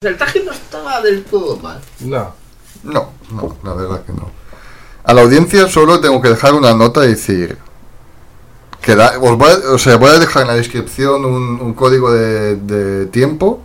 El 0.00 0.16
traje 0.16 0.42
no 0.44 0.52
estaba 0.52 1.00
del 1.00 1.24
todo 1.24 1.56
mal. 1.56 1.80
No. 2.00 2.32
No, 2.84 3.10
no, 3.32 3.56
la 3.64 3.74
verdad 3.74 4.02
que 4.04 4.12
no. 4.12 4.30
A 5.02 5.12
la 5.12 5.22
audiencia 5.22 5.68
solo 5.68 5.98
tengo 6.00 6.20
que 6.22 6.28
dejar 6.28 6.54
una 6.54 6.72
nota 6.74 7.04
y 7.04 7.08
decir 7.08 7.58
que 8.80 8.94
da- 8.94 9.18
os 9.20 9.36
voy 9.36 9.50
a, 9.50 9.72
o 9.72 9.78
sea, 9.78 9.96
voy 9.96 10.10
a 10.10 10.18
dejar 10.20 10.42
en 10.42 10.48
la 10.48 10.54
descripción 10.54 11.24
un, 11.24 11.60
un 11.60 11.74
código 11.74 12.12
de, 12.12 12.54
de 12.56 13.06
tiempo 13.06 13.60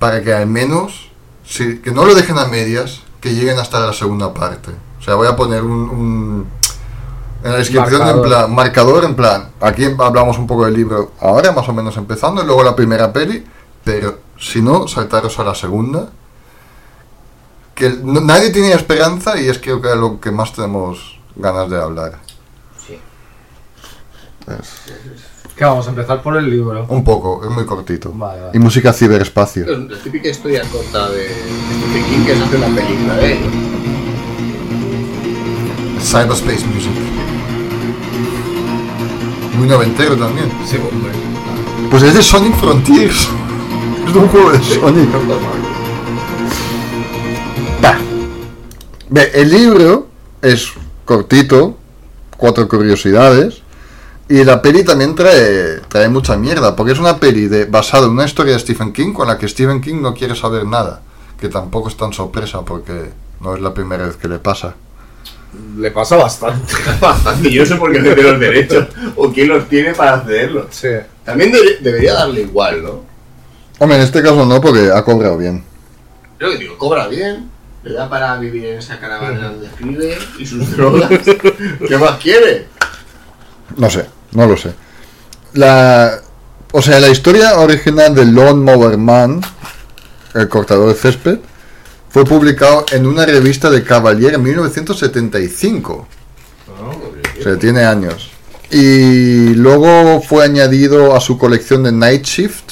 para 0.00 0.22
que 0.22 0.32
al 0.32 0.46
menos, 0.48 1.10
si, 1.46 1.78
que 1.78 1.92
no 1.92 2.04
lo 2.04 2.14
dejen 2.16 2.36
a 2.38 2.46
medias, 2.46 3.02
que 3.20 3.32
lleguen 3.34 3.58
hasta 3.58 3.78
la 3.80 3.92
segunda 3.92 4.34
parte. 4.34 4.72
O 4.98 5.02
sea, 5.02 5.14
voy 5.14 5.28
a 5.28 5.36
poner 5.36 5.62
un, 5.62 5.70
un- 5.90 6.46
en 7.44 7.52
la 7.52 7.58
descripción 7.58 8.00
Marcador. 8.00 8.24
en 8.24 8.30
plan, 8.30 8.54
marcador 8.54 9.04
en 9.04 9.14
plan, 9.14 9.50
aquí 9.60 9.84
hablamos 9.98 10.38
un 10.38 10.46
poco 10.48 10.64
del 10.64 10.74
libro 10.74 11.12
ahora, 11.20 11.52
más 11.52 11.68
o 11.68 11.72
menos 11.72 11.96
empezando, 11.96 12.42
y 12.42 12.46
luego 12.46 12.64
la 12.64 12.74
primera 12.74 13.12
peli, 13.12 13.44
pero 13.84 14.18
si 14.38 14.60
no, 14.62 14.86
saltaros 14.88 15.38
a 15.38 15.44
la 15.44 15.54
segunda 15.54 16.08
que 17.74 17.90
no- 17.90 18.20
nadie 18.20 18.50
tenía 18.50 18.76
esperanza 18.76 19.40
y 19.40 19.48
es 19.48 19.58
creo 19.58 19.80
que 19.82 19.90
es 19.90 19.96
lo 19.96 20.20
que 20.20 20.30
más 20.30 20.52
tenemos 20.52 21.18
ganas 21.36 21.68
de 21.68 21.76
hablar. 21.80 22.18
Sí. 22.86 22.98
Que 25.56 25.64
vamos 25.64 25.86
a 25.86 25.90
empezar 25.90 26.20
por 26.22 26.36
el 26.36 26.48
libro. 26.50 26.84
un 26.88 27.02
poco, 27.04 27.42
es 27.44 27.50
muy 27.50 27.64
cortito. 27.64 28.10
Vale, 28.12 28.40
vale. 28.42 28.50
Y 28.54 28.58
música 28.58 28.92
ciberespacio. 28.92 29.66
La 29.66 29.98
típica 29.98 30.28
historia 30.28 30.62
corta 30.70 31.08
de 31.10 31.28
Stephen 31.28 32.04
King 32.10 32.24
que 32.26 32.36
se 32.36 32.42
hace 32.44 32.56
una 32.56 32.66
película 32.74 33.14
de. 33.16 33.38
Cyberspace 36.00 36.66
Music. 36.66 36.90
Muy 39.56 39.66
noventero 39.68 40.16
también. 40.16 40.50
Sí, 40.66 40.76
hombre. 40.76 41.12
Pues 41.90 42.02
es 42.02 42.14
de 42.14 42.22
Sonic 42.22 42.54
Frontiers. 42.56 43.28
Es 44.08 44.14
un 44.14 44.28
juego 44.28 44.52
de 44.52 44.62
Sonic. 44.62 45.08
Va. 47.84 47.98
Ve, 49.10 49.30
el 49.34 49.50
libro 49.50 50.08
es 50.42 50.72
cortito, 51.04 51.78
cuatro 52.36 52.68
curiosidades. 52.68 53.62
Y 54.28 54.42
la 54.42 54.62
peli 54.62 54.84
también 54.84 55.14
trae, 55.14 55.80
trae 55.88 56.08
mucha 56.08 56.36
mierda, 56.36 56.74
porque 56.74 56.92
es 56.92 56.98
una 56.98 57.18
peli 57.18 57.46
de, 57.46 57.66
basada 57.66 58.06
en 58.06 58.12
una 58.12 58.24
historia 58.24 58.54
de 58.54 58.58
Stephen 58.58 58.92
King 58.92 59.12
con 59.12 59.28
la 59.28 59.36
que 59.36 59.46
Stephen 59.48 59.82
King 59.82 60.00
no 60.00 60.14
quiere 60.14 60.34
saber 60.34 60.64
nada. 60.64 61.02
Que 61.38 61.48
tampoco 61.50 61.88
es 61.90 61.96
tan 61.96 62.12
sorpresa, 62.12 62.62
porque 62.64 63.10
no 63.40 63.54
es 63.54 63.60
la 63.60 63.74
primera 63.74 64.06
vez 64.06 64.16
que 64.16 64.28
le 64.28 64.38
pasa. 64.38 64.74
Le 65.76 65.90
pasa 65.90 66.16
bastante. 66.16 66.72
Bastante. 67.00 67.48
Yo 67.52 67.62
no 67.62 67.66
sé 67.68 67.76
por 67.76 67.92
qué 67.92 68.00
cede 68.00 68.22
los 68.24 68.40
derechos 68.40 68.88
o 69.14 69.30
quién 69.32 69.48
los 69.48 69.68
tiene 69.68 69.92
para 69.94 70.20
cederlos. 70.24 70.66
Sí. 70.70 70.88
También 71.24 71.52
debe- 71.52 71.78
debería 71.80 72.14
darle 72.14 72.40
igual, 72.40 72.82
¿no? 72.82 73.13
Hombre, 73.78 73.98
en 73.98 74.04
este 74.04 74.22
caso 74.22 74.46
no, 74.46 74.60
porque 74.60 74.90
ha 74.92 75.02
cobrado 75.04 75.36
bien. 75.36 75.64
Yo 76.40 76.50
que 76.50 76.58
digo, 76.58 76.78
cobra 76.78 77.08
bien, 77.08 77.50
le 77.82 77.92
da 77.92 78.08
para 78.08 78.36
vivir 78.38 78.66
en 78.66 78.78
esa 78.78 78.98
caravana 78.98 79.48
donde 79.48 79.66
escribe 79.66 80.18
y 80.38 80.46
sus 80.46 80.70
drogas. 80.76 81.10
¿Qué 81.88 81.98
más 81.98 82.18
quiere? 82.20 82.66
No 83.76 83.90
sé, 83.90 84.06
no 84.32 84.46
lo 84.46 84.56
sé. 84.56 84.72
La, 85.54 86.20
o 86.72 86.82
sea, 86.82 87.00
la 87.00 87.08
historia 87.08 87.58
original 87.58 88.14
de 88.14 88.24
Lawn 88.24 88.62
Mower 88.62 88.96
Man, 88.96 89.40
el 90.34 90.48
cortador 90.48 90.88
de 90.88 90.94
césped, 90.94 91.38
fue 92.08 92.24
publicado 92.24 92.86
en 92.92 93.06
una 93.06 93.26
revista 93.26 93.70
de 93.70 93.82
Cavalier 93.82 94.34
en 94.34 94.42
1975. 94.42 96.06
O 96.80 97.42
sea, 97.42 97.58
tiene 97.58 97.84
años. 97.84 98.30
Y 98.70 99.54
luego 99.54 100.22
fue 100.22 100.44
añadido 100.44 101.14
a 101.14 101.20
su 101.20 101.38
colección 101.38 101.82
de 101.82 101.92
Night 101.92 102.24
Shift 102.24 102.63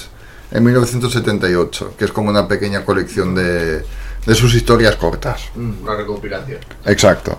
en 0.53 0.65
1978, 0.65 1.95
que 1.99 2.05
es 2.05 2.13
como 2.13 2.31
una 2.31 2.47
pequeña 2.47 2.85
colección 2.85 3.35
de, 3.35 3.85
de 4.27 4.35
sus 4.35 4.55
historias 4.55 4.97
cortas. 4.97 5.43
Una 5.57 5.97
recopilación. 5.97 6.61
Exacto. 6.85 7.39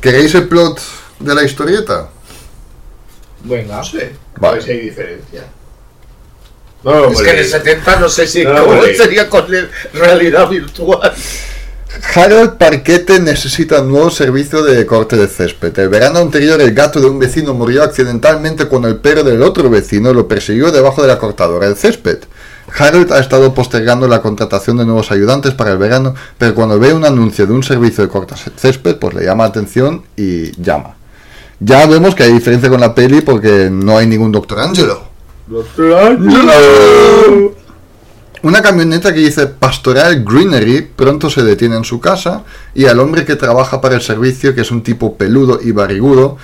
¿Queréis 0.00 0.34
el 0.34 0.48
plot 0.48 0.80
de 1.18 1.34
la 1.34 1.42
historieta? 1.42 2.10
Venga. 3.44 3.78
No 3.78 3.84
sé. 3.84 4.12
Vale. 4.36 4.52
A 4.52 4.54
ver 4.56 4.62
si 4.62 4.70
hay 4.70 4.80
diferencia. 4.80 5.44
No, 6.82 7.10
Es 7.10 7.20
que 7.20 7.30
en 7.30 7.38
el 7.38 7.44
70 7.44 8.00
no 8.00 8.08
sé 8.08 8.26
si 8.26 8.44
No, 8.44 8.82
sería 8.96 9.28
con 9.28 9.44
realidad 9.92 10.48
virtual. 10.48 11.12
Harold 12.14 12.56
Parquete 12.56 13.18
necesita 13.18 13.82
un 13.82 13.90
nuevo 13.90 14.10
servicio 14.10 14.62
de 14.62 14.86
corte 14.86 15.16
de 15.16 15.26
césped. 15.26 15.76
El 15.78 15.88
verano 15.88 16.20
anterior 16.20 16.60
el 16.60 16.72
gato 16.72 17.00
de 17.00 17.06
un 17.06 17.18
vecino 17.18 17.52
murió 17.52 17.82
accidentalmente 17.82 18.66
cuando 18.66 18.88
el 18.88 18.96
perro 18.96 19.24
del 19.24 19.42
otro 19.42 19.68
vecino 19.68 20.12
lo 20.12 20.28
persiguió 20.28 20.70
debajo 20.70 21.02
de 21.02 21.08
la 21.08 21.18
cortadora 21.18 21.68
de 21.68 21.74
césped. 21.74 22.18
Harold 22.78 23.12
ha 23.12 23.18
estado 23.18 23.52
postergando 23.54 24.06
la 24.06 24.22
contratación 24.22 24.76
de 24.76 24.84
nuevos 24.84 25.10
ayudantes 25.10 25.54
para 25.54 25.72
el 25.72 25.78
verano, 25.78 26.14
pero 26.38 26.54
cuando 26.54 26.78
ve 26.78 26.92
un 26.92 27.04
anuncio 27.04 27.46
de 27.46 27.52
un 27.52 27.64
servicio 27.64 28.04
de 28.04 28.10
corte 28.10 28.34
césped, 28.56 28.96
pues 28.96 29.14
le 29.14 29.24
llama 29.24 29.44
la 29.44 29.50
atención 29.50 30.04
y 30.16 30.52
llama. 30.62 30.94
Ya 31.58 31.86
vemos 31.86 32.14
que 32.14 32.22
hay 32.22 32.32
diferencia 32.32 32.70
con 32.70 32.80
la 32.80 32.94
peli 32.94 33.20
porque 33.20 33.68
no 33.70 33.98
hay 33.98 34.06
ningún 34.06 34.30
Doctor 34.30 34.60
Angelo. 34.60 35.02
Una 38.42 38.62
camioneta 38.62 39.12
que 39.12 39.20
dice 39.20 39.46
Pastoral 39.48 40.24
Greenery 40.24 40.80
pronto 40.96 41.28
se 41.28 41.42
detiene 41.42 41.76
en 41.76 41.84
su 41.84 42.00
casa 42.00 42.42
y 42.74 42.86
al 42.86 42.98
hombre 42.98 43.26
que 43.26 43.36
trabaja 43.36 43.82
para 43.82 43.96
el 43.96 44.00
servicio, 44.00 44.54
que 44.54 44.62
es 44.62 44.70
un 44.70 44.82
tipo 44.82 45.16
peludo 45.18 45.60
y 45.62 45.72
barrigudo, 45.72 46.38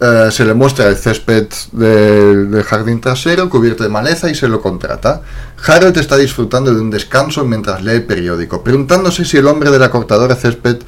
eh, 0.00 0.30
se 0.32 0.46
le 0.46 0.54
muestra 0.54 0.88
el 0.88 0.96
césped 0.96 1.48
del, 1.72 2.62
jardín 2.64 3.02
trasero 3.02 3.50
cubierto 3.50 3.82
de 3.82 3.90
maleza 3.90 4.30
y 4.30 4.34
se 4.34 4.48
lo 4.48 4.62
contrata. 4.62 5.20
Harold 5.66 5.98
está 5.98 6.16
disfrutando 6.16 6.74
de 6.74 6.80
un 6.80 6.90
descanso 6.90 7.44
mientras 7.44 7.84
lee 7.84 7.92
el 7.92 8.04
periódico, 8.04 8.64
preguntándose 8.64 9.26
si 9.26 9.36
el 9.36 9.46
hombre 9.46 9.70
de 9.70 9.78
la 9.78 9.90
cortadora 9.90 10.34
césped 10.34 10.78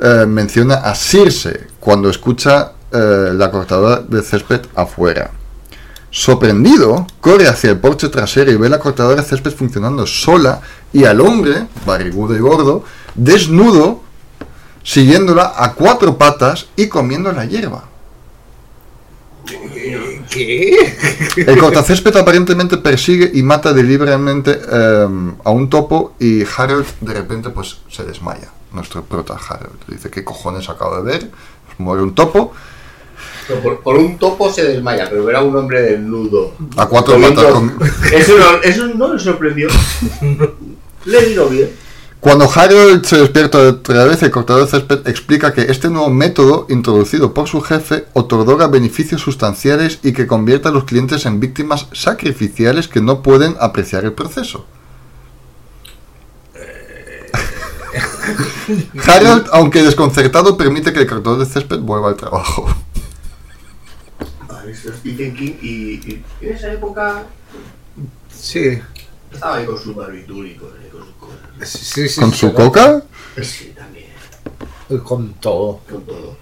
eh, 0.00 0.24
menciona 0.26 0.76
a 0.76 0.94
Circe 0.94 1.66
cuando 1.78 2.08
escucha 2.08 2.72
eh, 2.90 3.32
la 3.34 3.50
cortadora 3.50 4.00
de 4.00 4.22
césped 4.22 4.62
afuera. 4.74 5.30
Sorprendido, 6.16 7.06
corre 7.20 7.46
hacia 7.46 7.68
el 7.68 7.78
porche 7.78 8.08
trasero 8.08 8.50
y 8.50 8.56
ve 8.56 8.70
la 8.70 8.78
cortadora 8.78 9.20
de 9.20 9.28
césped 9.28 9.52
funcionando 9.52 10.06
sola 10.06 10.62
y 10.90 11.04
al 11.04 11.20
hombre, 11.20 11.66
barrigudo 11.84 12.34
y 12.34 12.38
gordo, 12.38 12.84
desnudo, 13.14 14.00
siguiéndola 14.82 15.52
a 15.54 15.74
cuatro 15.74 16.16
patas 16.16 16.68
y 16.74 16.88
comiendo 16.88 17.30
la 17.32 17.44
hierba. 17.44 17.84
¿Qué? 20.30 20.96
El 21.36 21.58
cortacésped 21.58 22.16
aparentemente 22.16 22.78
persigue 22.78 23.30
y 23.34 23.42
mata 23.42 23.74
deliberadamente 23.74 24.58
eh, 24.72 25.08
a 25.44 25.50
un 25.50 25.68
topo 25.68 26.14
y 26.18 26.44
Harold 26.56 26.86
de 27.02 27.12
repente 27.12 27.50
pues 27.50 27.80
se 27.90 28.04
desmaya. 28.04 28.50
Nuestro 28.72 29.04
prota 29.04 29.34
Harold 29.34 29.80
dice, 29.86 30.08
¿qué 30.10 30.24
cojones 30.24 30.70
acabo 30.70 30.96
de 30.96 31.02
ver? 31.02 31.30
Muere 31.76 32.02
un 32.02 32.14
topo 32.14 32.54
Por, 33.62 33.80
por 33.80 33.96
un 33.96 34.18
topo 34.18 34.52
se 34.52 34.64
desmaya, 34.64 35.08
pero 35.08 35.24
ver 35.24 35.36
a 35.36 35.42
un 35.42 35.54
hombre 35.56 35.80
desnudo. 35.82 36.52
a 36.76 36.86
cuatro 36.86 37.20
patas. 37.20 37.44
con- 37.46 37.78
Eso, 38.12 38.36
no, 38.38 38.62
eso 38.62 38.86
no 38.88 39.14
le 39.14 39.20
sorprendió. 39.20 39.68
Le 41.04 41.24
vino 41.26 41.46
bien. 41.46 41.70
Cuando 42.18 42.50
Harold 42.52 43.04
se 43.04 43.18
despierta 43.18 43.58
otra 43.58 44.04
vez, 44.06 44.20
el 44.24 44.32
cortador 44.32 44.64
de 44.64 44.70
césped 44.70 45.06
explica 45.06 45.52
que 45.54 45.62
este 45.70 45.88
nuevo 45.88 46.10
método, 46.10 46.66
introducido 46.68 47.32
por 47.32 47.46
su 47.46 47.60
jefe, 47.60 48.06
otorga 48.14 48.66
beneficios 48.66 49.20
sustanciales 49.20 50.00
y 50.02 50.12
que 50.12 50.26
convierte 50.26 50.66
a 50.66 50.72
los 50.72 50.82
clientes 50.84 51.24
en 51.26 51.38
víctimas 51.38 51.86
sacrificiales 51.92 52.88
que 52.88 53.00
no 53.00 53.22
pueden 53.22 53.54
apreciar 53.60 54.04
el 54.04 54.14
proceso. 54.14 54.66
Harold, 59.06 59.46
aunque 59.52 59.82
desconcertado, 59.82 60.56
permite 60.56 60.92
que 60.92 61.00
el 61.00 61.06
cortador 61.06 61.38
de 61.38 61.46
césped 61.46 61.78
vuelva 61.78 62.08
al 62.08 62.16
trabajo. 62.16 62.66
Vale, 64.66 64.72
esto 64.72 64.90
es 64.90 64.96
Stephen 64.96 65.34
King 65.34 65.52
y, 65.62 65.68
y 65.94 66.24
en 66.40 66.52
esa 66.54 66.72
época 66.72 67.24
Sí. 68.28 68.80
estaba 69.32 69.56
ahí 69.56 69.66
con 69.66 69.78
su 69.78 69.94
barbitúrico, 69.94 70.66
con 70.90 71.04
sus 71.04 71.14
cosas. 71.14 71.68
Sí, 71.68 72.08
sí, 72.08 72.20
¿Con 72.20 72.32
sí, 72.32 72.38
su 72.38 72.52
coca? 72.52 73.02
Sí, 73.40 73.72
también, 73.76 74.06
Con 75.04 75.34
todo. 75.34 75.80
con 75.88 76.02
todo. 76.04 76.36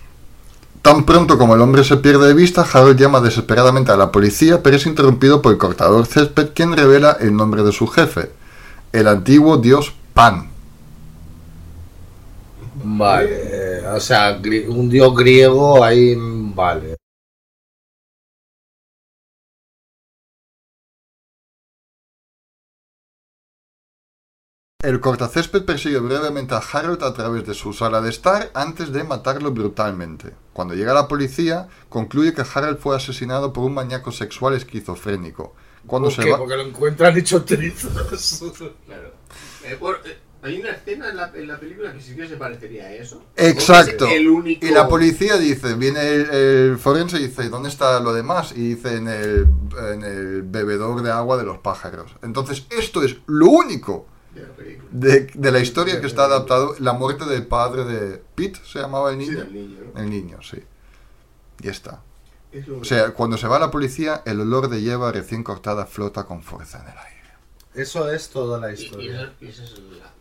Tan 0.83 1.05
pronto 1.07 1.39
como 1.39 1.55
el 1.55 1.61
hombre 1.61 1.85
se 1.85 1.97
pierde 1.99 2.27
de 2.29 2.35
vista, 2.35 2.63
Harold 2.63 2.99
llama 2.99 3.21
desesperadamente 3.21 3.93
a 3.93 3.97
la 3.97 4.13
policía, 4.13 4.63
pero 4.63 4.77
es 4.77 4.87
interrumpido 4.87 5.41
por 5.43 5.53
el 5.53 5.59
cortador 5.59 6.07
césped, 6.07 6.51
quien 6.55 6.77
revela 6.77 7.13
el 7.21 7.35
nombre 7.35 7.63
de 7.63 7.73
su 7.73 7.87
jefe, 7.87 8.31
el 8.93 9.09
antiguo 9.09 9.57
dios 9.59 9.95
Pan. 10.15 10.51
Vale. 12.75 13.87
O 13.89 14.01
sea, 14.01 14.39
un 14.69 14.89
dios 14.91 15.15
griego 15.15 15.83
ahí. 15.83 16.15
Vale. 16.19 16.97
El 24.85 25.01
cortacésped 25.01 25.65
persigue 25.65 25.99
brevemente 25.99 26.55
a 26.55 26.59
Harold 26.59 27.03
a 27.05 27.15
través 27.15 27.47
de 27.47 27.55
su 27.55 27.73
sala 27.73 28.03
de 28.03 28.11
estar 28.11 28.51
antes 28.53 28.93
de 28.93 29.03
matarlo 29.03 29.51
brutalmente. 29.51 30.33
Cuando 30.53 30.75
llega 30.75 30.93
la 30.93 31.09
policía, 31.09 31.69
concluye 31.89 32.35
que 32.35 32.43
Harold 32.43 32.77
fue 32.79 32.95
asesinado 32.95 33.51
por 33.55 33.65
un 33.65 33.73
maníaco 33.73 34.13
sexual 34.13 34.53
esquizofrénico, 34.53 35.55
cuando 35.87 36.09
¿Por 36.09 36.17
se 36.17 36.23
qué? 36.25 36.33
va... 36.33 36.37
Porque 36.37 36.57
lo 36.57 36.65
encuentran 36.65 37.17
hecho 37.17 37.43
trizos. 37.45 37.93
Claro. 38.87 39.15
Eh, 39.65 39.77
por- 39.81 40.03
eh, 40.05 40.19
hay 40.43 40.61
una 40.61 40.73
escena 40.73 41.09
en 41.09 41.17
la, 41.17 41.33
en 41.35 41.49
la 41.49 41.59
película 41.59 41.91
que 41.95 42.03
sí 42.03 42.15
que 42.15 42.29
se 42.29 42.37
parecería 42.37 42.85
a 42.85 42.93
eso. 42.93 43.23
Exacto. 43.37 44.05
Es 44.05 44.13
el 44.13 44.29
único. 44.29 44.67
Y 44.67 44.71
la 44.71 44.87
policía 44.87 45.39
dice, 45.39 45.77
viene 45.77 46.07
el, 46.07 46.31
el 46.31 46.79
forense 46.79 47.17
y 47.19 47.29
dice, 47.29 47.49
¿dónde 47.49 47.71
está 47.71 47.99
lo 48.01 48.13
demás? 48.13 48.53
Y 48.55 48.75
dice, 48.75 48.97
en 48.99 49.09
el, 49.09 49.47
en 49.95 50.03
el 50.05 50.43
bebedor 50.43 51.01
de 51.03 51.11
agua 51.11 51.39
de 51.39 51.45
los 51.45 51.57
pájaros. 51.61 52.11
Entonces, 52.23 52.67
esto 52.69 53.03
es 53.03 53.17
lo 53.27 53.47
único 53.47 54.09
de 54.91 55.27
de, 55.35 55.51
la 55.53 55.61
historia 55.61 56.01
que 56.01 56.07
está 56.07 56.25
adaptado, 56.25 56.75
la 56.79 56.93
muerte 56.93 57.25
del 57.27 57.47
padre 57.47 57.85
de 57.85 58.23
Pete, 58.35 58.61
se 58.65 58.81
llamaba 58.81 59.13
el 59.13 59.21
Sí, 59.21 59.31
niño. 59.31 59.39
del 59.45 59.53
niño, 59.55 59.79
¿no? 59.95 60.01
El 60.01 60.11
niño, 60.11 60.43
sí. 60.43 60.59
Y 61.63 61.69
está. 61.69 62.03
O 62.81 62.85
sea, 62.85 63.13
cuando 63.15 63.37
se 63.37 63.49
va 63.49 63.59
la 63.59 63.71
policía, 63.71 64.23
el 64.27 64.41
olor 64.41 64.69
de 64.69 64.81
hierba 64.81 65.11
recién 65.11 65.43
cortada 65.43 65.87
flota 65.87 66.25
con 66.25 66.43
fuerza 66.43 66.79
en 66.83 66.89
el 66.93 66.99
aire. 66.99 67.21
Eso 67.75 68.11
es 68.11 68.29
toda 68.31 68.61
la 68.61 68.71
y, 68.73 68.77
y 68.77 68.85
historia. 68.85 69.35
esa 69.41 69.65
es 69.65 69.79
la. 69.79 70.13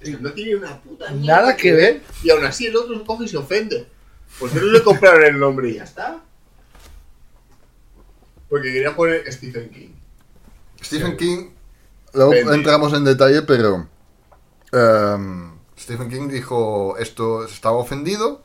eso 0.00 0.18
no 0.20 0.32
tiene 0.32 0.56
una 0.56 0.80
puta 0.82 1.10
mierda 1.10 1.36
Nada 1.42 1.56
que 1.56 1.72
ver. 1.72 2.02
Y 2.22 2.30
aún 2.30 2.44
así 2.44 2.66
el 2.66 2.76
otro 2.76 2.98
se 2.98 3.04
coge 3.04 3.24
y 3.24 3.28
se 3.28 3.36
ofende. 3.38 3.86
¿Por 4.38 4.50
qué 4.50 4.58
no 4.60 4.66
le 4.66 4.82
compraron 4.82 5.24
el 5.24 5.38
nombre 5.38 5.70
y 5.70 5.74
ya 5.76 5.84
está? 5.84 6.22
Porque 8.48 8.72
quería 8.72 8.94
poner 8.94 9.30
Stephen 9.32 9.70
King. 9.70 9.90
Stephen 10.82 11.16
King, 11.16 11.50
luego 12.14 12.32
entramos 12.52 12.92
en 12.92 13.04
detalle, 13.04 13.42
pero 13.42 13.86
em, 14.72 15.52
Stephen 15.78 16.08
King 16.08 16.28
dijo 16.28 16.96
esto, 16.98 17.44
estaba 17.44 17.76
ofendido 17.76 18.42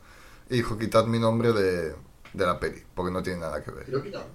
y 0.48 0.56
dijo 0.56 0.78
quitad 0.78 1.06
mi 1.06 1.18
nombre 1.18 1.52
de, 1.52 1.94
de 2.32 2.46
la 2.46 2.58
peli, 2.58 2.82
porque 2.94 3.12
no 3.12 3.22
tiene 3.22 3.40
nada 3.40 3.62
que 3.62 3.70
¿Y 3.70 3.74
ver. 3.74 3.88
lo 3.88 4.02
quitaron? 4.02 4.28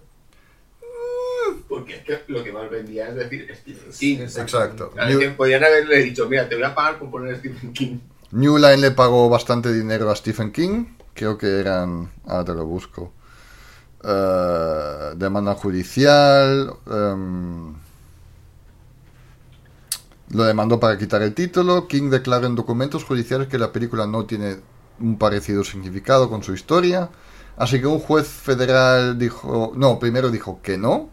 Porque 1.68 1.96
es 1.96 2.04
que 2.04 2.24
lo 2.28 2.44
que 2.44 2.52
más 2.52 2.70
vendía 2.70 3.10
es 3.10 3.16
decir 3.16 3.50
Stephen 3.56 3.92
King. 3.92 4.20
Exacto. 4.20 4.94
New, 5.08 5.20
que 5.20 5.30
podían 5.32 5.64
haberle 5.64 5.98
dicho, 6.04 6.28
mira, 6.30 6.48
te 6.48 6.56
voy 6.56 6.64
a 6.64 6.76
pagar 6.76 7.00
por 7.00 7.10
poner 7.12 7.38
Stephen 7.38 7.74
King. 7.74 8.00
New 8.32 8.58
Line 8.58 8.78
le 8.78 8.92
pagó 8.92 9.30
bastante 9.30 9.74
dinero 9.74 10.10
a 10.10 10.16
Stephen 10.16 10.52
King, 10.52 10.86
creo 11.14 11.38
que 11.38 11.60
eran, 11.60 12.10
ahora 12.26 12.46
te 12.46 12.54
lo 12.54 12.66
busco, 12.66 13.12
eh, 14.04 15.12
demanda 15.16 15.54
judicial, 15.56 16.74
em, 16.90 17.74
lo 20.34 20.44
demandó 20.44 20.80
para 20.80 20.98
quitar 20.98 21.22
el 21.22 21.34
título, 21.34 21.88
King 21.88 22.10
declaró 22.10 22.48
en 22.48 22.56
documentos 22.56 23.04
judiciales 23.04 23.48
que 23.48 23.58
la 23.58 23.72
película 23.72 24.08
no 24.08 24.26
tiene 24.26 24.58
un 25.00 25.18
parecido 25.18 25.64
significado 25.64 26.30
con 26.30 26.44
su 26.44 26.54
historia, 26.54 27.10
así 27.58 27.80
que 27.80 27.88
un 27.88 28.00
juez 28.00 28.28
federal 28.28 29.18
dijo, 29.18 29.74
no, 29.76 30.00
primero 30.00 30.30
dijo 30.30 30.62
que 30.62 30.78
no, 30.78 31.10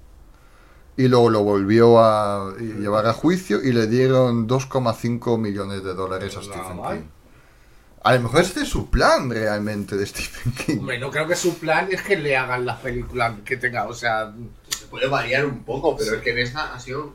y 0.97 1.09
luego 1.09 1.31
lo 1.31 1.43
volvió 1.43 2.01
a 2.01 2.55
llevar 2.59 3.07
a 3.07 3.13
juicio 3.13 3.63
y 3.63 3.73
le 3.73 3.87
dieron 3.87 4.49
2,5 4.49 5.39
millones 5.39 5.85
de 5.85 5.95
dólares 5.95 6.37
a 6.37 6.43
Stephen. 6.43 6.77
King. 6.77 7.09
A 8.03 8.15
lo 8.15 8.21
mejor 8.21 8.41
este 8.43 8.63
es 8.63 8.69
su 8.69 8.91
plan 8.91 9.31
realmente 9.31 9.97
de 9.97 10.07
Stephen 10.07 10.53
King. 10.53 10.79
Hombre, 10.81 10.99
no 10.99 11.11
creo 11.11 11.27
que 11.27 11.37
su 11.37 11.59
plan 11.59 11.89
es 11.91 12.03
que 12.03 12.17
le 12.17 12.37
hagan 12.37 12.65
las 12.67 12.81
películas 12.81 13.35
que 13.45 13.57
tenga, 13.57 13.87
o 13.87 13.95
sea, 13.95 14.33
Se 14.69 14.87
puede 14.87 15.09
variar 15.09 15.47
un 15.47 15.65
poco, 15.65 15.97
pero 15.97 16.17
es 16.17 16.23
que 16.23 16.31
en 16.31 16.39
esta 16.39 16.75
ha 16.75 16.81
sido 16.81 17.15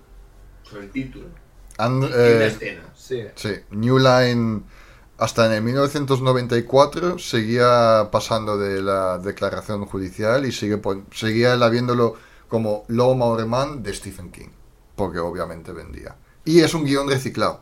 sobre 0.64 0.86
el 0.86 0.92
título. 0.92 1.43
Han, 1.78 2.04
eh, 2.04 2.48
escena. 2.48 2.84
sí. 2.96 3.24
sí, 3.36 3.54
New 3.72 3.98
Line 3.98 4.62
hasta 5.18 5.46
en 5.46 5.54
el 5.54 5.62
1994 5.62 7.20
seguía 7.20 8.10
pasando 8.12 8.58
de 8.58 8.82
la 8.82 9.20
declaración 9.20 9.86
judicial 9.86 10.46
y 10.46 10.52
sigue 10.52 10.82
seguía 11.12 11.54
él 11.54 11.64
habiéndolo 11.64 12.18
como 12.48 12.84
Law 12.88 13.16
Man 13.16 13.84
de 13.84 13.94
Stephen 13.94 14.32
King, 14.32 14.50
porque 14.96 15.20
obviamente 15.20 15.72
vendía. 15.72 16.16
Y 16.46 16.60
es 16.60 16.74
un 16.74 16.86
guion 16.86 17.10
reciclado. 17.10 17.62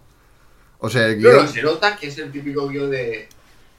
O 0.79 0.89
sea, 0.89 1.07
el 1.07 1.21
Pero 1.21 1.37
guion... 1.37 1.47
se 1.47 1.61
nota 1.61 1.95
que 1.95 2.07
es 2.07 2.17
el 2.17 2.31
típico 2.31 2.67
guion 2.67 2.89
de. 2.89 3.29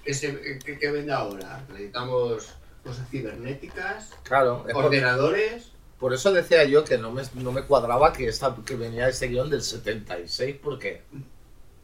Ese, 0.05 0.59
que, 0.65 0.79
que 0.79 0.91
vende 0.91 1.13
ahora. 1.13 1.65
Necesitamos 1.71 2.55
cosas 2.83 3.09
cibernéticas, 3.11 4.11
Claro, 4.23 4.65
ordenadores. 4.75 5.73
Por 6.03 6.13
eso 6.13 6.33
decía 6.33 6.65
yo 6.65 6.83
que 6.83 6.99
no 6.99 7.13
me, 7.13 7.23
no 7.35 7.53
me 7.53 7.63
cuadraba 7.63 8.13
que, 8.13 8.27
esta, 8.27 8.57
que 8.67 8.75
venía 8.75 9.09
ese 9.09 9.29
guion 9.29 9.49
del 9.49 9.63
76, 9.63 10.57
porque 10.61 11.03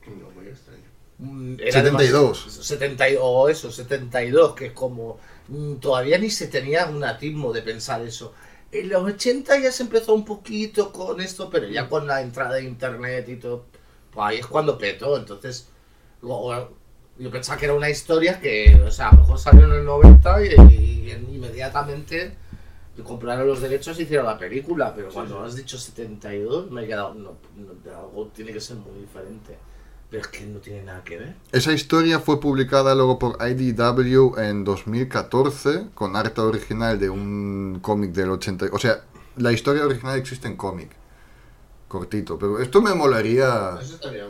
No, 0.07 0.29
muy 0.35 0.49
extraño. 0.49 0.83
mm, 1.19 1.55
era 1.61 1.73
72. 1.73 2.11
demasiado- 2.45 2.63
70 2.65 3.09
y- 3.11 3.17
o 3.21 3.49
eso, 3.49 3.71
72, 3.71 4.55
que 4.55 4.67
es 4.67 4.73
como 4.73 5.21
mm, 5.47 5.77
todavía 5.77 6.19
ni 6.19 6.31
se 6.31 6.49
tenía 6.49 6.87
un 6.87 7.05
atismo 7.05 7.53
de 7.53 7.63
pensar 7.63 8.03
eso. 8.03 8.35
En 8.73 8.89
los 8.91 9.03
80 9.05 9.57
ya 9.61 9.71
se 9.73 9.85
empezó 9.85 10.13
un 10.15 10.25
poquito 10.25 10.93
con 10.93 11.21
esto, 11.21 11.49
pero 11.49 11.69
ya 11.69 11.89
con 11.89 12.07
la 12.09 12.21
entrada 12.21 12.57
de 12.57 12.65
internet 12.65 13.29
y 13.29 13.37
todo, 13.37 13.67
pues 14.13 14.27
ahí 14.27 14.39
es 14.39 14.47
cuando 14.47 14.77
petó. 14.77 15.17
Entonces, 15.17 15.69
luego, 16.23 16.77
yo 17.19 17.31
pensaba 17.31 17.57
que 17.59 17.65
era 17.67 17.75
una 17.75 17.89
historia 17.89 18.41
que, 18.41 18.79
o 18.85 18.91
sea, 18.91 19.09
a 19.11 19.15
lo 19.15 19.21
mejor 19.23 19.39
salió 19.39 19.65
en 19.65 19.73
el 19.73 19.85
90 19.85 20.45
y, 20.45 20.49
y 20.75 21.13
inmediatamente 21.35 22.33
compraron 23.05 23.47
los 23.47 23.61
derechos 23.61 23.99
y 23.99 24.03
hicieron 24.03 24.27
la 24.27 24.39
película, 24.39 24.95
pero 24.95 25.09
cuando 25.11 25.41
has 25.43 25.55
dicho 25.55 25.79
72 25.79 26.71
me 26.71 26.85
he 26.85 26.87
quedado, 26.87 27.15
no, 27.15 27.37
no, 27.57 27.99
algo 27.99 28.27
tiene 28.35 28.53
que 28.53 28.61
ser 28.61 28.77
muy 28.77 29.01
diferente. 29.01 29.57
Pero 30.11 30.23
es 30.23 30.29
que 30.29 30.47
no 30.47 30.59
tiene 30.59 30.85
nada 30.85 31.05
que 31.05 31.19
ver. 31.19 31.35
Esa 31.53 31.71
historia 31.73 32.19
fue 32.19 32.41
publicada 32.41 32.95
luego 32.95 33.19
por 33.19 33.37
IDW 33.47 34.39
en 34.39 34.65
2014 34.65 35.89
con 35.95 36.17
arte 36.17 36.41
original 36.41 36.99
de 36.99 37.11
un 37.11 37.79
cómic 37.83 38.13
del 38.13 38.31
80. 38.31 38.69
O 38.73 38.79
sea, 38.79 39.05
la 39.37 39.53
historia 39.53 39.85
original 39.85 40.19
existe 40.19 40.49
en 40.49 40.57
cómic. 40.57 40.91
Cortito. 41.89 42.39
Pero 42.39 42.59
esto 42.59 42.81
me 42.81 42.95
molaría. 42.95 43.79
Eso 43.83 43.97
estaría. 43.97 44.25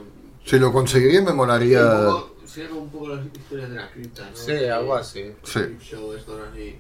Si 0.45 0.59
lo 0.59 0.73
conseguiría, 0.73 1.23
me 1.23 1.31
Un 1.31 1.37
molaría. 1.37 2.07
poco, 2.07 2.35
sería 2.45 2.71
como 2.71 2.83
un 2.83 2.91
poco 2.91 3.09
las 3.11 3.27
historias 3.27 3.71
de 3.71 3.77
la 3.77 3.91
cripta, 3.91 4.29
¿no? 4.31 4.37
Sí, 4.37 4.65
algo 4.65 4.95
así. 4.97 5.33
Sí. 5.45 5.61
Show, 5.81 6.13
esto 6.13 6.41
así. 6.51 6.77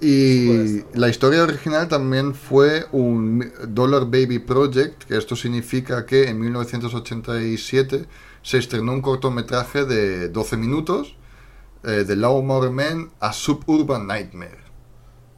Y 0.00 0.82
la 0.94 1.08
historia 1.08 1.42
original 1.42 1.88
también 1.88 2.34
fue 2.34 2.86
un 2.92 3.52
Dollar 3.68 4.04
Baby 4.06 4.38
Project, 4.38 5.04
que 5.04 5.16
esto 5.16 5.36
significa 5.36 6.06
que 6.06 6.28
en 6.28 6.40
1987 6.40 8.06
se 8.42 8.58
estrenó 8.58 8.92
un 8.92 9.02
cortometraje 9.02 9.84
de 9.84 10.28
12 10.30 10.56
minutos 10.56 11.16
eh, 11.84 12.04
de 12.04 12.16
Lawnmower 12.16 12.70
Man 12.70 13.10
a 13.20 13.32
Suburban 13.32 14.06
Nightmare. 14.06 14.70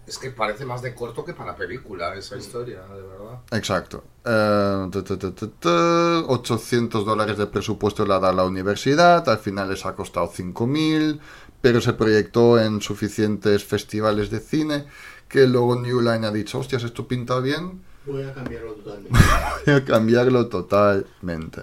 Es 0.07 0.19
que 0.19 0.31
parece 0.31 0.65
más 0.65 0.83
de 0.83 0.95
corto 0.95 1.25
que 1.25 1.33
para 1.33 1.57
película 1.57 2.15
esa 2.17 2.37
historia, 2.37 2.83
de 2.83 3.03
verdad. 3.03 3.41
Exacto. 3.53 4.05
Eh, 4.25 4.89
ta, 4.93 5.05
ta, 5.05 5.19
ta, 5.19 5.35
ta, 5.35 5.47
ta, 5.59 6.25
800 6.27 7.05
dólares 7.05 7.39
de 7.39 7.47
presupuesto 7.47 8.05
le 8.05 8.15
ha 8.15 8.19
dado 8.19 8.35
la 8.35 8.45
universidad, 8.45 9.29
al 9.29 9.39
final 9.39 9.71
les 9.71 9.87
ha 9.87 9.95
costado 9.95 10.31
5.000, 10.31 11.21
pero 11.63 11.81
se 11.81 11.95
proyectó 11.95 12.61
en 12.61 12.83
suficientes 12.83 13.65
festivales 13.65 14.29
de 14.31 14.41
cine 14.41 14.85
que 15.29 15.47
luego 15.47 15.81
New 15.81 16.01
Line 16.03 16.27
ha 16.27 16.31
dicho, 16.31 16.59
hostias, 16.59 16.83
esto 16.85 17.09
pinta 17.09 17.41
bien, 17.41 17.81
Voy 18.05 18.25
a 18.25 18.35
cambiarlo 18.35 18.73
totalmente. 18.75 19.19
voy 19.67 19.75
a 19.77 19.85
cambiarlo 19.85 20.49
totalmente. 20.49 21.63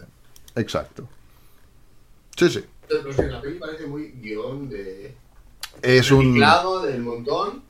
Exacto. 0.55 1.07
Sí, 2.35 2.49
sí. 2.49 2.63
Entonces, 2.83 3.05
no 3.05 3.13
sé, 3.13 3.29
la 3.29 3.41
peli 3.41 3.59
parece 3.59 3.85
muy 3.85 4.13
guion 4.21 4.69
de. 4.69 5.13
Es 5.81 6.09
un... 6.11 6.39
del 6.39 7.01
montón. 7.01 7.61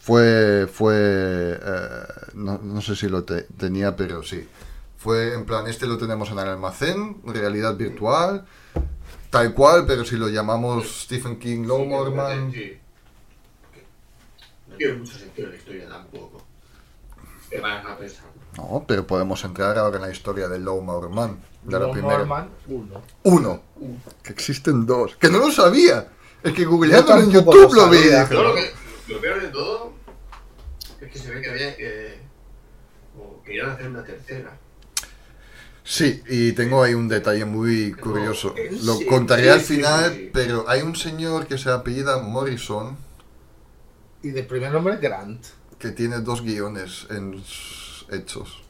Fue, 0.00 0.66
fue, 0.72 0.94
eh, 0.96 2.06
no, 2.34 2.58
no 2.62 2.80
sé 2.82 2.94
si 2.96 3.08
lo 3.08 3.24
te- 3.24 3.46
tenía, 3.56 3.96
pero 3.96 4.22
sí. 4.22 4.46
Fue 4.98 5.34
en 5.34 5.44
plan, 5.44 5.66
este 5.66 5.86
lo 5.86 5.96
tenemos 5.98 6.30
en 6.30 6.38
el 6.38 6.48
almacén, 6.48 7.20
realidad 7.24 7.76
virtual, 7.76 8.46
tal 9.34 9.52
cual, 9.52 9.84
pero 9.84 10.04
si 10.04 10.16
lo 10.16 10.28
llamamos 10.28 11.02
Stephen 11.02 11.40
King 11.40 11.62
Sí, 11.62 11.66
Lowmorman, 11.66 12.52
sí. 12.52 12.78
No 14.68 14.76
tiene 14.76 14.94
mucho 14.94 15.18
sentido 15.18 15.48
la 15.48 15.56
historia 15.56 15.88
tampoco. 15.88 16.40
Te 17.50 17.58
vas 17.58 17.84
a 17.84 17.98
pensar. 17.98 18.26
no, 18.56 18.84
pero 18.86 19.04
podemos 19.04 19.42
entrar 19.42 19.76
ahora 19.76 19.96
en 19.96 20.02
la 20.02 20.12
historia 20.12 20.46
de 20.46 20.60
Lowmorman, 20.60 21.36
de 21.64 21.72
la 21.72 21.78
Lo 21.80 21.90
primera. 21.90 22.18
Norman, 22.18 22.48
uno. 22.68 23.02
Uno, 23.24 23.62
que 24.22 24.32
existen 24.32 24.86
dos, 24.86 25.16
que 25.16 25.28
no 25.28 25.38
lo 25.38 25.50
sabía, 25.50 26.12
es 26.40 26.52
que 26.52 26.64
googleando 26.64 27.16
en 27.18 27.32
YouTube 27.32 27.74
lo 27.74 27.86
lo 27.86 27.90
vi. 27.90 28.04
lo, 28.30 28.54
que, 28.54 28.70
lo 29.08 29.20
peor 29.20 29.42
de 29.42 29.48
todo 29.48 29.94
es 31.00 31.10
que 31.10 31.18
se 31.18 31.34
ve 31.34 31.42
que 31.42 31.50
había. 31.50 31.70
Eh, 31.76 32.20
como 33.12 33.42
querían 33.42 33.70
hacer 33.70 33.88
una 33.88 34.04
tercera. 34.04 34.56
Sí, 35.86 36.22
y 36.26 36.52
tengo 36.52 36.82
ahí 36.82 36.94
un 36.94 37.08
detalle 37.08 37.44
muy 37.44 37.92
curioso. 37.92 38.54
¿en 38.56 38.86
Lo 38.86 38.98
contaré 39.06 39.50
al 39.50 39.60
final, 39.60 40.30
pero 40.32 40.64
hay 40.66 40.80
un 40.80 40.96
señor 40.96 41.46
que 41.46 41.58
se 41.58 41.70
apellida 41.70 42.18
Morrison 42.22 42.96
Y 44.22 44.30
de 44.30 44.42
primer 44.44 44.72
nombre 44.72 44.96
Grant. 44.96 45.44
que 45.78 45.90
tiene 45.90 46.20
dos 46.20 46.40
guiones 46.42 47.06
en 47.10 47.44
hechos. 48.10 48.62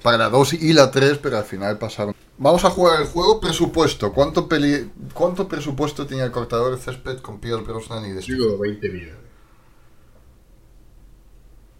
Para 0.00 0.16
la 0.16 0.28
2 0.28 0.54
y 0.54 0.72
la 0.72 0.90
3, 0.92 1.18
pero 1.18 1.38
al 1.38 1.44
final 1.44 1.78
pasaron. 1.78 2.14
Vamos 2.38 2.64
a 2.64 2.70
jugar 2.70 3.00
el 3.00 3.06
juego 3.08 3.40
presupuesto. 3.40 4.12
¿Cuánto, 4.12 4.48
peli 4.48 4.90
¿Cuánto 5.12 5.48
presupuesto 5.48 6.06
tenía 6.06 6.24
el 6.24 6.32
cortador 6.32 6.76
de 6.76 6.82
césped 6.82 7.18
con 7.18 7.40
Pierce 7.40 7.64
Brosnan 7.64 8.04
y 8.06 8.12
de 8.12 8.22
Stephen? 8.22 8.60
20 8.60 8.88
millones. 8.88 9.16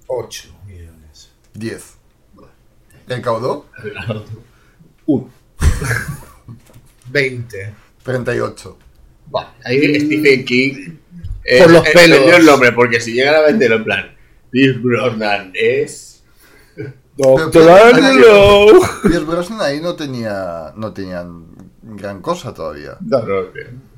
8 0.07 0.49
millones. 0.67 1.31
10. 1.55 2.01
¿Recaudó? 3.06 3.66
Uno. 5.06 5.30
20. 7.11 7.75
38. 8.02 8.78
Vale, 9.26 9.49
ahí 9.64 10.00
Stephen 10.00 10.44
King. 10.44 10.97
eh, 11.44 11.62
Por 11.62 11.71
los 11.71 11.87
eh, 11.87 11.90
pelos. 11.94 12.32
el 12.32 12.47
nombre, 12.47 12.73
porque 12.73 13.00
si 13.00 13.12
llegan 13.12 13.35
a 13.37 13.40
venderlo 13.40 13.76
en 13.76 13.85
plan. 13.85 14.16
Pierce 14.50 14.78
Brosnan 14.80 15.52
es. 15.54 16.23
Doctor 17.16 17.71
Angelo. 17.71 18.66
Pierce 19.02 19.25
Brosnan 19.25 19.61
ahí 19.61 19.80
no 19.80 19.94
tenía, 19.94 20.73
no 20.76 20.92
tenían 20.92 21.47
gran 21.82 22.21
cosa 22.21 22.52
todavía. 22.54 22.97
No, 23.00 23.21
no, 23.21 23.42
no. 23.42 23.49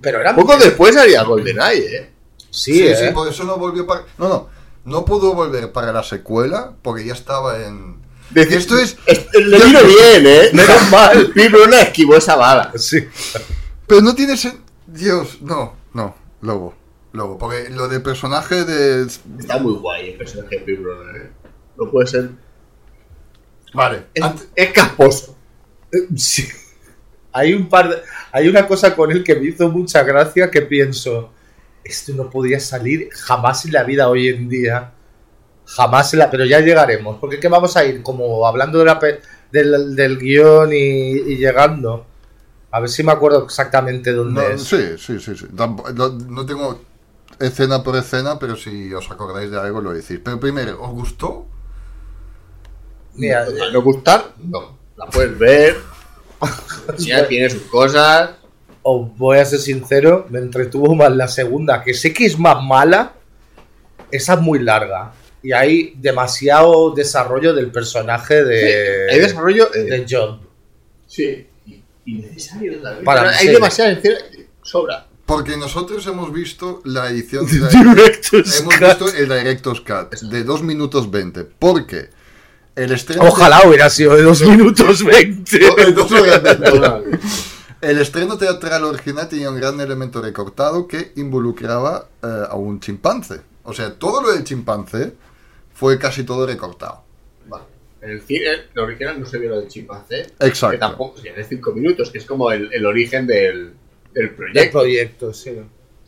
Pero 0.00 0.20
era 0.20 0.34
Poco 0.34 0.56
después 0.58 0.96
haría 0.96 1.22
GoldenEye, 1.22 1.96
¿eh? 1.96 2.10
Sí, 2.50 2.86
¿eh? 2.86 3.10
por 3.12 3.28
eso 3.28 3.42
no 3.44 3.56
volvió 3.56 3.86
para... 3.86 4.02
No, 4.18 4.28
no, 4.28 4.48
no 4.84 5.04
pudo 5.04 5.34
volver 5.34 5.72
para 5.72 5.92
la 5.92 6.02
secuela 6.04 6.72
porque 6.82 7.04
ya 7.04 7.12
estaba 7.14 7.64
en... 7.64 8.03
Decir- 8.34 8.58
Esto 8.58 8.78
es... 8.78 8.96
Le 9.34 9.58
vino 9.64 9.80
bien, 9.84 10.26
¿eh? 10.26 10.50
Menos 10.52 10.90
mal. 10.90 11.32
Brosnan 11.50 11.80
esquivó 11.80 12.16
esa 12.16 12.34
bala. 12.36 12.72
Sí. 12.76 13.06
Pero 13.86 14.00
no 14.00 14.14
tiene 14.14 14.34
sen- 14.34 14.58
Dios, 14.86 15.40
no, 15.42 15.76
no, 15.92 16.14
Lobo. 16.40 16.74
Lobo, 17.12 17.38
porque 17.38 17.70
lo 17.70 17.86
de 17.88 18.00
personaje 18.00 18.64
de... 18.64 19.06
Está 19.38 19.58
muy 19.58 19.74
guay 19.74 20.10
el 20.10 20.16
personaje 20.16 20.56
de 20.58 20.62
Pierce 20.64 20.82
Brosnan, 20.82 21.16
¿eh? 21.16 21.30
No 21.78 21.90
puede 21.90 22.06
ser. 22.08 22.30
Vale, 23.72 24.04
Es, 24.14 24.22
ante- 24.22 24.44
es 24.54 24.72
casposo. 24.72 25.36
Sí. 26.16 26.48
Hay 27.32 27.52
un 27.54 27.68
par 27.68 27.88
de- 27.88 28.02
Hay 28.32 28.48
una 28.48 28.66
cosa 28.66 28.94
con 28.96 29.10
él 29.12 29.22
que 29.22 29.34
me 29.36 29.46
hizo 29.46 29.68
mucha 29.68 30.02
gracia 30.02 30.50
que 30.50 30.62
pienso. 30.62 31.32
Esto 31.84 32.12
no 32.14 32.30
podría 32.30 32.58
salir 32.58 33.08
jamás 33.12 33.64
en 33.64 33.72
la 33.72 33.82
vida 33.84 34.08
hoy 34.08 34.28
en 34.28 34.48
día. 34.48 34.92
Jamás 35.66 36.12
la. 36.14 36.30
Pero 36.30 36.44
ya 36.44 36.60
llegaremos. 36.60 37.18
Porque 37.20 37.40
que 37.40 37.48
vamos 37.48 37.76
a 37.76 37.84
ir 37.84 38.02
como 38.02 38.46
hablando 38.46 38.78
de 38.78 38.84
la 38.84 38.98
pe- 38.98 39.20
del, 39.50 39.94
del 39.96 40.18
guion 40.18 40.72
y, 40.72 40.76
y 40.76 41.36
llegando. 41.36 42.06
A 42.70 42.80
ver 42.80 42.88
si 42.88 43.02
me 43.02 43.12
acuerdo 43.12 43.44
exactamente 43.44 44.12
dónde 44.12 44.42
no, 44.42 44.48
es. 44.48 44.62
sí, 44.64 44.98
sí, 44.98 45.20
sí, 45.20 45.36
sí. 45.36 45.46
No, 45.52 45.76
no 46.28 46.44
tengo 46.46 46.80
escena 47.38 47.82
por 47.82 47.96
escena, 47.96 48.38
pero 48.38 48.56
si 48.56 48.92
os 48.92 49.10
acordáis 49.10 49.50
de 49.50 49.60
algo 49.60 49.80
lo 49.80 49.92
decís. 49.92 50.20
Pero 50.22 50.40
primero, 50.40 50.82
¿os 50.82 50.90
gustó? 50.90 51.46
Mira, 53.14 53.46
¿No 53.46 53.70
no 53.70 53.82
gustar? 53.82 54.32
No. 54.38 54.76
La 54.96 55.06
puedes 55.06 55.38
ver. 55.38 55.76
Ya 56.98 57.26
tiene 57.26 57.48
sus 57.48 57.62
cosas. 57.62 58.30
os 58.82 59.16
voy 59.16 59.38
a 59.38 59.44
ser 59.46 59.58
sincero, 59.60 60.26
me 60.28 60.40
entretuvo 60.40 60.94
más 60.94 61.10
la 61.16 61.26
segunda, 61.28 61.82
que 61.82 61.94
sé 61.94 62.12
que 62.12 62.26
es 62.26 62.38
más 62.38 62.62
mala, 62.62 63.14
esa 64.10 64.34
es 64.34 64.40
muy 64.40 64.58
larga. 64.58 65.12
Y 65.44 65.52
hay 65.52 65.92
demasiado 65.98 66.92
desarrollo 66.94 67.52
del 67.52 67.70
personaje 67.70 68.42
de, 68.42 69.10
Hay 69.12 69.20
desarrollo. 69.20 69.72
eh, 69.74 69.82
de 69.82 70.06
John. 70.08 70.40
Sí. 71.06 71.46
Innecesario 72.06 72.80
también. 72.80 73.04
Para 73.04 73.20
Pero 73.20 73.32
mí 73.32 73.36
hay 73.62 73.68
escena. 73.68 74.00
Sobra. 74.62 75.06
Porque 75.26 75.58
nosotros 75.58 76.06
hemos 76.06 76.32
visto 76.32 76.80
la 76.86 77.10
edición... 77.10 77.46
de 77.50 77.58
la- 77.58 77.70
hemos 77.70 77.94
visto 78.80 79.08
el 79.14 79.28
Director's 79.28 79.82
Cut 79.82 80.18
de 80.22 80.44
2 80.44 80.62
minutos 80.62 81.10
20. 81.10 81.44
Porque 81.58 82.08
el 82.74 82.92
estreno... 82.92 83.24
Ojalá 83.24 83.60
hubiera 83.66 83.90
sido 83.90 84.16
de 84.16 84.22
2 84.22 84.46
minutos 84.48 85.04
20. 85.04 85.58
de 85.76 85.92
dos 85.92 86.10
horas 86.10 86.42
de- 86.42 87.18
El 87.82 87.98
estreno 88.00 88.38
teatral 88.38 88.84
original 88.84 89.28
tenía 89.28 89.50
un 89.50 89.56
gran 89.56 89.78
elemento 89.78 90.22
recortado 90.22 90.88
que 90.88 91.12
involucraba 91.16 92.08
eh, 92.22 92.26
a 92.48 92.56
un 92.56 92.80
chimpancé. 92.80 93.40
O 93.62 93.74
sea, 93.74 93.92
todo 93.94 94.22
lo 94.22 94.32
del 94.32 94.44
chimpancé 94.44 95.12
fue 95.74 95.98
casi 95.98 96.24
todo 96.24 96.46
recortado. 96.46 97.02
Vale. 97.46 97.64
En 98.00 98.10
el 98.10 98.22
cine, 98.22 98.46
el 98.74 98.78
original 98.80 99.20
no 99.20 99.26
se 99.26 99.38
vio 99.38 99.50
lo 99.50 99.60
del 99.60 99.68
chimpancé. 99.68 100.22
Exacto. 100.40 100.70
Que 100.72 100.78
tampoco, 100.78 101.18
si 101.20 101.28
de 101.28 101.44
5 101.44 101.72
minutos, 101.72 102.10
que 102.10 102.18
es 102.18 102.24
como 102.26 102.50
el, 102.50 102.72
el 102.72 102.86
origen 102.86 103.26
del, 103.26 103.74
del 104.12 104.26
Del 104.28 104.34
proyecto 104.34 104.78
proyecto, 104.80 105.32
sí. 105.34 105.50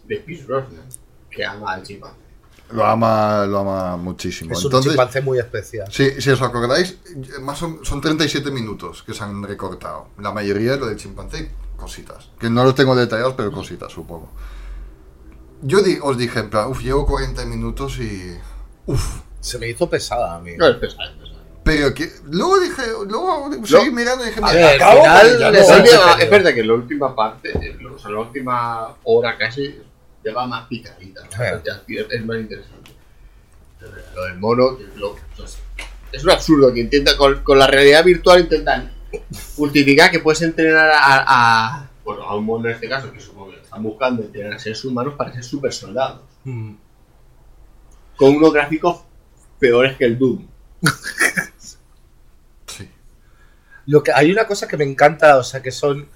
de 0.07 0.17
Pierce 0.17 0.45
Brosnan, 0.47 0.85
que 1.31 1.45
ama 1.45 1.73
al 1.75 1.83
chimpancé. 1.83 2.17
Lo 2.73 2.85
ama, 2.85 3.47
lo 3.47 3.61
ama 3.61 3.97
muchísimo. 3.97 4.53
Es 4.53 4.59
un 4.59 4.65
Entonces, 4.67 4.93
chimpancé 4.93 5.21
muy 5.21 5.39
especial. 5.39 5.87
si, 5.93 6.21
si 6.21 6.31
os 6.31 6.43
acordáis, 6.43 6.99
más 7.41 7.63
o- 7.63 7.79
son 7.85 8.01
37 8.01 8.51
minutos 8.51 9.05
que 9.05 9.15
se 9.15 9.23
han 9.23 9.41
recortado. 9.45 10.09
La 10.19 10.33
mayoría 10.33 10.73
de 10.73 10.79
lo 10.79 10.87
del 10.87 10.97
chimpancé, 10.97 11.51
cositas. 11.77 12.31
Que 12.41 12.51
no 12.51 12.65
los 12.65 12.75
tengo 12.75 12.97
detallados, 12.97 13.35
pero 13.37 13.53
cositas, 13.53 13.93
supongo. 13.93 14.31
Yo 15.63 15.81
di- 15.81 15.99
os 16.03 16.19
dije, 16.19 16.41
en 16.41 16.51
plan, 16.51 16.69
uff, 16.69 16.83
llevo 16.83 17.07
40 17.07 17.45
minutos 17.47 17.99
y... 18.01 18.37
Uff. 18.87 19.21
Se 19.47 19.59
me 19.59 19.69
hizo 19.69 19.89
pesada 19.89 20.35
a 20.35 20.41
mí. 20.41 20.53
No, 20.57 20.67
es 20.69 20.77
pesado, 20.77 21.05
es 21.11 21.17
pesado. 21.17 21.37
Pero 21.63 21.95
que... 21.95 22.11
Luego 22.31 22.61
dije, 22.61 22.83
luego 23.09 23.51
seguí 23.65 23.91
mirando 23.91 24.25
y 24.25 24.29
dije, 24.29 24.41
A 24.43 24.53
ver, 24.53 24.83
al 24.83 24.97
final 24.99 25.39
ya 25.39 25.51
no. 25.53 25.59
Última- 25.59 26.13
es 26.23 26.31
verdad 26.31 26.55
que 26.55 26.65
la 26.65 26.75
última 26.75 27.15
parte, 27.15 27.51
eh, 27.51 27.77
o 27.87 27.99
sea, 27.99 28.11
la 28.11 28.21
última 28.21 28.95
hora 29.05 29.37
casi, 29.39 29.81
lleva 30.25 30.47
más 30.47 30.67
picadita. 30.67 31.23
¿no? 31.23 31.63
Ya 31.65 31.83
es 32.11 32.25
más 32.25 32.37
interesante. 32.39 32.91
Lo 34.15 34.25
del 34.25 34.39
mono, 34.39 34.79
es 36.13 36.25
un 36.25 36.31
absurdo 36.31 36.73
que 36.73 36.81
intenta, 36.81 37.17
con, 37.17 37.43
con 37.43 37.59
la 37.59 37.67
realidad 37.67 38.03
virtual 38.05 38.41
intentan 38.41 38.93
justificar 39.57 40.11
que 40.11 40.21
puedes 40.21 40.43
entrenar 40.43 40.91
a, 40.91 41.25
a- 41.27 41.91
bueno, 42.05 42.23
a 42.23 42.37
un 42.37 42.45
mono 42.45 42.69
en 42.69 42.75
este 42.75 42.89
caso, 42.89 43.13
que 43.13 43.21
supongo 43.21 43.51
que 43.51 43.61
están 43.61 43.83
buscando 43.83 44.23
entrenar 44.23 44.55
a 44.55 44.59
seres 44.59 44.85
humanos 44.85 45.15
para 45.17 45.33
ser 45.33 45.43
super 45.45 45.73
soldados. 45.73 46.21
Mm. 46.45 46.75
Con 48.17 48.37
unos 48.37 48.53
gráficos 48.53 49.03
peores 49.59 49.97
que 49.97 50.05
el 50.05 50.19
Doom. 50.19 50.47
Sí. 52.67 52.89
Lo 53.87 54.03
que, 54.03 54.13
hay 54.13 54.31
una 54.31 54.47
cosa 54.47 54.67
que 54.69 54.77
me 54.77 54.85
encanta, 54.85 55.37
o 55.39 55.45
sea, 55.45 55.63
que 55.63 55.71
son. 55.71 56.09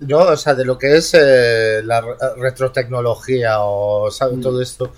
¿no? 0.00 0.18
O 0.18 0.36
sea, 0.36 0.54
de 0.54 0.64
lo 0.64 0.78
que 0.78 0.96
es 0.96 1.12
eh, 1.14 1.80
la 1.84 2.00
re- 2.00 2.14
retrotecnología 2.36 3.60
o 3.60 4.10
¿sabes? 4.10 4.36
Mm. 4.38 4.40
todo 4.40 4.62
esto. 4.62 4.92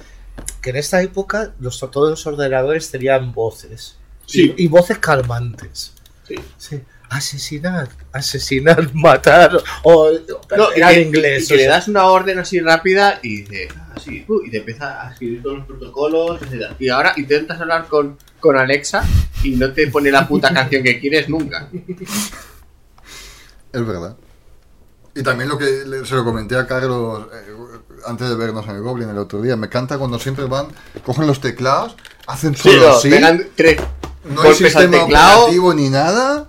Que 0.62 0.70
en 0.70 0.76
esta 0.76 1.00
época 1.02 1.54
los, 1.60 1.78
todos 1.78 2.10
los 2.10 2.26
ordenadores 2.26 2.90
tenían 2.90 3.32
voces. 3.32 3.96
Sí. 4.26 4.54
Y, 4.56 4.64
y 4.64 4.68
voces 4.68 4.98
calmantes. 4.98 5.92
Sí. 6.26 6.36
Sí. 6.56 6.80
Asesinar, 7.08 7.88
asesinar, 8.12 8.90
matar. 8.94 9.58
O, 9.82 10.10
No, 10.56 10.72
era 10.72 10.92
en 10.92 11.08
inglés. 11.08 11.44
y 11.44 11.48
que 11.48 11.54
o 11.54 11.56
le 11.56 11.66
das 11.66 11.88
una 11.88 12.04
orden 12.06 12.38
así 12.38 12.60
rápida 12.60 13.18
y 13.22 13.42
dice, 13.42 13.68
así, 14.00 14.24
y 14.44 14.50
te 14.50 14.58
empieza 14.58 15.06
a 15.06 15.12
escribir 15.12 15.42
todos 15.42 15.58
los 15.58 15.66
protocolos, 15.66 16.42
etc. 16.42 16.72
Y 16.78 16.88
ahora 16.88 17.12
intentas 17.16 17.60
hablar 17.60 17.86
con, 17.88 18.16
con 18.40 18.56
Alexa 18.56 19.04
y 19.42 19.50
no 19.56 19.72
te 19.72 19.86
pone 19.88 20.10
la 20.10 20.26
puta 20.26 20.52
canción 20.54 20.82
que 20.82 20.98
quieres 21.00 21.28
nunca. 21.28 21.68
Es 23.72 23.86
verdad. 23.86 24.16
Y 25.14 25.22
también 25.22 25.48
lo 25.48 25.58
que 25.58 25.66
se 26.04 26.14
lo 26.14 26.24
comenté 26.24 26.56
a 26.56 26.66
Carlos 26.66 27.26
eh, 27.32 27.52
antes 28.06 28.28
de 28.28 28.36
vernos 28.36 28.64
en 28.68 28.76
el 28.76 28.82
Goblin 28.82 29.08
el 29.08 29.18
otro 29.18 29.42
día. 29.42 29.56
Me 29.56 29.66
encanta 29.66 29.98
cuando 29.98 30.18
siempre 30.18 30.44
van, 30.44 30.68
cogen 31.04 31.26
los 31.26 31.40
teclados, 31.40 31.96
hacen 32.26 32.54
Sí, 32.54 32.70
solo 32.70 32.88
no, 32.88 32.94
así. 32.94 33.10
tres 33.56 33.80
No 34.24 34.42
hay 34.42 34.54
sistema 34.54 34.98
teclado. 35.04 35.40
operativo 35.40 35.74
ni 35.74 35.90
nada. 35.90 36.48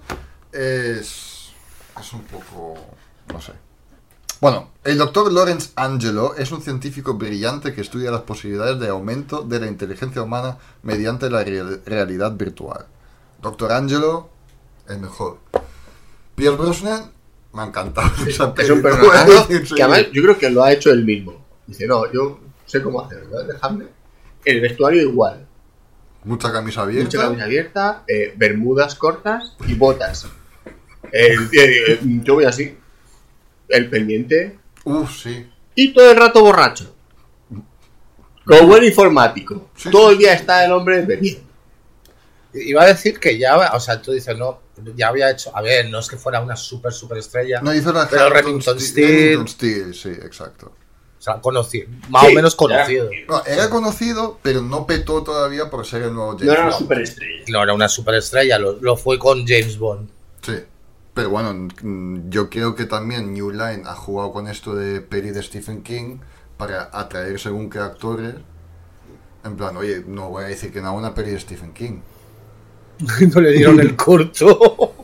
Es, 0.52 1.52
es 2.00 2.14
un 2.14 2.22
poco... 2.24 2.76
no 3.34 3.42
sé. 3.42 3.54
Bueno, 4.42 4.72
el 4.84 4.98
doctor 4.98 5.32
Lawrence 5.32 5.70
Angelo 5.76 6.34
es 6.36 6.52
un 6.52 6.62
científico 6.64 7.14
brillante 7.14 7.74
que 7.74 7.82
estudia 7.82 8.10
las 8.10 8.22
posibilidades 8.22 8.80
de 8.80 8.88
aumento 8.90 9.44
de 9.44 9.60
la 9.60 9.68
inteligencia 9.68 10.24
humana 10.24 10.58
mediante 10.82 11.30
la 11.30 11.44
real- 11.44 11.82
realidad 11.86 12.32
virtual. 12.34 12.86
Doctor 13.40 13.72
Angelo, 13.72 14.30
el 14.90 15.00
mejor. 15.00 15.38
Pierce 16.36 16.58
Brosnan, 16.58 17.12
me 17.54 17.62
ha 17.62 17.66
encantado 17.66 18.10
esa 18.28 18.54
Es 18.58 18.70
un 18.72 18.82
personaje 18.82 19.64
que 19.76 19.84
además 19.84 20.08
yo 20.12 20.24
creo 20.24 20.38
que 20.40 20.50
lo 20.50 20.64
ha 20.64 20.72
hecho 20.72 20.90
él 20.92 21.06
mismo. 21.06 21.46
Dice, 21.68 21.86
no, 21.86 22.12
yo 22.12 22.40
sé 22.66 22.82
cómo 22.82 23.02
hacerlo, 23.02 23.42
¿eh? 23.42 23.46
dejadme. 23.46 23.86
El 24.44 24.60
vestuario 24.62 25.04
igual. 25.04 25.46
Mucha 26.24 26.52
camisa 26.52 26.82
Mucha 26.82 26.90
abierta. 26.92 27.18
camisa 27.20 27.44
abierta, 27.44 28.04
eh, 28.08 28.34
bermudas 28.38 28.96
cortas 28.96 29.56
y 29.68 29.76
botas. 29.76 30.26
Eh, 31.12 31.36
yo 32.24 32.36
voy 32.36 32.46
así. 32.46 32.76
El 33.72 33.90
pendiente. 33.90 34.58
Uf, 34.84 35.24
sí. 35.24 35.48
Y 35.76 35.94
todo 35.94 36.12
el 36.12 36.18
rato 36.18 36.42
borracho. 36.42 36.94
Como 38.46 38.68
buen 38.68 38.84
informático. 38.84 39.70
Sí, 39.76 39.90
todo 39.92 40.08
sí, 40.08 40.14
el 40.14 40.20
día 40.20 40.34
está 40.34 40.66
el 40.66 40.72
hombre 40.72 41.02
bebiendo. 41.02 41.42
Iba 42.54 42.84
a 42.84 42.88
decir 42.88 43.20
que 43.20 43.38
ya, 43.38 43.72
o 43.74 43.80
sea, 43.80 44.02
tú 44.02 44.12
dices, 44.12 44.38
no, 44.38 44.60
ya 44.96 45.08
había 45.08 45.30
hecho, 45.32 45.56
a 45.56 45.62
ver, 45.62 45.90
no 45.90 46.00
es 46.00 46.08
que 46.10 46.18
fuera 46.18 46.42
una 46.42 46.56
super, 46.58 46.92
super 46.92 47.18
estrella, 47.18 47.62
No 47.62 47.74
hizo 47.74 47.94
la 47.94 48.10
Pero 48.10 48.30
Remington 48.30 48.78
Ste- 48.78 48.82
Steele- 48.82 49.18
Remington 49.22 49.48
Steele, 49.48 49.94
sí, 49.94 50.10
exacto. 50.10 50.74
o 51.18 51.22
sea, 51.22 51.40
conocido, 51.40 51.88
más 52.10 52.26
Sí, 52.26 52.32
o 52.32 52.36
menos 52.36 52.56
conocido. 52.56 53.10
No, 53.30 53.46
era 53.46 53.70
conocido, 53.70 54.40
pero 54.42 54.62
no 54.62 54.86
petó 54.86 55.24
todavía 55.24 55.70
por 55.70 55.86
ser 55.86 56.02
el 56.02 56.14
nuevo 56.14 56.32
James 56.32 56.46
No 56.48 56.52
era 56.52 56.62
una 56.64 56.72
Bond. 56.72 56.82
superestrella. 56.84 57.44
No 57.48 57.64
era 57.64 57.74
una 57.74 57.88
superestrella, 57.88 58.60
lo, 58.60 58.74
lo 58.82 58.98
fue 58.98 59.18
con 59.18 59.46
James 59.48 59.78
Bond. 59.78 60.10
Sí. 60.42 60.56
Pero 61.14 61.30
bueno, 61.30 61.68
yo 62.30 62.50
creo 62.50 62.76
que 62.76 62.86
también 62.86 63.34
New 63.34 63.52
Line 63.52 63.84
ha 63.86 63.96
jugado 63.96 64.32
con 64.32 64.48
esto 64.48 64.76
de 64.76 65.02
peli 65.02 65.32
de 65.32 65.44
Stephen 65.44 65.84
King 65.84 66.20
para 66.58 66.90
atraer 66.94 67.40
según 67.40 67.70
qué 67.70 67.80
actores 67.80 68.36
En 69.44 69.58
plan, 69.58 69.76
oye, 69.76 70.04
no 70.08 70.30
voy 70.30 70.44
a 70.46 70.48
decir 70.48 70.72
que 70.72 70.80
no 70.82 70.90
a 70.90 70.92
una 70.92 71.14
peli 71.14 71.32
de 71.32 71.40
Stephen 71.40 71.74
King. 71.74 72.00
no 73.34 73.42
le 73.42 73.52
dieron 73.52 73.80
el 73.80 73.96
corto. 74.08 74.96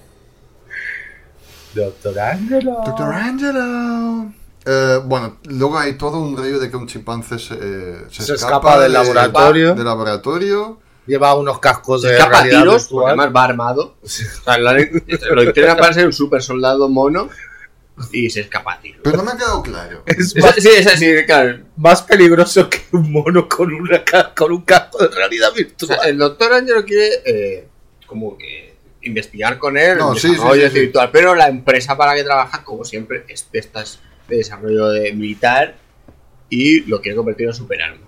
Doctor 1.74 2.20
Angelo. 2.20 2.82
Doctor 2.86 3.14
Angelo. 3.14 4.32
Eh, 4.66 5.02
bueno, 5.06 5.38
luego 5.46 5.78
hay 5.78 5.98
todo 5.98 6.20
un 6.20 6.36
rollo 6.36 6.60
de 6.60 6.70
que 6.70 6.78
un 6.78 6.88
chimpancé 6.88 7.40
se, 7.40 7.56
eh, 7.56 8.06
Se 8.10 8.34
escapa 8.34 8.80
del 8.80 8.94
laboratorio. 8.94 9.76
del 9.76 9.86
laboratorio. 9.86 10.80
Lleva 11.08 11.36
unos 11.36 11.60
cascos 11.60 12.02
de 12.02 12.12
escapa 12.14 12.42
realidad 12.42 12.60
tiros, 12.62 12.82
virtual. 12.84 13.08
además 13.08 13.32
va 13.36 13.44
armado. 13.46 13.96
O 14.04 14.08
sea, 14.08 14.58
lo, 14.58 14.74
lo 15.36 15.42
entrena 15.42 15.76
para 15.78 15.94
ser 15.94 16.06
un 16.06 16.14
super 16.14 16.42
soldado 16.44 16.90
mono 16.90 17.30
y 18.12 18.30
se 18.30 18.42
escapa 18.42 18.74
a 18.74 18.80
tiros. 18.82 19.02
Pero 19.04 19.18
no 19.18 19.24
me 19.24 19.32
ha 19.32 19.38
quedado 19.38 19.64
claro. 19.64 20.04
Es 20.06 20.36
más, 20.36 20.58
así, 20.58 20.68
es 20.70 20.86
así, 20.88 21.16
claro. 21.26 21.60
más 21.78 22.02
peligroso 22.04 22.70
que 22.70 22.82
un 22.92 23.12
mono 23.12 23.48
con, 23.50 23.74
una, 23.74 24.04
con 24.36 24.52
un 24.52 24.62
casco 24.62 25.00
de 25.08 25.16
realidad 25.16 25.50
O 25.52 25.56
sea, 25.56 25.66
virtual. 25.66 26.00
el 26.06 26.18
doctor 26.18 26.54
Angelo 26.54 26.84
quiere 26.86 27.10
eh, 27.26 27.68
como 28.06 28.38
que 28.38 28.76
investigar 29.02 29.58
con 29.58 29.78
él, 29.78 29.98
No, 29.98 30.12
el 30.14 30.20
sí, 30.20 30.28
sí, 30.28 30.34
desarrollo 30.34 30.56
sí, 30.56 30.60
sí. 30.62 30.66
espiritual, 30.68 31.10
pero 31.12 31.34
la 31.34 31.48
empresa 31.48 31.96
para 31.98 32.12
la 32.12 32.18
que 32.18 32.24
trabaja, 32.26 32.64
como 32.64 32.84
siempre, 32.84 33.24
es 33.30 33.50
de 33.52 33.60
estas 33.60 34.00
de 34.28 34.38
desarrollo 34.38 34.90
de 34.90 35.14
militar 35.14 35.76
y 36.50 36.82
lo 36.82 37.00
quiere 37.02 37.16
convertir 37.16 37.48
en 37.48 37.54
superarma. 37.54 38.06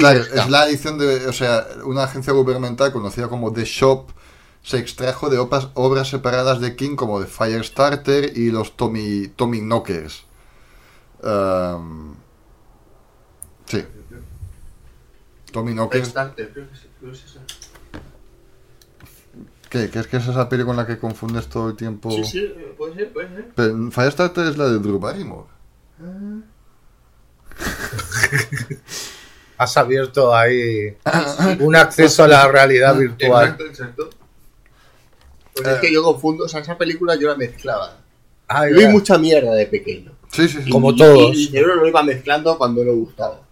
Claro, 0.00 0.20
es 0.20 0.48
la 0.48 0.66
edición 0.66 0.98
de. 0.98 1.26
O 1.26 1.32
sea, 1.32 1.66
una 1.84 2.04
agencia 2.04 2.32
gubernamental 2.32 2.90
conocida 2.90 3.28
como 3.28 3.52
The 3.52 3.64
Shop 3.64 4.06
se 4.62 4.78
extrajo 4.78 5.28
de 5.30 5.38
obras, 5.38 5.68
obras 5.74 6.08
separadas 6.08 6.60
de 6.60 6.74
King 6.74 6.96
como 6.96 7.20
The 7.20 7.26
Firestarter 7.26 8.36
y 8.36 8.50
los 8.50 8.76
Tommy, 8.76 9.28
Tommy 9.28 9.60
Knockers. 9.60 10.24
Sí. 13.66 13.84
Tommy 15.52 15.72
Knockers. 15.72 16.02
Kickstarter, 16.02 16.52
creo 16.52 16.70
que 16.70 16.76
sí, 16.76 16.86
creo 16.98 17.12
que 17.12 17.18
es 17.18 17.24
esa. 17.24 17.40
¿Qué? 19.68 19.90
¿Qué 19.90 19.98
es 20.00 20.06
que 20.06 20.16
es 20.16 20.26
esa 20.26 20.48
peli 20.48 20.64
con 20.64 20.76
la 20.76 20.86
que 20.86 20.98
confundes 20.98 21.48
todo 21.48 21.68
el 21.68 21.76
tiempo? 21.76 22.10
Sí, 22.10 22.24
sí, 22.24 22.54
puede 22.76 22.94
ser, 22.94 23.12
puede 23.12 23.28
ser. 23.28 23.52
Pero 23.54 23.90
Firestarter 23.90 24.46
es 24.46 24.56
la 24.56 24.68
de 24.68 24.78
Drew 24.78 24.98
Barrymore. 24.98 25.48
Has 29.62 29.76
abierto 29.76 30.34
ahí 30.34 30.96
un 31.60 31.76
acceso 31.76 32.24
a 32.24 32.28
la 32.28 32.48
realidad 32.48 32.96
virtual. 32.96 33.44
Exacto, 33.44 33.64
exacto. 33.66 34.10
Pues 35.54 35.66
es 35.68 35.80
que 35.80 35.92
yo 35.92 36.02
confundo, 36.02 36.44
o 36.44 36.48
sea, 36.48 36.60
esa 36.60 36.78
película 36.78 37.14
yo 37.16 37.28
la 37.28 37.34
mezclaba. 37.36 37.98
Ay, 38.48 38.72
Yo 38.72 38.78
vi 38.78 38.86
mucha 38.86 39.18
mierda 39.18 39.52
de 39.52 39.66
pequeño. 39.66 40.12
Sí, 40.32 40.48
sí, 40.48 40.62
sí. 40.64 40.70
Como 40.70 40.92
Y- 40.92 40.96
todos. 40.96 41.36
Y 41.36 41.44
el 41.46 41.50
cerebro 41.50 41.74
lo 41.76 41.86
iba 41.86 42.02
mezclando 42.02 42.56
cuando 42.56 42.82
le 42.82 42.90
gustaba. 42.92 43.42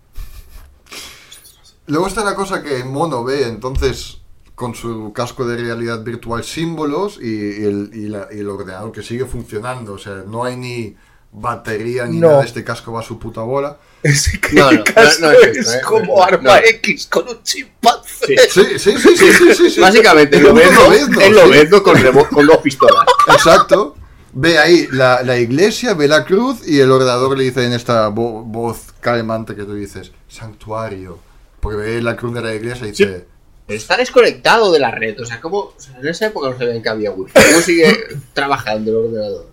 Luego 1.87 2.07
está 2.07 2.25
la 2.25 2.35
cosa 2.35 2.63
que 2.63 2.85
Mono 2.85 3.23
ve 3.25 3.47
entonces 3.47 4.19
con 4.55 4.75
su 4.75 5.13
casco 5.13 5.47
de 5.47 5.57
realidad 5.57 6.03
virtual 6.03 6.43
símbolos 6.43 7.19
y, 7.23 7.27
y 7.29 7.65
el, 7.65 7.91
y 7.95 8.09
la- 8.09 8.29
y 8.33 8.41
el 8.41 8.49
ordenador 8.49 8.93
que 8.93 9.03
sigue 9.03 9.25
funcionando. 9.27 9.93
O 9.93 9.99
sea, 9.99 10.25
no 10.27 10.45
hay 10.45 10.57
ni 10.57 10.97
batería 11.33 12.07
ni 12.07 12.19
No. 12.19 12.29
nada. 12.31 12.45
Este 12.45 12.65
casco 12.65 12.93
va 12.93 13.01
a 13.01 13.03
su 13.03 13.19
puta 13.19 13.41
bola. 13.43 13.77
Ese 14.03 14.41
que 14.41 14.53
No, 14.55 14.71
no, 14.71 14.85
casco 14.85 15.27
no, 15.27 15.33
no 15.33 15.39
es 15.39 15.75
¿eh? 15.75 15.81
como 15.85 16.17
No. 16.17 16.23
arma 16.23 16.59
X 16.61 17.07
con 17.09 17.29
un 17.29 17.43
chimpancé. 17.43 18.37
Sí. 18.51 18.61
Sí, 18.79 18.79
sí, 18.79 18.99
sí, 18.99 19.17
sí, 19.17 19.33
sí, 19.33 19.55
sí, 19.55 19.71
sí. 19.71 19.81
Básicamente, 19.81 20.41
lo 20.41 20.55
vendo, 20.55 20.83
lobezno, 20.85 21.21
es 21.21 21.31
lo 21.33 21.49
vendo 21.49 21.83
con, 21.83 21.97
remo- 21.97 22.29
con 22.29 22.47
dos 22.47 22.59
pistolas. 22.59 23.05
Exacto. 23.33 23.97
Ve 24.33 24.59
ahí 24.59 24.87
la, 24.93 25.23
la 25.23 25.39
iglesia, 25.39 25.95
ve 25.95 26.07
la 26.07 26.25
cruz 26.25 26.67
y 26.67 26.81
el 26.81 26.91
ordenador 26.93 27.37
le 27.37 27.45
dice 27.45 27.65
en 27.65 27.73
esta 27.73 28.09
vo- 28.11 28.43
voz 28.45 28.93
calmante 29.01 29.55
que 29.57 29.65
tú 29.65 29.75
dices, 29.75 30.13
santuario. 30.29 31.19
Porque 31.61 31.77
ve 31.79 32.03
la 32.03 32.15
cruz 32.17 32.35
de 32.35 32.43
la 32.43 32.55
iglesia 32.55 32.87
y 32.87 32.91
dice, 32.91 33.27
Está 33.67 33.97
desconectado 33.97 34.71
de 34.73 34.79
la 34.79 34.91
red. 34.91 35.21
O 35.21 35.27
sea, 35.27 35.41
¿cómo, 35.41 35.59
o 35.59 35.75
sea, 35.77 35.99
en 35.99 36.07
esa 36.09 36.27
época 36.27 36.49
no 36.51 36.57
sabían 36.59 36.83
que 36.83 36.89
había 36.89 37.11
wifi. 37.11 37.33
¿Cómo 37.35 37.61
sigue 37.63 37.99
trabajando 38.33 38.91
el 38.91 38.97
ordenador? 38.97 39.47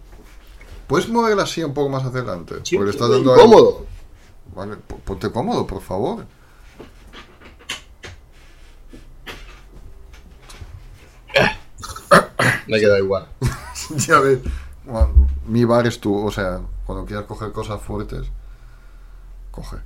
¿Puedes 0.88 1.10
moverla 1.10 1.44
así 1.44 1.64
un 1.64 1.74
poco 1.74 1.90
más 1.90 2.04
hacia 2.06 2.20
adelante? 2.22 2.56
Sí, 2.64 2.78
Porque 2.78 2.92
estás 2.92 3.10
ahí- 3.12 3.20
incómodo. 3.22 3.86
Vale, 4.56 4.78
ponte 4.78 5.32
cómodo, 5.32 5.66
por 5.68 5.82
favor. 5.82 6.26
Me 12.68 12.78
ha 12.78 12.80
quedado 12.80 12.98
igual. 12.98 13.28
ya 13.98 14.20
ves. 14.20 14.40
Bueno, 14.86 15.28
mi 15.48 15.66
bar 15.66 15.88
es 15.88 16.00
tú, 16.00 16.16
o 16.26 16.32
sea, 16.32 16.62
cuando 16.86 17.06
quieras 17.06 17.26
coger 17.26 17.52
cosas 17.52 17.82
fuertes, 17.82 18.28
coge. 19.52 19.78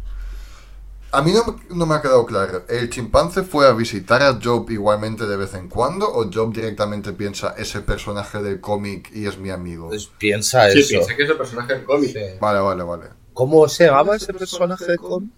A 1.11 1.21
mí 1.23 1.31
no, 1.33 1.59
no 1.75 1.85
me 1.87 1.95
ha 1.95 2.01
quedado 2.01 2.23
claro. 2.25 2.63
¿El 2.69 2.89
chimpancé 2.89 3.41
fue 3.43 3.67
a 3.67 3.71
visitar 3.73 4.21
a 4.21 4.39
Job 4.41 4.69
igualmente 4.69 5.25
de 5.25 5.37
vez 5.37 5.55
en 5.55 5.67
cuando? 5.67 6.07
¿O 6.07 6.29
Job 6.31 6.53
directamente 6.53 7.13
piensa 7.13 7.55
ese 7.57 7.81
personaje 7.81 8.41
del 8.43 8.61
cómic 8.61 9.09
y 9.13 9.25
es 9.25 9.37
mi 9.39 9.49
amigo? 9.49 9.87
Pues 9.87 10.05
piensa 10.19 10.69
Sí, 10.69 10.79
eso. 10.79 10.89
piensa 10.89 11.15
que 11.15 11.23
es 11.23 11.29
el 11.31 11.37
personaje 11.37 11.73
del 11.73 11.83
cómic. 11.85 12.11
Sí. 12.13 12.19
Vale, 12.39 12.59
vale, 12.59 12.83
vale. 12.83 13.05
¿Cómo 13.33 13.67
se 13.67 13.85
llamaba 13.85 14.15
ese 14.15 14.33
personaje 14.33 14.85
de 14.85 14.97
cómic? 14.97 15.31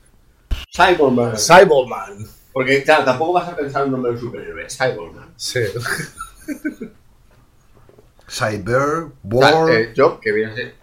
Cyborgman. 0.75 1.37
Cyborgman. 1.37 2.27
Porque, 2.51 2.83
claro, 2.83 3.05
tampoco 3.05 3.33
vas 3.33 3.47
a 3.47 3.55
pensar 3.55 3.83
en 3.83 3.87
un 3.87 3.91
nombre 3.93 4.11
de 4.13 4.19
superhéroe. 4.19 4.67
Cyborgman. 4.69 5.33
Sí. 5.37 5.59
Cyber, 8.29 9.07
War. 9.23 9.69
eh, 9.71 9.93
Job, 9.95 10.19
que 10.19 10.31
viene 10.31 10.51
a 10.51 10.55
ser 10.55 10.75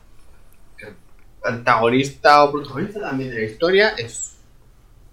el 0.79 0.94
antagonista 1.44 2.44
o 2.44 2.53
protagonista 2.53 3.01
también 3.01 3.31
de 3.31 3.37
la 3.37 3.44
historia, 3.46 3.88
es 3.90 4.37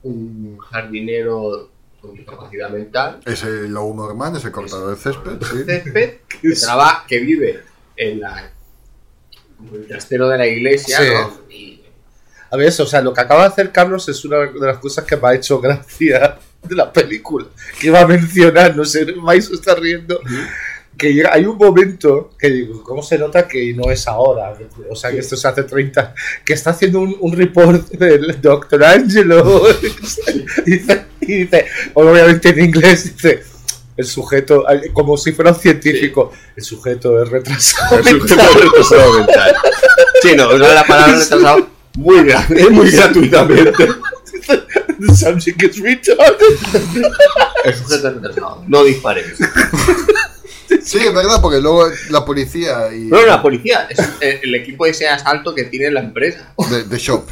un 0.06 0.58
jardinero 0.60 1.70
con 2.02 2.14
discapacidad 2.14 2.70
mental, 2.70 3.20
Ese 3.26 3.68
Low 3.68 3.94
Norman, 3.96 4.36
ese 4.36 4.52
cortador 4.52 4.96
de 4.96 5.02
césped, 5.02 5.38
sí. 5.42 5.64
césped, 5.66 6.18
que, 6.42 6.50
traba- 6.56 7.04
que 7.08 7.20
vive 7.20 7.62
en 7.98 8.20
la 8.22 8.52
el 9.74 9.88
trastero 9.88 10.28
de 10.30 10.38
la 10.38 10.48
iglesia, 10.48 10.98
Sí. 10.98 11.04
¿no? 11.14 11.40
Y 11.50 11.82
A 12.52 12.58
ver, 12.58 12.68
eso, 12.68 12.84
o 12.84 12.86
sea, 12.86 13.02
lo 13.02 13.14
que 13.14 13.22
acaba 13.22 13.42
de 13.42 13.48
hacer 13.48 13.72
Carlos 13.72 14.08
es 14.10 14.24
una 14.26 14.38
de 14.38 14.60
las 14.60 14.78
cosas 14.78 15.04
que 15.06 15.16
me 15.18 15.28
ha 15.30 15.34
hecho 15.34 15.60
gracia 15.60 16.38
de 16.62 16.76
la 16.76 16.92
película. 16.94 17.48
Que 17.80 17.88
iba 17.88 18.02
a 18.02 18.06
mencionar, 18.08 18.76
no 18.76 18.86
sé, 18.86 19.06
vais 19.24 19.50
a 19.50 19.54
estar 19.54 19.80
riendo. 19.80 20.20
Que 20.98 21.14
llega- 21.14 21.32
hay 21.34 21.46
un 21.46 21.58
momento 21.58 22.32
que 22.40 22.50
digo, 22.50 22.82
¿cómo 22.84 23.04
se 23.04 23.18
nota 23.18 23.48
que 23.48 23.74
no 23.74 23.92
es 23.92 24.08
ahora? 24.08 24.54
O 24.90 24.96
sea, 24.96 25.12
que 25.12 25.20
esto 25.20 25.36
se 25.36 25.48
hace 25.48 25.64
30. 25.64 26.14
Que 26.46 26.54
está 26.54 26.70
haciendo 26.72 27.00
un, 27.00 27.16
un 27.20 27.34
report 27.36 27.90
del 27.92 28.40
Dr. 28.42 28.84
Angelo. 28.84 29.62
y 30.66 30.72
dice, 30.72 31.06
y 31.22 31.26
dice, 31.44 31.66
obviamente 31.94 32.50
en 32.50 32.60
inglés, 32.66 33.14
dice. 33.16 33.44
El 33.98 34.06
sujeto, 34.06 34.66
como 34.92 35.16
si 35.16 35.32
fuera 35.32 35.52
un 35.52 35.58
científico, 35.58 36.34
el 36.58 36.62
sujeto 36.66 37.24
es 37.24 37.30
retrasado. 37.30 37.98
es 38.02 38.12
un 38.14 38.20
retrasado 38.28 39.14
mental. 39.20 39.56
Sí, 40.22 40.36
no, 40.36 40.50
usa 40.54 40.74
la 40.74 40.84
palabra 40.84 41.16
retrasado 41.18 41.70
muy 41.98 42.26
grande, 42.26 42.70
muy 42.72 42.92
gratuitamente. 42.92 43.88
The 45.00 45.16
subject 45.16 45.64
is 45.64 45.80
retarded. 45.80 46.58
El 47.64 47.74
sujeto 47.74 48.08
es 48.10 48.14
retrasado. 48.16 48.64
No 48.68 48.84
dispares. 48.84 49.28
Sí, 50.84 50.98
es 51.00 51.14
verdad, 51.14 51.42
porque 51.42 51.60
luego 51.62 51.86
la 52.10 52.24
policía 52.26 52.94
y. 52.94 53.06
No, 53.06 53.26
la 53.26 53.42
policía 53.42 53.88
es 53.90 54.00
eh, 54.22 54.40
el 54.44 54.56
equipo 54.56 54.86
de 54.86 54.92
ese 54.92 55.08
asalto 55.08 55.54
que 55.56 55.66
tiene 55.66 55.92
la 55.92 56.02
empresa. 56.02 56.54
De, 56.70 56.84
de 56.84 56.98
Shop. 56.98 57.26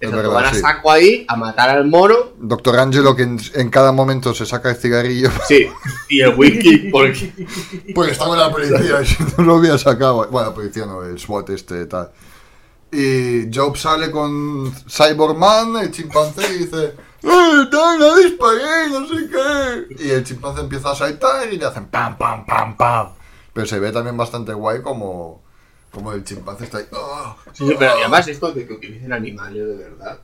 Es 0.00 0.08
Exacto, 0.08 0.30
van 0.30 0.44
verdad, 0.44 0.50
a 0.52 0.54
sí. 0.54 0.60
saco 0.62 0.90
ahí 0.90 1.26
a 1.28 1.36
matar 1.36 1.68
al 1.68 1.86
mono. 1.86 2.14
Doctor 2.38 2.78
Angelo 2.78 3.14
que 3.14 3.24
en, 3.24 3.38
en 3.54 3.68
cada 3.68 3.92
momento 3.92 4.32
se 4.32 4.46
saca 4.46 4.70
el 4.70 4.76
cigarrillo. 4.76 5.30
Sí, 5.46 5.66
y 6.08 6.20
el 6.22 6.34
whisky, 6.36 6.88
porque. 6.90 7.32
Pues 7.94 8.12
estaba 8.12 8.34
la 8.36 8.50
policía, 8.50 8.78
si 9.04 9.16
no 9.36 9.44
lo 9.44 9.56
hubiera 9.56 9.76
sacado. 9.76 10.26
Bueno, 10.30 10.48
la 10.48 10.54
policía 10.54 10.86
no, 10.86 11.02
el 11.04 11.18
SWAT 11.18 11.50
este 11.50 11.84
tal. 11.84 12.10
Y 12.92 13.54
Job 13.54 13.76
sale 13.76 14.10
con 14.10 14.72
Cyborgman, 14.88 15.76
el 15.82 15.90
chimpancé, 15.90 16.42
y 16.54 16.58
dice: 16.64 16.94
¡Eh, 17.22 17.68
no, 17.70 17.98
no 17.98 18.16
disparé, 18.16 18.88
no 18.90 19.06
sé 19.06 19.14
qué! 19.30 20.04
Y 20.04 20.10
el 20.10 20.24
chimpancé 20.24 20.60
empieza 20.62 20.90
a 20.90 20.94
saltar 20.94 21.52
y 21.52 21.56
le 21.58 21.66
hacen 21.66 21.86
pam, 21.86 22.16
pam, 22.16 22.44
pam, 22.46 22.76
pam. 22.76 23.08
Pero 23.52 23.66
se 23.66 23.78
ve 23.78 23.92
también 23.92 24.16
bastante 24.16 24.52
guay 24.52 24.80
como, 24.82 25.42
como 25.90 26.12
el 26.12 26.24
chimpancé 26.24 26.64
está 26.64 26.78
ahí. 26.78 26.86
"Oh, 26.92 27.36
Sí, 27.52 27.74
pero 27.78 27.92
además 27.92 28.26
esto 28.28 28.52
de 28.52 28.66
que 28.66 28.72
utilicen 28.74 29.12
animales 29.12 29.66
de 29.66 29.76
verdad. 29.76 30.18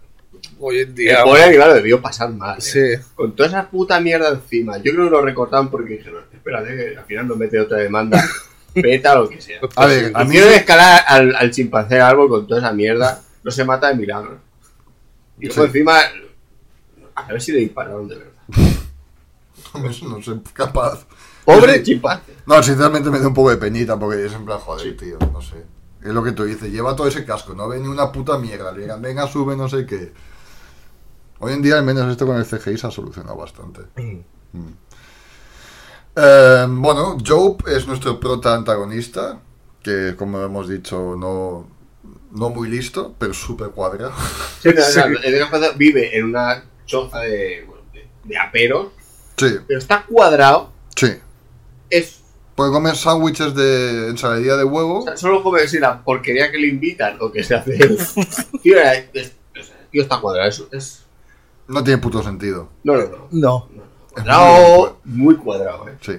Hoy 0.59 0.81
en 0.81 0.89
El 0.89 0.95
día. 0.95 1.25
pobre 1.25 1.43
animal 1.45 1.69
lo 1.71 1.75
debió 1.75 2.01
pasar 2.01 2.31
mal. 2.31 2.59
¿eh? 2.59 2.61
Sí. 2.61 3.05
Con 3.15 3.35
toda 3.35 3.49
esa 3.49 3.69
puta 3.69 3.99
mierda 4.01 4.29
encima. 4.31 4.77
Yo 4.79 4.93
creo 4.93 5.05
que 5.07 5.11
lo 5.11 5.23
recortaron 5.23 5.69
porque 5.71 5.95
dijeron: 5.95 6.25
espérate, 6.33 6.77
que 6.77 6.97
al 6.99 7.05
final 7.05 7.29
nos 7.29 7.37
mete 7.37 7.59
otra 7.61 7.79
demanda. 7.79 8.23
Peta 8.75 9.19
o 9.19 9.23
lo 9.25 9.29
que 9.31 9.41
sea. 9.41 9.61
A 9.77 9.87
ver, 9.87 10.13
a 10.15 10.23
mí. 10.25 10.31
Hicieron 10.31 10.53
escalar 10.53 11.03
al, 11.09 11.35
al 11.35 11.51
chimpancé 11.51 11.95
al 11.97 12.11
árbol 12.11 12.29
con 12.29 12.47
toda 12.47 12.61
esa 12.61 12.73
mierda. 12.73 13.23
No 13.43 13.51
se 13.51 13.65
mata 13.65 13.89
de 13.89 13.95
milagro. 13.95 14.39
Y 15.41 15.47
luego 15.47 15.63
Sí. 15.63 15.67
encima. 15.69 15.99
A 17.17 17.25
ver 17.25 17.43
si 17.43 17.53
le 17.53 17.61
dispararon 17.61 18.09
de 18.09 18.17
verdad. 18.17 18.33
No 19.75 20.23
soy 20.23 20.41
capaz. 20.55 21.07
Pobre 21.45 21.83
chimpancé. 21.83 22.35
No, 22.47 22.63
sinceramente 22.63 23.11
me 23.11 23.19
da 23.19 23.29
un 23.29 23.35
poco 23.35 23.51
de 23.51 23.57
penita 23.57 23.99
porque 23.99 24.25
es 24.25 24.33
en 24.33 24.45
plan, 24.45 24.59
joder, 24.59 24.97
tío, 24.97 25.19
no 25.33 25.43
sé. 25.43 25.65
Es 26.03 26.13
lo 26.13 26.23
que 26.23 26.33
tú 26.33 26.45
dices, 26.45 26.71
lleva 26.71 26.97
todo 26.97 27.07
ese 27.09 27.25
casco, 27.25 27.55
no 27.55 27.69
ve 27.69 27.79
ni 27.79 27.89
una 27.89 28.11
puta 28.11 28.39
mierda. 28.39 28.73
Le 28.73 28.83
digan, 28.83 29.03
venga, 29.03 29.27
sube, 29.27 29.57
no 29.57 29.69
sé 29.69 29.85
qué. 29.87 30.13
Hoy 31.41 31.53
en 31.53 31.63
día, 31.63 31.79
al 31.79 31.85
menos 31.85 32.11
esto 32.11 32.27
con 32.27 32.37
el 32.37 32.47
CGI 32.47 32.79
se 32.79 32.87
ha 32.87 32.91
solucionado 32.91 33.37
bastante. 33.37 33.83
Mm. 33.97 34.21
Eh, 36.17 36.67
bueno, 36.69 37.19
Job 37.25 37.63
es 37.69 37.87
nuestro 37.87 38.19
prota 38.19 38.55
antagonista, 38.55 39.41
que 39.83 40.15
como 40.17 40.41
hemos 40.41 40.69
dicho, 40.69 41.15
no, 41.17 41.69
no 42.33 42.51
muy 42.51 42.69
listo, 42.69 43.15
pero 43.19 43.35
súper 43.35 43.69
cuadrado. 43.71 44.15
Sí, 44.61 44.71
o 44.71 44.83
sea, 44.83 45.05
el 45.07 45.21
desgraciado 45.21 45.75
vive 45.77 46.17
en 46.17 46.25
una 46.25 46.65
choza 46.87 47.21
de, 47.21 47.67
de, 47.93 48.09
de 48.25 48.39
aperos, 48.39 48.89
Sí, 49.37 49.49
pero 49.67 49.79
está 49.79 50.05
cuadrado. 50.07 50.73
sí. 50.95 51.09
Es, 51.91 52.21
Puede 52.55 52.73
comer 52.73 52.97
sándwiches 52.97 53.55
de 53.55 54.09
ensaladilla 54.09 54.57
de 54.57 54.65
huevo. 54.65 55.01
o 55.01 55.03
sea, 55.03 55.17
solo 55.17 55.43
come 55.43 55.61
decir 55.61 55.81
la 55.83 56.03
porquería 56.03 56.51
que 56.51 56.57
le 56.57 56.69
invitan 56.69 57.19
o 57.21 57.31
que 57.31 57.45
se 57.45 57.55
hace. 57.55 57.77
tío, 58.63 58.79
era- 58.79 58.95
es- 58.95 59.11
es- 59.13 59.73
tío, 59.91 60.03
está 60.03 60.19
cuadrado. 60.21 60.49
Es, 60.49 60.63
es- 60.73 61.03
No 61.69 61.85
tiene 61.85 62.01
puto 62.01 62.23
sentido. 62.23 62.71
no, 62.83 62.97
no, 62.97 63.05
no. 63.09 63.29
No. 63.31 63.69
Cuadrado, 64.11 64.99
muy 65.05 65.37
cuadrado, 65.37 65.87
eh. 65.89 65.99
Sí. 66.01 66.19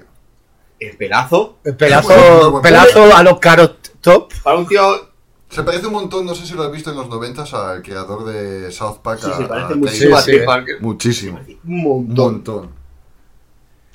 El 0.80 0.96
pelazo. 0.96 1.58
El 1.64 1.76
pelazo, 1.76 2.62
pelazo 2.62 3.16
a 3.16 3.24
los 3.24 3.40
carrot 3.40 4.00
top. 4.02 4.32
Para 4.44 4.60
un 4.60 4.68
tío. 4.68 5.07
Se 5.50 5.64
parece 5.64 5.88
un 5.88 5.94
montón, 5.94 6.26
no 6.26 6.36
sé 6.36 6.46
si 6.46 6.54
lo 6.54 6.64
has 6.64 6.72
visto 6.72 6.92
en 6.92 6.98
los 6.98 7.08
90 7.10 7.44
al 7.72 7.82
creador 7.82 8.26
de 8.26 8.70
South 8.72 8.98
Park. 9.02 9.22
Sí, 9.24 9.32
a- 9.32 9.38
se 9.38 9.46
parece 9.46 9.76
muchísimo 9.76 10.18
a 10.18 10.22
sí, 10.22 10.32
eh. 10.32 10.40
Parker. 10.46 10.82
Muchísimo. 10.82 11.40
Un 11.40 11.58
Un 11.74 11.84
montón. 11.84 12.16
montón. 12.34 12.70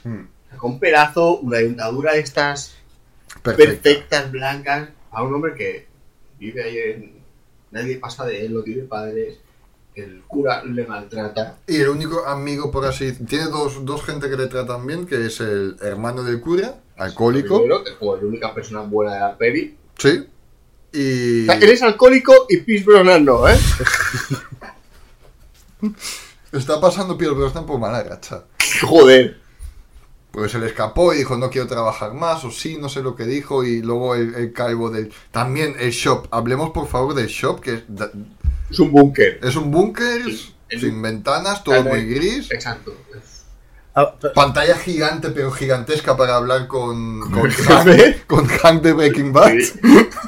Mm, 0.04 0.56
Con 0.56 0.78
pelazo, 0.78 1.38
una 1.38 1.58
dentadura 1.58 2.12
de 2.14 2.20
estas 2.20 2.74
Perfecto. 3.42 3.82
perfectas, 3.82 4.30
blancas. 4.32 4.88
A 5.10 5.22
un 5.22 5.34
hombre 5.34 5.54
que 5.54 5.86
vive 6.38 6.62
ahí 6.64 6.78
en. 6.78 7.12
Nadie 7.70 7.96
pasa 7.98 8.24
de 8.26 8.44
él, 8.46 8.54
no 8.54 8.62
tiene 8.62 8.82
padres. 8.84 9.38
El 9.94 10.22
cura 10.26 10.64
le 10.64 10.86
maltrata. 10.86 11.58
Y 11.66 11.76
el 11.76 11.88
único 11.90 12.24
amigo, 12.26 12.70
por 12.70 12.86
así 12.86 13.12
Tiene 13.26 13.44
dos, 13.46 13.84
dos 13.84 14.02
gente 14.02 14.30
que 14.30 14.36
le 14.38 14.46
tratan 14.46 14.86
bien, 14.86 15.06
que 15.06 15.26
es 15.26 15.38
el 15.40 15.76
hermano 15.82 16.22
del 16.22 16.40
cura, 16.40 16.76
alcohólico. 16.96 17.58
Primero, 17.58 17.84
que 17.84 17.90
es 17.90 17.96
como 17.96 18.16
la 18.16 18.22
única 18.26 18.54
persona 18.54 18.80
buena 18.80 19.14
de 19.14 19.20
la 19.20 19.36
peli. 19.36 19.76
Sí. 19.98 20.26
Y. 20.92 21.42
O 21.42 21.46
sea, 21.46 21.54
él 21.56 21.70
es 21.70 21.82
alcohólico 21.82 22.46
y 22.48 22.58
Pierce 22.58 22.84
Brosnan 22.84 23.24
no, 23.24 23.48
¿eh? 23.48 23.58
Está 26.52 26.80
pasando 26.80 27.16
Pierre 27.16 27.34
Brosnan 27.34 27.66
por 27.66 27.78
mala 27.78 28.02
racha. 28.02 28.44
Joder. 28.82 29.40
Pues 30.30 30.52
se 30.52 30.58
le 30.58 30.66
escapó 30.66 31.12
y 31.12 31.18
dijo 31.18 31.36
no 31.36 31.50
quiero 31.50 31.66
trabajar 31.66 32.14
más, 32.14 32.42
o 32.44 32.50
sí, 32.50 32.78
no 32.78 32.88
sé 32.88 33.02
lo 33.02 33.14
que 33.16 33.24
dijo, 33.24 33.64
y 33.64 33.82
luego 33.82 34.14
el, 34.14 34.34
el 34.34 34.52
calvo 34.54 34.88
del... 34.90 35.12
También 35.30 35.76
el 35.78 35.90
shop, 35.90 36.26
hablemos 36.30 36.70
por 36.70 36.88
favor 36.88 37.12
del 37.14 37.26
shop, 37.26 37.60
que 37.60 37.74
es, 37.74 37.82
da- 37.88 38.10
Es 38.70 38.78
un 38.78 38.92
búnker. 38.92 39.40
es 39.42 39.56
un 39.56 39.70
búnker 39.70 40.24
Sí, 40.24 40.54
el- 40.70 40.80
sin 40.80 41.02
ventanas, 41.02 41.62
todo 41.62 41.74
Claro, 41.82 41.90
muy 41.90 42.06
gris, 42.06 42.50
Exacto. 42.50 42.94
Ah, 43.94 44.14
pero- 44.18 44.32
pantalla 44.32 44.74
gigante 44.78 45.28
pero 45.30 45.50
gigantesca 45.52 46.16
para 46.16 46.36
hablar 46.36 46.66
con, 46.66 47.20
con, 47.30 47.50
Hank, 47.68 48.26
con 48.26 48.46
Hank 48.46 48.82
de 48.82 48.92
Breaking 48.94 49.32
Bad. 49.34 49.52
Sí. 49.58 49.80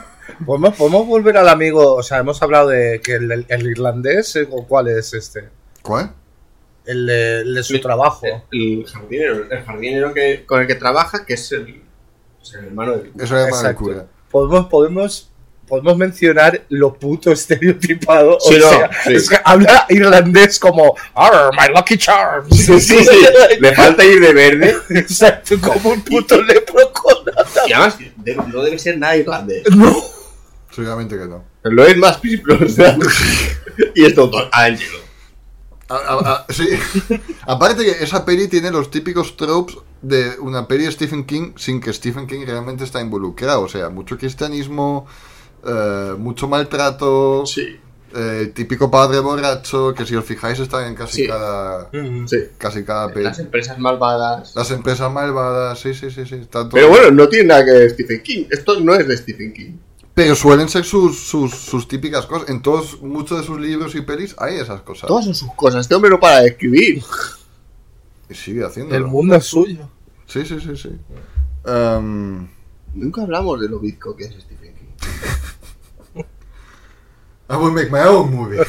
¿Podemos, 0.45 0.75
podemos 0.77 1.07
volver 1.07 1.37
al 1.37 1.49
amigo, 1.49 1.95
o 1.95 2.03
sea, 2.03 2.19
hemos 2.19 2.43
hablado 2.43 2.69
de 2.69 3.01
que 3.01 3.15
el, 3.15 3.31
el- 3.31 3.47
el 3.49 3.67
irlandés, 3.67 4.37
eh, 4.37 4.47
¿o 4.51 4.67
cuál 4.67 4.89
es 4.89 5.13
este? 5.15 5.49
¿Cuál? 5.83 6.13
El 6.87 7.07
de, 7.07 7.41
el 7.41 7.55
de 7.55 7.63
su 7.63 7.81
trabajo. 7.81 8.27
El 8.53 8.85
jardinero, 8.87 9.47
el 9.51 9.63
jardinero 9.65 10.13
que, 10.15 10.45
con 10.47 10.61
el 10.61 10.67
que 10.67 10.75
trabaja, 10.75 11.25
que 11.25 11.35
es 11.35 11.53
el, 11.53 11.83
es 12.43 12.55
el 12.55 12.67
hermano 12.67 12.93
del 12.97 13.11
cura. 13.13 13.71
El 13.71 13.75
cura. 13.75 14.07
Podemos, 14.31 14.67
podemos, 14.67 15.31
podemos 15.67 15.97
mencionar 15.97 16.63
lo 16.69 16.93
puto 16.93 17.33
estereotipado. 17.33 18.37
Sí, 18.41 18.57
o 18.57 18.59
no, 18.59 18.69
sea, 18.69 18.91
sí. 19.05 19.15
es 19.15 19.31
que 19.31 19.39
habla 19.45 19.87
irlandés 19.89 20.59
como 20.59 20.95
Arr, 21.15 21.51
my 21.53 21.75
lucky 21.75 21.97
charms. 21.97 22.55
Sí, 22.55 22.79
sí, 22.81 23.03
sí. 23.03 23.17
Le 23.61 23.75
falta 23.75 24.05
ir 24.05 24.21
de 24.21 24.33
verde. 24.35 24.77
Exacto, 24.91 25.55
como 25.63 25.91
un 25.91 26.03
puto 26.03 26.43
lepro 26.43 26.93
con 26.93 27.17
Y 27.67 27.73
además, 27.73 27.97
de- 28.17 28.35
no 28.37 28.63
debe 28.63 28.79
ser 28.79 28.99
nada 28.99 29.17
irlandés. 29.17 29.63
No. 29.75 29.97
Seguramente 30.75 31.17
que 31.17 31.27
no. 31.27 31.45
Lo 31.65 31.85
es 31.87 31.97
más 31.97 32.21
Brosnan. 32.43 33.01
y 33.95 34.05
es 34.05 34.15
doctor 34.15 34.49
Angelo. 34.53 34.99
A- 35.89 35.95
a- 35.97 36.33
a- 36.49 36.53
sí. 36.53 36.67
Aparte 37.47 37.85
que 37.85 38.03
esa 38.03 38.25
peli 38.25 38.49
tiene 38.49 38.71
los 38.71 38.91
típicos 38.91 39.37
tropes 39.37 39.77
de 40.03 40.33
una 40.41 40.67
peli 40.67 40.85
de 40.85 40.93
Stephen 40.93 41.25
King 41.25 41.53
sin 41.57 41.81
que 41.81 41.93
Stephen 41.93 42.27
King 42.27 42.45
realmente 42.47 42.85
está 42.85 43.01
involucrado. 43.01 43.63
O 43.63 43.69
sea, 43.69 43.91
mucho 43.91 44.17
cristianismo, 44.19 45.07
eh, 45.67 46.15
mucho 46.19 46.49
maltrato, 46.49 47.45
Sí. 47.47 47.79
eh, 48.15 48.39
el 48.43 48.53
típico 48.53 48.91
padre 48.91 49.19
borracho, 49.21 49.95
que 49.95 50.05
si 50.07 50.15
os 50.17 50.25
fijáis 50.25 50.59
está 50.59 50.87
en 50.89 50.95
casi 50.95 51.23
Sí. 51.23 51.27
cada 51.29 51.91
Sí. 52.27 52.37
casi 52.59 52.85
cada 52.85 53.13
peli. 53.13 53.25
Las 53.25 53.39
empresas 53.39 53.79
malvadas. 53.79 54.53
Las 54.57 54.71
empresas 54.71 55.13
malvadas, 55.13 55.79
sí, 55.79 55.93
sí, 55.95 56.11
sí, 56.11 56.25
sí. 56.27 56.35
está 56.37 56.61
todo- 56.61 56.71
Pero 56.73 56.89
bueno, 56.89 57.11
no 57.11 57.29
tiene 57.29 57.49
nada 57.49 57.65
que 57.65 57.71
ver 57.73 57.83
de 57.83 57.91
Stephen 57.91 58.23
King. 58.23 58.45
Esto 58.51 58.81
no 58.81 58.95
es 58.95 59.07
de 59.07 59.17
Stephen 59.17 59.53
King. 59.53 59.73
Pero 60.15 60.35
suelen 60.37 60.69
ser 60.69 60.85
sus, 60.85 61.19
sus, 61.19 61.53
sus 61.53 61.89
típicas 61.89 62.27
cosas. 62.27 62.49
En 62.49 62.63
todos, 62.63 63.01
muchos 63.03 63.41
de 63.41 63.45
sus 63.47 63.61
libros 63.61 63.95
y 63.97 64.01
pelis 64.03 64.35
hay 64.39 64.57
esas 64.57 64.81
cosas. 64.83 65.09
Todas 65.09 65.25
son 65.25 65.35
sus 65.35 65.53
cosas. 65.55 65.81
Este 65.83 65.95
hombre 65.97 66.11
no 66.11 66.21
para 66.21 66.41
de 66.43 66.49
escribir. 66.49 67.03
Y 68.31 68.35
sigue 68.35 68.65
haciéndolo. 68.65 68.97
El 68.97 69.07
mundo 69.11 69.35
es 69.35 69.45
suyo. 69.45 69.89
Sí, 70.27 70.45
sí, 70.47 70.59
sí, 70.61 70.77
sí. 70.77 70.91
Em, 71.67 72.47
Nunca 72.95 73.23
hablamos 73.23 73.61
de 73.61 73.69
lo 73.69 73.81
bizco 73.81 74.15
que 74.17 74.25
es 74.27 74.35
Stephen 74.41 74.73
King. 74.75 76.23
I 77.51 77.57
will 77.57 77.73
make 77.73 77.91
my 77.91 77.99
own 78.07 78.33
movie. 78.35 78.59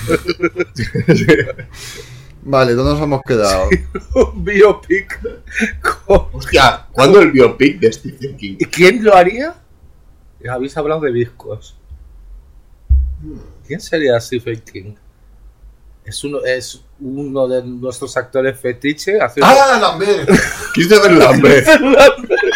vale, 2.43 2.73
¿dónde 2.73 2.93
nos 2.93 3.01
hemos 3.01 3.21
quedado? 3.21 3.69
Un 4.33 4.43
biopic. 4.43 5.19
con- 6.05 6.25
Hostia, 6.33 6.87
¿cuándo 6.91 7.21
el 7.21 7.31
biopic 7.31 7.79
de 7.79 7.93
Stephen 7.93 8.35
King? 8.35 8.55
¿Y 8.59 8.65
quién 8.65 9.03
lo 9.03 9.15
haría? 9.15 9.55
Habéis 10.49 10.75
hablado 10.77 11.01
de 11.01 11.11
discos. 11.11 11.75
¿Quién 13.65 13.79
sería 13.81 14.19
Stephen 14.19 14.61
King? 14.61 14.95
Es 16.03 16.23
uno, 16.23 16.45
es 16.45 16.83
uno 16.99 17.47
de 17.47 17.63
nuestros 17.63 18.15
actores 18.15 18.59
fetiche. 18.59 19.17
¡Ah, 19.19 19.77
Lambert! 19.81 20.29
Lambert. 21.09 21.67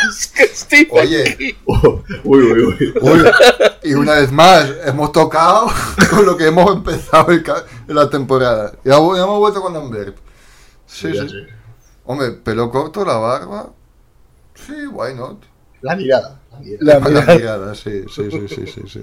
es 0.08 0.28
que 0.28 0.48
Stephen 0.48 1.00
Oye. 1.00 1.36
King. 1.36 1.54
uy, 2.24 2.44
uy, 2.44 2.64
uy. 2.64 2.94
Uy, 3.02 3.24
y 3.84 3.94
una 3.94 4.14
vez 4.16 4.32
más, 4.32 4.72
hemos 4.86 5.12
tocado 5.12 5.68
con 6.12 6.28
lo 6.28 6.38
que 6.38 6.46
hemos 6.46 6.72
empezado 6.72 7.32
el 7.32 7.44
la 7.88 8.08
temporada. 8.08 8.74
Ya, 8.84 8.98
hemos 8.98 9.40
vuelto 9.40 9.62
con 9.64 9.74
Lambert. 9.74 10.16
Sí, 10.86 11.12
sí. 11.12 11.48
Hombre, 12.06 12.32
pelo 12.32 12.70
corto, 12.70 13.04
la 13.04 13.18
barba. 13.18 13.72
Sí, 14.54 14.86
why 14.92 15.16
not? 15.16 15.44
La 15.82 15.96
mirada. 15.96 16.40
La 16.80 17.00
mirada. 17.00 17.68
La 17.68 17.76
sí, 17.76 18.04
sí, 18.14 18.30
sí, 18.32 18.48
sí, 18.48 18.68
sí. 18.68 18.82
sí. 18.88 19.02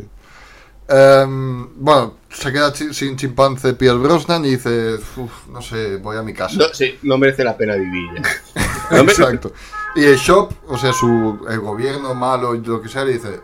Em, 0.88 1.68
bueno, 1.82 2.18
se 2.30 2.52
queda 2.52 2.72
chi- 2.72 2.94
sin 2.94 3.16
chimpancé 3.16 3.72
Pierre 3.74 3.98
Brosnan 3.98 4.44
y 4.44 4.50
dice, 4.50 4.94
"Uf, 5.16 5.48
no 5.48 5.60
sé, 5.60 5.96
voy 5.96 6.16
a 6.16 6.22
mi 6.22 6.32
casa. 6.32 6.56
No, 6.58 6.66
sí, 6.72 6.98
no 7.02 7.18
merece 7.18 7.42
la 7.42 7.56
pena 7.56 7.74
vivir 7.74 8.08
ya. 8.14 9.00
Exacto. 9.00 9.52
Y 9.96 10.04
el 10.04 10.16
shop, 10.16 10.52
o 10.68 10.78
sea, 10.78 10.92
su, 10.92 11.44
el 11.50 11.58
gobierno 11.58 12.14
malo 12.14 12.54
y 12.54 12.60
lo 12.60 12.80
que 12.80 12.88
sea, 12.88 13.04
le 13.04 13.14
dice, 13.14 13.40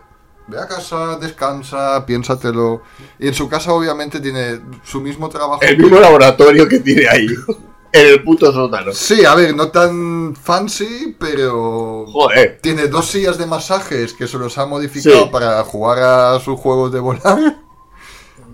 ve 0.47 0.57
a 0.59 0.67
casa, 0.67 1.17
descansa, 1.17 2.05
piénsatelo. 2.05 2.83
Y 3.19 3.27
en 3.27 3.33
su 3.33 3.49
casa 3.49 3.73
obviamente 3.73 4.21
tiene 4.21 4.61
su 4.83 5.01
mismo 5.01 5.27
trabajo. 5.27 5.59
El 5.63 5.77
mismo 5.79 5.99
laboratorio 5.99 6.65
que 6.67 6.79
tiene 6.79 7.07
ahí. 7.09 7.27
En 7.93 8.07
el 8.07 8.23
puto 8.23 8.51
sótano. 8.51 8.91
Sí, 8.91 9.23
a 9.23 9.35
ver, 9.35 9.55
no 9.55 9.69
tan 9.69 10.35
fancy, 10.35 11.15
pero... 11.19 12.05
Joder. 12.07 12.59
Tiene 12.61 12.87
dos 12.87 13.05
sillas 13.07 13.37
de 13.37 13.45
masajes 13.45 14.13
que 14.13 14.27
se 14.27 14.37
los 14.39 14.57
ha 14.57 14.65
modificado 14.65 15.25
Sí. 15.25 15.29
para 15.31 15.63
jugar 15.63 15.99
a 15.99 16.39
sus 16.39 16.59
juegos 16.59 16.91
de 16.91 16.99
volar. 16.99 17.59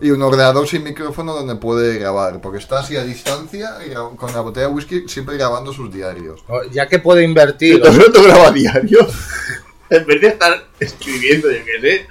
Y 0.02 0.12
un 0.12 0.22
ordenador 0.22 0.68
sin 0.68 0.84
micrófono 0.84 1.34
donde 1.34 1.56
puede 1.56 1.98
grabar. 2.00 2.42
Porque 2.42 2.58
está 2.58 2.80
así 2.80 2.96
a 2.98 3.04
distancia 3.04 3.78
y 3.86 3.94
con 4.18 4.32
la 4.34 4.42
botella 4.42 4.68
de 4.68 4.74
whisky 4.74 5.08
siempre 5.08 5.36
grabando 5.38 5.72
sus 5.74 5.92
diarios. 5.94 6.44
Ya 6.72 6.88
que 6.88 7.00
puede 7.00 7.24
invertir. 7.24 7.76
Entonces 7.76 8.08
no 8.08 8.12
te 8.14 8.22
graba 8.22 8.52
diario. 8.52 9.00
En 9.92 10.06
vez 10.06 10.22
de 10.22 10.28
estar 10.28 10.68
escribiendo, 10.80 11.50
yo 11.50 11.58
qué 11.66 11.82
sé. 11.82 12.08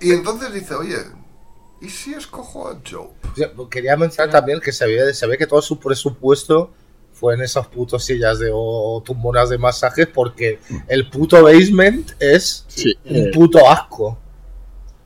Y 0.00 0.10
entonces 0.12 0.52
dice, 0.52 0.74
oye, 0.74 0.96
¿y 1.84 1.88
si 1.90 2.14
escojo 2.14 2.68
a 2.68 2.80
sea, 3.36 3.50
Quería 3.70 3.96
mencionar 3.96 4.30
también 4.32 4.60
que 4.60 4.72
se 4.72 4.86
ve, 4.86 5.12
se 5.14 5.26
ve 5.26 5.36
que 5.38 5.46
todo 5.46 5.60
su 5.62 5.78
presupuesto 5.78 6.70
fue 7.12 7.34
en 7.34 7.42
esas 7.42 7.66
putas 7.68 8.04
sillas 8.04 8.38
de 8.38 8.50
o 8.52 9.02
tumbonas 9.04 9.48
de 9.50 9.58
masajes 9.58 10.06
porque 10.08 10.58
el 10.88 11.08
puto 11.10 11.42
basement 11.42 12.10
es 12.20 12.64
Sí. 12.68 12.96
un 13.04 13.30
puto 13.30 13.68
asco. 13.70 14.18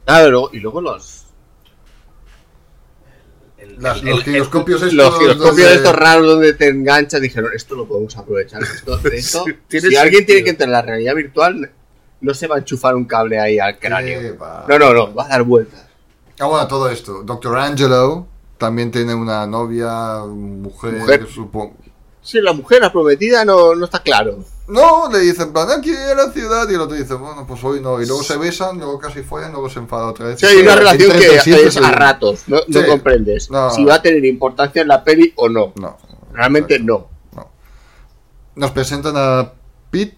Ah, 0.06 0.20
pero- 0.24 0.48
y 0.52 0.58
luego 0.60 0.80
los. 0.80 1.24
el- 3.58 3.76
Las- 3.82 3.98
el- 4.00 4.06
los 4.10 4.22
giroscopios 4.24 4.82
el- 4.82 4.88
estos 4.90 5.04
los 5.04 5.18
giroscopios 5.18 5.56
donde- 5.56 5.74
estos 5.74 5.94
raros 5.96 6.26
donde 6.26 6.52
te 6.54 6.68
enganchan 6.68 7.20
dijeron 7.20 7.50
esto 7.54 7.74
lo 7.74 7.86
podemos 7.86 8.16
aprovechar 8.16 8.62
esto, 8.62 8.98
Sí, 9.68 9.80
si 9.80 9.96
alguien 9.96 10.24
tiene 10.24 10.44
que 10.44 10.50
entrar 10.50 10.68
en 10.68 10.72
la 10.72 10.82
realidad 10.82 11.14
virtual 11.14 11.70
no 12.20 12.34
se 12.34 12.46
va 12.46 12.56
a 12.56 12.58
enchufar 12.60 12.94
un 12.94 13.04
cable 13.04 13.38
ahí 13.38 13.58
al 13.58 13.78
cráneo 13.78 14.36
no 14.68 14.78
no 14.78 14.92
no 14.94 15.12
va 15.14 15.24
a 15.26 15.28
dar 15.28 15.42
vueltas 15.42 15.87
Ah, 16.40 16.46
bueno, 16.46 16.66
todo 16.68 16.88
esto. 16.88 17.22
Dr. 17.24 17.56
Angelo, 17.58 18.26
también 18.58 18.90
tiene 18.90 19.14
una 19.14 19.46
novia, 19.46 20.22
mujer, 20.26 20.94
Mujer. 20.94 21.26
supongo. 21.28 21.74
Sí, 22.20 22.40
la 22.40 22.52
mujer, 22.52 22.82
la 22.82 22.92
prometida, 22.92 23.44
no, 23.44 23.74
no 23.74 23.84
está 23.86 24.00
claro. 24.02 24.38
No, 24.66 25.10
le 25.10 25.20
dicen, 25.20 25.46
en 25.46 25.52
plan, 25.54 25.70
aquí 25.70 25.90
en 25.90 26.16
la 26.16 26.30
ciudad, 26.30 26.68
y 26.68 26.74
el 26.74 26.80
otro 26.80 26.94
dice, 26.94 27.14
bueno, 27.14 27.46
pues 27.46 27.64
hoy 27.64 27.80
no. 27.80 28.02
Y 28.02 28.06
luego 28.06 28.22
se 28.22 28.36
besan, 28.36 28.76
luego 28.76 28.98
casi 28.98 29.22
follan, 29.22 29.52
luego 29.52 29.70
se 29.70 29.78
enfada 29.78 30.08
otra 30.08 30.26
vez. 30.26 30.38
Sí, 30.40 30.44
hay 30.44 30.58
una 30.58 30.76
relación 30.76 31.10
que 31.12 31.36
es 31.66 31.76
a 31.78 31.90
ratos, 31.90 32.44
no, 32.48 32.58
no 32.66 32.86
comprendes 32.86 33.50
No. 33.50 33.70
si 33.70 33.82
va 33.84 33.94
a 33.94 34.02
tener 34.02 34.24
importancia 34.26 34.82
en 34.82 34.88
la 34.88 35.02
peli 35.02 35.32
o 35.36 35.48
no. 35.48 35.72
No. 35.76 35.96
Realmente 36.32 36.74
exacto. 36.74 37.08
no. 37.34 37.50
Nos 38.56 38.70
presentan 38.72 39.14
a 39.16 39.52
Pete, 39.90 40.17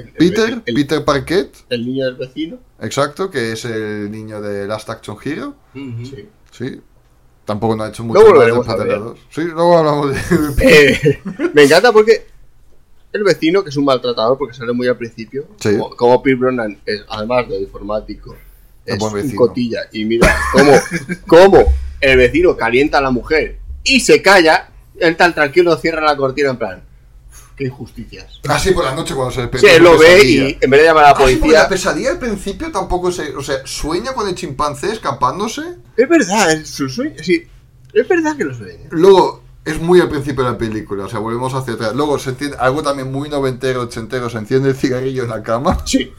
El- 0.00 0.12
Peter, 0.12 0.62
el, 0.66 0.74
Peter 0.74 1.04
Parquet, 1.04 1.50
el 1.68 1.86
niño 1.86 2.06
del 2.06 2.16
vecino. 2.16 2.58
exacto, 2.80 3.30
que 3.30 3.52
es 3.52 3.64
el 3.64 4.10
niño 4.10 4.40
de 4.40 4.66
Last 4.66 4.88
Action 4.90 5.16
Hero. 5.24 5.54
Sí. 5.74 6.28
Sí. 6.50 6.80
Tampoco 7.44 7.74
no 7.76 7.84
ha 7.84 7.88
hecho 7.88 8.04
mucho 8.04 8.20
Luego 8.20 8.34
lo 8.34 8.38
más 8.38 8.46
de 8.46 8.50
veremos 8.52 8.68
a 8.68 8.76
Patera 8.76 8.94
ver. 8.94 9.04
2. 9.04 9.18
Sí, 9.30 9.40
luego 9.44 9.78
hablamos 9.78 10.10
de... 10.10 10.20
Eh, 10.62 11.20
me 11.54 11.64
encanta 11.64 11.90
porque 11.92 12.26
el 13.12 13.24
vecino, 13.24 13.64
que 13.64 13.70
es 13.70 13.76
un 13.76 13.84
maltratador, 13.86 14.38
porque 14.38 14.54
sale 14.54 14.72
muy 14.72 14.86
al 14.86 14.96
principio, 14.96 15.46
Sí. 15.58 15.70
como, 15.76 15.96
como 15.96 16.22
Pete 16.22 16.36
Bronan, 16.36 16.78
es, 16.86 17.02
además 17.08 17.48
de 17.48 17.60
informático, 17.60 18.36
Es 18.86 18.98
buen 18.98 19.14
un 19.26 19.34
cotilla. 19.34 19.80
Y 19.92 20.04
mira 20.04 20.32
cómo, 20.52 20.72
cómo 21.26 21.64
el 22.00 22.18
vecino 22.18 22.56
calienta 22.56 22.98
a 22.98 23.00
la 23.00 23.10
mujer 23.10 23.58
y 23.82 23.98
se 24.00 24.22
calla, 24.22 24.70
él 24.98 25.16
tan 25.16 25.34
tranquilo 25.34 25.76
cierra 25.76 26.02
la 26.02 26.16
cortina 26.16 26.50
en 26.50 26.56
plan, 26.56 26.82
qué 27.60 27.66
injusticias. 27.66 28.40
Ah, 28.48 28.58
sí, 28.58 28.70
por 28.72 28.84
la 28.84 28.94
noche 28.94 29.14
cuando 29.14 29.32
se 29.32 29.42
Sí, 29.42 29.48
despierta. 29.50 29.76
él 29.76 29.84
su 29.84 29.92
lo 29.92 29.98
ve 29.98 30.24
y 30.24 30.58
en 30.60 30.70
vez 30.70 30.80
de 30.80 30.86
llamar 30.86 31.04
a 31.04 31.10
la 31.10 31.16
sí, 31.16 31.22
policía... 31.36 31.62
la 31.62 31.68
pesadilla 31.68 32.10
al 32.12 32.18
principio 32.18 32.72
tampoco 32.72 33.12
se... 33.12 33.36
O 33.36 33.42
sea, 33.42 33.56
sueña 33.66 34.14
con 34.14 34.26
el 34.28 34.34
chimpancé 34.34 34.90
escapándose. 34.92 35.62
Es 35.96 36.08
verdad, 36.08 36.52
es 36.52 36.68
su 36.70 36.88
sueño, 36.88 37.16
sí, 37.22 37.46
es 37.92 38.08
verdad 38.08 38.36
que 38.36 38.44
lo 38.44 38.54
sueña. 38.54 38.88
Luego, 38.90 39.42
es 39.64 39.78
muy 39.80 40.00
al 40.00 40.08
principio 40.08 40.42
de 40.42 40.52
la 40.52 40.58
película. 40.58 41.04
O 41.04 41.08
sea, 41.08 41.18
volvemos 41.18 41.52
hacia 41.52 41.74
atrás. 41.74 41.94
Luego 41.94 42.18
se 42.18 42.30
entiende... 42.30 42.56
Algo 42.58 42.82
también 42.82 43.12
muy 43.12 43.28
noventero, 43.28 43.82
ochentero. 43.82 44.30
Se 44.30 44.38
enciende 44.38 44.70
el 44.70 44.74
cigarrillo 44.76 45.24
en 45.24 45.28
la 45.30 45.42
cama. 45.42 45.76
Sí. 45.84 46.10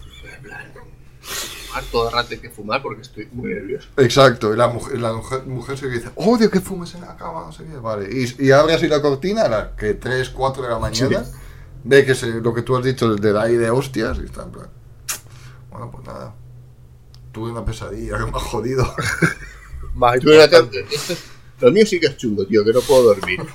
Fumar 1.72 1.84
todo 1.92 2.08
el 2.10 2.14
rato 2.14 2.28
hay 2.32 2.38
que 2.40 2.50
fumar 2.50 2.82
porque 2.82 3.02
estoy 3.02 3.28
muy 3.32 3.54
nervioso. 3.54 3.88
Exacto. 3.98 4.54
Y 4.54 4.58
la 4.58 4.68
mujer, 4.68 5.00
la 5.00 5.14
mujer, 5.14 5.44
mujer 5.46 5.78
se 5.78 5.90
dice... 5.90 6.10
Odio 6.16 6.50
que 6.52 6.60
fumes 6.60 6.94
en 6.96 7.02
la 7.02 7.16
cama, 7.16 7.46
no 7.46 7.52
sé 7.52 7.64
qué. 7.64 7.78
Vale. 7.78 8.10
Y, 8.12 8.48
y 8.48 8.52
abre 8.52 8.74
así 8.74 8.88
la 8.88 9.02
cortina 9.02 9.44
a 9.44 9.50
las 9.50 9.68
que 9.78 9.94
3, 9.94 10.30
4 10.32 10.64
de 10.64 10.70
la 10.70 10.80
mañana. 10.80 11.24
Ve 11.84 12.06
que 12.06 12.14
se, 12.14 12.28
lo 12.28 12.54
que 12.54 12.62
tú 12.62 12.76
has 12.76 12.84
dicho 12.84 13.16
de 13.16 13.40
ahí 13.40 13.56
de 13.56 13.70
hostias. 13.70 14.18
Y 14.20 14.26
está 14.26 14.44
en 14.44 14.52
plan... 14.52 14.68
Bueno, 15.70 15.90
pues 15.92 16.06
nada. 16.06 16.36
Tuve 17.32 17.52
una 17.52 17.64
pesadilla 17.64 18.18
que 18.18 18.26
me 18.26 18.32
ha 18.38 18.40
jodido. 18.40 18.86
Más 19.96 20.16
esto 20.16 20.32
es- 20.32 21.24
lo 21.62 21.72
mío 21.72 21.86
sí 21.86 22.00
que 22.00 22.08
es 22.08 22.18
chungo, 22.18 22.46
tío, 22.48 22.66
que 22.66 22.74
no 22.74 22.82
puedo 22.82 23.04
dormir. 23.04 23.40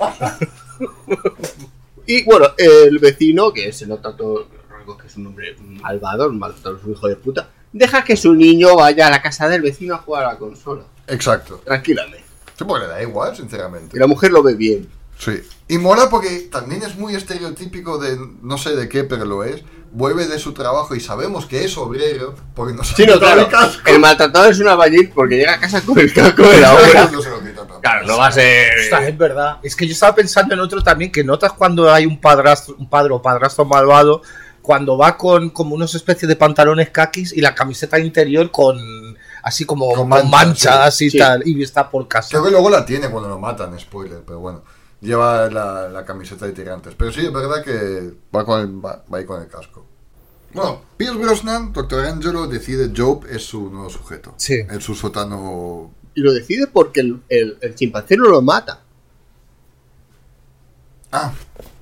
y 2.07 2.25
bueno, 2.25 2.47
el 2.57 2.99
vecino, 2.99 3.53
que 3.53 3.73
se 3.73 3.87
nota 3.87 4.17
todo 4.17 4.47
que 4.95 5.09
es 5.09 5.17
un 5.17 5.27
hombre 5.27 5.57
malvado, 5.59 6.29
un 6.29 6.39
malvado, 6.39 6.77
es 6.77 6.85
un 6.85 6.93
hijo 6.93 7.09
de 7.09 7.17
puta, 7.17 7.51
deja 7.77 8.05
que 8.05 8.17
su 8.17 8.35
niño 8.35 8.77
vaya 8.77 9.07
a 9.07 9.11
la 9.11 9.23
casa 9.23 9.49
del 9.49 9.63
vecino 9.63 9.95
a 9.95 9.99
jugar 9.99 10.25
a 10.25 10.33
la 10.33 10.39
consola. 10.39 10.83
Exacto. 11.07 11.61
Tranquilamente. 11.65 12.25
Sí, 12.59 12.65
porque 12.67 12.87
le 12.87 12.93
da 12.93 13.03
igual, 13.03 13.37
sinceramente. 13.37 13.97
Y 13.97 14.01
la 14.01 14.07
mujer 14.07 14.33
lo 14.33 14.43
ve 14.43 14.55
bien. 14.55 14.89
Sí. 15.19 15.43
Y 15.69 15.79
mola 15.79 16.09
porque 16.11 16.49
también 16.51 16.83
es 16.83 16.97
muy 16.97 17.15
estereotípico 17.15 17.99
de, 17.99 18.19
no 18.43 18.59
sé 18.59 18.77
de 18.77 18.89
qué, 18.89 19.05
pero 19.05 19.25
lo 19.25 19.45
es. 19.45 19.63
Vuelve 19.93 20.27
de 20.27 20.39
su 20.39 20.53
trabajo 20.53 20.95
y 20.95 21.01
sabemos 21.01 21.47
que 21.47 21.65
es 21.65 21.77
obrero 21.79 22.35
porque 22.55 22.75
no 22.75 22.85
se 22.85 22.95
Sí, 22.95 23.05
ha 23.05 23.07
no, 23.07 23.19
claro. 23.19 23.43
el 23.43 23.49
casco. 23.49 23.83
El 23.89 23.99
maltratador 23.99 24.51
es 24.53 24.59
un 24.61 24.69
albañil 24.69 25.11
porque 25.15 25.37
llega 25.37 25.55
a 25.55 25.61
casa 25.61 25.81
con 25.81 25.99
el 25.99 26.13
casco 26.13 26.43
de 26.43 26.61
la 26.61 26.75
obra. 26.75 27.09
No 27.11 27.23
se 27.23 27.31
lo 27.31 27.41
quita, 27.41 27.67
Claro, 27.81 28.07
no 28.07 28.19
va 28.19 28.27
a 28.27 28.33
ser. 28.33 28.69
Ostras, 28.81 29.05
es 29.09 29.17
verdad. 29.19 29.59
Es 29.63 29.75
que 29.77 29.87
yo 29.87 29.93
estaba 29.93 30.15
pensando 30.15 30.55
en 30.55 30.61
otro 30.61 30.83
también, 30.83 31.11
que 31.13 31.23
notas 31.25 31.53
cuando 31.53 31.91
hay 31.93 32.05
un 32.05 32.21
padrastro, 32.21 32.75
un 32.79 32.89
padre 32.91 33.13
o 33.15 33.23
padrastro 33.23 33.65
malvado, 33.65 34.23
cuando 34.67 34.99
va 34.99 35.17
con 35.17 35.51
como 35.51 35.77
unos 35.77 35.95
especies 35.95 36.29
de 36.29 36.35
pantalones 36.35 36.91
kakis 36.91 37.33
y 37.33 37.41
la 37.41 37.55
camiseta 37.55 38.01
interior 38.01 38.51
con 38.51 38.77
así 39.45 39.65
como 39.65 39.93
Con 39.95 40.11
con 40.11 40.29
manchas, 40.29 40.93
sí, 40.93 41.05
y 41.07 41.11
sí. 41.11 41.19
tal, 41.19 41.47
y 41.47 41.63
está 41.63 41.89
por 41.89 42.09
casa. 42.09 42.31
Creo 42.31 42.43
que 42.43 42.51
luego 42.51 42.69
la 42.69 42.85
tiene 42.85 43.09
cuando 43.09 43.29
lo 43.29 43.39
matan, 43.39 43.79
spoiler, 43.79 44.23
pero 44.27 44.41
bueno. 44.41 44.65
Lleva 45.01 45.49
la, 45.49 45.89
la 45.89 46.05
camiseta 46.05 46.47
de 46.47 46.53
tirantes. 46.53 46.97
Pero 46.97 47.13
sí, 47.13 47.21
es 47.21 47.33
verdad 47.33 47.63
que 47.63 48.11
va, 48.35 48.45
con 48.45 48.61
el, 48.61 48.85
va, 48.85 49.05
va 49.13 49.19
ahí 49.19 49.25
con 49.25 49.41
el 49.41 49.47
casco. 49.47 49.87
Bueno, 50.53 50.83
Pierce 50.97 51.17
Brosnan, 51.17 51.73
Dr. 51.73 52.05
Angelo, 52.05 52.49
decide 52.49 52.91
Job 52.97 53.25
es 53.31 53.45
su 53.45 53.71
nuevo 53.71 53.89
sujeto. 53.89 54.35
Sí. 54.37 54.57
Es 54.69 54.83
su 54.83 54.97
sótano. 54.97 55.93
Y 56.13 56.23
lo 56.23 56.33
decide 56.33 56.67
porque 56.67 57.03
el, 57.03 57.21
el, 57.29 57.57
el 57.61 57.75
chimpancé 57.77 58.17
no 58.17 58.25
lo 58.29 58.43
mata. 58.43 58.81
Ah, 61.13 61.33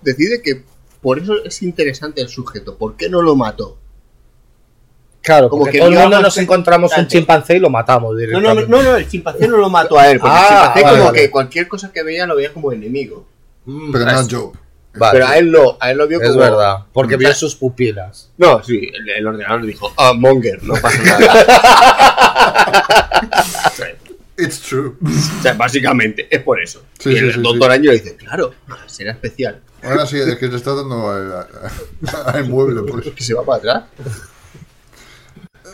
Decide 0.02 0.42
que 0.42 0.64
por 1.04 1.18
eso 1.20 1.34
es 1.44 1.62
interesante 1.62 2.20
el 2.22 2.28
sujeto. 2.28 2.76
¿Por 2.76 2.96
qué 2.96 3.08
no 3.08 3.20
lo 3.22 3.36
mató? 3.36 3.76
Claro, 5.20 5.48
Como 5.48 5.64
que 5.66 5.78
todo 5.78 5.88
el 5.88 5.94
mundo 5.98 6.20
nos 6.20 6.36
encontramos 6.38 6.90
un 6.98 7.06
chimpancé 7.06 7.56
y 7.56 7.58
lo 7.58 7.70
matamos 7.70 8.14
No, 8.30 8.40
no, 8.40 8.54
no, 8.54 8.82
no, 8.82 8.96
el 8.96 9.08
chimpancé 9.08 9.46
no 9.48 9.56
lo 9.58 9.70
mató 9.70 9.98
a 9.98 10.10
él. 10.10 10.18
Porque 10.18 10.34
Ah, 10.36 10.42
el 10.42 10.48
chimpancé 10.48 10.82
vale, 10.82 10.96
como 10.98 11.04
vale. 11.10 11.18
que 11.20 11.30
cualquier 11.30 11.68
cosa 11.68 11.92
que 11.92 12.02
veía 12.02 12.26
lo 12.26 12.36
veía 12.36 12.52
como 12.52 12.72
enemigo. 12.72 13.26
Mm, 13.66 13.92
pero 13.92 14.04
no 14.06 14.20
es- 14.20 14.28
vale. 14.96 15.12
Pero 15.12 15.26
a 15.26 15.38
él 15.38 15.50
no, 15.52 15.76
a 15.80 15.90
él 15.90 15.98
lo 15.98 16.06
vio 16.08 16.20
Es 16.20 16.28
como... 16.28 16.40
verdad, 16.40 16.78
porque 16.92 17.16
vio 17.16 17.32
sus 17.34 17.54
pupilas. 17.54 18.30
No, 18.36 18.62
sí, 18.62 18.90
el, 18.92 19.08
el 19.10 19.26
ordenador 19.26 19.60
le 19.62 19.66
dijo, 19.68 19.92
ah, 19.96 20.12
Monger, 20.14 20.62
no 20.62 20.74
pasa 20.74 21.02
nada. 21.02 21.44
It's 24.36 24.60
true. 24.60 24.94
o 25.04 25.42
sea, 25.42 25.54
básicamente, 25.54 26.26
es 26.30 26.42
por 26.42 26.60
eso. 26.60 26.82
Sí, 26.98 27.10
y 27.10 27.16
el 27.16 27.34
sí, 27.34 27.40
doctor 27.40 27.70
sí. 27.70 27.74
Año 27.78 27.90
le 27.92 27.98
dice, 27.98 28.16
claro, 28.16 28.52
será 28.86 29.12
especial. 29.12 29.60
Ahora 29.82 30.06
sí, 30.06 30.16
es 30.18 30.36
que 30.36 30.48
le 30.48 30.56
está 30.56 30.74
dando 30.74 31.08
al, 31.10 31.32
a- 31.32 32.42
mueble. 32.42 32.82
Pues. 32.90 33.06
Que 33.14 33.22
se 33.22 33.34
va 33.34 33.44
para 33.44 33.58
atrás. 33.58 33.84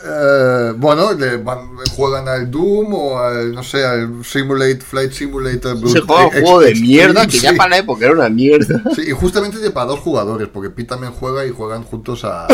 Eh, 0.03 0.73
bueno, 0.77 1.13
le 1.13 1.37
van- 1.37 1.75
juegan 1.95 2.27
al 2.27 2.49
Doom 2.49 2.93
o 2.93 3.19
al, 3.19 3.51
no 3.53 3.61
sé, 3.63 3.83
al 3.85 4.23
Simulate, 4.23 4.81
Flight 4.81 5.11
Simulator. 5.11 5.77
Se 5.77 5.99
Brut- 5.99 6.05
juega 6.07 6.23
un 6.25 6.31
juego 6.31 6.59
de 6.61 6.75
mierda 6.75 7.27
que 7.27 7.37
ya 7.39 7.53
para 7.53 7.69
la 7.71 7.77
época 7.79 8.05
era 8.05 8.13
una 8.13 8.29
mierda. 8.29 8.81
Sí, 8.95 9.03
y 9.07 9.11
justamente 9.11 9.57
de 9.59 9.69
para 9.71 9.87
dos 9.87 9.99
jugadores, 9.99 10.47
porque 10.51 10.69
Pete 10.69 10.89
también 10.89 11.11
juega 11.13 11.45
y 11.45 11.51
juegan 11.51 11.83
juntos 11.83 12.23
a, 12.25 12.47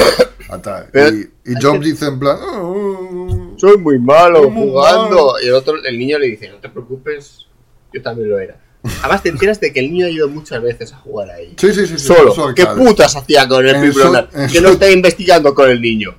a 0.49 0.57
tal. 0.61 0.87
Pero- 0.91 1.15
y, 1.15 1.29
y 1.45 1.53
Job 1.61 1.79
dice 1.79 2.05
en 2.07 2.19
plan... 2.19 2.37
"Oh, 2.41 3.36
Soy 3.57 3.77
muy 3.77 3.99
malo 3.99 4.43
Soy 4.43 4.51
muy 4.51 4.69
jugando. 4.69 5.09
malo. 5.09 5.33
Y 5.41 5.47
el 5.47 5.53
otro, 5.53 5.75
el 5.83 5.97
niño 5.99 6.17
le 6.19 6.27
dice, 6.27 6.49
no 6.49 6.57
te 6.57 6.69
preocupes, 6.69 7.47
yo 7.93 8.01
también 8.01 8.29
lo 8.29 8.39
era. 8.39 8.59
Además 9.01 9.23
te 9.23 9.29
enteras 9.29 9.59
de 9.59 9.73
que 9.73 9.79
el 9.79 9.91
niño 9.91 10.05
ha 10.05 10.09
ido 10.09 10.29
muchas 10.29 10.61
veces 10.61 10.93
a 10.93 10.97
jugar 10.97 11.31
ahí. 11.31 11.53
Sí, 11.57 11.73
sí, 11.73 11.87
sí. 11.87 11.97
sí, 11.97 12.07
Solo. 12.07 12.53
¿Qué 12.53 12.65
putas 12.65 13.15
hacía 13.15 13.47
con 13.47 13.65
el 13.67 13.75
en 13.75 14.47
Que 14.49 14.61
no 14.61 14.69
está 14.69 14.89
investigando 14.89 15.53
con 15.53 15.69
el 15.69 15.81
niño. 15.81 16.15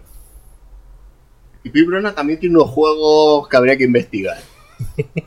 Y 1.64 1.70
Pip 1.70 1.86
Bronan 1.86 2.14
también 2.14 2.38
tiene 2.38 2.56
unos 2.56 2.70
juegos 2.70 3.48
que 3.48 3.56
habría 3.56 3.76
que 3.76 3.84
investigar. 3.84 4.38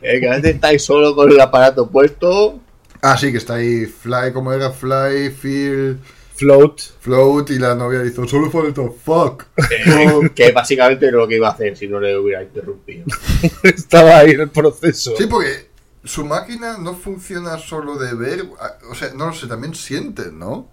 Eh, 0.02 0.20
que 0.22 0.28
a 0.30 0.38
veces 0.38 0.56
estáis 0.56 0.82
solo 0.82 1.14
con 1.14 1.30
el 1.30 1.40
aparato 1.40 1.90
puesto. 1.90 2.60
Ah, 3.02 3.18
sí, 3.18 3.32
que 3.32 3.38
está 3.38 3.56
ahí 3.56 3.86
Fly, 3.86 4.32
como 4.34 4.54
era? 4.54 4.72
Fly, 4.72 5.30
Feel, 5.30 6.00
Float. 6.42 6.82
Float 7.00 7.50
y 7.52 7.60
la 7.60 7.76
novia 7.76 8.02
dice, 8.02 8.28
solo 8.28 8.50
falta 8.50 8.82
fuck. 9.04 9.46
eh, 9.70 10.30
que 10.36 10.52
básicamente 10.52 11.06
era 11.08 11.18
lo 11.18 11.28
que 11.28 11.36
iba 11.36 11.48
a 11.48 11.52
hacer 11.52 11.78
si 11.78 11.88
no 11.88 12.00
le 12.00 12.18
hubiera 12.18 12.42
interrumpido. 12.44 13.06
Estaba 13.64 14.18
ahí 14.18 14.32
en 14.32 14.42
el 14.42 14.50
proceso. 14.50 15.14
Sí, 15.18 15.26
porque 15.28 15.70
su 16.04 16.26
máquina 16.26 16.78
no 16.80 16.96
funciona 16.96 17.58
solo 17.60 17.98
de 17.98 18.14
ver, 18.16 18.46
o 18.90 18.96
sea, 18.96 19.14
no 19.16 19.28
lo 19.28 19.34
sé, 19.34 19.48
también 19.48 19.76
siente, 19.76 20.32
¿no? 20.32 20.70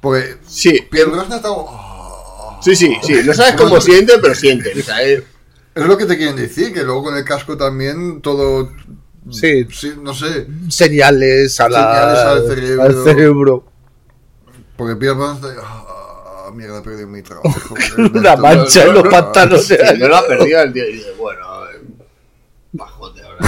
Porque 0.00 0.36
Sí, 0.46 0.86
Pierre 0.90 1.10
Brosnan 1.10 1.36
está... 1.38 1.50
"Oh". 1.50 2.58
sí, 2.62 2.74
sí, 2.74 2.96
sí. 3.02 3.14
No 3.24 3.34
sabes 3.34 3.54
cómo 3.58 3.80
siente, 3.80 4.14
pero 4.22 4.34
siente. 4.34 4.72
O 4.78 4.82
sea, 4.82 5.02
es- 5.02 5.22
Es 5.74 5.84
lo 5.86 5.96
que 5.98 6.06
te 6.06 6.16
quieren 6.16 6.36
decir, 6.36 6.72
que 6.72 6.82
luego 6.82 7.04
con 7.04 7.16
el 7.16 7.24
casco 7.24 7.56
también 7.56 8.20
todo... 8.22 8.70
Sí. 9.30 9.66
Sí, 9.72 9.92
no 10.02 10.12
sé, 10.14 10.46
Señales, 10.68 11.58
a 11.58 11.68
la- 11.70 11.78
Señales 11.78 12.18
al 12.18 12.46
cerebro. 12.48 12.82
al 12.82 13.04
cerebro. 13.04 13.64
Porque 14.76 14.96
Pierre 14.96 15.16
Brosnan 15.16 15.36
está... 15.52 15.62
Ah, 15.62 16.50
mierda, 16.52 16.78
he 16.78 16.82
perdido 16.82 17.08
mi 17.08 17.22
trabajo. 17.22 17.74
Una 18.14 18.36
mancha 18.36 18.84
en 18.84 18.94
los 18.94 19.02
pantalones. 19.08 19.66
Sí, 19.66 19.76
lo 19.96 20.16
ha 20.16 20.26
perdido 20.26 20.60
el 20.62 20.72
tío. 20.72 20.88
Y 20.88 20.92
dice, 20.92 21.12
bueno, 21.18 21.40
eh, 21.66 21.82
bajote 22.72 23.22
ahora. 23.22 23.38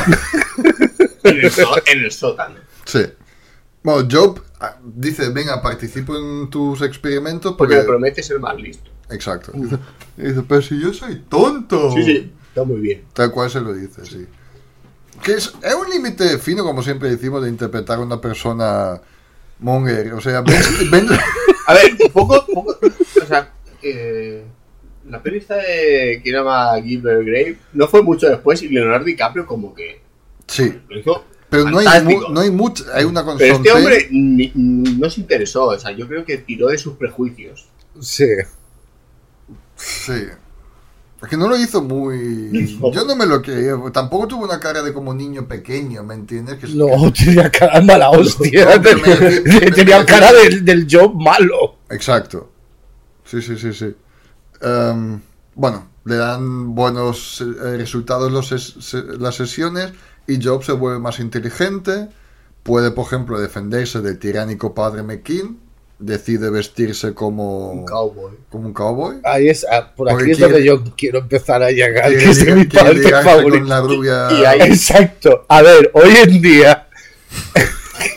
en, 1.25 1.41
el 1.41 1.51
só- 1.51 1.83
en 1.87 2.05
el 2.05 2.11
sótano. 2.11 2.57
Sí. 2.85 3.05
Bueno, 3.83 4.09
Job 4.11 4.43
ah, 4.61 4.77
dice, 4.83 5.29
venga, 5.29 5.61
participo 5.63 6.17
en 6.17 6.49
tus 6.51 6.83
experimentos 6.83 7.55
Porque 7.57 7.75
porque... 7.77 7.87
promete 7.89 8.23
ser 8.23 8.41
más 8.41 8.57
listo. 8.57 8.91
Exacto. 9.11 9.53
Dice, 9.55 9.79
dice, 10.17 10.43
pero 10.49 10.63
si 10.63 10.81
yo 10.81 10.93
soy 10.93 11.17
tonto. 11.29 11.93
Sí, 11.93 12.03
sí, 12.03 12.33
está 12.49 12.65
muy 12.65 12.81
bien. 12.81 13.05
Tal 13.13 13.31
cual 13.31 13.51
se 13.51 13.61
lo 13.61 13.73
dice, 13.75 14.05
sí. 14.07 14.27
Que 15.23 15.35
es, 15.35 15.53
es 15.63 15.75
un 15.75 15.89
límite 15.91 16.39
fino, 16.39 16.65
como 16.65 16.83
siempre 16.83 17.11
decimos, 17.11 17.43
de 17.43 17.49
interpretar 17.51 17.99
a 17.99 18.03
una 18.03 18.21
persona 18.21 19.01
monger. 19.59 20.13
O 20.15 20.21
sea, 20.21 20.41
ven, 20.43 20.61
ven- 20.91 21.09
A 21.69 21.75
ver, 21.75 21.97
un 22.01 22.13
poco, 22.13 22.47
poco 22.47 22.79
o 22.81 23.27
sea, 23.27 23.53
eh, 23.83 24.45
la 25.09 25.21
peli 25.23 25.39
esta 25.39 25.57
de 25.57 26.21
Kinama 26.23 26.81
Gilbert 26.83 27.25
Grave 27.27 27.57
no 27.73 27.89
fue 27.89 28.03
mucho 28.03 28.29
después 28.29 28.63
y 28.63 28.69
Leonardo 28.69 29.05
DiCaprio 29.05 29.47
como 29.47 29.75
que 29.75 30.01
Sí, 30.47 30.73
lo 30.89 30.99
hizo 30.99 31.25
Pero 31.51 31.65
no 31.69 31.79
hay, 31.79 32.03
mu- 32.05 32.29
no 32.31 32.41
hay 32.41 32.51
mucho, 32.51 32.85
hay 32.95 33.05
una 33.05 33.25
con 33.25 33.37
Pero 33.39 33.57
este 33.57 33.73
hombre 33.73 34.07
ni- 34.11 34.53
no 34.55 35.11
se 35.11 35.21
interesó, 35.21 35.65
o 35.65 35.79
sea, 35.79 35.91
yo 35.91 36.07
creo 36.07 36.25
que 36.25 36.39
tiró 36.39 36.69
de 36.69 36.79
sus 36.79 36.95
prejuicios. 36.97 37.67
Sí. 38.01 38.29
Sí. 39.77 40.23
Es 41.23 41.29
que 41.29 41.37
no 41.37 41.49
lo 41.49 41.57
hizo 41.57 41.83
muy... 41.83 42.79
Yo 42.93 43.05
no 43.07 43.17
me 43.17 43.25
lo 43.27 43.41
creía. 43.41 43.75
Tampoco 43.93 44.29
tuvo 44.29 44.45
una 44.45 44.61
cara 44.61 44.83
de 44.83 44.93
como 44.93 45.15
niño 45.15 45.49
pequeño, 45.49 46.03
¿me 46.05 46.15
entiendes? 46.15 46.59
Que 46.59 46.69
No, 46.69 46.87
tenía 47.13 47.51
cara 47.51 47.81
de 47.81 47.87
mala 47.87 48.11
hostia. 48.11 48.77
No, 48.77 48.83
me 48.83 49.71
tenía 49.75 50.05
cara 50.05 50.33
del, 50.33 50.65
del 50.65 50.87
job 50.91 51.15
malo. 51.15 51.77
Exacto. 51.91 52.51
Sí, 53.25 53.41
sí, 53.41 53.57
sí, 53.57 53.73
sí. 53.73 53.95
Em, 54.61 55.21
bueno, 55.55 55.89
le 56.05 56.17
dan 56.17 56.75
buenos 56.75 57.41
eh, 57.41 57.77
resultados 57.79 58.31
los 58.31 58.53
ses- 58.53 58.81
se- 58.81 59.19
las 59.19 59.35
sesiones 59.37 59.93
y 60.27 60.43
Job 60.45 60.63
se 60.65 60.73
vuelve 60.73 60.99
más 61.01 61.19
inteligente. 61.19 62.09
Puede, 62.63 62.91
por 62.91 63.07
ejemplo, 63.07 63.41
defenderse 63.41 64.01
del 64.03 64.19
tiránico 64.19 64.75
padre 64.75 65.03
McKean. 65.03 65.59
Decide 65.99 66.51
vestirse 66.51 67.15
como 67.15 67.71
Un 67.71 67.87
cowboy. 67.87 68.35
como 68.51 68.67
un 68.67 68.75
cowboy. 68.75 69.17
Ahí 69.25 69.49
es, 69.49 69.65
ah, 69.71 69.93
por 69.97 70.09
Porque 70.09 70.25
aquí 70.25 70.33
es 70.33 70.37
quiere- 70.39 70.53
donde 70.53 70.67
yo 70.67 70.85
quiero 70.97 71.19
empezar 71.21 71.63
a 71.63 71.71
llegar, 71.71 72.09
Quiere 72.09 72.23
que 72.25 72.31
es 72.31 72.55
mi 72.55 72.65
parte 72.65 73.09
favorita. 73.11 73.59
con 73.61 73.69
la 73.69 73.81
rubia. 73.81 74.29
Y 74.33 74.45
ahí- 74.45 74.61
Exacto. 74.71 75.47
A 75.49 75.63
ver, 75.63 75.91
hoy 75.95 76.11
en 76.23 76.43
día 76.43 76.87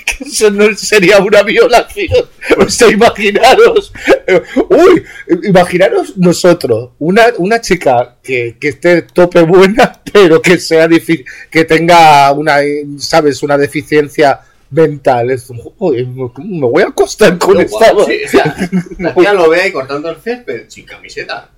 que 0.05 0.23
eso 0.25 0.49
no 0.51 0.75
sería 0.75 1.19
una 1.19 1.41
violación. 1.43 2.25
O 2.57 2.67
sea, 2.69 2.89
imaginaros. 2.91 3.93
eh, 4.27 4.41
Uy, 4.69 5.03
imaginaros 5.43 6.17
nosotros, 6.17 6.91
una, 6.99 7.27
una 7.37 7.61
chica 7.61 8.17
que, 8.21 8.57
que 8.59 8.67
esté 8.69 9.03
tope 9.03 9.41
buena, 9.43 10.01
pero 10.13 10.41
que 10.41 10.59
sea 10.59 10.85
difícil, 10.87 11.23
que 11.49 11.63
tenga 11.63 12.31
una, 12.33 12.61
eh, 12.61 12.85
sabes, 12.97 13.41
una 13.41 13.57
deficiencia 13.57 14.41
mental. 14.71 15.31
Es, 15.31 15.47
"Joder, 15.77 16.05
¿cómo 16.33 16.59
me 16.59 16.67
voy 16.67 16.83
a 16.83 16.87
acostar 16.87 17.37
con 17.37 17.55
Lo 17.55 17.61
esta. 17.61 17.77
guapo, 17.91 18.05
sí, 18.09 18.19
o 18.25 18.29
sea, 18.29 18.55
la 18.99 19.13
tía 19.15 19.33
lo 19.33 19.49
ve 19.49 19.61
ahí 19.61 19.71
cortando 19.71 20.09
el 20.09 20.17
césped 20.17 20.65
sin 20.69 20.85
camiseta. 20.85 21.49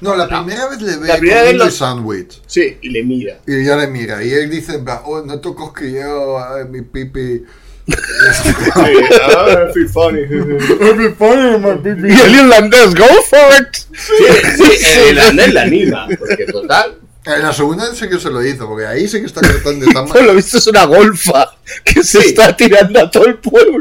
No, 0.00 0.16
la 0.16 0.26
no. 0.26 0.44
primera 0.46 0.66
vez 0.70 0.80
le 0.80 0.96
ve 0.96 1.08
La 1.08 1.18
primera 1.18 1.42
vez 1.42 1.54
lo- 1.56 1.64
el 1.64 1.70
sándwich. 1.70 2.40
Sí, 2.46 2.78
y 2.80 2.88
le 2.88 3.04
mira. 3.04 3.36
Y 3.46 3.56
ella 3.60 3.76
le 3.76 3.86
mira. 3.88 4.24
Y 4.24 4.32
él 4.32 4.48
dice, 4.48 4.82
oh, 5.04 5.20
no 5.22 5.40
toco 5.40 5.74
que 5.74 5.92
yo, 5.92 6.38
ay, 6.38 6.64
mi 6.70 6.80
pipi. 6.80 7.44
Sí, 7.86 8.48
ah, 8.74 9.66
feel 9.74 9.88
funny. 9.90 10.20
Y 10.20 12.20
el 12.20 12.34
irlandés, 12.34 12.94
go 12.94 13.04
for 13.28 13.52
it. 13.60 13.74
Sí, 13.94 14.64
sí, 14.78 14.86
el 15.00 15.08
irlandés 15.18 15.52
la 15.52 15.62
anima, 15.62 16.08
porque 16.18 16.46
total. 16.46 16.96
En 17.26 17.42
la 17.42 17.52
segunda 17.52 17.86
sí 17.94 18.08
que 18.08 18.20
se 18.20 18.30
lo 18.30 18.44
hizo, 18.44 18.68
porque 18.68 18.86
ahí 18.86 19.08
sí 19.08 19.20
que 19.20 19.26
está 19.26 19.40
cortando 19.40 19.86
esta 19.86 20.04
Por 20.12 20.22
lo 20.24 20.34
visto 20.34 20.58
es 20.58 20.66
una 20.66 20.84
golfa 20.84 21.56
que 21.84 22.02
se 22.02 22.20
Sí. 22.20 22.28
está 22.28 22.54
tirando 22.56 23.00
a 23.00 23.10
todo 23.10 23.26
el 23.26 23.38
pueblo. 23.38 23.78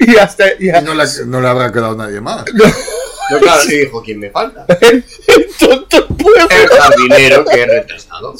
y 0.00 0.16
hasta 0.16 0.52
y 0.58 0.68
Y 0.68 0.72
no, 0.82 0.94
le- 0.94 1.24
no 1.26 1.40
le 1.40 1.48
habrá 1.48 1.72
quedado 1.72 1.96
nadie 1.96 2.20
más. 2.20 2.44
No, 2.52 3.38
claro, 3.38 3.62
y 3.70 3.76
dijo, 3.78 4.02
¿quién 4.02 4.18
me 4.20 4.30
falta? 4.30 4.66
el, 4.80 5.04
el 5.28 5.46
tonto 5.58 6.06
pueblo. 6.08 6.48
El 6.50 6.68
jardinero 6.68 7.44
que 7.44 7.62
es 7.62 7.68
retrasado. 7.68 8.34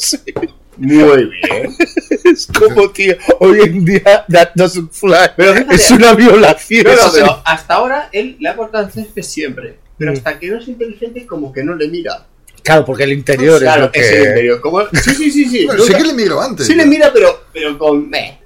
Muy 0.76 1.24
bien. 1.26 1.76
Es 2.24 2.46
como, 2.48 2.90
tío, 2.90 3.14
hoy 3.38 3.60
en 3.60 3.84
día 3.84 4.24
that 4.30 4.50
doesn't 4.54 4.90
fly. 4.92 5.30
Pero 5.36 5.54
fíjate- 5.54 5.74
es 5.74 5.90
una 5.92 6.12
violación. 6.14 6.84
Pero, 6.84 7.02
pero 7.12 7.42
hasta 7.44 7.74
ahora 7.74 8.08
él 8.12 8.36
le 8.40 8.48
ha 8.48 8.56
cortado 8.56 8.86
el 8.86 8.92
césped 8.92 9.22
siempre. 9.22 9.78
Pero 9.96 10.12
hasta 10.12 10.38
que 10.38 10.48
no 10.48 10.58
es 10.58 10.66
inteligente, 10.68 11.26
como 11.26 11.52
que 11.52 11.62
no 11.62 11.74
le 11.76 11.86
mira. 11.88 12.26
Claro, 12.70 12.84
porque 12.86 13.04
el 13.04 13.12
interior 13.12 13.60
claro, 13.60 13.80
es 13.82 13.86
lo 13.86 13.92
que... 13.92 14.00
es 14.00 14.10
el 14.12 14.28
interior. 14.28 14.60
Como... 14.60 14.80
Sí, 14.92 15.14
sí, 15.14 15.30
sí, 15.30 15.44
sí. 15.46 15.66
Bueno, 15.66 15.82
sí 15.84 15.94
que 15.94 16.04
le 16.04 16.12
miro 16.14 16.40
antes. 16.40 16.66
Sí 16.66 16.74
le 16.74 16.84
ya. 16.84 16.88
mira, 16.88 17.12
pero, 17.12 17.44
pero 17.52 17.76
con... 17.78 18.08
meh. 18.08 18.38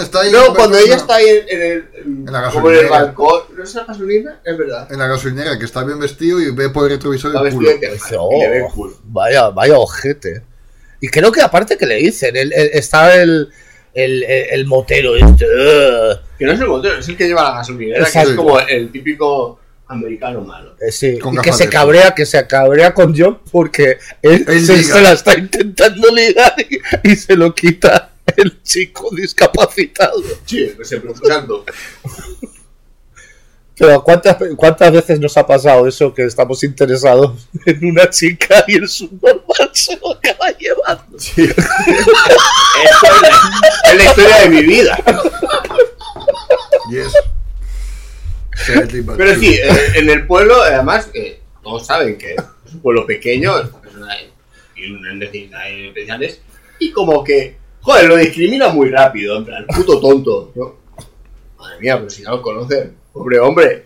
Está 0.00 0.20
ahí 0.20 0.30
No, 0.30 0.54
cuando 0.54 0.78
ella 0.78 0.94
está 0.96 1.16
ahí 1.16 1.26
en, 1.28 1.48
en 1.48 1.62
el... 1.62 1.84
En 2.04 2.24
la 2.32 2.50
como 2.50 2.68
en 2.70 2.76
el 2.76 2.82
gasolinera. 2.82 2.88
balcón. 2.90 3.42
¿No 3.56 3.64
es 3.64 3.74
la 3.74 3.84
gasolina? 3.84 4.40
Es 4.44 4.58
verdad. 4.58 4.92
en 4.92 4.98
la 4.98 5.06
gasolinera, 5.08 5.58
que 5.58 5.64
está 5.64 5.82
bien 5.82 5.98
vestido 5.98 6.40
y 6.40 6.50
ve 6.52 6.68
por 6.70 6.84
el 6.84 6.90
retrovisor 6.96 7.32
el 7.44 7.52
culo. 7.52 7.70
"Oh, 8.18 8.30
y 8.36 8.40
le 8.40 8.48
ve 8.50 8.58
el 8.58 8.72
culo. 8.72 8.96
vaya, 9.04 9.48
vaya 9.48 9.78
ojete. 9.78 10.42
Y 11.00 11.08
creo 11.08 11.32
que 11.32 11.40
aparte 11.40 11.76
que 11.78 11.86
le 11.86 11.96
dicen, 11.96 12.36
el, 12.36 12.52
el- 12.52 12.70
está 12.74 13.20
el, 13.20 13.48
el, 13.94 14.22
el, 14.22 14.46
el 14.50 14.66
motero 14.66 15.16
este. 15.16 15.46
Que 16.38 16.44
no 16.44 16.52
es 16.52 16.60
el 16.60 16.66
motor, 16.68 16.98
es 16.98 17.08
el 17.08 17.16
que 17.16 17.26
lleva 17.26 17.42
la 17.44 17.54
gasolinera, 17.56 18.04
que 18.04 18.20
es 18.20 18.28
como 18.30 18.60
el 18.60 18.92
típico 18.92 19.59
americano 19.90 20.40
malo. 20.42 20.76
Eh, 20.80 20.92
sí, 20.92 21.18
Con 21.18 21.34
y 21.34 21.38
que 21.38 21.52
se 21.52 21.68
cabrea, 21.68 22.14
que 22.14 22.24
se 22.24 22.46
cabrea 22.46 22.94
con 22.94 23.14
John 23.16 23.40
porque 23.50 23.98
él, 24.22 24.44
Él 24.48 24.64
se, 24.64 25.00
la 25.00 25.12
está 25.12 25.36
intentando 25.36 26.08
ligar 26.14 26.54
y, 26.58 27.10
y 27.10 27.16
se 27.16 27.36
lo 27.36 27.54
quita 27.54 28.10
el 28.36 28.62
chico 28.62 29.10
discapacitado. 29.14 30.22
Sí, 30.46 30.72
pues 30.76 31.04
buscando. 31.04 31.64
Pero 33.76 34.04
¿cuántas, 34.04 34.36
¿cuántas 34.56 34.92
veces 34.92 35.18
nos 35.18 35.36
ha 35.38 35.46
pasado 35.46 35.86
eso 35.88 36.12
que 36.12 36.24
estamos 36.24 36.62
interesados 36.64 37.48
en 37.64 37.82
una 37.86 38.10
chica 38.10 38.62
y 38.68 38.76
el 38.76 38.86
subnormal 38.88 39.70
se 39.72 39.96
lo 39.96 40.12
acaba 40.12 40.50
llevando? 40.50 41.18
Sí. 41.18 41.42
Esto 41.44 41.56
es 41.56 43.22
la, 43.22 43.90
es 43.90 43.96
la 43.96 44.04
historia 44.04 44.36
de 44.42 44.48
mi 44.50 44.62
vida. 44.62 45.02
Yes. 46.90 47.12
Pero 49.16 49.34
sí, 49.38 49.54
eh, 49.54 49.70
en 49.94 50.10
el 50.10 50.26
pueblo, 50.26 50.62
además, 50.62 51.08
eh, 51.14 51.40
todos 51.62 51.86
saben 51.86 52.16
que 52.18 52.34
es 52.34 52.74
un 52.74 52.80
pueblo 52.80 53.06
pequeño, 53.06 53.58
esta 53.58 53.80
persona 53.80 54.14
tiene 54.74 54.98
unas 54.98 55.14
necesidades 55.16 55.88
especiales, 55.88 56.40
y 56.78 56.90
como 56.92 57.22
que, 57.24 57.56
joder, 57.80 58.06
lo 58.06 58.16
discrimina 58.16 58.68
muy 58.68 58.90
rápido, 58.90 59.36
en 59.36 59.44
plan, 59.44 59.66
puto 59.66 60.00
tonto. 60.00 60.52
¿no? 60.54 60.76
Madre 61.58 61.80
mía, 61.80 61.98
pero 61.98 62.10
si 62.10 62.22
ya 62.22 62.30
lo 62.30 62.42
conocen, 62.42 62.94
pobre 63.12 63.38
hombre. 63.38 63.84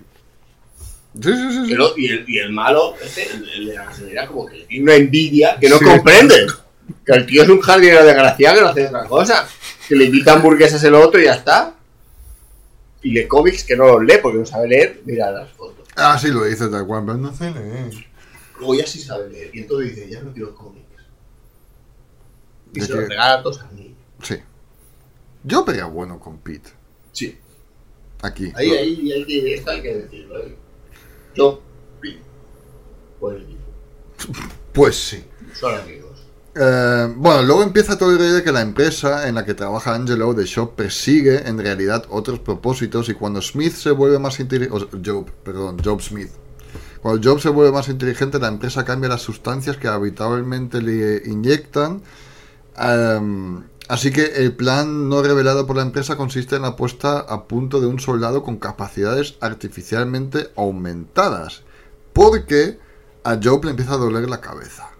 Sí, 1.20 1.30
sí, 1.30 1.66
sí. 1.66 1.74
Y, 1.96 2.04
y 2.04 2.08
el, 2.08 2.24
y 2.26 2.38
el 2.38 2.50
malo, 2.50 2.94
este, 3.02 3.24
el, 3.32 3.48
el 3.48 3.66
de 3.66 3.74
la 3.74 3.84
gasolinera, 3.84 4.26
como 4.26 4.46
que 4.46 4.58
le 4.58 4.64
tiene 4.64 4.84
una 4.84 4.94
envidia 4.94 5.56
que 5.60 5.68
no 5.68 5.78
comprende. 5.78 6.46
Que 7.06 7.12
el 7.12 7.26
tío 7.26 7.42
es 7.42 7.48
un 7.48 7.60
jardinero 7.60 8.04
desgraciado 8.04 8.56
que 8.56 8.60
no 8.60 8.68
hace 8.68 8.86
otra 8.88 9.04
cosa. 9.04 9.48
Que 9.88 9.94
le 9.96 10.04
invita 10.06 10.32
hamburguesas 10.32 10.82
el 10.84 10.94
otro 10.94 11.20
y 11.20 11.24
ya 11.24 11.34
está. 11.34 11.74
Y 13.04 13.10
lee 13.12 13.28
cómics 13.28 13.62
que 13.64 13.76
no 13.76 13.86
los 13.86 14.02
lee 14.04 14.18
porque 14.20 14.38
no 14.38 14.46
sabe 14.46 14.66
leer. 14.68 15.02
Mira 15.04 15.30
las 15.30 15.50
fotos. 15.52 15.86
Ah, 15.94 16.18
sí, 16.18 16.28
lo 16.28 16.44
dice 16.44 16.66
tal 16.68 16.86
cual, 16.86 17.04
pero 17.06 17.18
no 17.18 17.32
sé 17.34 17.50
leer. 17.52 17.92
Luego 18.58 18.74
ya 18.74 18.86
sí 18.86 18.98
sabe 19.00 19.30
leer. 19.30 19.50
Y 19.54 19.60
entonces 19.60 19.94
dice, 19.94 20.10
ya 20.10 20.22
no 20.22 20.32
quiero 20.32 20.54
cómics. 20.54 20.84
Y 22.72 22.80
¿De 22.80 22.86
se 22.86 22.92
los 22.92 23.02
qué? 23.02 23.08
regala 23.10 23.34
a 23.34 23.42
todos 23.42 23.60
a 23.60 23.70
mí. 23.70 23.94
Sí. 24.22 24.36
Yo 25.44 25.64
pega 25.64 25.84
bueno 25.86 26.18
con 26.18 26.38
Pete. 26.38 26.70
Sí. 27.12 27.38
Aquí. 28.22 28.50
Ahí, 28.56 28.70
ahí, 28.70 29.12
hay 29.12 29.24
que, 29.26 29.62
hay 29.66 29.82
que 29.82 29.94
decirlo. 29.94 30.38
¿eh? 30.42 30.56
Yo, 31.36 31.62
sí. 32.02 32.18
Pues 33.20 33.42
Pues 34.72 34.96
sí. 34.96 35.24
son 35.52 35.74
amigos. 35.78 36.03
Eh, 36.56 37.14
bueno, 37.16 37.42
luego 37.42 37.62
empieza 37.62 37.98
todo 37.98 38.12
el 38.12 38.18
rollo 38.18 38.34
de 38.34 38.42
que 38.44 38.52
la 38.52 38.60
empresa 38.60 39.28
en 39.28 39.34
la 39.34 39.44
que 39.44 39.54
trabaja 39.54 39.94
Angelo 39.94 40.34
de 40.34 40.44
Shop 40.44 40.74
persigue 40.76 41.48
en 41.48 41.58
realidad 41.58 42.04
otros 42.10 42.38
propósitos 42.38 43.08
y 43.08 43.14
cuando 43.14 43.42
Smith 43.42 43.72
se 43.72 43.90
vuelve 43.90 44.18
más 44.20 44.38
inteligente, 44.38 44.88
Job, 45.04 45.26
perdón, 45.42 45.78
Job 45.84 46.00
Smith, 46.00 46.30
cuando 47.02 47.28
Job 47.28 47.40
se 47.40 47.48
vuelve 47.48 47.72
más 47.72 47.88
inteligente 47.88 48.38
la 48.38 48.48
empresa 48.48 48.84
cambia 48.84 49.08
las 49.08 49.22
sustancias 49.22 49.76
que 49.76 49.88
habitualmente 49.88 50.80
le 50.80 51.22
inyectan, 51.28 52.02
Em, 52.76 53.62
así 53.88 54.10
que 54.10 54.24
el 54.24 54.54
plan 54.56 55.08
no 55.08 55.22
revelado 55.22 55.66
por 55.66 55.76
la 55.76 55.82
empresa 55.82 56.16
consiste 56.16 56.56
en 56.56 56.62
la 56.62 56.76
puesta 56.76 57.20
a 57.20 57.44
punto 57.44 57.80
de 57.80 57.86
un 57.86 58.00
soldado 58.00 58.42
con 58.42 58.56
capacidades 58.56 59.36
artificialmente 59.40 60.50
aumentadas, 60.56 61.62
porque 62.12 62.78
a 63.22 63.38
Job 63.42 63.64
le 63.64 63.70
empieza 63.70 63.94
a 63.94 63.98
doler 63.98 64.28
la 64.28 64.40
cabeza 64.40 64.93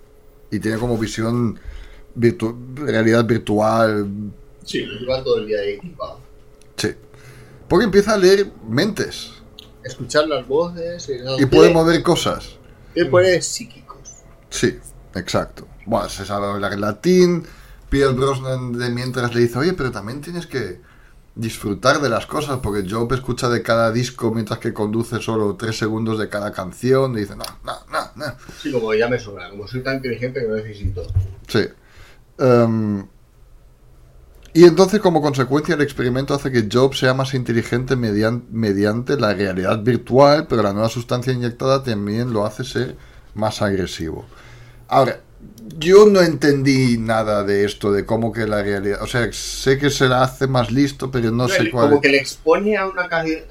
y 0.55 0.61
tiene 0.61 0.79
como 0.79 0.97
visión 0.99 1.59
virtu- 2.16 2.57
realidad 2.76 3.24
virtual. 3.24 4.07
Sí, 4.64 4.85
lleva 5.01 5.22
todo 5.22 5.39
el 5.39 5.47
día 5.47 5.59
ahí 5.61 5.72
equipado. 5.74 6.20
Sí. 6.76 6.91
Porque 7.68 7.85
empieza 7.85 8.14
a 8.14 8.18
leer 8.18 8.51
mentes 8.68 9.31
Escuchar 9.83 10.26
las 10.28 10.47
voces. 10.49 11.09
Y, 11.11 11.22
no, 11.22 11.39
y 11.39 11.45
puede 11.47 11.70
mover 11.72 12.03
cosas. 12.03 12.57
tiene 12.95 13.11
poderes 13.11 13.47
psíquicos. 13.47 13.99
Sí, 14.49 14.78
exacto. 15.14 15.66
Bueno, 15.85 16.09
se 16.09 16.24
sabe 16.24 16.47
hablar 16.47 16.72
en 16.72 16.81
latín. 16.81 17.45
Pierre 17.91 18.14
Brosnan 18.14 18.72
de 18.78 18.89
mientras 18.91 19.35
le 19.35 19.43
dice, 19.43 19.59
oye, 19.59 19.74
pero 19.74 19.91
también 19.93 20.22
tienes 20.22 20.47
que 20.47 20.81
disfrutar 21.37 22.01
de 22.01 22.09
las 22.09 22.26
cosas, 22.26 22.61
porque 22.62 22.89
Job 22.89 23.12
escucha 23.12 23.49
de 23.49 23.62
cada 23.62 23.91
disco 23.91 24.30
mientras 24.32 24.59
que 24.61 24.72
conduce 24.72 25.20
solo 25.20 25.57
tres 25.57 25.76
segundos 25.78 26.18
de 26.18 26.28
cada 26.28 26.53
canción. 26.53 27.16
Y 27.16 27.20
dice, 27.22 27.35
no, 27.37 27.45
no, 27.64 27.72
no, 27.91 28.11
no. 28.14 28.24
Sí, 28.62 28.70
como 28.70 28.95
ya 28.95 29.09
me 29.09 29.18
sobra. 29.18 29.51
Como 29.51 29.66
soy 29.66 29.82
tan 29.82 29.97
inteligente 29.97 30.41
que 30.41 30.47
no 30.49 30.55
necesito. 30.57 31.03
Sí. 31.49 31.66
Em, 32.39 33.07
y 34.53 34.64
entonces, 34.64 35.01
como 35.01 35.20
consecuencia, 35.20 35.74
el 35.74 35.80
experimento 35.82 36.32
hace 36.35 36.53
que 36.53 36.68
Job 36.72 36.95
sea 36.95 37.12
más 37.14 37.35
inteligente 37.35 37.97
median- 37.97 38.45
mediante 38.51 39.16
la 39.18 39.35
realidad 39.35 39.82
virtual, 39.82 40.47
pero 40.49 40.62
la 40.62 40.72
nueva 40.72 40.89
sustancia 40.89 41.32
inyectada 41.32 41.82
también 41.82 42.32
lo 42.32 42.47
hace 42.47 42.62
ser 42.62 42.97
más 43.35 43.61
agresivo. 43.62 44.24
Ahora, 44.87 45.18
Yo 45.76 46.07
no 46.07 46.20
entendí 46.20 46.99
nada 46.99 47.42
de 47.42 47.64
esto, 47.64 47.90
de 47.92 48.07
cómo 48.07 48.32
que 48.32 48.47
la 48.47 48.62
realidad. 48.62 49.03
O 49.03 49.07
sea, 49.07 49.28
sé 49.32 49.76
que 49.78 49.90
se 49.90 50.09
la 50.09 50.22
hace 50.22 50.47
más 50.47 50.70
listo, 50.70 51.11
pero 51.11 51.30
no 51.30 51.49
sé 51.49 51.64
le- 51.64 51.70
cuál. 51.70 51.88
como 51.88 52.01
que 52.01 52.09
le 52.11 52.18
expone 52.18 52.76
a 52.76 52.86
una 52.86 53.09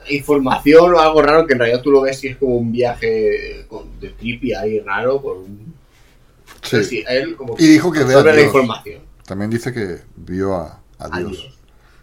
información 0.09 0.93
o 0.93 0.99
algo 0.99 1.21
raro 1.21 1.45
que 1.45 1.53
en 1.53 1.59
realidad 1.59 1.81
tú 1.81 1.91
lo 1.91 2.01
ves 2.01 2.23
y 2.23 2.29
es 2.29 2.37
como 2.37 2.55
un 2.55 2.71
viaje 2.71 3.65
de 3.99 4.09
trippy 4.09 4.53
ahí 4.53 4.79
raro. 4.79 5.21
Por 5.21 5.37
un... 5.37 5.73
Sí. 6.61 6.83
Sí, 6.83 7.03
a 7.05 7.13
él 7.13 7.35
como 7.35 7.55
Y 7.59 7.67
dijo 7.67 7.91
que 7.91 7.99
ve 7.99 8.13
a 8.13 8.17
absorbe 8.19 8.29
la 8.31 8.35
Dios. 8.37 8.45
información. 8.47 9.01
También 9.25 9.49
dice 9.51 9.73
que 9.73 9.97
vio 10.15 10.55
a, 10.55 10.79
a 10.99 11.17
Dios. 11.19 11.49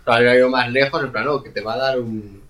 Ha 0.06 0.22
ido 0.36 0.50
más 0.50 0.70
lejos, 0.70 1.02
en 1.02 1.12
plan, 1.12 1.24
no, 1.24 1.42
que 1.42 1.50
te 1.50 1.60
va 1.62 1.74
a 1.74 1.78
dar 1.78 2.00
un, 2.00 2.42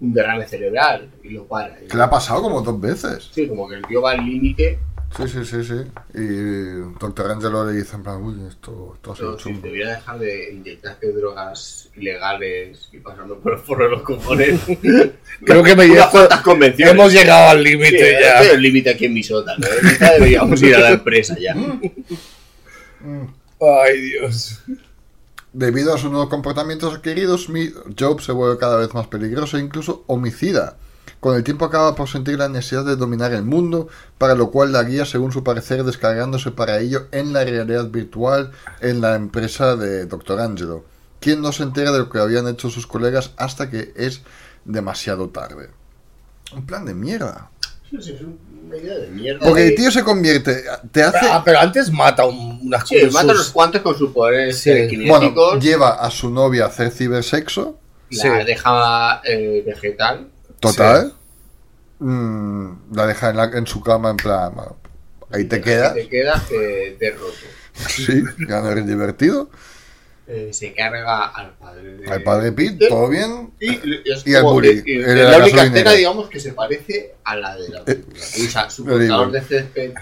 un 0.00 0.12
derrame 0.12 0.46
cerebral 0.48 1.10
y 1.22 1.30
lo 1.30 1.44
para. 1.44 1.80
Y- 1.82 1.86
Que 1.86 1.96
le 1.96 2.02
ha 2.02 2.10
pasado 2.10 2.42
como 2.42 2.60
dos 2.60 2.80
veces. 2.80 3.28
Sí, 3.32 3.46
como 3.46 3.68
que 3.68 3.76
el 3.76 3.86
tío 3.86 4.02
va 4.02 4.12
al 4.12 4.24
límite. 4.24 4.78
Sí, 5.16 5.28
sí, 5.28 5.44
sí, 5.44 5.64
sí. 5.64 5.74
Y 6.14 6.98
Doctor 7.00 7.30
Angelo 7.30 7.64
le 7.64 7.72
dice 7.78 7.96
en 7.96 8.02
plan, 8.02 8.22
uy, 8.22 8.46
esto, 8.48 8.92
esto 8.96 9.12
ha 9.12 9.16
sido 9.16 9.28
pero 9.28 9.38
sí, 9.38 9.44
chungo. 9.44 9.60
debería 9.62 9.88
dejar 9.90 10.18
de 10.18 10.52
inyectarte 10.52 11.12
drogas 11.12 11.88
ilegales 11.96 12.88
y 12.92 12.98
pasando 12.98 13.38
por 13.38 13.54
el 13.54 13.58
forro 13.58 13.84
de 13.84 13.90
los 13.92 14.02
cojones. 14.02 14.60
Creo 15.44 15.62
que 15.62 15.74
me 15.76 15.88
convenciones. 16.44 16.94
hemos 16.94 17.12
llegado 17.12 17.48
al 17.50 17.58
Sí, 17.58 17.64
límite 17.64 17.96
este 18.10 18.20
ya. 18.22 18.42
es 18.42 18.52
el 18.52 18.60
límite 18.62 18.90
aquí 18.90 19.04
en 19.06 19.14
mi 19.14 19.22
sótano. 19.22 19.64
¿eh? 19.66 19.96
Ya 20.00 20.12
deberíamos 20.14 20.60
ir 20.62 20.74
a 20.74 20.80
la 20.80 20.90
empresa 20.90 21.36
ya. 21.38 21.54
Ay, 23.60 24.00
Dios. 24.00 24.60
Debido 25.52 25.94
a 25.94 25.98
sus 25.98 26.10
nuevos 26.10 26.28
comportamientos 26.28 26.94
adquiridos, 26.94 27.48
mi- 27.48 27.72
Job 27.98 28.20
se 28.20 28.32
vuelve 28.32 28.58
cada 28.58 28.76
vez 28.76 28.92
más 28.92 29.06
peligroso 29.06 29.56
e 29.56 29.60
incluso 29.60 30.04
homicida. 30.06 30.76
Con 31.20 31.34
el 31.34 31.42
tiempo 31.44 31.64
acaba 31.64 31.94
por 31.94 32.08
sentir 32.08 32.38
la 32.38 32.48
necesidad 32.48 32.84
de 32.84 32.96
dominar 32.96 33.32
el 33.32 33.42
mundo, 33.42 33.88
para 34.18 34.34
lo 34.34 34.50
cual 34.50 34.72
la 34.72 34.82
guía, 34.84 35.04
según 35.06 35.32
su 35.32 35.42
parecer, 35.42 35.82
descargándose 35.84 36.50
para 36.50 36.78
ello 36.78 37.06
en 37.10 37.32
la 37.32 37.44
realidad 37.44 37.86
virtual 37.86 38.52
en 38.80 39.00
la 39.00 39.14
empresa 39.16 39.76
de 39.76 40.06
Dr. 40.06 40.40
Angelo, 40.40 40.84
quien 41.20 41.40
no 41.40 41.52
se 41.52 41.62
entera 41.64 41.90
de 41.90 41.98
lo 42.00 42.10
que 42.10 42.18
habían 42.18 42.46
hecho 42.48 42.70
sus 42.70 42.86
colegas 42.86 43.32
hasta 43.38 43.70
que 43.70 43.92
es 43.96 44.20
demasiado 44.64 45.28
tarde. 45.30 45.70
Un 46.54 46.64
plan 46.66 46.84
de 46.84 46.94
mierda. 46.94 47.50
Sí, 47.90 47.96
sí, 48.00 48.12
es 48.12 48.20
una 48.20 48.76
idea 48.76 48.96
de 48.98 49.08
mierda. 49.08 49.46
Porque 49.46 49.68
el 49.68 49.74
tío 49.74 49.90
se 49.90 50.02
convierte, 50.04 50.64
te 50.92 51.02
hace... 51.02 51.18
Ah, 51.22 51.42
pero 51.44 51.58
antes 51.60 51.90
mata 51.90 52.24
un- 52.26 52.60
unas 52.62 52.86
Sí, 52.86 52.96
cosas. 53.00 53.12
mata 53.14 53.32
unos 53.32 53.50
cuantos 53.50 53.80
con 53.82 53.96
sus 53.96 54.10
poderes 54.12 54.58
Sí. 54.58 54.70
telequinéticos. 54.70 55.34
Bueno, 55.34 55.60
lleva 55.60 55.90
a 55.94 56.10
su 56.10 56.30
novia 56.30 56.64
a 56.64 56.68
hacer 56.68 56.90
cibersexo, 56.90 57.78
la 58.10 58.22
Sí. 58.40 58.44
deja 58.46 59.20
eh, 59.24 59.62
vegetal. 59.66 60.28
Total. 60.72 61.12
Mm, 61.98 62.94
la 62.94 63.06
deja 63.06 63.30
en, 63.30 63.36
la- 63.36 63.44
en 63.54 63.66
su 63.66 63.80
cama 63.82 64.10
en 64.10 64.16
plan, 64.16 64.54
bueno, 64.54 64.76
ahí 65.30 65.44
te 65.44 65.60
quedas. 65.60 65.94
Te 65.94 66.08
quedas 66.08 66.42
eh, 66.50 66.96
derroto. 66.98 67.32
Sí, 67.88 68.22
ya 68.48 68.60
no 68.62 68.70
eres 68.70 68.86
divertido. 68.86 69.50
Eh, 70.28 70.50
se 70.52 70.72
carga 70.74 71.26
al 71.26 71.52
padre 71.56 71.98
de... 71.98 72.10
Al 72.10 72.22
padre 72.22 72.50
Pete, 72.52 72.88
todo 72.88 73.08
bien. 73.08 73.52
Y, 73.60 73.78
Y 74.24 74.34
al 74.34 74.42
bully, 74.44 74.82
que- 74.82 74.92
y- 74.92 74.96
el 74.96 75.02
es 75.04 75.06
de 75.14 75.22
la, 75.22 75.30
la 75.30 75.36
única 75.38 75.56
gasolinera. 75.56 75.66
escena, 75.90 75.92
digamos, 75.92 76.28
que 76.30 76.40
se 76.40 76.52
parece 76.52 77.14
a 77.22 77.36
la 77.36 77.54
de 77.56 77.68
la 77.68 77.84
película. 77.84 78.18
Usa 78.40 78.70
su 78.70 78.84
cortador 78.84 79.30
de 79.30 79.40
césped 79.42 79.92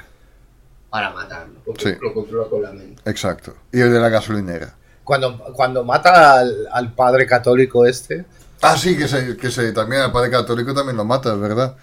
para 0.89 1.11
matarlo. 1.11 1.61
Porque 1.65 1.83
Sí. 1.85 1.97
lo 2.01 2.15
controla 2.15 2.49
con 2.49 2.63
la 2.63 2.73
mente. 2.73 3.03
Exacto. 3.11 3.55
Y 3.73 3.81
el 3.81 3.93
de 3.93 3.99
la 4.01 4.09
gasolinera. 4.09 4.75
Cuando, 5.03 5.37
cuando 5.53 5.85
mata 5.85 6.39
al, 6.39 6.69
al 6.73 6.95
padre 6.95 7.27
católico 7.27 7.85
este. 7.87 8.25
Ah, 8.67 8.77
sí, 8.79 8.97
que 8.97 9.07
se, 9.09 9.37
que 9.37 9.51
se 9.51 9.73
también 9.73 10.03
al 10.03 10.13
padre 10.13 10.31
católico 10.31 10.73
también 10.73 10.97
lo 10.97 11.05
mata, 11.05 11.33
es 11.35 11.41
verdad. 11.41 11.77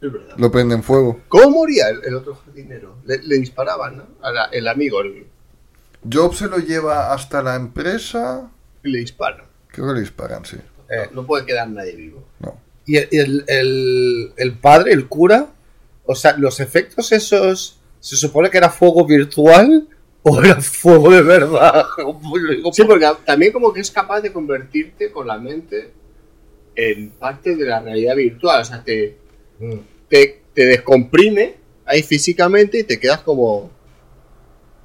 Es 0.00 0.12
verdad. 0.12 0.34
Lo 0.36 0.50
prende 0.50 0.74
en 0.74 0.82
fuego. 0.82 1.20
¿Cómo 1.28 1.50
moría 1.50 1.88
el, 1.88 2.04
el 2.04 2.14
otro 2.14 2.34
jardinero? 2.34 2.96
Le, 3.06 3.18
le 3.22 3.36
disparaban, 3.36 3.96
¿no? 3.98 4.04
A 4.22 4.30
la- 4.32 4.44
el 4.46 4.66
amigo 4.68 5.00
el- 5.00 5.26
Job 6.12 6.34
se 6.34 6.48
lo 6.48 6.58
lleva 6.58 7.12
hasta 7.14 7.42
la 7.42 7.54
empresa. 7.54 8.50
y 8.82 8.90
le 8.90 8.98
disparan. 8.98 9.46
Creo 9.68 9.86
que 9.88 9.94
le 9.94 10.00
disparan, 10.00 10.44
sí. 10.44 10.56
eh, 10.90 11.08
No 11.12 11.24
puede 11.26 11.46
quedar 11.46 11.68
nadie 11.70 11.94
vivo. 11.96 12.24
No. 12.40 12.58
y 12.86 12.96
el, 12.98 13.08
el, 13.12 13.44
el- 13.48 14.32
el 14.36 14.58
padre, 14.58 14.92
el 14.92 15.08
cura. 15.08 15.46
O 16.04 16.14
sea, 16.14 16.36
los 16.36 16.60
efectos 16.60 17.12
esos. 17.12 17.78
¿Se 18.00 18.16
supone 18.16 18.50
que 18.50 18.58
era 18.58 18.68
fuego 18.68 19.06
virtual? 19.06 19.88
¿O 20.26 20.40
era 20.42 20.58
fuego 20.60 21.10
de 21.10 21.22
verdad? 21.22 21.84
Sí, 22.72 22.82
porque 22.84 23.06
también 23.26 23.52
como 23.52 23.72
que 23.72 23.80
es 23.80 23.90
capaz 23.90 24.20
de 24.22 24.32
convertirte 24.32 25.12
con 25.12 25.26
la 25.26 25.38
mente 25.38 25.92
en 26.74 27.10
parte 27.10 27.54
de 27.54 27.64
la 27.66 27.80
realidad 27.80 28.16
virtual. 28.16 28.62
O 28.62 28.64
sea, 28.64 28.82
te, 28.82 29.18
Mm. 29.60 29.74
te, 30.08 30.42
te 30.52 30.66
descomprime 30.66 31.54
ahí 31.86 32.02
físicamente 32.02 32.78
y 32.80 32.84
te 32.84 32.98
quedas 32.98 33.20
como... 33.20 33.70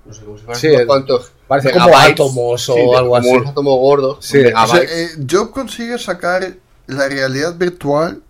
No 0.05 0.13
sé, 0.13 0.23
como 0.23 0.37
si 0.37 0.43
fueran 0.43 0.61
Sí, 0.61 0.67
unos 0.67 0.85
cuantos 0.85 1.31
parece 1.47 1.71
como 1.71 1.97
átomos 1.97 2.69
o 2.69 2.73
Sí, 2.73 2.79
algo 2.79 2.95
como 3.09 3.15
así. 3.15 3.29
unos 3.29 3.47
átomos 3.49 3.77
gordos. 3.79 4.17
Sí, 4.25 4.37
o 4.45 4.67
sea, 4.67 4.81
eh, 4.83 5.09
Job 5.29 5.51
consigue 5.51 5.97
sacar 5.97 6.53
la 6.87 7.07
realidad 7.09 7.55
virtual 7.57 8.21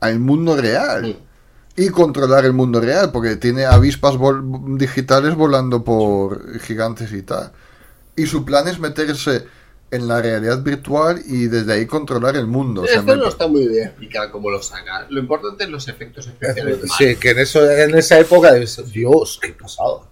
al 0.00 0.18
mundo 0.18 0.56
real. 0.56 1.02
Mm. 1.08 1.27
Y 1.78 1.88
controlar 1.90 2.44
el 2.44 2.52
mundo 2.52 2.80
real, 2.80 3.10
porque 3.12 3.36
tiene 3.36 3.64
avispas 3.64 4.14
vol- 4.16 4.76
digitales 4.76 5.34
volando 5.34 5.82
por 5.84 6.58
gigantes 6.60 7.12
y 7.12 7.22
tal. 7.22 7.52
Y 8.16 8.26
su 8.26 8.44
plan 8.44 8.66
es 8.68 8.78
meterse 8.80 9.46
en 9.90 10.06
la 10.08 10.20
realidad 10.20 10.60
virtual 10.62 11.22
y 11.24 11.46
desde 11.46 11.72
ahí 11.72 11.86
controlar 11.86 12.36
el 12.36 12.46
mundo. 12.46 12.82
O 12.82 12.86
sea, 12.86 12.96
Esto 12.98 13.12
me- 13.12 13.16
no 13.16 13.28
está 13.28 13.46
muy 13.46 13.66
bien 13.68 13.86
explicado 13.88 14.30
cómo 14.32 14.50
lo 14.50 14.60
saca. 14.62 15.06
Lo 15.08 15.20
importante 15.20 15.64
es 15.64 15.70
los 15.70 15.86
efectos 15.88 16.26
especiales. 16.26 16.80
Sí, 16.98 17.16
que 17.16 17.30
en, 17.30 17.38
eso, 17.38 17.70
en 17.70 17.94
esa 17.96 18.18
época. 18.18 18.56
es- 18.56 18.90
Dios, 18.92 19.38
qué 19.40 19.52
pasado. 19.52 20.06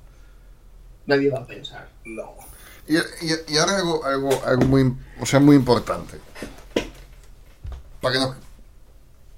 Nadie 1.06 1.30
va 1.30 1.40
a 1.40 1.46
pensar. 1.46 1.88
No. 2.04 2.32
Y, 2.88 2.96
y- 2.96 3.00
y 3.54 3.56
ahora 3.58 3.76
algo, 3.76 4.04
algo, 4.04 4.44
algo 4.46 4.64
muy, 4.66 4.94
o 5.20 5.26
sea, 5.26 5.40
muy 5.40 5.56
importante. 5.56 6.18
Para 8.00 8.12
que 8.14 8.20
no, 8.20 8.34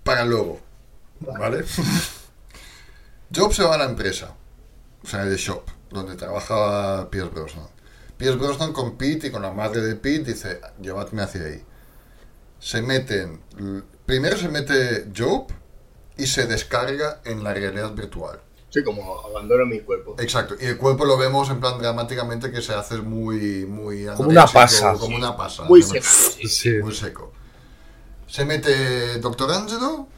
para 0.04 0.24
luego, 0.26 0.60
¿vale? 1.20 1.64
Job 3.34 3.52
se 3.52 3.62
va 3.64 3.74
a 3.74 3.78
la 3.78 3.84
empresa, 3.84 4.34
o 5.02 5.06
sea, 5.06 5.24
de 5.24 5.36
Shop, 5.36 5.62
donde 5.90 6.16
trabajaba 6.16 7.10
Pierce 7.10 7.30
Brosnan. 7.34 7.66
Pierce 8.16 8.36
Brosnan 8.38 8.72
con 8.72 8.96
Pete 8.96 9.28
y 9.28 9.30
con 9.30 9.42
la 9.42 9.52
madre 9.52 9.80
de 9.82 9.94
Pete 9.94 10.32
dice, 10.32 10.60
llévatme 10.80 11.22
hacia 11.22 11.42
ahí. 11.42 11.62
Se 12.58 12.82
meten, 12.82 13.40
primero 14.06 14.36
se 14.36 14.48
mete 14.48 15.08
Job 15.16 15.46
y 16.16 16.26
se 16.26 16.46
descarga 16.46 17.20
en 17.24 17.44
la 17.44 17.54
realidad 17.54 17.92
virtual. 17.92 18.40
Sí, 18.70 18.82
como 18.82 19.20
abandono 19.20 19.64
mi 19.64 19.80
cuerpo. 19.80 20.16
Exacto, 20.18 20.54
y 20.60 20.64
el 20.66 20.76
cuerpo 20.76 21.04
lo 21.04 21.16
vemos 21.16 21.48
en 21.50 21.60
plan 21.60 21.78
dramáticamente 21.78 22.50
que 22.50 22.60
se 22.60 22.74
hace 22.74 22.96
muy, 22.98 23.64
muy 23.66 24.04
Como 24.16 24.28
una 24.30 24.46
pasa. 24.46 24.94
como 24.94 25.16
una 25.16 25.36
pasa, 25.36 25.62
Muy 25.64 25.82
Se- 25.82 26.00
seco. 26.02 26.06
sí. 26.40 26.48
Sí. 26.48 26.70
muy 26.82 26.94
seco. 26.94 27.32
Se 28.26 28.44
mete 28.44 29.18
Doctor 29.20 29.50
Angelo, 29.52 30.08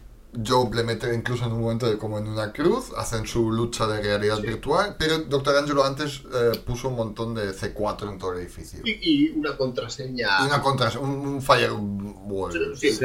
Job 0.47 0.72
le 0.74 0.85
mete 0.85 1.12
incluso 1.14 1.45
en 1.45 1.53
un 1.53 1.61
momento 1.62 1.89
de 1.89 1.99
como 1.99 2.18
en 2.18 2.28
una 2.28 2.53
cruz, 2.53 2.93
hacen 2.97 3.26
su 3.26 3.51
lucha 3.51 3.87
de 3.89 4.01
realidad 4.01 4.41
virtual, 4.41 4.95
pero 4.99 5.18
Doctor 5.18 5.57
Angelo 5.57 5.85
antes 5.85 6.22
eh, 6.33 6.53
puso 6.64 6.89
un 6.89 6.97
montón 6.97 7.35
de 7.35 7.51
C4 7.53 8.11
en 8.12 8.18
todo 8.18 8.33
el 8.35 8.39
edificio. 8.41 8.81
Y, 8.85 8.91
y 9.03 9.28
una 9.31 9.57
contraseña. 9.57 10.28
Y 10.43 10.47
una 10.47 10.62
contra, 10.62 10.91
un, 11.01 11.11
un 11.11 11.43
firewall. 11.43 12.76
Sí, 12.76 12.93
Sí. 12.93 13.05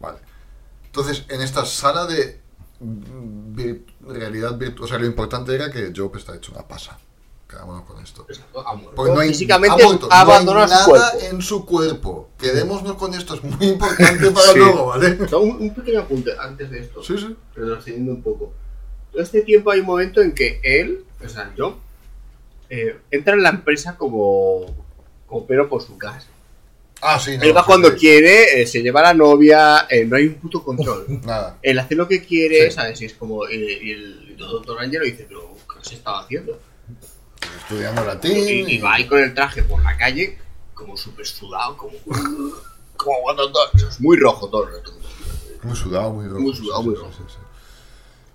Vale. 0.00 0.18
Entonces, 0.86 1.24
en 1.28 1.40
esta 1.40 1.64
sala 1.64 2.06
de 2.06 2.40
vir- 2.82 3.84
realidad 4.00 4.56
virtual, 4.58 4.84
o 4.84 4.88
sea, 4.88 4.98
lo 4.98 5.06
importante 5.06 5.54
era 5.54 5.70
que 5.70 5.92
Job 5.94 6.16
está 6.16 6.34
hecho 6.34 6.52
una 6.52 6.66
pasa. 6.66 6.98
Quedámonos 7.48 7.84
con 7.84 8.02
esto. 8.02 8.26
Exacto, 8.28 8.66
ha 8.66 8.74
muerto. 8.74 8.94
Porque 8.96 9.12
no 9.14 9.20
hay, 9.20 9.28
Físicamente 9.28 9.82
ha 9.82 9.86
muerto, 9.86 10.08
ha 10.10 10.24
no 10.24 10.30
hay 10.32 10.36
abandonado 10.36 10.68
su 10.84 10.90
cuerpo. 10.90 11.18
en 11.30 11.42
su 11.42 11.64
cuerpo. 11.66 12.28
Quedémonos 12.38 12.94
con 12.96 13.14
esto, 13.14 13.34
es 13.34 13.44
muy 13.44 13.66
importante 13.68 14.30
para 14.32 14.52
Sí. 14.52 14.58
luego, 14.58 14.86
¿vale? 14.86 15.18
O 15.22 15.28
sea, 15.28 15.38
un, 15.38 15.50
un 15.62 15.74
pequeño 15.74 16.00
apunte 16.00 16.32
antes 16.38 16.70
de 16.70 16.80
esto. 16.80 17.02
Sí, 17.04 17.16
sí. 17.18 17.36
retrocediendo 17.54 18.12
un 18.12 18.22
poco. 18.22 18.52
Todo 19.12 19.22
este 19.22 19.42
tiempo 19.42 19.70
hay 19.70 19.80
un 19.80 19.86
momento 19.86 20.20
en 20.22 20.32
que 20.34 20.60
él, 20.64 21.04
o 21.24 21.28
sea, 21.28 21.52
yo, 21.56 21.78
eh, 22.68 22.96
entra 23.12 23.34
en 23.34 23.42
la 23.44 23.50
empresa 23.50 23.96
como, 23.96 24.66
como 25.28 25.46
pero 25.46 25.68
por 25.68 25.82
su 25.82 25.96
casa. 25.96 26.26
Ah, 27.00 27.20
sí, 27.20 27.36
no, 27.38 27.44
él 27.44 27.56
va 27.56 27.60
sí, 27.60 27.66
cuando 27.66 27.90
sí. 27.92 27.96
quiere, 27.96 28.60
eh, 28.62 28.66
se 28.66 28.82
lleva 28.82 29.00
a 29.00 29.04
la 29.04 29.14
novia, 29.14 29.86
eh, 29.88 30.04
no 30.04 30.16
hay 30.16 30.26
un 30.26 30.34
puto 30.34 30.64
control. 30.64 31.04
Nada. 31.24 31.58
Él 31.62 31.78
hace 31.78 31.94
lo 31.94 32.08
que 32.08 32.24
quiere, 32.24 32.70
Sí. 32.70 32.76
¿sabes? 32.76 33.00
Y 33.02 33.04
es 33.04 33.14
como, 33.14 33.48
y 33.48 33.54
el 33.54 34.24
y 34.28 34.30
el 34.32 34.36
doctor 34.38 34.80
Angelo 34.80 35.04
dice, 35.04 35.26
pero 35.28 35.54
¿qué 35.72 35.88
se 35.88 35.94
estaba 35.94 36.20
haciendo? 36.22 36.58
Estudiando 37.58 38.04
latín. 38.04 38.68
y 38.68 38.78
va 38.78 38.94
ahí 38.94 39.06
con 39.06 39.18
el 39.18 39.34
traje 39.34 39.62
por 39.62 39.82
la 39.82 39.96
calle, 39.96 40.38
como 40.74 40.96
súper 40.96 41.26
sudado, 41.26 41.76
como, 41.76 41.94
como 42.96 43.22
cuando 43.22 43.50
todo, 43.52 43.64
es 43.74 44.00
muy 44.00 44.16
rojo 44.18 44.48
todo 44.48 44.66
el 44.68 44.74
rato. 44.74 44.92
Muy 45.62 45.76
sudado, 45.76 46.12
muy 46.12 46.26
rojo. 46.26 46.40
Muy 46.40 46.54
sudado, 46.54 46.82
muy 46.82 46.94
sí, 46.94 47.00
rojo. 47.00 47.12
sí, 47.12 47.22
sí. 47.28 47.38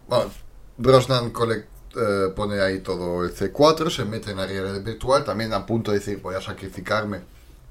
Bueno, 0.07 0.31
Brosnan 0.77 1.31
collect- 1.31 1.65
eh, 1.95 2.31
pone 2.35 2.59
ahí 2.61 2.79
todo 2.79 3.23
el 3.23 3.33
C4, 3.35 3.89
se 3.89 4.05
mete 4.05 4.31
en 4.31 4.37
la 4.37 4.45
realidad 4.47 4.81
virtual, 4.83 5.23
también 5.23 5.53
a 5.53 5.65
punto 5.65 5.91
de 5.91 5.99
decir 5.99 6.21
voy 6.21 6.35
a 6.35 6.41
sacrificarme. 6.41 7.21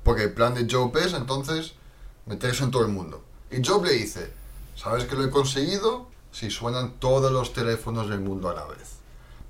Porque 0.02 0.24
el 0.24 0.32
plan 0.32 0.54
de 0.54 0.66
Job 0.70 0.96
es 0.98 1.12
entonces 1.12 1.72
meterse 2.26 2.64
en 2.64 2.70
todo 2.70 2.82
el 2.82 2.88
mundo. 2.92 3.22
Y 3.50 3.62
Job 3.66 3.84
le 3.84 3.92
dice, 3.92 4.30
¿sabes 4.76 5.04
que 5.04 5.14
lo 5.16 5.24
he 5.24 5.30
conseguido? 5.30 6.06
Si 6.32 6.50
suenan 6.50 6.92
todos 6.98 7.30
los 7.32 7.52
teléfonos 7.52 8.08
del 8.08 8.20
mundo 8.20 8.48
a 8.48 8.54
la 8.54 8.64
vez. 8.66 8.96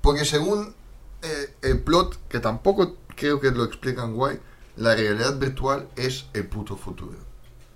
Porque 0.01 0.25
según 0.25 0.73
eh, 1.21 1.55
el 1.61 1.79
plot, 1.79 2.27
que 2.27 2.39
tampoco 2.39 2.97
creo 3.15 3.39
que 3.39 3.51
lo 3.51 3.63
explican 3.63 4.13
guay, 4.13 4.39
la 4.77 4.95
realidad 4.95 5.37
virtual 5.37 5.87
es 5.95 6.25
el 6.33 6.47
puto 6.47 6.75
futuro. 6.77 7.17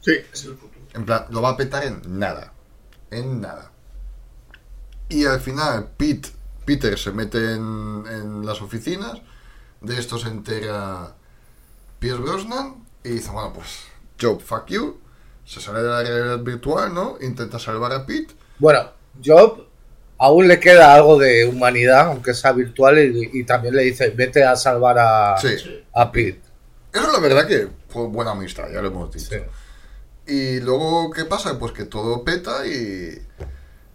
Sí, 0.01 0.13
es 0.31 0.45
el 0.45 0.55
futuro. 0.55 0.81
En 0.93 1.05
plan, 1.05 1.25
lo 1.29 1.41
va 1.41 1.49
a 1.49 1.57
petar 1.57 1.83
en 1.83 2.01
nada. 2.17 2.53
En 3.11 3.41
nada. 3.41 3.71
Y 5.09 5.25
al 5.25 5.39
final, 5.39 5.91
Pete, 5.97 6.29
Peter 6.65 6.97
se 6.97 7.11
mete 7.11 7.53
en, 7.53 8.03
en 8.09 8.45
las 8.45 8.61
oficinas. 8.61 9.21
De 9.81 9.99
esto 9.99 10.17
se 10.17 10.29
entera 10.29 11.15
Pierce 11.99 12.21
Brosnan. 12.21 12.85
Y 13.03 13.09
dice, 13.09 13.29
bueno, 13.31 13.53
pues, 13.53 13.85
Job, 14.19 14.41
fuck 14.41 14.67
you. 14.67 14.97
Se 15.45 15.61
sale 15.61 15.83
de 15.83 15.89
la 15.89 16.01
realidad 16.01 16.39
virtual, 16.39 16.93
¿no? 16.93 17.17
Intenta 17.21 17.59
salvar 17.59 17.91
a 17.91 18.05
Pete. 18.05 18.33
Bueno, 18.57 18.89
Job 19.23 19.64
aún 20.17 20.47
le 20.47 20.59
queda 20.59 20.93
algo 20.93 21.17
de 21.17 21.45
humanidad, 21.45 22.07
aunque 22.07 22.33
sea 22.33 22.51
virtual, 22.53 22.97
y, 22.99 23.29
y 23.33 23.43
también 23.43 23.75
le 23.75 23.83
dice, 23.83 24.09
vete 24.09 24.43
a 24.43 24.55
salvar 24.55 24.97
a, 24.99 25.37
Sí. 25.39 25.49
a 25.93 26.11
Pete. 26.11 26.41
Eso 26.93 27.11
la 27.11 27.19
verdad 27.19 27.45
que 27.47 27.67
fue 27.89 28.07
buena 28.07 28.31
amistad, 28.31 28.65
ya 28.73 28.81
lo 28.81 28.87
hemos 28.87 29.11
dicho. 29.13 29.29
Sí. 29.29 29.37
Y 30.33 30.59
luego, 30.61 31.11
¿qué 31.11 31.25
pasa? 31.25 31.59
Pues 31.59 31.71
que 31.73 31.83
todo 31.83 32.23
peta 32.23 32.65
y, 32.65 33.21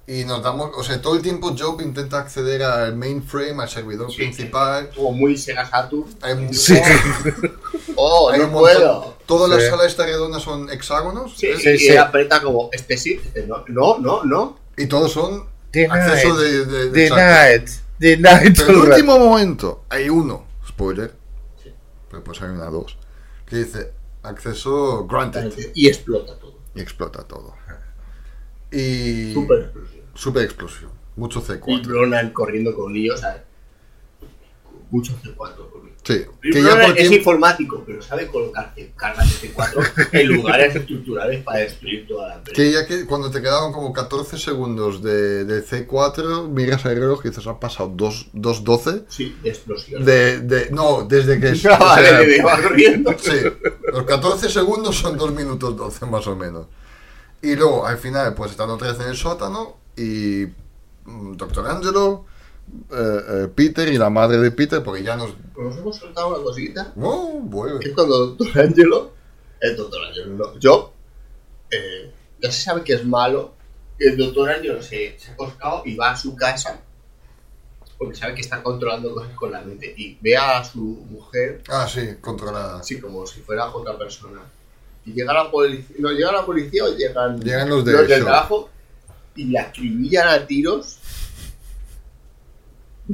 y 0.06 0.24
nos 0.24 0.42
damos... 0.42 0.70
O 0.76 0.84
sea, 0.84 1.00
todo 1.02 1.16
el 1.16 1.22
tiempo 1.22 1.54
Job 1.58 1.80
intenta 1.80 2.18
acceder 2.20 2.62
al 2.62 2.94
mainframe, 2.96 3.60
al 3.62 3.68
servidor 3.68 4.10
Sí. 4.10 4.18
principal. 4.18 4.90
Como 4.94 5.12
muy 5.12 5.36
Sega 5.36 5.68
Saturn. 5.68 6.04
Hay 6.22 6.52
Sí. 6.54 6.78
Oh, 7.96 8.30
hay 8.30 8.38
no 8.40 8.48
montón- 8.48 8.60
puedo. 8.60 9.16
Todas 9.26 9.50
Sí. 9.50 9.56
las 9.56 9.70
salas 9.70 9.86
esta 9.86 10.06
redondas 10.06 10.42
son 10.42 10.70
hexágonos 10.70 11.34
Sí. 11.36 11.48
Sí, 11.58 11.70
y 11.70 11.78
sí. 11.78 11.88
él 11.88 11.98
aprieta 11.98 12.40
como, 12.42 12.68
este 12.72 12.96
sí, 12.96 13.20
este 13.24 13.46
no, 13.46 13.64
no, 13.68 13.98
no, 13.98 14.24
no. 14.24 14.58
y 14.76 14.86
todos 14.86 15.12
son. 15.12 15.44
Acceso 15.90 16.36
de... 16.36 16.66
de, 16.66 16.90
de. 16.90 17.10
Night. 17.10 17.70
The 17.98 18.16
Night. 18.16 18.56
Pero 18.58 18.70
en 18.70 18.82
el 18.86 18.88
último 18.92 19.18
momento 19.18 19.84
hay 19.88 20.08
uno, 20.08 20.46
spoiler, 20.66 21.12
pero 22.10 22.24
pues 22.24 22.40
hay 22.42 22.50
una 22.50 22.66
dos, 22.66 22.96
que 23.46 23.56
dice 23.56 23.92
acceso 24.22 25.06
granted 25.06 25.52
Y 25.74 25.88
explota 25.88 26.34
todo. 26.38 26.58
y 26.74 26.80
explota 26.80 27.24
todo. 27.24 27.54
Y... 28.72 29.32
Super 29.34 29.60
explosión. 29.60 30.04
Super 30.14 30.44
explosión. 30.44 30.90
Mucho 31.16 31.40
Y 31.40 31.42
C4. 31.42 31.86
Bronan 31.86 32.30
corriendo 32.30 32.74
con 32.74 32.92
líos, 32.92 33.20
¿sabes? 33.20 33.42
Mucho 34.90 35.12
C4 35.22 35.70
conmigo. 35.70 35.96
Sí, 36.02 36.22
que 36.40 36.62
ya 36.62 36.74
Bronan 36.74 36.90
por 36.92 36.98
es 36.98 37.12
informático, 37.12 37.84
pero 37.86 38.00
sabe 38.00 38.26
colocar 38.26 38.74
cargas 38.96 39.40
de 39.42 39.48
C4 39.52 40.08
en 40.12 40.28
lugares 40.28 40.74
estructurales 40.74 41.44
para 41.44 41.58
destruir 41.60 42.06
toda 42.08 42.28
la 42.28 42.34
empresa. 42.36 42.56
Que 42.56 42.72
ya 42.72 42.86
que 42.86 43.04
cuando 43.06 43.30
te 43.30 43.42
quedaban 43.42 43.70
como 43.72 43.92
14 43.92 44.38
segundos 44.38 45.02
de, 45.02 45.44
de 45.44 45.62
C4, 45.62 46.48
miras 46.48 46.84
el 46.86 46.96
reloj 46.98 47.20
y 47.24 47.28
dices, 47.28 47.46
han 47.46 47.60
pasado 47.60 47.92
2 47.94 48.28
2.12 48.34 49.04
Sí, 49.08 49.36
de 49.42 49.50
explosión. 49.50 50.04
de, 50.04 50.40
de... 50.40 50.70
No, 50.70 51.02
desde 51.06 51.38
que... 51.38 51.48
es- 51.50 51.66
Ah, 51.66 51.96
o 51.98 52.02
sea, 52.02 52.44
va 52.46 52.62
corriendo. 52.62 53.14
Sí, 53.18 53.36
los 53.92 54.04
14 54.04 54.48
segundos 54.48 54.96
son 54.96 55.18
2 55.18 55.32
minutos 55.34 55.76
12 55.76 56.06
más 56.06 56.26
o 56.26 56.34
menos. 56.34 56.66
Y 57.42 57.54
luego, 57.56 57.86
al 57.86 57.98
final, 57.98 58.34
pues 58.34 58.52
están 58.52 58.70
otra 58.70 58.90
vez 58.92 59.00
en 59.00 59.08
el 59.08 59.16
sótano 59.16 59.76
y 59.96 60.46
mm, 61.04 61.36
Doctor 61.36 61.68
Angelo, 61.68 62.24
eh, 62.90 63.20
eh, 63.28 63.48
Peter 63.54 63.88
y 63.88 63.98
la 63.98 64.10
madre 64.10 64.38
de 64.38 64.50
Peter, 64.50 64.82
porque 64.82 65.02
ya 65.02 65.16
nos... 65.16 65.32
Pues 65.54 65.66
nos 65.68 65.78
hemos 65.78 65.96
soltado 65.96 66.28
una 66.34 66.42
cosita. 66.42 66.92
¡Oh, 66.96 67.40
que 67.42 67.48
vuelve! 67.48 67.86
es 67.86 67.92
cuando 67.94 68.26
Doctor 68.26 68.60
Angelo, 68.60 69.12
el 69.60 69.76
Doctor 69.76 70.04
Angelo, 70.04 70.26
no, 70.34 70.58
yo, 70.58 70.92
eh, 71.70 72.12
ya 72.40 72.50
se 72.50 72.62
sabe 72.62 72.82
que 72.82 72.94
es 72.94 73.04
malo, 73.04 73.52
el 73.98 74.16
Doctor 74.16 74.50
Angelo 74.50 74.82
se, 74.82 75.18
se 75.18 75.30
ha 75.32 75.36
coscado 75.36 75.82
y 75.84 75.94
va 75.96 76.10
a 76.10 76.16
su 76.16 76.34
casa, 76.34 76.80
porque 77.98 78.16
sabe 78.16 78.34
que 78.34 78.40
está 78.40 78.62
controlando 78.62 79.12
cosas 79.14 79.34
con 79.34 79.52
la 79.52 79.60
mente, 79.60 79.92
y 79.96 80.16
ve 80.20 80.36
a 80.36 80.64
su 80.64 80.80
mujer, 80.80 81.62
Ah, 81.68 81.86
sí, 81.86 82.16
controlada. 82.20 82.78
así 82.80 82.98
como 83.00 83.26
si 83.26 83.40
fuera 83.40 83.68
otra 83.74 83.96
persona. 83.98 84.40
Y 85.04 85.12
llega 85.12 85.32
la 85.32 85.50
policía, 85.50 85.96
no 85.98 86.10
llega 86.10 86.32
la 86.32 86.44
policía 86.44 86.84
o 86.84 86.94
llegan, 86.94 87.40
Llegan 87.40 87.68
los 87.70 87.84
de 87.84 87.92
del 88.06 88.22
trabajo 88.22 88.68
y 89.34 89.44
la 89.50 89.62
acribillan 89.62 90.28
a 90.28 90.46
tiros. 90.46 90.98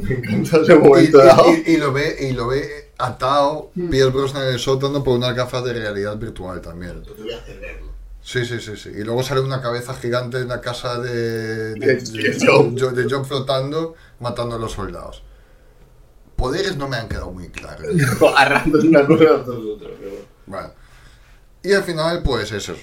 Me 0.02 0.14
encanta 0.14 0.58
ese 0.58 0.74
Y, 0.74 0.78
momento 0.78 1.18
dado. 1.18 1.44
y- 1.52 1.64
y- 1.66 1.74
y 1.74 1.76
lo 1.78 1.92
ve, 1.92 2.16
y 2.20 2.32
lo 2.32 2.46
ve 2.48 2.90
atado, 2.98 3.70
Pierce 3.74 4.10
Brosnan 4.10 4.44
en 4.44 4.52
el 4.54 4.58
sótano 4.58 5.02
por 5.04 5.16
unas 5.16 5.34
gafas 5.34 5.64
de 5.64 5.72
realidad 5.72 6.16
virtual 6.16 6.60
también. 6.60 7.02
Te 7.02 7.12
voy 7.12 7.32
a 7.32 7.38
hacer 7.38 7.60
verlo. 7.60 7.92
Sí, 8.22 8.44
sí, 8.44 8.58
sí, 8.60 8.76
sí. 8.76 8.88
Y 8.90 9.04
luego 9.04 9.22
sale 9.22 9.40
una 9.40 9.60
cabeza 9.62 9.94
gigante 9.94 10.38
en 10.38 10.48
la 10.48 10.60
casa 10.60 10.98
de, 10.98 11.74
de, 11.74 11.74
De- 11.74 11.94
de- 11.96 13.06
Job 13.10 13.24
flotando, 13.24 13.94
matando 14.20 14.56
a 14.56 14.58
los 14.58 14.72
soldados. 14.72 15.22
Poderes 16.34 16.76
no 16.76 16.88
me 16.88 16.96
han 16.96 17.08
quedado 17.08 17.30
muy 17.30 17.48
claros. 17.50 17.86
Una 17.90 19.06
cosa 19.06 19.24
a 19.30 19.34
otros 19.36 19.64
otros. 19.76 19.92
pero 19.98 20.10
bueno. 20.10 20.24
Bueno. 20.46 20.70
Y 21.62 21.72
al 21.72 21.82
final, 21.84 22.22
pues 22.22 22.52
es 22.52 22.68
eso. 22.68 22.74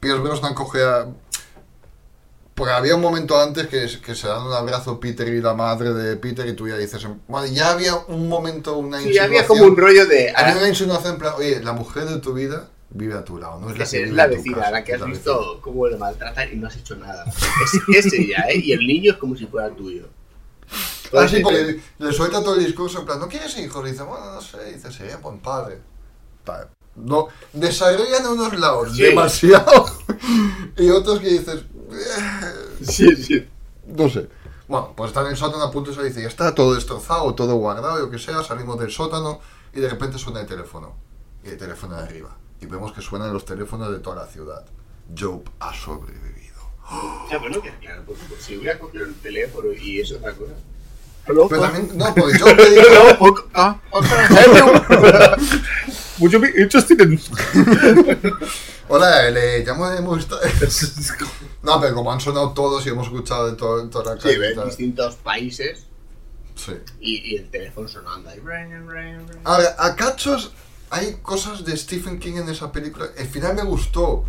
Pierce 0.00 0.20
Brosnan 0.20 0.54
coge 0.54 0.82
a... 0.82 1.06
Porque 2.54 2.72
había 2.72 2.94
un 2.94 3.00
momento 3.00 3.36
antes 3.40 3.66
que, 3.66 3.88
que 4.00 4.14
se 4.14 4.28
dan 4.28 4.42
un 4.46 4.52
abrazo 4.52 5.00
Peter 5.00 5.26
y 5.26 5.40
la 5.42 5.54
madre 5.54 5.92
de 5.92 6.16
Peter 6.16 6.46
y 6.46 6.52
tú 6.54 6.68
ya 6.68 6.76
dices... 6.76 7.04
Bueno, 7.26 7.46
ya 7.52 7.72
había 7.72 7.96
un 7.96 8.28
momento, 8.28 8.76
una 8.78 8.98
Sí, 9.00 9.08
había 9.18 9.22
insinuación. 9.40 9.48
como 9.58 9.64
un 9.70 9.76
rollo 9.76 10.06
de. 10.06 10.32
Había 10.36 10.56
una 10.58 10.68
insinuación 10.68 11.14
en 11.14 11.18
plan, 11.18 11.34
oye, 11.36 11.60
la 11.64 11.72
mujer 11.72 12.04
de 12.04 12.18
tu 12.18 12.32
vida 12.32 12.68
vive 12.90 13.14
a 13.14 13.24
tu 13.24 13.38
lado, 13.38 13.58
no 13.58 13.70
es 13.70 13.78
la 13.78 13.84
que 13.86 14.02
es 14.04 14.10
la 14.12 14.26
vecina, 14.28 14.56
casa, 14.58 14.70
la 14.70 14.84
que 14.84 14.94
has 14.94 15.00
la 15.00 15.06
visto 15.06 15.36
vecina. 15.36 15.60
cómo 15.62 15.88
le 15.88 15.96
maltratan 15.96 16.52
y 16.52 16.56
no 16.56 16.68
has 16.68 16.76
hecho 16.76 16.94
nada. 16.94 17.24
Es 17.90 18.06
ese 18.06 18.24
ya, 18.28 18.44
¿eh? 18.48 18.58
Y 18.62 18.70
el 18.72 18.86
niño 18.86 19.12
es 19.14 19.18
como 19.18 19.34
si 19.36 19.46
fuera 19.46 19.68
tuyo. 19.70 20.06
Ah, 21.12 21.26
sí, 21.28 21.40
porque 21.40 21.80
le 21.98 22.12
suelta 22.12 22.40
todo 22.42 22.54
el 22.54 22.64
discurso 22.64 23.00
en 23.00 23.06
plan, 23.06 23.18
¿no 23.18 23.28
quieres 23.28 23.58
hijos? 23.58 23.84
Y 23.86 23.90
dice, 23.90 24.04
bueno, 24.04 24.32
no 24.32 24.40
sé, 24.40 24.58
y 24.70 24.74
dice, 24.74 24.92
sería 24.92 25.16
buen 25.16 25.40
padre. 25.40 25.78
No, 26.96 27.26
desarrollan 27.52 28.26
unos 28.28 28.56
lados 28.60 28.94
Sí. 28.94 29.02
demasiado 29.02 29.86
y 30.76 30.90
otros 30.90 31.18
que 31.18 31.28
dices, 31.30 31.56
"Eh, 31.56 31.66
Sí, 32.82 33.14
sí. 33.16 33.46
no 33.86 34.08
sé. 34.08 34.28
Bueno, 34.68 34.92
pues 34.96 35.08
está 35.08 35.20
en 35.20 35.26
el 35.28 35.36
sótano 35.36 35.64
a 35.64 35.70
punto 35.70 35.90
y 35.90 35.94
se 35.94 36.02
dice, 36.04 36.22
ya 36.22 36.28
está 36.28 36.54
todo 36.54 36.74
destrozado, 36.74 37.34
todo 37.34 37.54
guardado, 37.56 37.98
lo 37.98 38.10
que 38.10 38.18
sea, 38.18 38.42
salimos 38.42 38.78
del 38.80 38.90
sótano 38.90 39.40
y 39.74 39.80
de 39.80 39.88
repente 39.90 40.18
suena 40.18 40.40
el 40.40 40.46
teléfono. 40.46 40.96
Y 41.44 41.50
el 41.50 41.58
teléfono 41.58 41.96
de 41.96 42.02
arriba. 42.02 42.36
Y 42.60 42.66
vemos 42.66 42.92
que 42.92 43.02
suenan 43.02 43.32
los 43.32 43.44
teléfonos 43.44 43.90
de 43.92 43.98
toda 43.98 44.16
la 44.24 44.26
ciudad. 44.26 44.64
Job 45.18 45.42
ha 45.60 45.72
sobrevivido. 45.74 46.54
O 47.24 47.28
sea, 47.28 47.38
bueno, 47.38 47.60
que 47.60 47.70
claro, 47.78 48.02
pues, 48.06 48.18
pues, 48.28 48.42
si 48.42 48.56
hubiera 48.56 48.78
cogido 48.78 49.04
el 49.04 49.14
teléfono 49.16 49.72
y 49.72 50.00
eso 50.00 50.16
otra 50.16 50.32
cosa. 50.32 50.52
Pero 51.26 51.48
también, 51.48 51.90
no, 51.96 52.14
porque 52.14 52.38
Job 52.38 52.56
te 52.56 52.70
dijo, 52.70 52.86
No, 53.10 53.18
poco- 53.18 53.48
ah, 53.54 53.78
Would 56.20 56.32
you 56.32 56.38
be 56.38 56.48
interested 56.56 57.00
in... 57.00 57.18
Hola, 58.88 59.30
le 59.30 59.64
llamo 59.64 59.88
de 59.90 60.00
Movistar. 60.00 60.38
No, 61.64 61.80
pero 61.80 61.94
como 61.94 62.12
han 62.12 62.20
sonado 62.20 62.52
todos 62.52 62.84
y 62.86 62.90
hemos 62.90 63.06
escuchado 63.06 63.50
de 63.50 63.56
todo, 63.56 63.88
toda 63.88 64.14
la 64.14 64.20
Sí, 64.20 64.36
ves 64.36 64.62
distintos 64.66 65.14
países 65.16 65.86
Sí. 66.54 66.72
y, 67.00 67.32
y 67.32 67.36
el 67.36 67.50
teléfono 67.50 67.88
sonando 67.88 68.28
ahí. 68.30 68.40
Ahora, 69.44 69.74
a 69.78 69.96
cachos 69.96 70.52
hay 70.90 71.16
cosas 71.22 71.64
de 71.64 71.76
Stephen 71.76 72.18
King 72.20 72.34
en 72.36 72.48
esa 72.48 72.70
película. 72.70 73.06
El 73.16 73.26
final 73.26 73.54
me 73.56 73.64
gustó. 73.64 74.24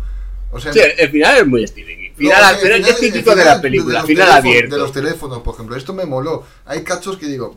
O 0.50 0.60
sea, 0.60 0.72
Sí, 0.72 0.80
el 0.96 1.10
final 1.10 1.36
es 1.38 1.46
muy 1.46 1.66
Stephen 1.66 1.98
King. 1.98 2.10
no, 2.10 2.16
Final, 2.16 2.38
o 2.40 2.40
sea, 2.46 2.50
el 2.56 2.60
pero 2.62 2.74
final- 2.76 2.90
el 2.90 2.96
típico 2.96 3.30
de 3.30 3.36
final 3.42 3.56
la 3.56 3.60
película, 3.60 3.98
los 4.00 4.06
final 4.08 4.32
abierto. 4.32 4.74
De 4.74 4.80
los 4.80 4.92
teléfonos, 4.92 5.38
por 5.42 5.54
ejemplo. 5.54 5.76
Esto 5.76 5.92
me 5.92 6.04
moló. 6.06 6.44
Hay 6.64 6.82
cachos 6.82 7.16
que 7.18 7.26
digo, 7.26 7.56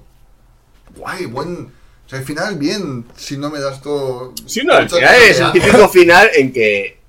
guay, 0.95 1.25
buen. 1.25 1.71
O 2.05 2.09
sea, 2.09 2.19
el 2.19 2.25
final 2.25 2.55
bien, 2.57 3.05
si 3.15 3.37
no 3.37 3.49
me 3.49 3.59
das 3.59 3.81
todo. 3.81 4.33
Sí, 4.45 4.61
no, 4.65 4.77
el 4.77 4.89
final 4.89 5.15
es 5.15 5.39
el 5.39 5.51
típico 5.51 5.87
final 5.89 6.29
en 6.35 6.51
que 6.51 6.99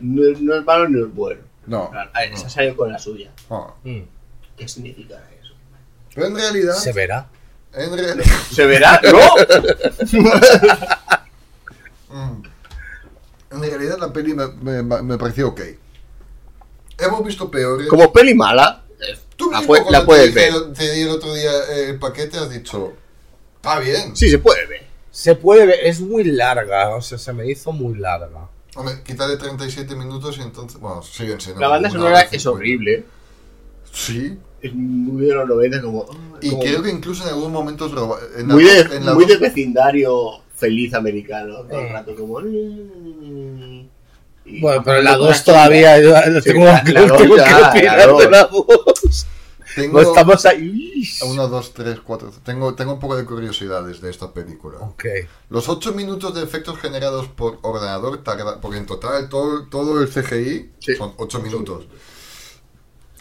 no, 0.00 0.26
es- 0.32 0.40
no 0.40 0.54
es 0.56 0.64
malo 0.64 0.88
ni 0.88 1.00
es 1.02 1.14
bueno. 1.14 1.40
No. 1.68 1.90
A 2.14 2.20
ver, 2.20 2.36
Se 2.36 2.46
ha 2.46 2.50
salido 2.50 2.76
con 2.76 2.90
la 2.92 2.98
suya. 2.98 3.30
no. 3.50 3.76
Mm, 3.84 4.00
¿Qué 4.56 4.66
significa 4.68 5.14
eso? 5.40 5.52
Pero 6.14 6.26
en 6.26 6.36
realidad. 6.36 6.74
Se 6.74 6.92
verá. 6.92 7.28
En 7.72 7.96
realidad. 7.96 8.24
¿Se 8.52 8.66
verá? 8.66 9.00
¡No! 9.04 9.20
Mm. 12.10 12.42
En 13.50 13.60
realidad 13.62 13.98
la 13.98 14.12
peli 14.12 14.34
me, 14.34 14.46
me- 14.82 15.02
me 15.02 15.18
pareció 15.18 15.48
ok. 15.48 15.60
Hemos 16.98 17.24
visto 17.24 17.50
peores. 17.50 17.86
Como 17.88 18.10
peli 18.12 18.34
mala, 18.34 18.82
eh, 19.00 19.16
Tú 19.36 19.50
la, 19.50 19.60
mismo 19.60 19.90
la 19.90 20.04
puedes 20.04 20.32
te, 20.34 20.50
ver. 20.50 20.72
te 20.72 20.90
di 20.92 21.02
el 21.02 21.10
otro 21.10 21.34
día 21.34 21.50
el 21.70 21.98
paquete 21.98 22.38
has 22.38 22.50
dicho, 22.50 22.94
está 23.56 23.78
bien. 23.78 24.16
Sí, 24.16 24.30
se 24.30 24.38
puede 24.38 24.66
ver. 24.66 24.86
Se 25.10 25.34
puede 25.34 25.66
ver, 25.66 25.80
es 25.84 26.00
muy 26.00 26.24
larga, 26.24 26.94
o 26.94 27.02
sea, 27.02 27.18
se 27.18 27.32
me 27.32 27.46
hizo 27.46 27.72
muy 27.72 27.98
larga. 27.98 28.48
Hombre, 28.78 28.94
quítale 29.04 29.36
37 29.36 29.96
minutos 29.96 30.38
y 30.38 30.42
entonces, 30.42 30.78
bueno, 30.80 31.02
siguen 31.02 31.40
siendo. 31.40 31.60
La 31.60 31.66
banda 31.66 31.90
sonora 31.90 32.20
es 32.20 32.30
50. 32.42 32.50
horrible. 32.50 33.04
Sí. 33.92 34.38
Es 34.62 34.72
muy 34.72 35.26
de 35.26 35.34
los 35.34 35.48
90, 35.48 35.82
como. 35.82 36.06
Y 36.40 36.50
como 36.50 36.62
creo 36.62 36.82
que 36.84 36.90
incluso 36.90 37.24
en 37.24 37.30
algún 37.30 37.50
momento 37.50 37.86
en 38.36 38.46
la 38.46 38.54
muy, 38.54 38.62
de, 38.62 38.80
en 38.96 39.04
la 39.04 39.14
muy 39.14 39.24
de 39.24 39.36
vecindario 39.36 40.42
feliz 40.54 40.94
americano. 40.94 41.56
Todo 41.64 41.80
el 41.80 41.86
Eh. 41.86 41.92
rato, 41.92 42.14
como. 42.14 42.40
y- 42.40 43.88
Bueno, 44.60 44.80
pero 44.84 45.02
la 45.02 45.18
con 45.18 45.26
2 45.26 45.32
chica. 45.38 45.44
todavía 45.44 46.00
yo 46.00 46.14
Sí, 46.40 46.50
tengo, 46.52 46.64
la- 46.66 46.82
la 46.86 47.16
tengo 47.16 47.36
ya, 47.36 47.44
que 47.44 47.50
la 47.50 47.68
opinar 47.70 48.16
de 48.16 48.30
la 48.30 48.44
2. 48.44 49.26
Tengo 49.82 50.00
No 50.02 50.08
estamos 50.08 50.46
ahí. 50.46 51.02
1, 51.22 51.48
2, 51.48 51.74
3, 51.74 52.00
4. 52.00 52.30
Tengo, 52.44 52.74
tengo 52.74 52.92
un 52.94 52.98
poco 52.98 53.16
de 53.16 53.24
curiosidades 53.24 54.00
de 54.00 54.10
esta 54.10 54.32
película. 54.32 54.78
Los 55.48 55.68
8 55.68 55.92
minutos 55.92 56.34
de 56.34 56.42
efectos 56.42 56.78
generados 56.78 57.28
por 57.28 57.58
ordenador 57.62 58.22
tarda, 58.22 58.60
porque 58.60 58.78
en 58.78 58.86
total 58.86 59.28
todo, 59.28 59.66
todo 59.68 60.00
el 60.00 60.08
CGI 60.08 60.72
Sí. 60.78 60.96
son 60.96 61.14
8 61.16 61.40
minutos. 61.40 61.86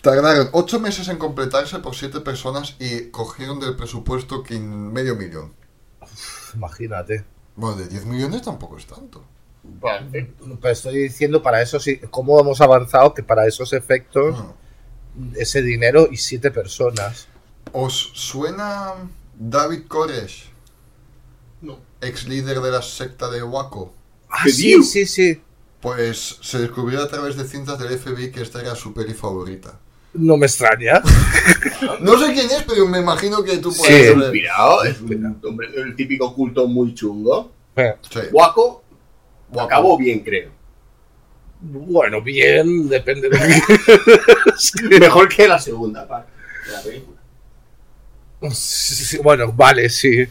Tardaron 0.01 0.49
8 0.53 0.79
meses 0.79 1.07
en 1.07 1.17
completarse 1.17 1.79
por 1.79 1.95
7 1.95 2.21
personas 2.21 2.75
y 2.79 3.09
cogieron 3.09 3.59
del 3.59 3.75
presupuesto 3.75 4.43
que 4.43 4.59
medio 4.59 5.15
millón. 5.15 5.53
Imagínate. 6.55 7.25
Bueno, 7.55 7.75
de 7.77 7.87
10 7.87 8.05
millones 8.05 8.41
tampoco 8.43 8.77
es 8.77 8.85
tanto. 8.85 9.23
Pero 9.81 10.71
estoy 10.71 10.97
diciendo 10.99 11.41
para 11.41 11.61
eso 11.61 11.79
sí, 11.79 11.99
cómo 12.09 12.39
hemos 12.39 12.61
avanzado 12.61 13.13
que 13.13 13.23
para 13.23 13.45
esos 13.47 13.73
efectos, 13.73 14.37
No. 14.37 14.55
Ese 15.35 15.61
dinero 15.61 16.07
y 16.11 16.17
siete 16.17 16.51
personas. 16.51 17.27
¿Os 17.73 18.11
suena 18.13 18.93
David 19.37 19.81
Koresh, 19.87 20.49
No. 21.61 21.79
ex 22.01 22.27
líder 22.27 22.59
de 22.61 22.71
la 22.71 22.81
secta 22.81 23.29
de 23.29 23.43
Waco? 23.43 23.93
Ah, 24.29 24.41
¿Qué 24.45 24.51
sí, 24.51 24.67
digo? 24.67 24.83
sí, 24.83 25.05
sí. 25.05 25.41
Pues 25.81 26.37
se 26.41 26.59
descubrió 26.59 27.01
a 27.03 27.07
través 27.07 27.35
de 27.37 27.43
cintas 27.47 27.77
del 27.79 27.97
FBI 27.97 28.31
que 28.31 28.41
esta 28.41 28.61
era 28.61 28.75
su 28.75 28.93
peli 28.93 29.13
favorita. 29.13 29.79
No 30.13 30.37
me 30.37 30.45
extraña. 30.47 31.01
No 32.01 32.17
sé 32.17 32.33
quién 32.33 32.49
es, 32.49 32.63
pero 32.67 32.87
me 32.87 32.97
imagino 32.99 33.43
que 33.43 33.57
tú 33.59 33.71
Sí, 33.71 33.79
puedes 33.81 33.95
es 34.01 34.07
saber. 34.13 34.23
inspirado, 34.25 34.83
es 34.83 34.99
un 34.99 35.39
hombre, 35.45 35.67
el 35.75 35.95
típico 35.95 36.33
culto 36.33 36.67
muy 36.67 36.95
chungo. 36.95 37.51
Sí. 37.75 38.19
Guaco, 38.31 38.83
Waco. 39.51 39.61
acabó 39.61 39.97
bien, 39.97 40.21
creo. 40.21 40.49
Bueno, 41.59 42.21
bien, 42.21 42.87
depende 42.89 43.29
de 43.29 43.39
Mejor 44.99 45.27
que 45.29 45.47
la 45.47 45.59
segunda 45.59 46.07
parte 46.07 46.31
de 46.65 46.71
la 46.71 46.81
película. 46.83 47.17
Sí, 48.51 48.95
sí, 49.05 49.17
Bueno, 49.17 49.51
vale, 49.51 49.89
sí. 49.89 50.27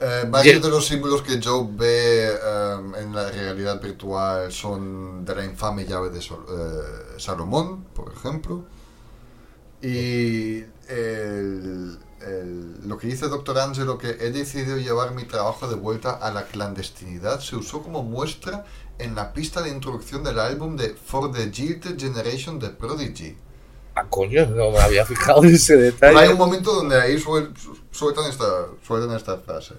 Eh, 0.00 0.24
varios 0.28 0.60
Ye- 0.60 0.60
de 0.60 0.68
los 0.68 0.86
símbolos 0.86 1.22
que 1.22 1.40
Joe 1.42 1.66
ve 1.70 2.28
eh, 2.34 2.76
en 3.02 3.14
la 3.14 3.30
realidad 3.30 3.80
virtual 3.80 4.50
son 4.52 5.24
de 5.24 5.34
la 5.36 5.44
infame 5.44 5.84
llave 5.86 6.10
de 6.10 6.20
Sol- 6.20 6.44
eh, 6.48 7.18
Salomón, 7.18 7.84
por 7.94 8.12
ejemplo. 8.12 8.64
Y 9.80 10.58
el- 10.88 11.98
el- 12.20 12.88
lo 12.88 12.98
que 12.98 13.08
dice 13.08 13.28
Dr. 13.28 13.58
Angelo, 13.58 13.98
que 13.98 14.10
he 14.10 14.30
decidido 14.30 14.76
llevar 14.76 15.12
mi 15.14 15.24
trabajo 15.24 15.66
de 15.68 15.74
vuelta 15.76 16.12
a 16.12 16.30
la 16.32 16.46
clandestinidad, 16.46 17.40
se 17.40 17.56
usó 17.56 17.82
como 17.82 18.02
muestra 18.04 18.64
en 18.98 19.14
la 19.14 19.32
pista 19.32 19.62
de 19.62 19.70
introducción 19.70 20.22
del 20.22 20.38
álbum 20.38 20.76
de 20.76 20.90
For 20.90 21.32
the 21.32 21.50
Jilted 21.52 21.98
Generation 21.98 22.58
de 22.58 22.68
Prodigy. 22.70 23.36
Ah, 23.94 24.06
coño, 24.08 24.46
no 24.46 24.70
me 24.70 24.78
había 24.78 25.04
fijado 25.04 25.44
en 25.44 25.54
ese 25.54 25.74
Hay 25.74 25.80
detalle. 25.80 26.28
un 26.32 26.38
momento 26.38 26.72
donde 26.74 27.00
ahí 27.00 27.16
suel- 27.18 27.52
sueltan, 27.90 28.24
esta, 28.30 28.44
sueltan 28.86 29.14
esta 29.16 29.36
frase. 29.38 29.74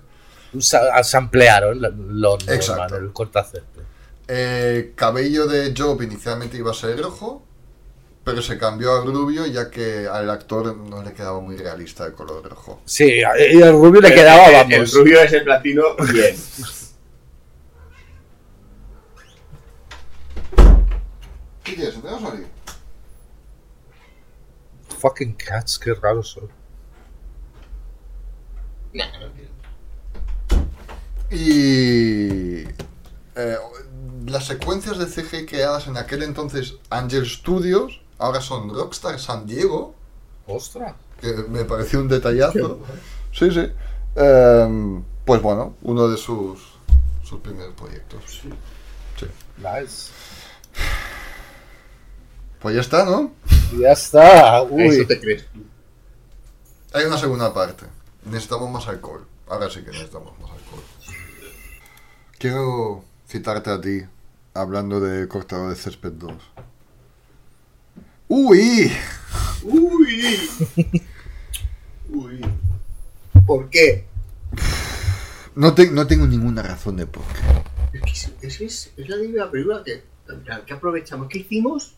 Sa- 0.60 1.04
Samplearon 1.04 1.82
lo 1.82 1.90
normal, 1.92 2.56
Exacto. 2.56 2.98
el 2.98 3.12
cortacésped. 3.12 3.82
El 4.28 4.94
cabello 4.94 5.48
de 5.48 5.74
Job 5.76 6.02
inicialmente 6.04 6.58
iba 6.58 6.72
a 6.72 6.76
ser 6.76 7.02
rojo, 7.02 7.44
pero 8.24 8.42
se 8.42 8.58
cambió 8.58 8.94
a 8.94 9.04
rubio 9.04 9.46
ya 9.48 9.70
que 9.72 10.08
al 10.08 10.30
actor 10.30 10.78
no 10.78 11.02
le 11.04 11.12
quedaba 11.14 11.40
muy 11.42 11.58
realista 11.58 12.06
el 12.06 12.14
color 12.14 12.48
rojo. 12.48 12.82
Sí, 12.86 13.06
y 13.52 13.62
el 13.62 13.72
rubio 13.72 14.00
le 14.00 14.14
quedaba, 14.14 14.46
El- 14.48 14.54
vamos. 14.54 14.74
El 14.74 14.92
rubio 14.92 15.22
es 15.22 15.34
el 15.34 15.44
platino, 15.44 15.84
bien. 16.14 16.36
¿Qué 21.74 21.80
quieres? 21.80 22.00
¿Te 22.00 22.08
vas 22.08 22.22
a 22.24 22.28
salir? 22.30 22.48
Fucking 25.00 25.34
cats, 25.34 25.80
qué 25.80 25.96
raros 25.96 26.30
son. 26.30 26.48
Nah, 28.94 29.06
no 29.20 29.32
quiero. 29.34 29.50
Y 31.32 32.68
eh, 33.36 33.58
las 34.28 34.46
secuencias 34.46 35.00
de 35.00 35.08
CG 35.08 35.48
creadas 35.48 35.88
en 35.88 35.98
aquel 35.98 36.22
entonces 36.22 36.76
Angel 36.92 37.26
Studios 37.28 38.02
ahora 38.20 38.40
son 38.40 38.70
Rockstar 38.70 39.20
San 39.20 39.48
Diego, 39.48 39.96
Ostras. 40.46 40.94
que 41.20 41.34
me 41.50 41.66
pareció 41.66 42.02
un 42.02 42.08
detallazo. 42.08 42.82
Sí, 43.32 43.50
sí. 43.50 43.66
Em, 44.16 45.04
pues 45.26 45.42
bueno, 45.42 45.76
uno 45.82 46.08
de 46.08 46.18
sus, 46.18 46.60
sus 47.24 47.40
primeros 47.42 47.74
proyectos. 47.74 48.42
Sí. 48.44 49.26
Nice. 49.58 50.12
Pues 52.64 52.76
ya 52.76 52.82
está, 52.82 53.06
¿no? 53.06 53.32
Ya 53.80 53.92
está. 53.92 54.60
Eso 54.64 54.68
Uy. 54.72 55.06
te 55.06 55.20
crees. 55.20 55.46
Hay 56.94 57.06
una 57.06 57.18
segunda 57.18 57.54
parte. 57.54 57.86
Necesitamos 58.26 58.72
más 58.72 58.88
alcohol. 58.88 59.28
Ahora 59.48 59.70
sí 59.70 59.82
que 59.82 59.92
necesitamos 59.92 60.32
más 60.40 60.50
alcohol. 60.52 60.84
Quiero 62.40 63.04
citarte 63.28 63.70
a 63.70 63.82
ti, 63.82 64.02
hablando 64.54 65.00
de 65.00 65.28
Cortador 65.28 65.70
de 65.70 65.76
Césped 65.76 66.14
2. 66.14 66.34
¡Uy! 68.30 68.92
Uy. 69.64 70.40
Uy. 72.10 72.42
¿Por 73.46 73.70
qué? 73.70 74.06
No, 75.56 75.74
te- 75.74 75.92
no 75.92 76.08
tengo 76.08 76.26
ninguna 76.26 76.62
razón 76.64 76.96
de 76.98 77.06
por 77.08 77.24
qué. 77.24 77.98
Es 77.98 78.02
que 78.40 78.48
es, 78.48 78.62
es, 78.62 78.92
es- 78.98 79.08
la 79.10 79.18
típica 79.18 79.52
película 79.52 79.84
que, 79.84 80.04
que 80.66 80.74
aprovechamos. 80.74 81.28
¿Qué 81.30 81.40
hicimos? 81.40 81.96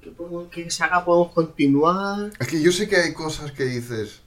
¿Qué, 0.00 0.10
podemos, 0.10 0.48
¿Qué 0.50 0.70
saga 0.70 1.04
podemos 1.04 1.32
continuar? 1.32 2.30
Es 2.38 2.48
que 2.48 2.60
yo 2.62 2.72
sé 2.72 2.88
que 2.88 2.96
hay 2.96 3.12
cosas 3.12 3.52
que 3.52 3.64
dices 3.64 4.20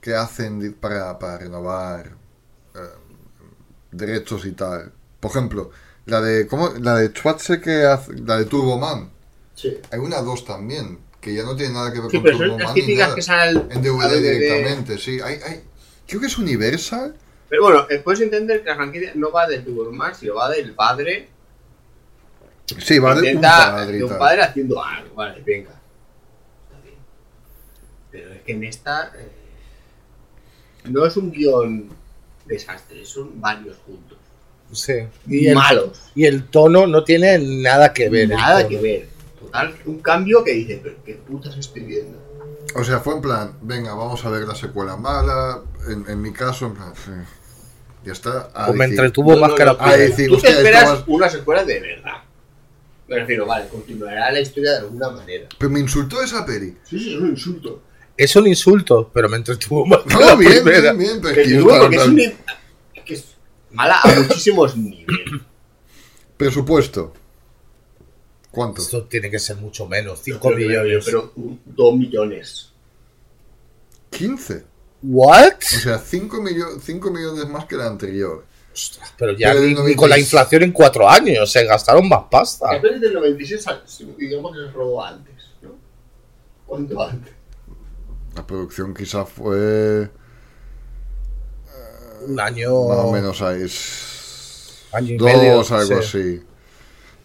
que 0.00 0.14
hacen 0.14 0.74
para, 0.74 1.18
para 1.18 1.38
renovar 1.38 2.16
eh, 2.74 2.78
derechos 3.92 4.44
y 4.46 4.52
tal. 4.52 4.92
Por 5.20 5.30
ejemplo, 5.30 5.70
la 6.06 6.20
de 6.20 6.46
¿cómo? 6.46 6.70
la 6.80 6.96
de 6.96 7.08
Schwarze 7.08 7.60
que 7.60 7.84
hace, 7.84 8.12
la 8.14 8.36
de 8.38 8.44
Turboman. 8.46 9.10
Sí. 9.54 9.78
Hay 9.92 10.00
una 10.00 10.20
2 10.20 10.44
también, 10.44 10.98
que 11.20 11.32
ya 11.32 11.44
no 11.44 11.54
tiene 11.54 11.74
nada 11.74 11.92
que 11.92 12.00
ver 12.00 12.10
Sí, 12.10 12.16
con 12.16 12.24
pero 12.24 12.38
son 12.38 12.48
Turboman. 12.58 12.74
que 13.14 13.22
salen 13.22 13.68
En 13.70 13.82
DVD. 13.82 14.20
directamente, 14.20 14.98
sí. 14.98 15.20
Hay, 15.20 15.38
hay, 15.46 15.62
creo 16.08 16.20
que 16.20 16.26
es 16.26 16.36
Universal. 16.38 17.14
Pero 17.48 17.62
bueno, 17.62 17.86
eh, 17.88 17.98
puedes 18.00 18.20
entender 18.20 18.62
que 18.62 18.70
la 18.70 18.76
franquicia 18.76 19.12
no 19.14 19.30
va 19.30 19.46
del 19.46 19.64
Turboman, 19.64 20.14
sino 20.14 20.34
va 20.34 20.50
del 20.50 20.74
padre. 20.74 21.28
Sí, 22.66 22.98
va 22.98 23.14
de 23.14 23.34
un 23.34 23.40
padre 23.42 23.98
de 23.98 24.04
un 24.04 24.18
padre 24.18 24.42
haciendo 24.42 24.82
algo. 24.82 25.14
Vale, 25.14 25.42
venga. 25.42 25.70
Está 25.70 26.80
bien. 26.82 26.94
Pero 28.10 28.32
es 28.32 28.42
que 28.42 28.52
en 28.52 28.64
esta. 28.64 29.12
eh, 29.18 29.30
no 30.84 31.04
es 31.06 31.16
un 31.16 31.30
guion 31.30 31.88
desastre, 32.46 33.04
son 33.04 33.40
varios 33.40 33.76
juntos. 33.86 34.18
Sí. 34.72 34.94
Y 35.28 35.46
el, 35.48 35.54
Malos. 35.54 36.00
y 36.14 36.24
el 36.24 36.48
tono 36.48 36.86
no 36.86 37.04
tiene 37.04 37.38
nada 37.38 37.92
que 37.92 38.08
ver. 38.08 38.28
Nada 38.30 38.66
que 38.66 38.78
ver. 38.80 39.08
Total, 39.38 39.74
un 39.84 40.00
cambio 40.00 40.42
que 40.42 40.52
dice, 40.52 40.80
pero 40.82 40.96
qué 41.04 41.14
putas 41.14 41.56
estoy 41.56 41.82
viendo. 41.82 42.18
O 42.74 42.82
sea, 42.82 42.98
fue 42.98 43.14
en 43.14 43.20
plan, 43.22 43.52
venga, 43.62 43.94
vamos 43.94 44.24
a 44.24 44.30
ver 44.30 44.42
la 44.48 44.54
secuela 44.54 44.96
mala. 44.96 45.60
En, 45.88 46.08
en 46.08 46.20
mi 46.20 46.32
caso, 46.32 46.66
en 46.66 46.74
plan, 46.74 46.92
ya 48.04 48.12
está. 48.12 48.50
A 48.54 48.70
O 48.70 48.72
me 48.72 48.86
decir- 48.86 48.90
entretuvo 48.98 49.34
No, 49.34 49.40
más 49.42 49.50
no, 49.50 49.54
que 49.56 49.64
la 49.64 49.72
no, 49.74 49.78
primera. 49.78 50.16
Tú 50.28 50.38
te 50.38 50.48
esperas 50.48 51.04
una 51.06 51.28
secuela 51.28 51.62
de 51.64 51.78
verdad. 51.80 52.23
Me 53.08 53.16
refiero, 53.18 53.46
vale, 53.46 53.68
continuará 53.68 54.32
la 54.32 54.40
historia 54.40 54.72
de 54.72 54.78
alguna 54.78 55.10
manera. 55.10 55.48
Pero 55.58 55.70
me 55.70 55.80
insultó 55.80 56.22
esa 56.22 56.44
peli. 56.46 56.76
Sí, 56.84 56.98
sí, 56.98 57.14
es 57.14 57.20
un 57.20 57.28
insulto. 57.30 57.82
Es 58.16 58.34
un 58.36 58.46
insulto, 58.46 59.10
pero 59.12 59.28
me 59.28 59.36
entretuvo 59.36 59.84
más 59.84 60.06
No, 60.06 60.20
la 60.20 60.34
bien, 60.36 60.62
primera. 60.64 60.92
bien, 60.92 60.98
bien. 60.98 61.20
Pero 61.20 61.40
es 61.40 61.46
Que 61.48 61.54
es, 61.96 62.06
un, 62.06 62.20
es 62.20 63.02
que 63.04 63.14
es 63.14 63.24
mala 63.72 63.98
a 64.02 64.14
muchísimos 64.20 64.76
niveles. 64.76 65.40
Presupuesto. 66.36 67.12
¿Cuánto? 68.50 68.80
Esto 68.82 69.02
tiene 69.04 69.30
que 69.30 69.38
ser 69.40 69.56
mucho 69.56 69.86
menos, 69.86 70.20
5 70.22 70.38
Pero- 70.42 70.56
millones. 70.56 71.04
Pero, 71.04 71.32
un- 71.36 71.60
dos 71.66 71.94
millones. 71.96 72.70
15. 74.10 74.64
¿What? 75.02 75.54
O 75.58 75.80
sea, 75.80 75.98
5, 75.98 76.40
millones 76.40 77.48
más 77.48 77.66
que 77.66 77.76
la 77.76 77.86
anterior. 77.88 78.44
Ostras, 78.74 79.14
pero 79.16 79.32
ya 79.38 79.52
Pero 79.52 79.60
ni, 79.66 79.74
con 79.94 80.10
la 80.10 80.16
96. 80.16 80.20
inflación 80.24 80.62
en 80.64 80.72
4 80.72 81.08
años 81.08 81.50
se 81.52 81.64
gastaron 81.64 82.08
más 82.08 82.24
pasta. 82.30 82.72
La 82.74 82.82
peli 82.82 82.98
del 82.98 83.14
96, 83.14 84.04
digamos 84.18 84.52
que 84.52 84.58
se 84.64 84.70
rodó 84.72 85.02
antes, 85.04 85.34
¿no? 85.62 85.70
¿Cuánto 86.66 87.00
antes? 87.00 87.32
La 88.34 88.44
producción 88.44 88.92
quizá 88.92 89.24
fue 89.24 90.10
Un 92.26 92.40
año. 92.40 92.88
más 92.88 92.98
o 92.98 93.12
menos 93.12 93.40
ahí. 93.42 93.62
es- 93.62 94.84
Año 94.92 95.14
y 95.14 95.16
Dos, 95.18 95.26
medio, 95.32 95.52
algo 95.60 96.02
sí. 96.02 96.18
así. 96.18 96.42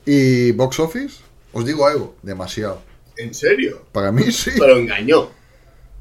¿Y 0.05 0.51
box 0.53 0.79
office? 0.79 1.17
Os 1.53 1.65
digo 1.65 1.85
algo, 1.87 2.15
demasiado. 2.21 2.81
¿En 3.17 3.33
serio? 3.33 3.85
Para 3.91 4.11
mí 4.11 4.31
sí. 4.31 4.51
Pero 4.57 4.77
engañó. 4.77 5.29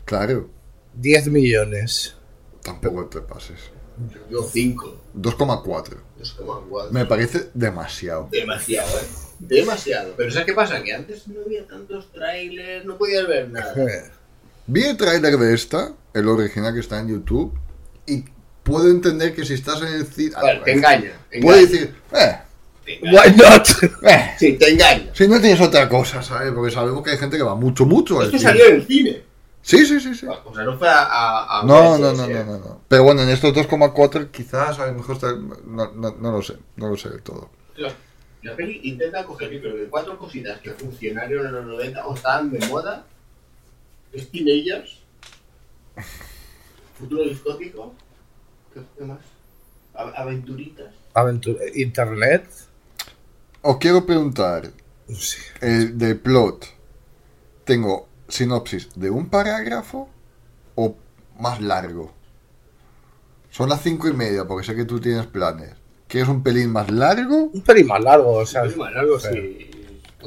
Claro, 0.04 0.48
10 0.94 1.28
millones. 1.28 2.14
tampoco 2.62 3.06
te 3.06 3.20
pases. 3.20 3.58
Yo 4.30 4.42
5. 4.42 4.96
2,4. 5.16 5.96
2,4. 6.20 6.90
Me 6.90 7.06
parece 7.06 7.48
demasiado. 7.54 8.28
Demasiado, 8.30 8.88
¿eh? 8.98 9.02
Demasiado. 9.38 10.14
Pero 10.16 10.30
¿sabes 10.30 10.46
qué 10.46 10.52
pasa? 10.54 10.82
Que 10.82 10.92
antes 10.94 11.28
no 11.28 11.40
había 11.44 11.66
tantos 11.66 12.10
trailers, 12.12 12.84
no 12.84 12.96
podías 12.98 13.26
ver 13.28 13.48
nada. 13.50 13.74
Vi 14.66 14.82
el 14.84 14.96
tráiler 14.96 15.36
de 15.38 15.54
esta, 15.54 15.92
el 16.12 16.28
original 16.28 16.74
que 16.74 16.80
está 16.80 16.98
en 17.00 17.08
YouTube, 17.08 17.52
y 18.06 18.24
puedo 18.62 18.90
entender 18.90 19.34
que 19.34 19.44
si 19.46 19.54
estás 19.54 19.80
en 19.80 19.88
el 19.88 20.06
cine... 20.06 20.32
Vale, 20.34 20.60
te 20.64 20.72
engaña. 20.72 21.12
Puedes 21.40 21.70
decir, 21.70 21.94
eh. 22.12 22.36
Why 23.02 23.34
not? 23.36 23.68
eh, 24.02 24.34
Sí, 24.38 24.52
te 24.54 24.70
engaña. 24.72 25.10
si 25.14 25.26
no 25.28 25.40
tienes 25.40 25.60
otra 25.60 25.88
cosa, 25.88 26.22
¿sabes? 26.22 26.52
Porque 26.52 26.70
sabemos 26.70 27.02
que 27.02 27.10
hay 27.12 27.18
gente 27.18 27.36
que 27.38 27.42
va 27.42 27.54
mucho, 27.54 27.86
mucho 27.86 28.18
al 28.20 28.26
Esto 28.26 28.38
cine. 28.38 28.50
salió 28.50 28.66
en 28.66 28.74
el 28.76 28.86
cine. 28.86 29.22
Sí, 29.68 29.84
sí, 29.84 30.00
sí, 30.00 30.14
sí. 30.14 30.26
O 30.26 30.54
sea, 30.54 30.64
no 30.64 30.78
fue 30.78 30.88
a. 30.88 31.02
a, 31.02 31.60
a 31.60 31.62
No, 31.64 31.74
VHS, 31.92 32.00
no, 32.00 32.12
no, 32.14 32.24
eh. 32.24 32.34
no, 32.34 32.44
no, 32.44 32.58
no. 32.58 32.80
Pero 32.88 33.02
bueno, 33.04 33.20
en 33.22 33.28
estos 33.28 33.52
2,4 33.52 34.30
quizás 34.30 34.78
a 34.78 34.86
lo 34.86 34.94
mejor 34.94 35.16
está... 35.16 35.32
No, 35.66 35.92
no, 35.92 36.10
no 36.18 36.32
lo 36.32 36.40
sé, 36.42 36.56
no 36.76 36.88
lo 36.88 36.96
sé 36.96 37.10
del 37.10 37.22
todo. 37.22 37.50
La, 37.76 37.92
la 38.42 38.56
peli 38.56 38.80
intenta 38.84 39.24
coger, 39.26 39.50
yo 39.50 39.60
creo 39.60 39.76
que 39.76 39.84
cuatro 39.90 40.18
cositas 40.18 40.58
que 40.60 40.70
funcionaron 40.70 41.46
en 41.46 41.52
los 41.52 41.66
90 41.66 42.06
o 42.06 42.14
estaban 42.14 42.50
de 42.50 42.66
moda. 42.66 43.04
Es 44.10 44.30
teenagers. 44.30 45.00
Futuro 46.98 47.24
distópico. 47.24 47.94
¿Qué, 48.72 49.04
más? 49.04 49.18
Aventuritas. 49.94 50.94
Aventura- 51.14 51.60
Internet. 51.74 52.48
Os 53.60 53.76
quiero 53.76 54.06
preguntar, 54.06 54.70
Sí. 55.12 55.38
el 55.60 55.98
de 55.98 56.14
plot, 56.14 56.64
¿tengo 57.64 58.07
sinopsis 58.28 58.90
de 58.94 59.10
un 59.10 59.28
parágrafo 59.28 60.08
o 60.74 60.96
más 61.38 61.60
largo? 61.60 62.12
Son 63.50 63.68
las 63.68 63.82
cinco 63.82 64.08
y 64.08 64.12
media, 64.12 64.44
porque 64.46 64.66
sé 64.66 64.76
que 64.76 64.84
tú 64.84 65.00
tienes 65.00 65.26
planes. 65.26 65.70
¿Quieres 66.06 66.28
un 66.28 66.42
pelín 66.42 66.70
más 66.70 66.90
largo? 66.90 67.50
Un 67.52 67.62
pelín 67.62 67.86
más 67.86 68.02
largo, 68.02 68.32
o 68.32 68.46
sea. 68.46 68.64
Es 68.64 68.76
más 68.76 68.92
largo, 68.92 69.18
sí. 69.18 69.70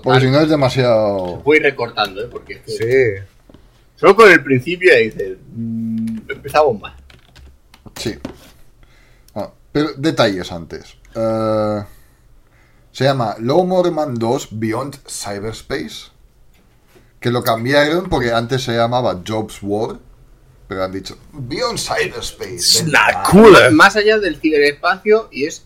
Porque 0.03 0.21
si 0.21 0.31
no 0.31 0.39
es 0.39 0.49
demasiado... 0.49 1.37
Voy 1.43 1.59
recortando, 1.59 2.21
¿eh? 2.23 2.27
Porque 2.31 2.53
es 2.53 2.61
que 2.61 2.71
Sí. 2.71 3.25
solo 3.95 4.15
con 4.15 4.31
el 4.31 4.43
principio 4.43 4.93
ahí 4.93 5.05
dices. 5.09 5.37
mm, 5.53 6.17
empezamos 6.29 6.79
mal. 6.79 6.95
Sí. 7.95 8.15
Ah, 9.35 9.51
pero 9.71 9.89
detalles 9.97 10.51
antes. 10.51 10.95
Eh, 11.15 11.83
se 12.91 13.03
llama 13.03 13.35
Low 13.39 13.65
Man 13.91 14.15
2 14.15 14.47
Beyond 14.51 14.97
Cyberspace. 15.07 16.11
Que 17.21 17.31
lo 17.31 17.41
cambiaron 17.43 18.09
porque 18.09 18.33
antes 18.33 18.63
se 18.63 18.73
llamaba 18.75 19.21
Jobs 19.25 19.59
War. 19.61 19.97
Pero 20.67 20.83
han 20.83 20.91
dicho 20.91 21.17
Beyond 21.31 21.77
Cyberspace. 21.79 22.53
It's 22.55 22.83
Venga, 22.85 23.07
not 23.07 23.15
va. 23.15 23.23
cool. 23.31 23.71
Más- 23.73 23.95
allá 23.95 24.19
del 24.19 24.37
ciberespacio 24.37 25.29
y 25.31 25.45
es 25.45 25.63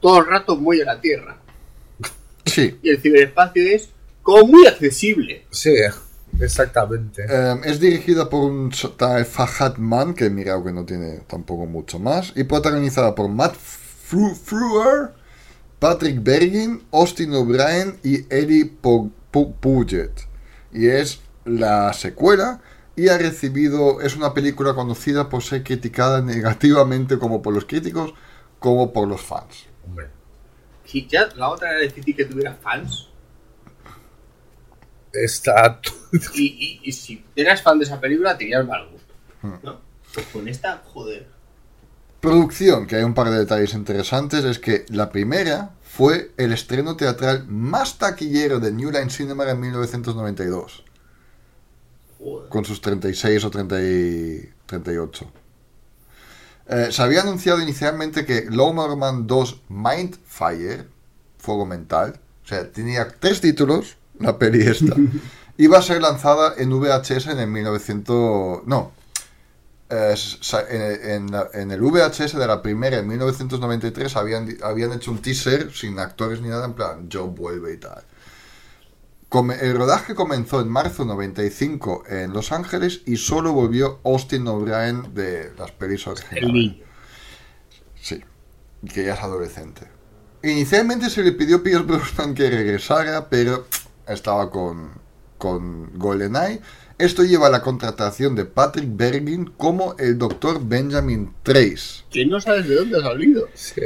todo 0.00 0.18
el 0.18 0.26
rato 0.26 0.56
muy 0.56 0.80
a 0.82 0.84
la 0.84 1.00
Tierra. 1.00 1.38
Sí. 2.44 2.78
Y 2.82 2.90
el 2.90 3.00
ciberespacio 3.00 3.62
es 3.62 3.88
como 4.22 4.46
muy 4.46 4.66
accesible. 4.66 5.44
Sí, 5.50 5.74
exactamente. 6.40 7.24
Eh, 7.28 7.54
es 7.64 7.80
dirigida 7.80 8.28
por 8.30 8.44
un 8.50 8.70
Fahad 8.72 9.76
Man, 9.78 10.14
que 10.14 10.26
he 10.26 10.30
mirado 10.30 10.64
que 10.64 10.72
no 10.72 10.84
tiene 10.84 11.20
tampoco 11.26 11.66
mucho 11.66 11.98
más. 11.98 12.32
Y 12.36 12.44
protagonizada 12.44 13.14
por 13.14 13.28
Matt 13.28 13.56
Frewer, 13.56 15.10
Patrick 15.78 16.22
Bergin, 16.22 16.82
Austin 16.92 17.34
O'Brien 17.34 17.98
y 18.02 18.24
Eddie 18.34 18.66
Puget. 18.80 20.10
Y 20.72 20.88
es 20.88 21.20
la 21.44 21.92
secuela 21.92 22.60
y 22.96 23.08
ha 23.08 23.18
recibido, 23.18 24.00
es 24.00 24.16
una 24.16 24.32
película 24.32 24.74
conocida 24.74 25.28
por 25.28 25.42
ser 25.42 25.62
criticada 25.62 26.22
negativamente 26.22 27.18
como 27.18 27.42
por 27.42 27.54
los 27.54 27.66
críticos 27.66 28.14
como 28.58 28.92
por 28.92 29.06
los 29.06 29.20
fans. 29.20 29.66
Hombre. 29.84 30.08
Si 30.84 31.06
ya 31.06 31.28
la 31.36 31.50
otra 31.50 31.72
era 31.72 31.80
difícil 31.80 32.16
que 32.16 32.24
tuviera 32.24 32.54
fans. 32.54 33.08
Está. 35.12 35.80
Y, 36.34 36.80
y, 36.82 36.88
y 36.88 36.92
si 36.92 37.24
eras 37.34 37.62
fan 37.62 37.78
de 37.78 37.84
esa 37.84 38.00
película, 38.00 38.36
tenías 38.36 38.66
mal 38.66 38.88
gusto. 38.90 39.14
Hmm. 39.42 39.54
¿no? 39.62 39.80
Pues 40.12 40.26
con 40.26 40.48
esta, 40.48 40.82
joder. 40.86 41.26
Producción, 42.20 42.86
que 42.86 42.96
hay 42.96 43.02
un 43.02 43.14
par 43.14 43.30
de 43.30 43.38
detalles 43.38 43.74
interesantes, 43.74 44.44
es 44.44 44.58
que 44.58 44.86
la 44.88 45.10
primera 45.10 45.75
fue 45.96 46.30
el 46.36 46.52
estreno 46.52 46.94
teatral 46.94 47.46
más 47.48 47.96
taquillero 47.96 48.60
de 48.60 48.70
New 48.70 48.90
Line 48.90 49.08
Cinema 49.08 49.48
en 49.48 49.58
1992, 49.58 50.84
joder. 52.18 52.48
con 52.50 52.66
sus 52.66 52.82
36 52.82 53.42
o 53.44 53.50
30 53.50 53.82
y 53.82 54.50
38. 54.66 55.32
Eh, 56.68 56.88
se 56.90 57.02
había 57.02 57.22
anunciado 57.22 57.62
inicialmente 57.62 58.26
que 58.26 58.44
Lowerman 58.50 59.26
2 59.26 59.62
Mindfire, 59.70 60.84
Fuego 61.38 61.64
Mental, 61.64 62.20
o 62.44 62.46
sea, 62.46 62.70
tenía 62.70 63.08
tres 63.08 63.40
títulos, 63.40 63.96
la 64.20 64.38
peli 64.38 64.66
esta, 64.66 64.94
iba 65.56 65.78
a 65.78 65.82
ser 65.82 66.02
lanzada 66.02 66.52
en 66.58 66.78
VHS 66.78 67.28
en 67.28 67.38
el 67.38 67.48
1900... 67.48 68.66
No, 68.66 68.92
eh, 69.90 70.14
en, 70.70 71.10
en 71.10 71.30
la- 71.32 71.48
en 71.54 71.70
el 71.70 71.80
VHS 71.80 72.36
de 72.38 72.46
la 72.46 72.62
primera 72.62 72.98
en 72.98 73.06
1993 73.08 74.16
habían, 74.16 74.48
habían 74.62 74.92
hecho 74.92 75.10
un 75.12 75.22
teaser 75.22 75.72
sin 75.72 75.98
actores 75.98 76.40
ni 76.40 76.48
nada, 76.48 76.66
en 76.66 76.74
plan, 76.74 77.08
Joe 77.12 77.28
vuelve 77.28 77.74
y 77.74 77.76
tal. 77.78 78.02
Come- 79.28 79.56
el 79.60 79.76
rodaje 79.76 80.14
comenzó 80.14 80.60
en 80.60 80.68
marzo 80.68 81.04
95 81.04 82.04
en 82.08 82.32
Los 82.32 82.52
Ángeles 82.52 83.02
y 83.06 83.16
solo 83.16 83.52
volvió 83.52 84.00
Austin 84.04 84.46
O'Brien 84.46 85.14
de 85.14 85.52
las 85.58 85.72
pelis 85.72 86.06
originales. 86.06 86.42
Sí, 88.00 88.22
que 88.92 89.04
ya 89.04 89.14
es 89.14 89.20
adolescente. 89.20 89.88
Inicialmente 90.42 91.10
se 91.10 91.22
le 91.24 91.32
pidió 91.32 91.56
a 91.56 91.62
Pierce 91.62 91.82
Brosnan 91.84 92.34
que 92.34 92.48
regresara, 92.48 93.28
pero 93.28 93.66
estaba 94.06 94.48
con, 94.50 94.92
con 95.38 95.98
GoldenEye. 95.98 96.60
Esto 96.98 97.22
lleva 97.24 97.48
a 97.48 97.50
la 97.50 97.60
contratación 97.62 98.34
de 98.34 98.46
Patrick 98.46 98.86
Bergin 98.88 99.44
como 99.56 99.94
el 99.98 100.16
Dr. 100.16 100.60
Benjamin 100.64 101.34
Trace. 101.42 102.04
Que 102.10 102.24
no 102.24 102.40
sabes 102.40 102.66
de 102.68 102.74
dónde 102.76 102.98
ha 102.98 103.02
salido. 103.02 103.48
Sí. 103.54 103.82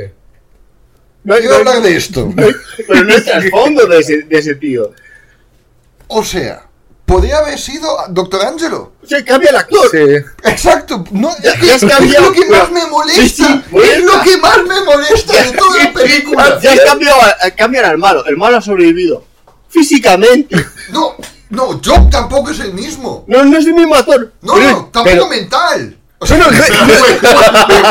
No 1.25 1.35
hay, 1.35 1.41
Quiero 1.41 1.65
no 1.65 1.71
hay- 1.71 1.77
hablar 1.77 1.83
de 1.91 1.97
esto. 1.97 2.33
pero 2.87 3.05
no 3.05 3.15
es 3.15 3.27
el 3.27 3.51
fondo 3.51 3.87
de 3.87 3.99
ese, 3.99 4.23
de 4.23 4.39
ese 4.39 4.55
tío. 4.55 4.93
O 6.07 6.25
sea, 6.25 6.67
podría 7.05 7.39
haber 7.39 7.59
sido 7.59 7.89
Dr. 8.11 8.43
Angelo. 8.47 8.93
O 9.03 9.07
sea, 9.07 9.25
cambia 9.25 9.51
el 9.51 9.57
actor. 9.57 9.89
Sí. 9.91 9.99
Exacto, 10.49 11.05
no, 11.11 11.31
es, 11.31 11.43
Ya- 11.43 11.53
es, 11.75 11.83
has 11.83 11.91
cambiado, 11.91 12.27
lo 12.27 12.33
que 12.33 12.43
pero- 12.49 12.63
más 12.63 12.71
me 12.71 12.87
molesta. 12.87 13.23
Sí, 13.23 13.29
sí, 13.31 13.63
es 13.77 14.05
lo 14.05 14.23
que 14.23 14.37
más 14.37 14.59
me 14.67 14.81
molesta 14.85 15.43
de 15.43 15.53
toda 15.59 15.79
la 15.85 15.93
película. 15.93 16.61
Ya 16.63 16.73
has 16.75 16.81
cambiado, 16.85 17.19
cambian 17.57 17.85
al 17.87 17.99
malo. 17.99 18.25
El 18.27 18.37
malo 18.37 18.57
ha 18.59 18.63
sobrevivido. 18.63 19.25
Físicamente. 19.69 20.57
No, 20.93 21.17
no, 21.51 21.81
Job 21.85 22.09
tampoco 22.11 22.51
es 22.51 22.61
el 22.61 22.73
mismo. 22.73 23.25
No, 23.29 23.45
no 23.45 23.59
es 23.59 23.67
el 23.67 23.75
mismo 23.75 23.95
actor. 23.95 24.33
No, 24.43 24.55
Pero- 24.55 24.71
no, 24.71 24.77
tampoco 24.93 25.05
pero- 25.05 25.29
mental. 25.29 25.97
O 26.23 26.27
sea, 26.27 26.37
pero 26.51 26.63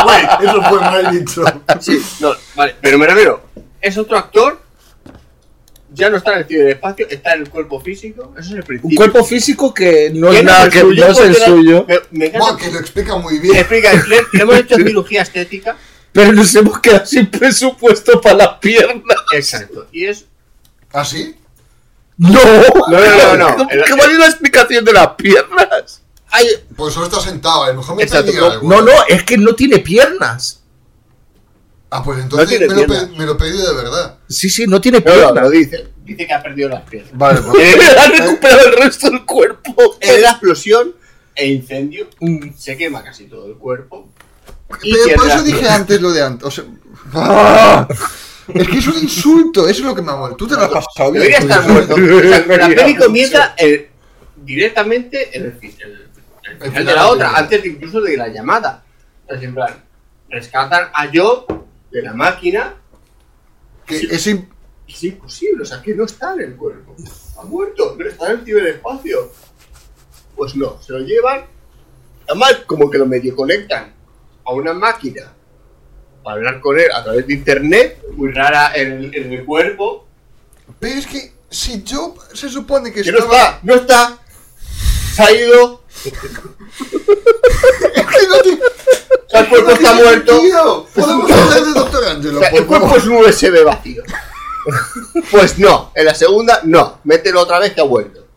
fue- 0.03 0.45
eso 0.45 0.61
fue 0.69 0.79
mal 0.79 1.11
dicho. 1.19 1.43
Sí, 1.79 1.99
no, 2.19 2.31
vale, 2.55 2.75
pero 2.81 2.97
me 2.99 3.07
refiero, 3.07 3.41
es 3.81 3.97
otro 3.97 4.17
actor, 4.17 4.61
ya 5.91 6.09
no 6.11 6.17
está 6.17 6.33
en 6.33 6.39
el 6.39 6.45
ciberespacio, 6.45 7.07
está 7.09 7.33
en 7.33 7.41
el 7.41 7.49
cuerpo 7.49 7.81
físico, 7.81 8.31
eso 8.37 8.49
es 8.49 8.53
el 8.53 8.59
Un 8.59 8.65
principio. 8.67 8.97
cuerpo 8.97 9.23
físico 9.23 9.73
que 9.73 10.11
no 10.13 10.31
es 10.31 10.43
nada 10.43 10.65
el 10.65 10.71
que 10.71 10.81
suyo, 10.81 11.05
no 11.07 11.11
es 11.11 11.19
el 11.19 11.35
suyo. 11.37 11.87
me 12.11 12.27
encanta 12.27 12.51
Buah, 12.51 12.57
que 12.57 12.71
lo 12.71 12.79
explica 12.79 13.17
muy 13.17 13.39
bien. 13.39 13.55
explica, 13.57 13.93
le, 13.93 14.17
le 14.31 14.41
hemos 14.43 14.55
hecho 14.57 14.75
cirugía 14.75 15.23
estética. 15.23 15.75
Pero 16.11 16.31
nos 16.33 16.53
hemos 16.55 16.79
quedado 16.79 17.05
sin 17.05 17.27
presupuesto 17.27 18.19
para 18.21 18.35
las 18.35 18.47
piernas. 18.59 19.03
Exacto. 19.33 19.87
Y 19.91 20.05
es. 20.05 20.25
¿Ah, 20.91 21.05
sí? 21.05 21.35
No, 22.19 22.39
no, 22.89 22.99
no, 22.99 23.37
no. 23.37 23.55
¿Cómo 23.55 23.69
El- 23.71 23.83
que 23.85 23.93
vale 23.93 24.15
una 24.17 24.25
explicación 24.27 24.83
de 24.85 24.93
las 24.93 25.07
piernas? 25.15 26.01
Ay, 26.29 26.47
Pues 26.75 26.93
solo 26.93 27.07
está 27.07 27.19
sentado, 27.21 27.63
a 27.63 27.69
lo 27.69 27.75
mejor 27.75 27.95
me 27.95 28.03
Exacto, 28.03 28.31
no- 28.33 28.45
algo. 28.45 28.69
No, 28.69 28.81
no, 28.81 28.91
es 29.07 29.23
que 29.23 29.37
no 29.37 29.55
tiene 29.55 29.79
piernas. 29.79 30.61
Ah, 31.89 32.03
pues 32.03 32.19
entonces 32.19 32.59
me, 32.59 32.67
lo 32.67 33.07
me 33.17 33.25
lo 33.25 33.35
pedí 33.37 33.57
de 33.57 33.73
verdad. 33.73 34.17
Sí, 34.27 34.47
sí, 34.49 34.67
no 34.67 34.79
tiene 34.79 34.99
no, 34.99 35.05
no, 35.05 35.11
piernas. 35.33 35.49
dice. 35.51 35.87
Dice 36.03 36.27
que 36.27 36.33
ha 36.33 36.43
perdido 36.43 36.69
las 36.69 36.81
piernas. 36.83 37.11
Vale, 37.17 37.41
pues. 37.41 37.75
ha 37.97 38.07
recuperado 38.09 38.67
el 38.67 38.73
resto 38.73 39.09
del 39.09 39.25
cuerpo. 39.25 39.97
En 39.99 40.21
la 40.21 40.31
explosión 40.31 40.93
e 41.35 41.47
incendio 41.47 42.07
se 42.57 42.77
quema 42.77 43.03
casi 43.03 43.25
todo 43.25 43.47
el 43.47 43.55
cuerpo. 43.55 44.09
Pero 44.81 45.15
por 45.15 45.27
eso 45.27 45.41
dije 45.41 45.67
antes 45.67 45.99
lo 46.01 46.11
de 46.11 46.21
antes. 46.21 46.45
O 46.45 46.51
sea, 46.51 46.65
¡Ah! 47.13 47.87
Es 48.55 48.67
que 48.67 48.77
es 48.77 48.87
un 48.87 48.97
insulto, 48.97 49.67
eso 49.67 49.81
es 49.81 49.85
lo 49.85 49.95
que 49.95 50.01
me 50.01 50.11
ha 50.11 50.15
molestado. 50.15 50.37
Tú 50.37 50.47
te 50.47 50.55
lo 50.55 50.61
has 50.61 50.69
pasado 50.85 51.11
bien. 51.11 51.23
Debería 51.23 51.39
estar 51.39 51.67
muerto. 51.69 51.95
O 51.99 52.21
sea, 52.21 52.57
la 52.57 52.67
peli 52.75 52.95
comienza 52.95 53.53
eh, 53.57 53.89
directamente 54.37 55.37
en 55.37 55.45
el, 55.45 55.53
fi- 55.53 55.75
el- 55.79 55.91
el 55.91 56.51
El 56.51 56.57
final 56.71 56.85
de 56.85 56.93
la 56.95 57.03
de 57.03 57.09
otra, 57.09 57.31
antes 57.35 57.61
de 57.63 57.69
incluso 57.69 58.01
de 58.01 58.17
la 58.17 58.27
llamada. 58.29 58.83
Es 59.27 59.41
en 59.43 59.53
plan, 59.53 59.83
rescatan 60.29 60.89
a 60.93 61.07
Job 61.13 61.45
de 61.91 62.01
la 62.01 62.13
máquina 62.13 62.75
Que 63.85 63.97
es 64.87 65.03
imposible, 65.03 65.61
o 65.61 65.65
sea, 65.65 65.81
que 65.81 65.93
no 65.93 66.05
está 66.05 66.33
en 66.33 66.41
el 66.41 66.55
cuerpo. 66.55 66.95
Ha 67.37 67.43
muerto, 67.43 67.95
no 67.97 68.05
está 68.07 68.31
en 68.31 68.39
el 68.39 68.45
ciberespacio. 68.45 69.31
Pues 70.35 70.55
no, 70.55 70.81
se 70.81 70.93
lo 70.93 70.99
llevan. 70.99 71.45
Además, 72.27 72.61
como 72.65 72.89
que 72.89 72.97
lo 72.97 73.05
medio 73.05 73.35
conectan 73.35 73.93
a 74.45 74.51
una 74.53 74.73
máquina 74.73 75.33
para 76.23 76.35
hablar 76.37 76.59
con 76.61 76.79
él 76.79 76.87
a 76.93 77.03
través 77.03 77.25
de 77.27 77.33
internet, 77.33 78.01
muy 78.15 78.31
rara 78.31 78.71
en 78.75 78.91
el, 78.91 79.15
en 79.15 79.33
el 79.33 79.45
cuerpo. 79.45 80.07
Pero 80.79 80.99
es 80.99 81.07
que 81.07 81.33
si 81.49 81.83
Job 81.89 82.17
se 82.33 82.49
supone 82.49 82.91
que 82.93 83.01
Que 83.01 83.11
no 83.11 83.19
está, 83.19 83.59
no 83.63 83.75
está. 83.75 84.17
Se 85.15 85.23
ha 85.23 85.31
ido. 85.31 85.83
Es 86.05 86.11
que 88.05 88.27
no 88.27 88.37
tiene- 88.43 88.61
O 88.61 89.29
sea, 89.29 89.39
el 89.41 89.49
cuerpo 89.49 89.69
no 89.69 89.75
está 89.75 89.93
muerto. 89.93 90.31
sentido. 90.33 90.87
Podemos 90.93 91.31
hablar 91.31 91.63
de 91.65 91.73
Doctor 91.73 92.05
Angelo. 92.05 92.37
O 92.37 92.41
sea, 92.41 92.49
por 92.51 92.59
el 92.59 92.65
cuerpo 92.67 92.95
es 92.97 93.05
un 93.05 93.13
USB 93.17 93.63
vacío. 93.65 94.03
Pues 95.31 95.57
no, 95.57 95.91
en 95.95 96.05
la 96.05 96.13
segunda 96.15 96.61
no. 96.63 96.99
Mételo 97.03 97.41
otra 97.41 97.59
vez 97.59 97.73
que 97.73 97.81
ha 97.81 97.85
vuelto. 97.85 98.27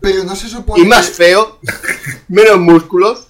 Pero 0.00 0.24
no 0.24 0.34
se 0.36 0.48
supone. 0.48 0.82
Y 0.82 0.86
más 0.86 1.08
que- 1.08 1.14
feo, 1.14 1.58
menos 2.28 2.58
músculos 2.58 3.28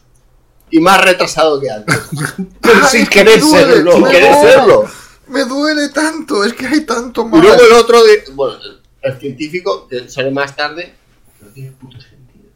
y 0.77 0.81
más 0.81 1.01
retrasado 1.05 1.61
que 1.61 1.71
antes. 1.71 1.97
Pero 2.61 2.81
Ah, 2.83 2.89
sin 2.89 3.07
querer 3.07 3.41
duele, 3.41 3.75
serlo. 3.75 3.93
Sin 3.93 4.03
me 4.03 4.11
querer 4.11 4.33
duele. 4.35 4.51
serlo. 4.53 4.85
Me 5.29 5.45
duele 5.45 5.89
tanto, 5.91 6.45
es 6.45 6.53
que 6.53 6.67
hay 6.67 6.81
tanto 6.81 7.23
Y 7.23 7.25
más. 7.27 7.41
luego 7.43 7.63
el 7.63 7.73
otro 7.75 8.03
de. 8.05 8.25
Bueno, 8.33 8.57
el 9.03 9.19
científico 9.21 9.87
que 9.89 10.09
sale 10.09 10.31
más 10.33 10.55
tarde. 10.57 10.95
No 11.41 11.49
tiene 11.49 11.71
puto 11.73 11.97
sentido. 12.01 12.47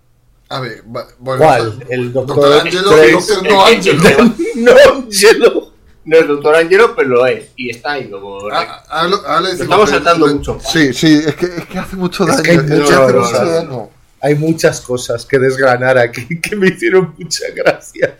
A 0.48 0.60
ver, 0.60 0.82
va- 0.94 1.06
volvemos 1.18 1.56
¿Cuál? 1.56 1.86
El 1.88 2.12
Doctor 2.12 2.36
doctor 2.36 2.60
Angelo, 2.60 2.90
Strange. 2.90 3.12
Doctor 3.12 3.42
No 3.52 3.64
Angelo. 3.66 4.02
No, 4.56 4.72
Angelo. 5.06 5.72
No 6.04 6.16
es 6.16 6.26
doctor 6.26 6.54
Angelo, 6.56 6.96
pero 6.96 7.08
lo 7.10 7.26
es. 7.26 7.50
Y 7.56 7.70
está 7.70 7.92
ahí 7.92 8.10
como. 8.10 8.38
Ah, 8.50 8.82
ahora 8.88 9.08
lo- 9.08 9.40
le 9.42 9.48
decimos, 9.50 9.60
estamos 9.62 9.90
saltando 9.90 10.26
lo- 10.26 10.34
mucho. 10.34 10.58
Sí, 10.72 10.92
sí, 10.92 11.22
es 11.26 11.36
que, 11.36 11.46
es 11.46 11.66
que 11.66 11.78
hace 11.78 11.96
mucho 11.96 12.24
Es 12.24 12.30
daño. 12.30 12.42
que 12.42 12.50
hay 12.50 12.56
es 12.56 12.62
que 12.64 12.74
mucho- 12.76 13.02
hace 13.04 13.12
no, 13.12 13.20
mucho 13.20 13.44
no, 13.44 13.50
daño. 13.52 13.90
Hay 14.20 14.34
muchas 14.34 14.80
cosas 14.80 15.24
que 15.24 15.38
desgranar 15.38 15.98
aquí 15.98 16.40
que 16.42 16.56
me 16.56 16.68
hicieron 16.68 17.14
mucha 17.18 17.44
gracia. 17.54 18.18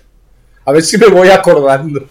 A 0.64 0.72
ver 0.72 0.82
si 0.82 0.98
me 0.98 1.06
voy 1.08 1.28
acordando. 1.28 2.06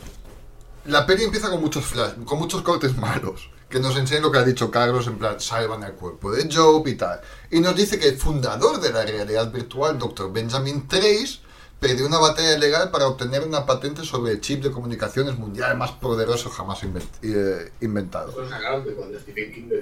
La 0.85 1.05
peli 1.05 1.23
empieza 1.25 1.49
con 1.49 1.61
muchos 1.61 1.85
flash, 1.85 2.13
con 2.25 2.39
muchos 2.39 2.61
cortes 2.61 2.97
malos, 2.97 3.49
que 3.69 3.79
nos 3.79 3.97
enseñan 3.97 4.23
lo 4.23 4.31
que 4.31 4.39
ha 4.39 4.43
dicho 4.43 4.71
Carlos, 4.71 5.05
en 5.07 5.17
plan, 5.17 5.39
salvan 5.39 5.83
el 5.83 5.91
cuerpo 5.93 6.31
de 6.31 6.47
Job 6.53 6.87
y 6.87 6.95
tal. 6.95 7.19
Y 7.51 7.59
nos 7.59 7.75
dice 7.75 7.99
que 7.99 8.07
el 8.07 8.17
fundador 8.17 8.79
de 8.79 8.91
la 8.91 9.03
realidad 9.05 9.51
virtual, 9.51 9.97
Dr. 9.99 10.31
Benjamin 10.31 10.87
Trace, 10.87 11.39
perdió 11.79 12.07
una 12.07 12.17
batalla 12.19 12.57
legal 12.57 12.89
para 12.89 13.05
obtener 13.07 13.43
una 13.43 13.65
patente 13.65 14.03
sobre 14.03 14.31
el 14.31 14.41
chip 14.41 14.63
de 14.63 14.71
comunicaciones 14.71 15.37
mundial 15.37 15.77
más 15.77 15.91
poderoso 15.91 16.49
jamás 16.49 16.81
invent- 16.83 17.19
eh, 17.21 17.71
inventado. 17.81 18.31
Lo 18.35 18.81
de 18.81 18.93
cuando 18.95 19.19
Stephen 19.19 19.53
King 19.53 19.67
le 19.69 19.81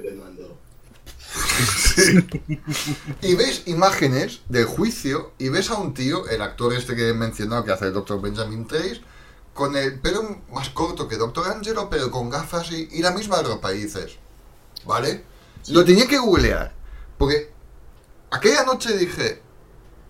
Y 3.22 3.36
ves 3.36 3.64
imágenes 3.66 4.42
del 4.50 4.66
juicio 4.66 5.34
y 5.38 5.50
ves 5.50 5.70
a 5.70 5.76
un 5.76 5.94
tío, 5.94 6.28
el 6.28 6.42
actor 6.42 6.74
este 6.74 6.96
que 6.96 7.10
he 7.10 7.14
mencionado 7.14 7.64
que 7.64 7.72
hace 7.72 7.86
el 7.86 7.94
Dr. 7.94 8.22
Benjamin 8.22 8.68
Trace, 8.68 9.02
con 9.54 9.76
el 9.76 10.00
pelo 10.00 10.42
más 10.52 10.70
corto 10.70 11.08
que 11.08 11.18
Dr. 11.18 11.48
Angelo, 11.48 11.90
pero 11.90 12.12
con 12.12 12.30
gafas 12.30 12.72
y, 12.72 12.90
y 12.92 13.02
la 13.02 13.12
misma 13.12 13.42
ropa. 13.42 13.74
Y 13.74 13.84
dices, 13.84 14.18
¿vale? 14.86 15.24
Lo 15.70 15.84
tenía 15.84 16.08
que 16.08 16.18
googlear, 16.18 16.74
porque 17.18 17.50
aquella 18.32 18.64
noche 18.64 18.98
dije, 18.98 19.42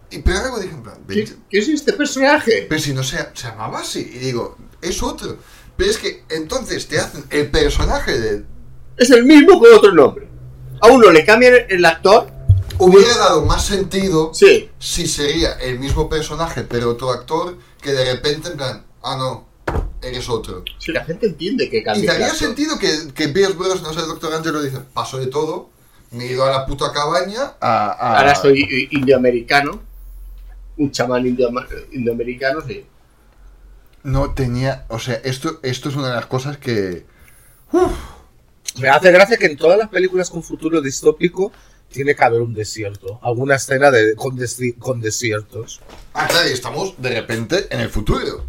y 0.09 0.19
pero 0.19 0.39
luego 0.41 0.59
dije, 0.59 0.73
en 0.73 0.83
plan, 0.83 0.97
¿Qué, 1.07 1.31
qué 1.49 1.57
es 1.59 1.69
este 1.69 1.93
personaje? 1.93 2.65
pero 2.67 2.81
si 2.81 2.93
no 2.93 3.03
se, 3.03 3.17
se 3.33 3.47
llamaba 3.47 3.79
así, 3.79 3.99
y 3.99 4.19
digo, 4.19 4.57
es 4.81 5.01
otro. 5.01 5.37
Pero 5.77 5.91
es 5.91 5.97
que 5.97 6.23
entonces 6.29 6.87
te 6.87 6.99
hacen 6.99 7.25
el 7.29 7.51
personaje 7.51 8.17
de... 8.19 8.45
Es 8.97 9.09
el 9.09 9.25
mismo 9.25 9.59
con 9.59 9.73
otro 9.73 9.91
nombre. 9.91 10.27
A 10.81 10.87
uno 10.87 11.11
le 11.11 11.25
cambian 11.25 11.53
el 11.69 11.85
actor. 11.85 12.27
Hubiera 12.77 13.17
dado 13.17 13.45
más 13.45 13.65
sentido 13.65 14.31
Sí. 14.33 14.69
si 14.79 15.07
sería 15.07 15.53
el 15.53 15.79
mismo 15.79 16.09
personaje, 16.09 16.63
pero 16.63 16.89
otro 16.91 17.11
actor, 17.11 17.57
que 17.81 17.93
de 17.93 18.13
repente, 18.13 18.49
en 18.49 18.57
plan, 18.57 18.85
ah, 19.01 19.15
no, 19.17 19.47
eres 20.01 20.27
otro. 20.29 20.63
Si 20.77 20.91
la 20.91 21.05
gente 21.05 21.27
entiende 21.27 21.69
que 21.69 21.77
Y 21.77 21.83
cambia. 21.83 22.11
el 22.13 22.19
daría 22.19 22.33
sentido 22.33 22.77
que, 22.77 23.13
que 23.13 23.29
Pierce 23.29 23.53
Bros, 23.53 23.81
no 23.81 23.93
sé, 23.93 24.01
el 24.01 24.07
Doctor 24.07 24.33
Angelo 24.33 24.61
dice, 24.61 24.79
paso 24.93 25.17
de 25.17 25.27
todo, 25.27 25.69
me 26.11 26.25
he 26.25 26.31
ido 26.33 26.43
a 26.45 26.51
la 26.51 26.65
puta 26.65 26.91
cabaña 26.91 27.53
a... 27.61 27.85
a- 27.91 28.17
Ahora 28.19 28.35
soy 28.35 28.87
indioamericano. 28.91 29.81
Un 30.77 30.91
chamán 30.91 31.25
indio, 31.25 31.49
indioamericano, 31.93 32.59
sí. 32.67 32.85
No 34.03 34.31
tenía, 34.33 34.85
o 34.89 34.99
sea, 34.99 35.15
esto, 35.23 35.59
esto 35.63 35.87
es 35.89 35.95
una 35.95 36.09
de 36.09 36.15
las 36.15 36.25
cosas 36.25 36.57
que... 36.57 37.05
Me 38.79 38.89
hace 38.89 39.11
gracia 39.11 39.37
que 39.37 39.45
en 39.45 39.57
todas 39.57 39.77
las 39.77 39.89
películas 39.89 40.29
con 40.29 40.43
futuro 40.43 40.81
distópico 40.81 41.51
tiene 41.91 42.15
que 42.15 42.23
haber 42.23 42.41
un 42.41 42.53
desierto. 42.53 43.19
Alguna 43.23 43.55
escena 43.55 43.89
de, 43.91 44.15
con, 44.15 44.37
desi- 44.37 44.77
con 44.77 44.99
desiertos. 45.01 45.81
Ah, 46.13 46.27
claro, 46.27 46.49
y 46.49 46.51
estamos 46.53 46.93
de 47.01 47.09
repente 47.09 47.67
en 47.69 47.79
el 47.81 47.89
futuro. 47.89 48.45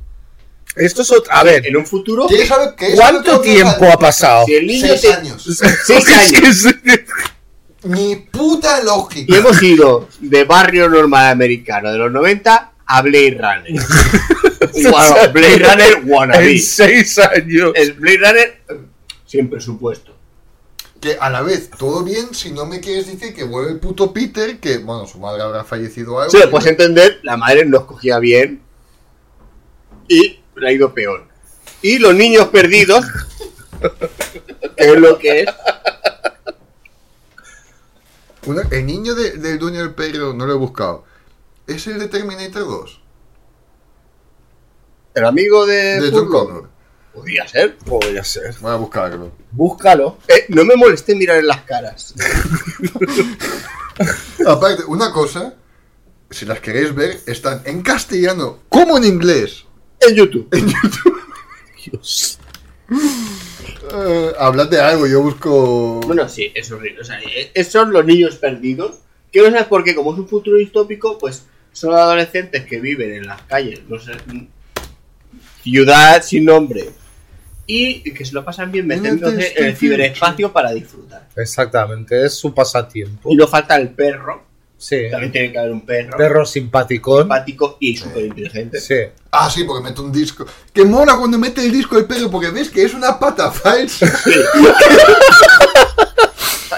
Esto 0.75 1.03
es 1.03 1.11
otra. 1.13 1.39
A 1.41 1.45
ver, 1.45 1.67
En 1.67 1.77
un 1.77 1.87
futuro. 1.87 2.27
¿Quieres 2.27 2.49
saber 2.49 2.75
qué 2.77 2.89
es 2.89 2.95
¿cuánto 2.97 3.41
tiempo 3.41 3.87
ha 3.93 3.99
pasado? 3.99 4.45
Si 4.47 4.55
el 4.55 4.67
niño 4.67 4.89
Seis 4.89 5.01
te- 5.01 5.13
años. 5.13 5.45
Seis 5.87 6.07
años. 6.35 6.67
Ni 7.85 8.17
puta 8.17 8.83
lógica. 8.83 9.33
Y 9.33 9.39
hemos 9.39 9.63
ido 9.63 10.09
de 10.21 10.45
barrio 10.45 10.89
normal 10.89 11.29
americano 11.31 11.93
de 11.93 11.99
los 11.99 12.11
90 12.13 12.73
a 12.87 13.03
Blade 13.03 13.39
Runner. 13.39 13.83
Bueno, 14.73 15.33
Blade 15.33 15.59
Runner 15.59 16.03
wannabe. 16.05 16.53
en 16.53 16.59
seis 16.61 17.19
años. 17.19 17.73
Es 17.75 17.97
Blade 17.97 18.19
Runner 18.19 18.61
eh, 18.69 18.75
sin 19.25 19.49
presupuesto. 19.49 20.16
Que 21.07 21.17
a 21.21 21.31
la 21.31 21.41
vez, 21.43 21.71
todo 21.71 22.03
bien 22.03 22.35
si 22.35 22.51
no 22.51 22.67
me 22.67 22.81
quieres 22.81 23.07
decir 23.07 23.33
que 23.33 23.45
vuelve 23.45 23.71
el 23.71 23.79
puto 23.79 24.13
Peter, 24.13 24.59
que, 24.59 24.79
bueno, 24.79 25.07
su 25.07 25.21
madre 25.21 25.41
habrá 25.41 25.63
fallecido 25.63 26.19
algo. 26.19 26.33
Sí, 26.33 26.39
lo 26.39 26.51
puedes 26.51 26.67
entender, 26.67 27.21
la 27.23 27.37
madre 27.37 27.65
nos 27.65 27.85
cogía 27.85 28.19
bien 28.19 28.61
y 30.09 30.41
le 30.57 30.69
ha 30.69 30.73
ido 30.73 30.93
peor. 30.93 31.29
Y 31.81 32.01
los 32.01 32.13
niños 32.17 32.49
perdidos, 32.49 33.05
que 34.77 34.85
es 34.85 34.99
lo 34.99 35.17
que 35.19 35.43
es, 35.43 35.47
Una- 38.47 38.67
el 38.73 38.85
niño 38.87 39.15
de- 39.15 39.33
del 39.39 39.59
dueño 39.61 39.79
del 39.81 39.95
perro, 39.95 40.33
no 40.33 40.45
lo 40.45 40.55
he 40.55 40.57
buscado. 40.57 41.05
¿Es 41.69 41.87
el 41.87 41.99
de 42.01 42.09
Terminator 42.09 42.65
2? 42.65 43.01
el 45.15 45.25
amigo 45.25 45.65
de, 45.67 46.01
De 46.01 46.11
John. 46.11 46.29
Connor. 46.29 46.69
Podría 47.15 47.47
ser. 47.49 47.77
Podría 47.79 48.23
ser. 48.25 48.55
Voy 48.61 48.73
a 48.73 48.75
buscarlo. 48.77 49.33
Búscalo. 49.57 50.19
Eh, 50.29 50.45
no 50.49 50.65
me 50.65 50.77
molesté 50.77 51.15
mirar 51.15 51.39
en 51.39 51.47
las 51.47 51.63
caras. 51.63 52.15
Aparte, 54.47 54.85
una 54.87 55.11
cosa, 55.11 55.55
si 56.31 56.45
las 56.45 56.61
queréis 56.61 56.95
ver, 56.95 57.19
están 57.27 57.63
en 57.65 57.83
castellano 57.83 58.59
como 58.69 58.99
en 58.99 59.05
inglés. 59.05 59.65
En 60.01 60.15
YouTube. 60.15 60.49
Dios. 61.85 62.39
Eh, 63.95 64.33
hablad 64.39 64.69
de 64.69 64.79
algo, 64.79 65.07
yo 65.07 65.23
busco... 65.23 66.01
Bueno, 66.01 66.29
sí, 66.29 66.53
es 66.55 66.71
horrible. 66.71 67.01
O 67.01 67.05
sea, 67.05 67.19
eh, 67.21 67.51
esos 67.55 67.73
son 67.73 67.93
los 67.93 68.05
niños 68.05 68.37
perdidos. 68.37 68.97
Que 69.33 69.41
no 69.41 69.47
sabes 69.47 69.65
por 69.65 69.85
qué, 69.85 69.95
como 69.95 70.13
es 70.13 70.19
un 70.19 70.29
futuro 70.29 70.59
distópico, 70.59 71.17
pues 71.17 71.47
son 71.73 71.95
adolescentes 71.95 72.67
que 72.67 72.79
viven 72.79 73.15
en 73.15 73.27
las 73.27 73.41
calles, 73.43 73.81
no 73.89 73.99
sé, 73.99 74.13
ciudad 75.63 76.23
sin 76.23 76.45
nombre. 76.45 76.91
Y 77.67 78.13
que 78.13 78.25
se 78.25 78.33
lo 78.33 78.45
pasan 78.45 78.71
bien 78.71 78.87
metiéndose 78.87 79.55
en 79.57 79.65
el 79.67 79.77
ciberespacio 79.77 80.53
para 80.53 80.73
disfrutar. 80.73 81.29
Exactamente, 81.37 82.25
es 82.25 82.35
su 82.35 82.55
pasatiempo. 82.55 83.33
Y 83.33 83.37
no 83.37 83.49
falta 83.49 83.77
el 83.77 83.91
perro. 83.91 84.45
Sí. 84.79 85.11
También 85.11 85.33
tiene 85.33 85.51
que 85.53 85.59
haber 85.59 85.73
un 85.73 85.81
perro. 85.81 86.17
Perro 86.17 86.47
simpaticón. 86.47 87.23
Simpático 87.23 87.77
y 87.81 87.97
súper 87.97 88.27
inteligente. 88.27 88.79
Sí. 88.81 88.95
Ah, 89.33 89.51
sí, 89.51 89.65
porque 89.65 89.83
mete 89.83 90.01
un 90.01 90.13
disco. 90.13 90.47
Que 90.73 90.85
mola 90.85 91.17
cuando 91.17 91.39
mete 91.39 91.65
el 91.65 91.73
disco 91.73 91.99
el 91.99 92.05
perro, 92.05 92.31
porque 92.31 92.51
ves 92.51 92.69
que 92.71 92.83
es 92.83 92.95
una 92.95 93.19
pata 93.19 93.51
falsa. 93.51 94.07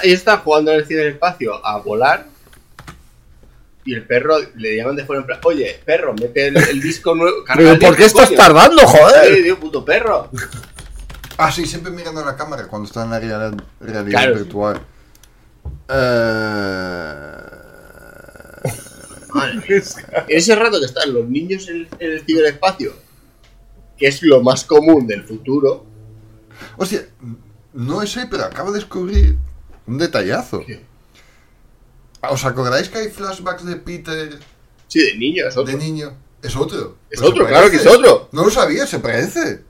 Y 0.05 0.13
está 0.13 0.39
jugando 0.39 0.71
en 0.71 0.79
el 0.79 0.87
ciberespacio 0.87 1.55
a 1.67 1.79
volar. 1.79 2.27
Y 3.85 3.95
el 3.95 4.07
perro 4.07 4.37
le 4.57 4.77
llaman 4.77 4.97
de 4.97 5.05
fuera 5.05 5.21
en 5.23 5.27
plan, 5.27 5.41
oye, 5.45 5.81
perro, 5.85 6.15
mete 6.15 6.49
el, 6.49 6.57
el 6.57 6.81
disco 6.81 7.15
nuevo. 7.15 7.39
Pero 7.57 7.79
¿por 7.79 7.97
qué 7.97 8.05
disco, 8.05 8.21
estás 8.21 8.27
coño". 8.29 8.37
tardando, 8.37 8.87
joder? 8.87 9.43
tío, 9.43 9.59
puto 9.59 9.85
perro. 9.85 10.31
Ah, 11.39 11.51
sí, 11.53 11.65
siempre 11.67 11.93
mirando 11.93 12.21
a 12.21 12.25
la 12.27 12.37
cámara 12.37 12.67
cuando 12.67 12.87
está 12.89 13.05
en 13.05 13.11
la 13.11 13.21
realidad, 13.21 13.55
realidad 13.81 14.21
Claro. 14.21 14.35
virtual. 14.35 14.81
En 19.35 19.63
ese 20.29 20.57
rato 20.57 20.81
que 20.81 20.87
están 20.87 21.13
los 21.13 21.29
niños 21.29 21.69
en 21.69 21.77
el, 21.77 21.89
en 22.01 22.13
el 22.13 22.25
ciberespacio, 22.25 22.93
que 23.97 24.07
es 24.09 24.23
lo 24.23 24.43
más 24.43 24.65
común 24.65 25.07
del 25.07 25.23
futuro, 25.25 25.85
Hostia, 26.77 27.07
no 27.73 28.05
sé, 28.07 28.27
pero 28.29 28.45
acabo 28.45 28.73
de 28.73 28.81
descubrir 28.81 29.39
un 29.87 29.97
detallazo. 29.99 30.65
¿Qué? 30.67 30.85
¿Os 32.29 32.45
acordáis 32.45 32.89
que 32.89 32.99
hay 32.99 33.09
flashbacks 33.11 33.65
de 33.65 33.77
Peter 33.77 34.37
sí, 34.89 34.99
de 35.13 35.17
niño 35.19 35.47
es 35.47 35.57
otro. 35.57 35.73
de 35.73 35.79
niño? 35.79 36.17
Es 36.43 36.57
otro. 36.57 36.97
Es 37.11 37.23
otro, 37.23 37.45
se 37.45 37.51
claro 37.51 37.71
que 37.71 37.77
es 37.77 37.87
otro. 37.87 38.29
No 38.33 38.45
lo 38.45 38.51
sabía, 38.51 38.87
se 38.89 38.99
parece. 38.99 39.63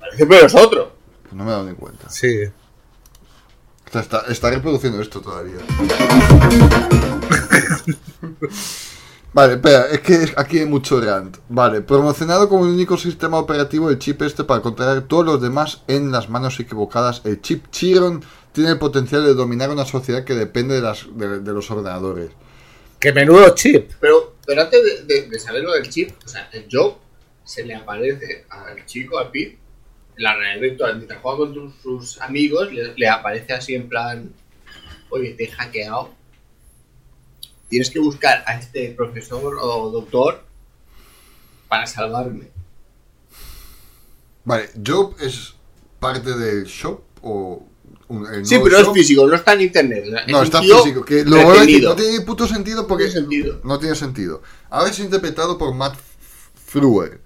Parece, 0.00 0.26
pero 0.26 0.46
es 0.46 0.54
otro. 0.54 0.91
No 1.32 1.44
me 1.44 1.50
he 1.50 1.52
dado 1.52 1.64
ni 1.68 1.74
cuenta. 1.74 2.08
Sí. 2.10 2.44
O 2.44 3.92
sea, 3.92 4.00
está, 4.00 4.24
está 4.28 4.50
reproduciendo 4.50 5.00
esto 5.02 5.20
todavía. 5.20 5.56
Vale, 9.34 9.54
espera, 9.54 9.86
es 9.90 10.00
que 10.00 10.30
aquí 10.36 10.58
hay 10.58 10.66
mucho 10.66 11.00
rant. 11.00 11.38
Vale, 11.48 11.80
promocionado 11.80 12.48
como 12.50 12.66
el 12.66 12.72
único 12.72 12.98
sistema 12.98 13.38
operativo 13.38 13.88
el 13.88 13.98
chip 13.98 14.20
este 14.22 14.44
para 14.44 14.60
controlar 14.60 15.02
todos 15.08 15.24
los 15.24 15.40
demás 15.40 15.82
en 15.88 16.12
las 16.12 16.28
manos 16.28 16.60
equivocadas, 16.60 17.22
el 17.24 17.40
chip 17.40 17.64
Chiron 17.70 18.22
tiene 18.52 18.70
el 18.72 18.78
potencial 18.78 19.24
de 19.24 19.32
dominar 19.32 19.70
una 19.70 19.86
sociedad 19.86 20.24
que 20.24 20.34
depende 20.34 20.74
de, 20.74 20.82
las, 20.82 21.06
de, 21.16 21.40
de 21.40 21.52
los 21.52 21.70
ordenadores. 21.70 22.30
Que 23.00 23.12
menudo 23.14 23.54
chip. 23.54 23.90
Pero 24.00 24.34
Pero 24.46 24.60
antes 24.62 24.80
de, 24.84 25.04
de- 25.22 25.28
de 25.30 25.38
saber 25.38 25.62
lo 25.62 25.72
del 25.72 25.88
chip, 25.88 26.10
o 26.24 26.28
sea, 26.28 26.50
el 26.52 26.66
Joe 26.70 26.94
se 27.42 27.64
le 27.64 27.74
aparece 27.74 28.44
al 28.50 28.84
chico, 28.84 29.18
al 29.18 29.30
Pete, 29.30 29.58
en 30.16 30.22
la 30.22 30.34
realidad 30.34 30.60
virtual, 30.60 30.96
mientras 30.96 31.20
juega 31.20 31.38
con 31.38 31.74
sus 31.82 32.20
amigos, 32.20 32.72
le, 32.72 32.94
le 32.94 33.08
aparece 33.08 33.52
así 33.52 33.74
en 33.74 33.88
plan, 33.88 34.32
oye, 35.10 35.34
te 35.34 35.44
he 35.44 35.50
hackeado. 35.50 36.10
Tienes 37.68 37.90
que 37.90 38.00
buscar 38.00 38.44
a 38.46 38.58
este 38.58 38.90
profesor 38.90 39.58
o 39.60 39.90
doctor 39.90 40.44
para 41.68 41.86
salvarme. 41.86 42.50
Vale, 44.44 44.68
Job 44.86 45.16
es 45.20 45.54
parte 45.98 46.36
del 46.36 46.64
shop 46.64 47.00
o 47.22 47.66
un, 48.08 48.26
el 48.26 48.44
Sí, 48.44 48.58
pero 48.62 48.78
es 48.78 48.88
físico, 48.92 49.26
no 49.26 49.34
está 49.34 49.54
en 49.54 49.62
internet. 49.62 50.04
No, 50.28 50.42
es 50.42 50.44
está 50.44 50.60
físico. 50.60 51.02
Que 51.02 51.24
lo 51.24 51.36
voy 51.36 51.56
a 51.56 51.60
decir, 51.60 51.60
retenido. 51.60 51.90
no 51.90 51.96
tiene 51.96 52.20
puto 52.22 52.46
sentido 52.46 52.86
porque. 52.86 53.04
No 53.04 53.10
tiene 53.10 53.20
sentido. 53.22 53.60
No 53.64 53.78
tiene 53.78 53.94
sentido. 53.94 54.42
Ahora 54.68 54.90
es 54.90 54.98
interpretado 54.98 55.56
por 55.56 55.74
Matt 55.74 55.96
Frewer. 56.66 57.21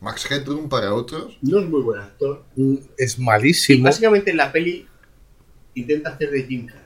Max 0.00 0.30
Headroom 0.30 0.68
para 0.68 0.94
otros. 0.94 1.36
No 1.42 1.58
es 1.60 1.66
muy 1.66 1.82
buen 1.82 2.00
actor. 2.00 2.44
Mm, 2.56 2.76
Es 2.96 3.18
malísimo. 3.18 3.84
Básicamente 3.84 4.30
en 4.30 4.36
la 4.36 4.52
peli 4.52 4.86
intenta 5.74 6.10
hacer 6.10 6.30
de 6.30 6.44
Jim 6.44 6.66
Carrey. 6.66 6.82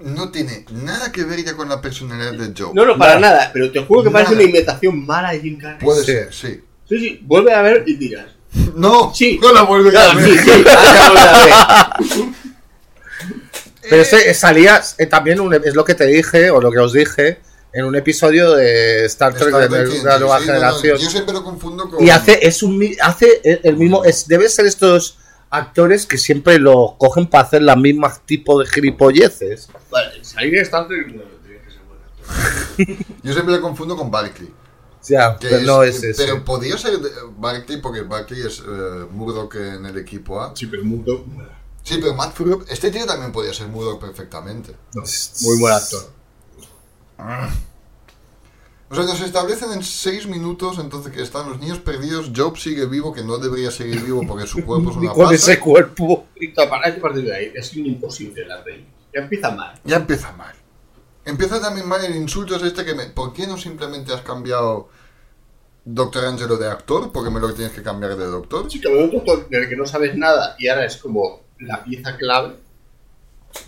No 0.00 0.30
tiene 0.30 0.64
nada 0.72 1.12
que 1.12 1.24
ver 1.24 1.44
ya 1.44 1.54
con 1.54 1.68
la 1.68 1.80
personalidad 1.80 2.32
de 2.32 2.52
Joe. 2.56 2.72
No, 2.74 2.86
no, 2.86 2.96
para 2.98 3.20
Nada. 3.20 3.36
nada, 3.36 3.50
pero 3.52 3.70
te 3.70 3.80
juro 3.84 4.02
que 4.04 4.10
parece 4.10 4.32
una 4.34 4.42
imitación 4.44 5.04
mala 5.06 5.32
de 5.32 5.40
Jim 5.40 5.58
Carrey. 5.58 5.78
Puede 5.84 6.04
ser, 6.04 6.32
sí. 6.32 6.60
Sí, 6.88 6.98
sí, 6.98 7.20
vuelve 7.22 7.52
a 7.54 7.62
ver 7.62 7.84
y 7.86 7.94
dirás. 7.96 8.26
No, 8.74 9.12
Sí. 9.14 9.38
no 9.40 9.52
la 9.52 9.62
vuelve 9.62 9.96
a 9.96 10.14
ver. 10.14 10.24
sí, 10.24 10.38
sí, 10.38 10.50
ver. 10.50 10.66
Pero 13.88 14.02
este 14.02 14.34
salía 14.34 14.80
eh, 14.98 15.06
también, 15.06 15.40
un- 15.40 15.54
es 15.54 15.74
lo 15.74 15.84
que 15.84 15.94
te 15.94 16.06
dije, 16.06 16.50
o 16.50 16.60
lo 16.60 16.70
que 16.70 16.78
os 16.78 16.92
dije, 16.92 17.40
en 17.72 17.84
un 17.84 17.94
episodio 17.96 18.54
de 18.54 19.04
Star 19.06 19.32
Trek 19.34 19.48
Star 19.48 19.70
de 19.70 19.78
la 20.04 20.18
nueva 20.18 20.38
sí, 20.40 20.46
no, 20.46 20.52
no, 20.52 20.52
generación. 20.52 20.98
yo 20.98 21.10
siempre 21.10 21.34
lo 21.34 21.44
confundo 21.44 21.88
con. 21.88 22.04
Y 22.04 22.10
hace, 22.10 22.46
es 22.46 22.62
un, 22.62 22.84
hace 23.02 23.40
el 23.44 23.60
el 23.62 23.76
mismo, 23.76 24.04
es, 24.04 24.26
debe 24.26 24.48
ser 24.48 24.66
estos 24.66 25.18
actores 25.50 26.06
que 26.06 26.18
siempre 26.18 26.58
lo 26.58 26.96
cogen 26.98 27.26
para 27.26 27.44
hacer 27.44 27.62
la 27.62 27.76
misma 27.76 28.12
tipo 28.24 28.58
de 28.60 28.66
gilipolleces. 28.66 29.68
Vale, 29.90 30.24
salir 30.24 30.52
de 30.52 30.60
Star 30.60 30.88
Trek 30.88 31.08
no, 31.08 31.22
tiene 31.44 31.60
que 31.62 31.70
ser 31.70 31.80
buen 31.88 32.00
actor. 32.96 33.16
Yo 33.22 33.32
siempre 33.32 33.54
lo 33.54 33.60
confundo 33.60 33.96
con 33.96 34.10
sea, 35.00 35.38
que 35.38 35.48
pero 35.48 35.62
no 35.62 35.82
es 35.82 36.02
ese. 36.02 36.24
Pero 36.24 36.44
podía 36.44 36.76
ser 36.76 36.98
de- 36.98 37.10
Barkley 37.36 37.80
porque 37.80 38.02
Barkley 38.02 38.42
es 38.42 38.60
eh, 38.60 39.06
Murdoch 39.10 39.54
en 39.56 39.86
el 39.86 39.98
equipo 39.98 40.40
A. 40.40 40.54
Sí, 40.54 40.66
pero 40.66 40.84
mundo. 40.84 41.24
Sí, 41.82 41.98
pero 42.00 42.14
Matt 42.14 42.36
este 42.68 42.90
tío 42.90 43.06
también 43.06 43.32
podía 43.32 43.54
ser 43.54 43.68
Murdoch 43.68 43.98
perfectamente. 44.00 44.76
Muy 45.40 45.58
buen 45.58 45.72
actor. 45.72 46.19
O 48.90 48.94
sea, 48.96 49.04
nos 49.04 49.20
establecen 49.20 49.70
en 49.72 49.84
6 49.84 50.26
minutos 50.26 50.80
entonces 50.80 51.12
que 51.12 51.22
están 51.22 51.48
los 51.48 51.60
niños 51.60 51.78
perdidos, 51.78 52.32
Job 52.34 52.56
sigue 52.56 52.86
vivo, 52.86 53.12
que 53.12 53.22
no 53.22 53.38
debería 53.38 53.70
seguir 53.70 54.02
vivo 54.02 54.22
porque 54.26 54.48
su 54.48 54.64
cuerpo 54.64 54.90
es 54.90 54.96
una 54.96 55.12
con 55.14 55.32
ese 55.32 55.60
cuerpo. 55.60 56.26
Y 56.34 56.50
a 56.60 56.68
partir 56.68 56.98
a 56.98 57.00
partir 57.00 57.24
de 57.24 57.36
ahí 57.36 57.52
es 57.54 57.72
un 57.76 57.86
imposible 57.86 58.44
la 58.46 58.64
peli. 58.64 58.84
Ya 59.14 59.20
empieza 59.20 59.50
mal. 59.52 59.80
Ya 59.84 59.96
empieza 59.96 60.32
mal. 60.32 60.54
Empieza 61.24 61.60
también 61.60 61.86
mal 61.86 62.04
el 62.04 62.16
insulto 62.16 62.56
es 62.56 62.62
este 62.62 62.84
que 62.84 62.94
me... 62.94 63.06
¿Por 63.06 63.32
qué 63.32 63.46
no 63.46 63.56
simplemente 63.56 64.12
has 64.12 64.22
cambiado 64.22 64.88
Doctor 65.84 66.24
Angelo 66.24 66.56
de 66.56 66.68
actor? 66.68 67.12
Porque 67.12 67.30
me 67.30 67.38
lo 67.38 67.54
tienes 67.54 67.72
que 67.72 67.84
cambiar 67.84 68.16
de 68.16 68.26
doctor. 68.26 68.68
Sí, 68.68 68.80
que 68.80 68.88
un 68.88 69.10
doctor 69.10 69.48
del 69.48 69.68
que 69.68 69.76
no 69.76 69.86
sabes 69.86 70.16
nada 70.16 70.56
y 70.58 70.66
ahora 70.66 70.86
es 70.86 70.96
como 70.96 71.42
la 71.60 71.84
pieza 71.84 72.16
clave. 72.16 72.56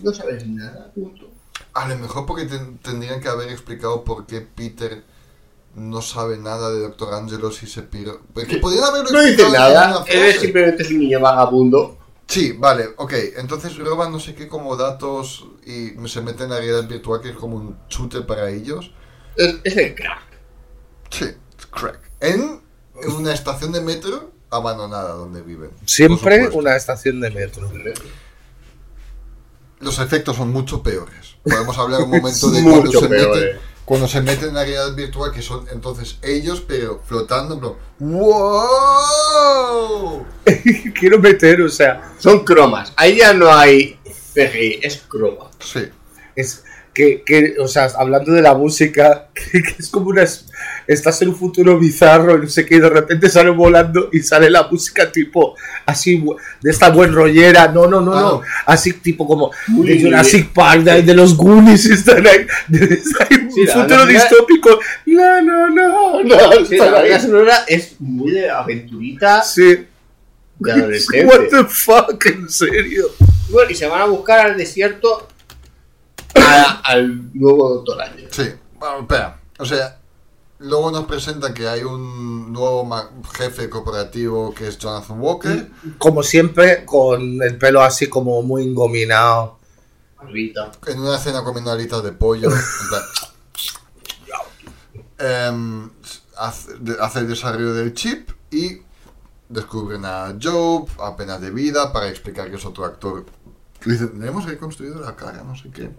No 0.03 0.13
sabes 0.13 0.47
nada, 0.49 0.91
punto. 0.93 1.32
A 1.75 1.89
lo 1.89 1.97
mejor 1.99 2.27
porque 2.27 2.45
ten- 2.45 2.79
tendrían 2.79 3.21
que 3.21 3.29
haber 3.29 3.49
explicado 3.51 4.05
por 4.05 4.27
qué 4.27 4.41
Peter 4.43 5.03
no 5.75 6.03
sabe 6.03 6.37
nada 6.37 6.71
de 6.71 6.81
Doctor 6.81 7.15
Angelo 7.15 7.51
si 7.51 7.67
se 7.67 7.83
piró. 7.83 8.21
Porque 8.35 8.59
podrían 8.59 8.85
haberlo 8.85 9.11
No 9.11 9.21
dice 9.21 9.43
explicado 9.43 9.73
nada, 9.75 10.05
él 10.07 10.35
simplemente 10.39 10.83
es 10.83 10.91
un 10.91 10.99
niño 10.99 11.21
vagabundo. 11.21 11.99
Sí, 12.29 12.53
vale, 12.53 12.89
ok. 12.97 13.13
Entonces 13.37 13.77
roban 13.79 14.13
no 14.13 14.21
sé 14.21 14.35
qué 14.35 14.49
como 14.49 14.77
datos 14.77 15.47
y 15.67 15.93
se 16.09 16.21
meten 16.21 16.45
en 16.45 16.51
la 16.51 16.57
realidad 16.59 16.87
virtual 16.89 17.21
que 17.21 17.31
es 17.31 17.37
como 17.37 17.57
un 17.57 17.79
shooter 17.89 18.27
para 18.27 18.51
ellos. 18.51 18.93
Es, 19.37 19.55
es 19.65 19.77
el 19.77 19.95
crack. 19.95 20.23
Sí, 21.11 21.25
es 21.59 21.67
crack. 21.67 22.01
En 22.21 22.61
una 23.17 23.33
estación 23.33 23.73
de 23.73 23.81
metro 23.81 24.31
abandonada 24.51 25.13
donde 25.15 25.41
viven. 25.43 25.71
Siempre 25.87 26.49
una 26.53 26.77
estación 26.77 27.21
de 27.21 27.31
metro. 27.31 27.69
Los 29.81 29.99
efectos 29.99 30.37
son 30.37 30.51
mucho 30.51 30.83
peores. 30.83 31.32
Podemos 31.45 31.77
hablar 31.79 32.03
un 32.03 32.11
momento 32.11 32.51
de 32.53 32.63
cuando 32.63 32.91
se, 32.93 33.09
peores. 33.09 33.43
meten, 33.43 33.61
cuando 33.85 34.09
se 34.09 34.21
meten 34.21 34.49
en 34.51 34.55
la 34.55 34.63
realidad 34.63 34.95
virtual, 34.95 35.33
que 35.33 35.43
son 35.43 35.67
entonces 35.73 36.19
ellos, 36.23 36.63
pero 36.67 37.01
flotando. 37.05 37.59
Pero, 37.59 37.79
¡Wow! 39.01 40.27
Quiero 40.99 41.19
meter, 41.19 41.61
o 41.63 41.69
sea, 41.69 42.13
Son 42.19 42.45
cromas. 42.45 42.93
Ahí 42.97 43.17
ya 43.19 43.33
no 43.33 43.53
hay 43.53 43.99
CGI, 44.35 44.81
es 44.83 45.03
croma. 45.09 45.51
Sí. 45.61 45.89
es 46.37 46.65
que, 46.95 47.23
que, 47.25 47.55
o 47.59 47.67
sea, 47.69 47.89
hablando 47.97 48.33
de 48.33 48.43
la 48.43 48.55
música, 48.55 49.29
que, 49.35 49.63
que 49.63 49.75
es 49.79 49.89
como 49.89 50.09
una. 50.11 50.23
es- 50.23 50.47
Estás 50.87 51.23
en 51.23 51.29
un 51.29 51.37
futuro 51.37 51.79
bizarro, 51.79 52.37
no 52.39 52.49
sé 52.49 52.67
qué, 52.67 52.75
y 52.77 52.81
de 52.81 52.89
repente 52.89 53.29
sale 53.29 53.51
volando 53.51 54.09
y 54.13 54.19
sale 54.21 54.51
la 54.51 54.67
música 54.69 55.11
tipo 55.13 55.55
así, 55.87 56.23
de 56.61 56.71
esta 56.71 56.91
buen 56.91 57.13
rollera. 57.13 57.69
No, 57.69 57.87
no, 57.87 58.01
no, 58.01 58.13
Ah, 58.17 58.21
no. 58.21 58.31
no. 58.33 58.43
Así 58.67 58.93
tipo 58.95 59.27
como 59.27 59.53
Uy, 59.77 59.87
de 59.87 60.03
Jurassic 60.03 60.53
Park, 60.53 60.83
de, 60.83 61.03
de 61.03 61.15
los 61.15 61.37
Goonies, 61.37 61.87
están 61.91 62.27
ahí. 62.27 62.47
un 62.69 63.53
Sí, 63.53 63.67
futuro 63.69 64.07
distópico. 64.07 64.81
No, 65.07 65.41
no, 65.43 65.71
no, 65.71 66.23
no. 66.25 66.67
Sí, 66.67 66.77
la 66.77 66.91
banda 66.91 67.21
sonora 67.21 67.65
es 67.69 67.95
muy 68.01 68.33
de 68.33 68.51
aventurita 68.51 69.43
Sí. 69.43 69.87
de 70.59 70.73
adolescente. 70.73 71.27
What 71.27 71.49
the 71.49 71.65
fuck, 71.69 72.27
en 72.27 72.49
serio. 72.51 73.07
Bueno, 73.51 73.71
y 73.71 73.75
se 73.75 73.87
van 73.87 74.01
a 74.03 74.07
buscar 74.07 74.47
al 74.47 74.57
desierto 74.57 75.29
a- 76.37 76.81
al 76.85 77.31
nuevo 77.39 77.75
Doctor 77.75 78.03
Ángel. 78.03 78.29
Sí. 78.31 78.51
Bueno, 78.79 79.01
espera. 79.01 79.41
O 79.59 79.65
sea, 79.65 79.99
luego 80.59 80.91
nos 80.91 81.05
presentan 81.07 81.55
que 81.55 81.69
hay 81.69 81.83
un 81.83 82.53
nuevo 82.53 82.89
jefe 83.33 83.69
corporativo 83.71 84.53
que 84.55 84.69
es 84.69 84.79
Jonathan 84.79 85.21
Walker. 85.21 85.71
Como 85.99 86.23
siempre, 86.23 86.85
con 86.85 87.43
el 87.43 87.59
pelo 87.59 87.83
así 87.83 88.09
como 88.09 88.43
muy 88.43 88.65
engominado. 88.65 89.59
En 90.87 91.01
una 91.01 91.19
cena 91.19 91.43
comiendo 91.43 91.73
alitas 91.73 92.03
de 92.03 92.13
pollo. 92.13 92.49
em, 95.19 95.91
hace, 96.37 96.73
el 97.21 97.29
desarrollo 97.29 97.75
del 97.75 97.93
chip 97.95 98.31
y 98.51 98.83
descubren 99.49 100.05
a 100.05 100.35
Job, 100.41 100.89
apenas 101.01 101.41
de 101.41 101.51
vida, 101.51 101.93
para 101.93 102.09
explicar 102.09 102.51
que 102.51 102.57
es 102.57 102.65
otro 102.65 102.85
actor. 102.85 103.27
Dicen, 103.85 104.19
le 104.21 104.29
hemos 104.29 104.45
reconstruido 104.45 105.01
la 105.01 105.17
cara, 105.17 105.43
no 105.43 105.57
sé 105.57 105.71
qué. 105.71 105.91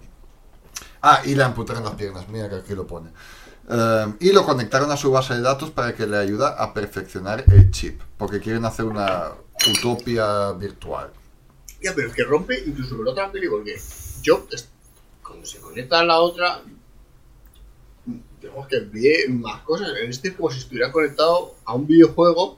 Ah, 1.06 1.22
y 1.26 1.36
le 1.36 1.43
amputaron 1.43 1.84
las 1.84 1.95
piernas, 1.95 2.30
mira 2.30 2.47
que 2.47 2.56
aquí 2.56 2.74
lo 2.74 2.88
pone. 2.88 3.10
Em, 3.70 4.16
y 4.22 4.32
lo 4.32 4.45
conectaron 4.45 4.89
a 4.89 4.95
su 4.95 5.12
base 5.12 5.34
de 5.34 5.41
datos 5.41 5.70
para 5.70 5.93
que 5.93 6.08
le 6.08 6.16
ayuda 6.16 6.56
a 6.58 6.74
perfeccionar 6.74 7.43
el 7.51 7.72
chip, 7.72 8.01
porque 8.18 8.39
quieren 8.39 8.64
hacer 8.64 8.86
una 8.86 9.32
utopia 9.70 10.54
virtual. 10.54 11.12
Ya, 11.82 11.93
pero 11.93 12.08
es 12.08 12.14
que 12.14 12.24
rompe 12.24 12.58
incluso 12.66 12.95
con 12.95 13.06
otra 13.06 13.30
peli 13.30 13.49
porque 13.49 13.78
yo, 14.22 14.47
cuando 15.22 15.45
se 15.45 15.60
conecta 15.60 15.99
a 15.99 16.06
la 16.06 16.20
otra, 16.22 16.62
digamos 18.41 18.68
que 18.68 18.80
ve 18.80 19.26
más 19.30 19.62
cosas. 19.64 19.89
En 20.01 20.10
este 20.10 20.30
es 20.30 20.36
como 20.36 20.51
si 20.51 20.60
estuviera 20.60 20.89
conectado 20.89 21.56
a 21.66 21.74
un 21.74 21.86
videojuego, 21.86 22.58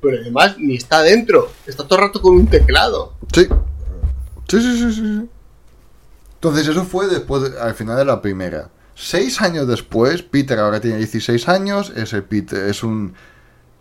pero 0.00 0.18
además 0.20 0.58
ni 0.58 0.74
está 0.74 1.02
dentro. 1.02 1.52
Está 1.64 1.84
todo 1.84 2.00
el 2.00 2.06
rato 2.06 2.20
con 2.20 2.34
un 2.34 2.48
teclado. 2.48 3.14
Sí. 3.32 3.46
Sí, 4.48 4.60
sí, 4.60 4.78
sí, 4.78 4.92
sí. 4.92 5.28
Entonces 6.36 6.68
eso 6.68 6.84
fue 6.84 7.06
después, 7.08 7.42
de- 7.52 7.58
al 7.60 7.74
final 7.74 7.96
de 7.96 8.04
la 8.04 8.22
primera. 8.22 8.70
Seis 8.94 9.40
años 9.42 9.66
después, 9.68 10.22
Peter 10.22 10.58
ahora 10.58 10.80
tiene 10.80 10.96
16 10.98 11.48
años, 11.48 11.92
es, 11.94 12.12
el 12.14 12.24
Peter, 12.24 12.66
es 12.68 12.82
un 12.82 13.14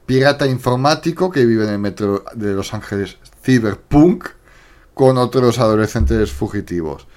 pirata 0.05 0.45
informático 0.45 1.31
que 1.31 1.45
vive 1.45 1.63
en 1.65 1.71
el 1.71 1.79
metro 1.79 2.23
de 2.33 2.53
Los 2.53 2.73
Ángeles 2.73 3.17
Cyberpunk 3.43 4.25
con 4.93 5.17
otros 5.17 5.59
adolescentes 5.59 6.31
fugitivos. 6.31 7.07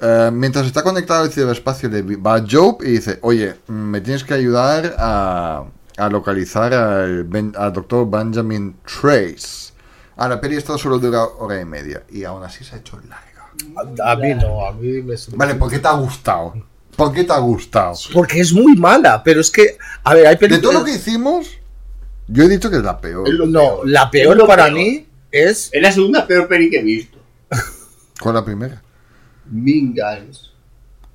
Eh, 0.00 0.30
mientras 0.32 0.66
está 0.66 0.82
conectado 0.82 1.22
al 1.24 1.30
ciberespacio, 1.32 1.88
le 1.88 2.02
va 2.16 2.44
Job 2.48 2.78
y 2.82 2.92
dice, 2.92 3.18
oye, 3.22 3.56
mm, 3.68 3.72
me 3.72 4.00
tienes 4.00 4.24
que 4.24 4.34
ayudar 4.34 4.94
a, 4.98 5.64
localizar 6.10 6.74
al, 6.74 7.24
Ben- 7.24 7.54
al 7.56 7.72
doctor 7.72 8.08
Benjamin 8.10 8.76
Trace. 8.84 9.72
A 10.16 10.28
la 10.28 10.40
peli 10.40 10.56
esto 10.56 10.76
solo 10.78 10.98
dura 10.98 11.24
hora 11.24 11.60
y 11.60 11.64
media 11.64 12.02
y 12.10 12.24
aún 12.24 12.42
así 12.42 12.64
se 12.64 12.74
ha 12.74 12.78
hecho 12.78 12.96
larga. 13.08 13.31
A, 14.02 14.12
a 14.12 14.16
mí 14.16 14.34
no, 14.34 14.66
a 14.66 14.72
mí 14.72 15.02
me. 15.02 15.14
Vale, 15.34 15.54
¿por 15.56 15.70
qué 15.70 15.78
te 15.78 15.88
ha 15.88 15.92
gustado? 15.92 16.54
¿Por 16.96 17.12
qué 17.12 17.24
te 17.24 17.32
ha 17.32 17.38
gustado? 17.38 17.94
Porque 18.12 18.40
es 18.40 18.52
muy 18.52 18.76
mala, 18.76 19.22
pero 19.22 19.40
es 19.40 19.50
que. 19.50 19.76
A 20.04 20.14
ver, 20.14 20.26
hay 20.26 20.34
De 20.36 20.38
todo 20.40 20.48
películas. 20.48 20.74
lo 20.80 20.84
que 20.84 20.92
hicimos, 20.94 21.46
yo 22.28 22.44
he 22.44 22.48
dicho 22.48 22.70
que 22.70 22.76
es 22.76 22.82
la 22.82 23.00
peor. 23.00 23.28
Es 23.28 23.34
No, 23.34 23.46
peor. 23.52 23.88
la 23.88 24.02
Es 24.04 24.10
peor 24.10 24.36
lo 24.36 24.46
para 24.46 24.64
peor. 24.66 24.76
mí 24.76 25.06
es. 25.30 25.68
Es 25.72 25.82
la 25.82 25.92
segunda 25.92 26.26
peor 26.26 26.48
peli 26.48 26.68
que 26.70 26.80
he 26.80 26.82
visto. 26.82 27.18
Con 28.20 28.34
la 28.34 28.44
primera. 28.44 28.82
Mean 29.50 29.94
Girls. 29.94 30.52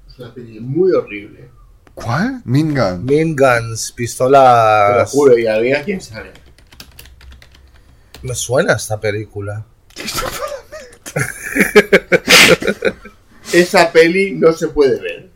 Es 0.07 0.19
una 0.19 0.33
peli 0.33 0.59
muy 0.59 0.91
horrible. 0.91 1.49
¿Cuál? 1.93 2.41
Mingan. 2.45 3.03
Mean 3.05 3.35
Guns, 3.35 3.85
Te 3.87 3.91
lo 3.91 3.95
pistolas. 3.95 5.11
juro, 5.11 5.37
y 5.37 5.47
adivina 5.47 5.81
quién 5.83 5.99
sale. 6.01 6.31
Me 8.21 8.35
suena 8.35 8.73
esta 8.73 8.99
película. 8.99 9.63
Esa 13.53 13.91
peli 13.91 14.33
no 14.33 14.51
se 14.53 14.67
puede 14.67 14.99
ver. 14.99 15.29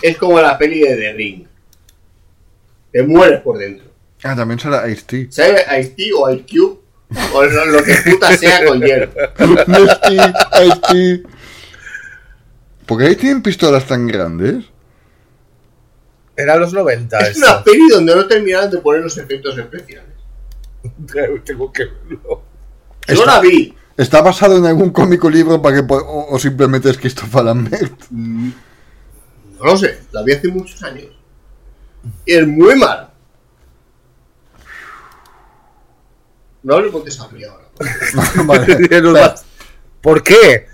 Es 0.00 0.16
como 0.16 0.40
la 0.40 0.56
peli 0.56 0.80
de 0.80 0.96
The 0.96 1.12
Ring. 1.12 1.46
Te 2.92 3.02
mueres 3.02 3.40
por 3.40 3.58
dentro. 3.58 3.86
Ah, 4.22 4.36
también 4.36 4.60
será 4.60 4.88
Ice-T. 4.88 5.28
¿Sabes? 5.30 5.62
Ice-T 5.80 6.10
o 6.16 6.30
Ice 6.30 6.44
Cube 6.48 6.78
o 7.34 7.44
lo, 7.44 7.64
lo 7.66 7.82
que 7.82 7.94
puta 8.10 8.36
sea 8.36 8.64
con 8.64 8.80
hielo. 8.80 9.10
Ice-T, 9.38 10.14
Ice-T. 10.66 11.22
¿Por 12.86 12.98
qué 12.98 13.06
ahí 13.06 13.16
tienen 13.16 13.42
pistolas 13.42 13.86
tan 13.86 14.06
grandes? 14.06 14.64
Era 16.36 16.56
los 16.56 16.72
90 16.72 17.18
Es 17.28 17.36
una 17.36 17.62
peli 17.62 17.88
donde 17.90 18.14
no 18.16 18.26
terminaron 18.26 18.70
de 18.70 18.78
poner 18.78 19.02
los 19.02 19.16
efectos 19.18 19.58
especiales. 19.58 20.10
Tengo 21.44 21.72
que 21.72 21.84
verlo. 21.84 22.42
Yo 23.08 23.14
Está- 23.14 23.26
la 23.36 23.40
vi. 23.40 23.74
¿Está 23.96 24.22
basado 24.22 24.56
en 24.56 24.66
algún 24.66 24.90
cómico 24.90 25.28
libro 25.28 25.60
para 25.60 25.76
que 25.76 25.92
o, 25.92 26.26
o 26.30 26.38
simplemente 26.38 26.88
es 26.90 26.96
Christopher 26.98 27.44
Lambert? 27.44 27.92
Mm, 28.10 28.50
No 29.58 29.64
lo 29.64 29.76
sé, 29.76 30.00
la 30.12 30.22
vi 30.22 30.32
hace 30.32 30.48
muchos 30.48 30.82
años. 30.82 31.06
Y 32.26 32.34
es 32.34 32.46
muy 32.46 32.74
mala. 32.76 33.12
No 36.62 36.80
le 36.80 36.90
contes 36.90 37.18
a 37.20 37.28
mí 37.28 37.42
ahora. 37.44 37.64
Vale. 38.44 39.34
¿Por 40.00 40.22
qué? 40.22 40.66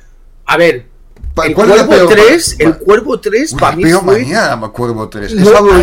A 0.47 0.57
ver, 0.57 0.87
el 1.45 1.55
¿cuál 1.55 1.71
es 1.71 1.77
la 1.77 1.87
Cuervo 1.87 2.09
peor? 2.09 2.27
3, 2.27 2.57
el 2.61 2.79
Cuervo 2.79 3.21
3 3.21 3.53
Uy, 3.53 3.59
para 3.59 3.77
mí 3.77 3.91
fue... 3.93 4.03
mañana, 4.03 4.57
me 4.57 4.67
acuerdo 4.67 5.09
3. 5.09 5.35
No, 5.35 5.61
No 5.61 5.83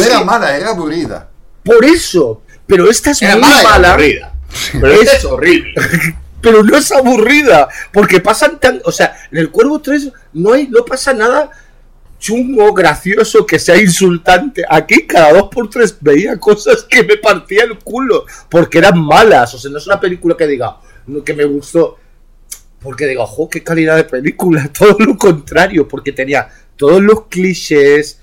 es 0.00 0.06
era 0.06 0.24
mala, 0.24 0.56
era 0.56 0.70
aburrida. 0.70 1.28
Por 1.64 1.84
eso, 1.84 2.42
pero 2.66 2.88
esta 2.90 3.10
es 3.10 3.22
Era 3.22 3.34
muy 3.34 3.42
mala 3.42 3.62
mala. 3.62 4.31
Pero 4.72 4.92
es 4.92 5.24
horrible. 5.24 5.74
pero 6.40 6.62
no 6.64 6.76
es 6.76 6.90
aburrida, 6.90 7.68
porque 7.92 8.20
pasan 8.20 8.58
tan, 8.58 8.82
o 8.84 8.90
sea, 8.90 9.16
en 9.30 9.38
el 9.38 9.50
Cuervo 9.50 9.80
3 9.80 10.10
no 10.32 10.52
hay, 10.52 10.66
no 10.66 10.84
pasa 10.84 11.12
nada 11.12 11.52
chungo, 12.22 12.72
gracioso, 12.72 13.44
que 13.44 13.58
sea 13.58 13.76
insultante. 13.76 14.62
Aquí 14.68 15.06
cada 15.08 15.32
dos 15.32 15.48
por 15.50 15.68
tres 15.68 15.96
veía 16.00 16.38
cosas 16.38 16.86
que 16.88 17.02
me 17.02 17.16
partía 17.16 17.64
el 17.64 17.80
culo, 17.80 18.24
porque 18.48 18.78
eran 18.78 19.00
malas, 19.00 19.52
o 19.54 19.58
sea, 19.58 19.70
no 19.70 19.78
es 19.78 19.86
una 19.88 20.00
película 20.00 20.36
que 20.36 20.46
diga, 20.46 20.78
que 21.24 21.34
me 21.34 21.44
gustó, 21.44 21.98
porque 22.80 23.06
digo, 23.06 23.24
ojo, 23.24 23.48
qué 23.50 23.64
calidad 23.64 23.96
de 23.96 24.04
película, 24.04 24.70
todo 24.78 24.96
lo 25.00 25.18
contrario, 25.18 25.88
porque 25.88 26.12
tenía 26.12 26.48
todos 26.76 27.02
los 27.02 27.26
clichés, 27.26 28.20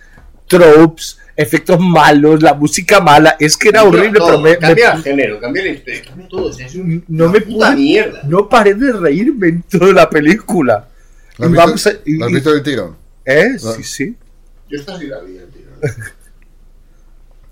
tropes, 0.47 1.19
efectos 1.41 1.79
malos, 1.79 2.41
la 2.43 2.53
música 2.53 2.99
mala, 2.99 3.35
es 3.39 3.55
que 3.55 3.69
era 3.69 3.83
horrible, 3.83 4.19
Todo, 4.19 4.27
pero 4.27 4.39
me, 4.41 4.49
me- 4.51 4.57
Cambia 4.57 4.91
el 4.93 5.03
género, 5.03 5.39
cambia 5.39 5.67
historia, 5.67 6.01
cambia 6.03 6.27
todo. 6.27 6.49
es 6.49 6.75
un- 6.75 7.03
no 7.07 7.23
una 7.25 7.33
me 7.33 7.41
puta 7.41 7.67
pude- 7.71 7.75
mierda. 7.75 8.21
no 8.25 8.49
paré 8.49 8.73
de 8.73 8.91
reírme 8.91 9.47
en 9.47 9.61
toda 9.63 9.93
la 9.93 10.09
película. 10.09 10.87
¿La 11.37 11.45
has 11.45 11.49
Y 11.49 11.53
visto, 11.53 11.65
vamos 11.67 11.87
a- 11.87 11.93
y- 12.05 12.17
¿la 12.17 12.25
has 12.25 12.31
visto 12.33 12.51
del 12.53 12.63
tirón? 12.63 12.97
¿Eh? 13.25 13.57
Sí, 13.57 13.83
sí. 13.83 14.17
Yo 14.69 14.77
esta 14.79 14.97
sí 14.99 15.07
la 15.07 15.19
vi, 15.21 15.33
tío. 15.33 15.69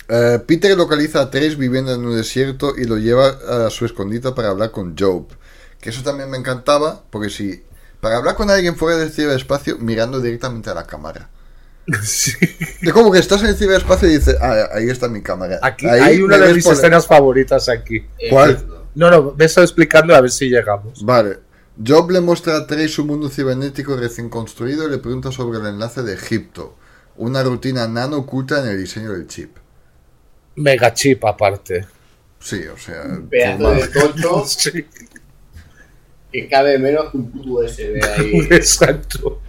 Eh, 0.10 0.40
Peter 0.46 0.76
localiza 0.78 1.20
a 1.22 1.30
Trace 1.30 1.56
viviendo 1.56 1.94
en 1.94 2.06
un 2.06 2.16
desierto 2.16 2.74
y 2.78 2.86
lo 2.86 2.98
lleva 2.98 3.28
a 3.50 3.70
su 3.70 3.86
escondite 3.86 4.32
para 4.32 4.50
hablar 4.50 4.72
con 4.72 4.96
Job. 4.98 5.28
Que 5.82 5.90
eso 5.90 6.02
también 6.02 6.30
me 6.30 6.38
encantaba, 6.38 7.04
porque 7.10 7.30
si. 7.30 7.62
Para 8.00 8.16
hablar 8.18 8.36
con 8.36 8.50
alguien 8.50 8.76
fuera 8.78 8.98
del 8.98 9.12
ciberespacio, 9.12 9.78
mirando 9.80 10.22
directamente 10.22 10.70
a 10.70 10.76
la 10.76 10.86
cámara. 10.88 11.30
Sí. 12.04 12.32
Es 12.82 12.92
como 12.94 13.12
que 13.12 13.20
estás 13.20 13.42
en 13.44 13.50
el 13.50 13.56
ciberespacio 13.56 14.10
y 14.10 14.18
dices, 14.18 14.36
ah, 14.42 14.70
ahí 14.74 14.90
está 14.90 15.08
mi 15.08 15.22
cámara. 15.22 15.60
Aquí 15.62 15.86
Ahí 15.88 16.02
hay 16.02 16.22
una 16.22 16.38
de 16.38 16.54
mis 16.54 16.66
por- 16.66 16.74
escenas 16.74 17.08
favoritas 17.08 17.70
aquí. 17.70 18.06
¿Cuál? 18.30 18.52
Exacto. 18.52 18.86
No, 18.96 19.10
no, 19.10 19.36
me 19.38 19.46
estoy 19.46 19.64
explicando 19.64 20.16
a 20.16 20.22
ver 20.22 20.32
si 20.32 20.50
llegamos. 20.50 21.06
Vale. 21.06 21.40
Job 21.86 22.10
le 22.12 22.20
muestra 22.22 22.58
a 22.58 22.68
Trace 22.68 22.90
su 22.90 23.06
mundo 23.06 23.30
cibernético 23.30 23.96
recién 23.96 24.30
construido 24.30 24.88
y 24.88 24.92
le 24.92 24.98
pregunta 24.98 25.32
sobre 25.32 25.60
el 25.60 25.66
enlace 25.68 26.02
de 26.04 26.16
Egipto. 26.16 26.76
Una 27.16 27.44
rutina 27.44 27.88
nano 27.88 28.18
oculta 28.18 28.60
en 28.62 28.70
el 28.70 28.78
diseño 28.80 29.14
del 29.14 29.28
chip. 29.28 29.56
Mega 30.56 30.94
chip 30.94 31.24
aparte. 31.26 31.86
Sí, 32.40 32.64
o 32.68 32.78
sea. 32.78 33.04
Pedazo 33.30 33.72
de 33.72 33.88
tocho 33.88 34.44
Sí, 34.48 34.86
que 36.32 36.48
cabe 36.50 36.78
menos 36.80 37.12
que 37.12 37.18
un 37.18 37.32
USB 37.46 38.04
ahí. 38.18 38.48
exacto. 38.52 39.42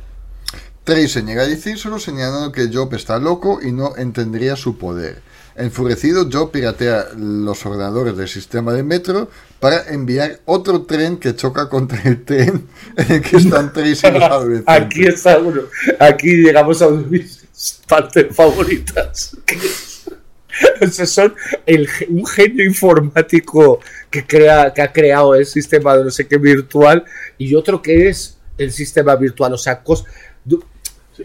Trace 0.88 1.08
se 1.08 1.22
niega 1.22 1.42
a 1.42 1.46
decírselo, 1.46 1.98
señalando 1.98 2.50
que 2.50 2.70
Job 2.72 2.94
está 2.94 3.18
loco 3.18 3.60
y 3.62 3.72
no 3.72 3.94
entendería 3.98 4.56
su 4.56 4.78
poder. 4.78 5.20
Enfurecido, 5.54 6.30
Job 6.32 6.50
piratea 6.50 7.08
los 7.14 7.66
ordenadores 7.66 8.16
del 8.16 8.26
sistema 8.26 8.72
de 8.72 8.82
metro 8.82 9.28
para 9.60 9.86
enviar 9.90 10.40
otro 10.46 10.86
tren 10.86 11.18
que 11.18 11.36
choca 11.36 11.68
contra 11.68 12.00
el 12.04 12.24
tren 12.24 12.66
en 12.96 13.12
el 13.12 13.20
que 13.20 13.36
están 13.36 13.70
Trace 13.74 14.08
y 14.08 14.12
los 14.12 14.22
adolescentes. 14.30 14.74
Aquí 14.74 15.04
está 15.04 15.36
uno. 15.36 15.60
Aquí 16.00 16.36
llegamos 16.36 16.80
a 16.80 16.88
mis 16.88 17.44
partes 17.86 18.34
favoritas. 18.34 19.36
o 20.80 20.86
sea, 20.86 21.04
son 21.04 21.34
el 21.66 21.86
un 22.08 22.24
genio 22.24 22.64
informático 22.64 23.80
que, 24.10 24.26
crea, 24.26 24.72
que 24.72 24.80
ha 24.80 24.90
creado 24.90 25.34
el 25.34 25.44
sistema 25.44 25.98
de 25.98 26.04
no 26.04 26.10
sé 26.10 26.26
qué 26.26 26.38
virtual 26.38 27.04
y 27.36 27.54
otro 27.54 27.82
que 27.82 28.08
es 28.08 28.38
el 28.56 28.72
sistema 28.72 29.16
virtual. 29.16 29.52
O 29.52 29.58
sea, 29.58 29.84
cos- 29.84 30.06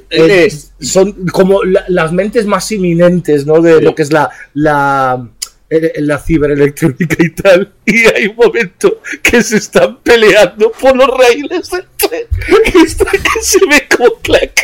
eh, 0.10 0.52
son 0.80 1.28
como 1.28 1.64
la- 1.64 1.86
las 1.88 2.12
mentes 2.12 2.46
más 2.46 2.72
inminentes 2.72 3.46
¿no? 3.46 3.62
de 3.62 3.78
Sí. 3.78 3.84
lo 3.84 3.96
que 3.96 4.02
es 4.04 4.12
la, 4.14 4.30
la, 4.54 5.28
eh, 5.70 5.94
la 5.98 6.20
ciberelectrónica 6.20 7.16
y 7.20 7.30
tal. 7.32 7.74
Y 7.86 8.06
hay 8.06 8.28
un 8.28 8.36
momento 8.36 9.02
que 9.22 9.42
se 9.44 9.58
están 9.58 10.00
peleando 10.02 10.72
por 10.72 10.96
los 10.96 11.08
raíles 11.08 11.70
del 11.70 11.86
tren. 11.98 12.28
Que, 12.72 12.80
está- 12.80 13.12
que 13.12 13.42
se 13.42 13.60
ve 13.66 13.88
como 13.96 14.14
clac, 14.22 14.60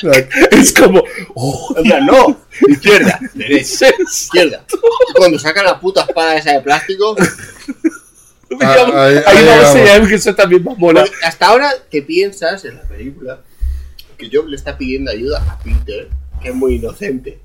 clac. 0.00 0.28
Es 0.52 0.72
como, 0.72 1.02
oh, 1.34 1.74
En 1.76 1.82
plan, 1.84 2.06
no, 2.06 2.40
izquierda, 2.68 3.18
derecha, 3.34 3.86
izquierda. 4.10 4.64
Y 5.10 5.12
cuando 5.14 5.38
sacan 5.38 5.64
la 5.64 5.78
puta 5.80 6.02
espada 6.02 6.36
esa 6.36 6.52
de 6.52 6.60
plástico, 6.60 7.16
Digamos, 8.50 8.94
ahí- 8.94 9.16
ahí, 9.16 9.22
ahí 9.24 9.24
vamos 9.24 9.26
a 9.26 9.34
llegamos. 9.40 9.76
enseñar 9.76 10.08
que 10.08 10.14
eso 10.16 10.34
también 10.34 10.64
va 10.68 10.72
a 10.72 10.76
molar. 10.76 11.08
Hasta 11.24 11.46
ahora 11.46 11.72
que 11.90 12.02
piensas 12.02 12.64
en 12.66 12.76
la 12.76 12.82
película 12.82 13.40
que 14.22 14.36
Job 14.36 14.46
le 14.46 14.56
está 14.56 14.78
pidiendo 14.78 15.10
ayuda 15.10 15.42
a 15.50 15.58
Peter, 15.58 16.08
que 16.40 16.48
es 16.50 16.54
muy 16.54 16.76
inocente. 16.76 17.40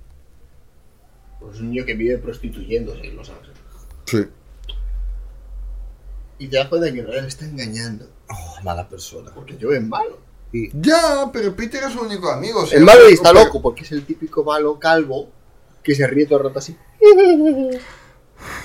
Pues 1.39 1.55
es 1.55 1.61
un 1.61 1.71
niño 1.71 1.85
que 1.85 1.93
vive 1.93 2.17
prostituyéndose, 2.17 3.11
lo 3.11 3.23
sabes. 3.23 3.49
Sí. 4.05 4.25
Y 6.39 6.47
te 6.47 6.57
das 6.57 6.67
cuenta 6.67 6.91
que 6.91 6.99
en 6.99 7.05
realidad 7.05 7.23
le 7.23 7.27
está 7.29 7.45
engañando. 7.45 8.07
Oh, 8.29 8.63
mala 8.63 8.87
persona. 8.87 9.31
Porque 9.33 9.57
Job 9.59 9.71
es 9.71 9.83
malo. 9.83 10.19
Ya, 10.51 11.29
pero 11.33 11.55
Peter 11.55 11.83
es 11.83 11.93
su 11.93 12.01
único 12.01 12.29
amigo. 12.31 12.65
El 12.71 12.83
malo 12.83 13.09
y 13.09 13.13
está 13.13 13.33
loco 13.33 13.61
porque 13.61 13.83
es 13.83 13.91
el 13.91 14.05
típico 14.05 14.43
malo 14.43 14.79
calvo 14.79 15.29
que 15.83 15.95
se 15.95 16.07
ríe 16.07 16.25
todo 16.25 16.39
el 16.39 16.45
rato 16.45 16.59
así. 16.59 16.77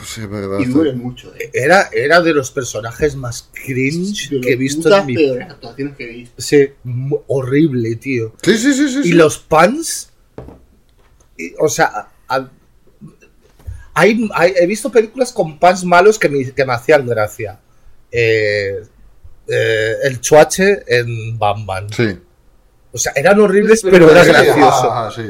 Sí, 0.04 0.20
es 0.20 0.28
verdad. 0.30 0.58
Y 0.58 0.66
duele 0.66 0.92
mucho, 0.92 1.32
eh. 1.34 1.50
Era, 1.54 1.88
era 1.92 2.20
de 2.20 2.34
los 2.34 2.50
personajes 2.50 3.16
más 3.16 3.48
cringe 3.52 4.28
que 4.42 4.52
he 4.52 4.56
visto 4.56 4.94
en 4.94 5.06
mi 5.06 5.14
peores 5.14 5.50
actuaciones 5.50 5.96
que 5.96 6.04
he 6.04 6.12
visto. 6.12 6.34
Sí, 6.42 6.68
horrible, 7.28 7.96
tío. 7.96 8.34
Sí, 8.42 8.56
sí, 8.58 8.74
sí, 8.74 8.88
sí. 8.88 8.98
Y 9.00 9.02
sí. 9.04 9.12
los 9.12 9.38
pants, 9.38 10.12
y- 11.38 11.54
o 11.58 11.68
sea, 11.68 12.08
a- 12.28 12.50
hay, 13.94 14.28
hay- 14.34 14.54
he 14.56 14.66
visto 14.66 14.90
películas 14.90 15.32
con 15.32 15.58
pants 15.58 15.84
malos 15.84 16.18
que 16.18 16.28
me, 16.28 16.50
que 16.52 16.64
me 16.64 16.72
hacían 16.72 17.06
gracia. 17.06 17.60
Eh, 18.10 18.82
eh, 19.48 19.92
el 20.04 20.20
chuache 20.20 20.82
en 20.86 21.38
Bam 21.38 21.66
Bam. 21.66 21.88
Sí. 21.90 22.18
O 22.92 22.98
sea, 22.98 23.12
eran 23.16 23.40
horribles, 23.40 23.80
pero 23.82 24.10
era 24.10 24.24
gracioso. 24.24 24.90
Ah, 24.92 25.10
sí. 25.14 25.22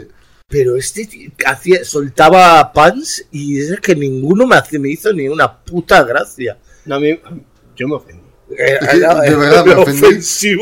Pero 0.53 0.77
este 0.77 1.07
tío 1.07 1.31
hacía, 1.47 1.83
soltaba 1.83 2.73
pants 2.75 3.25
y 3.33 3.59
es 3.59 3.81
que 3.81 3.97
ninguno 3.97 4.47
me, 4.47 4.57
hace- 4.57 4.79
me 4.79 4.91
hizo 4.91 5.11
ni 5.13 5.27
una 5.27 5.51
puta 5.65 6.05
gracia. 6.05 6.59
No, 6.85 6.97
a 6.97 7.01
mí, 7.01 7.19
yo 7.75 7.89
me 7.89 7.95
ofendí. 7.95 8.21
Era, 8.59 8.79
que, 8.87 8.97
era- 8.99 9.21
de 9.23 9.35
verdad 9.35 9.65
me 9.67 9.75
ofendí. 9.77 10.03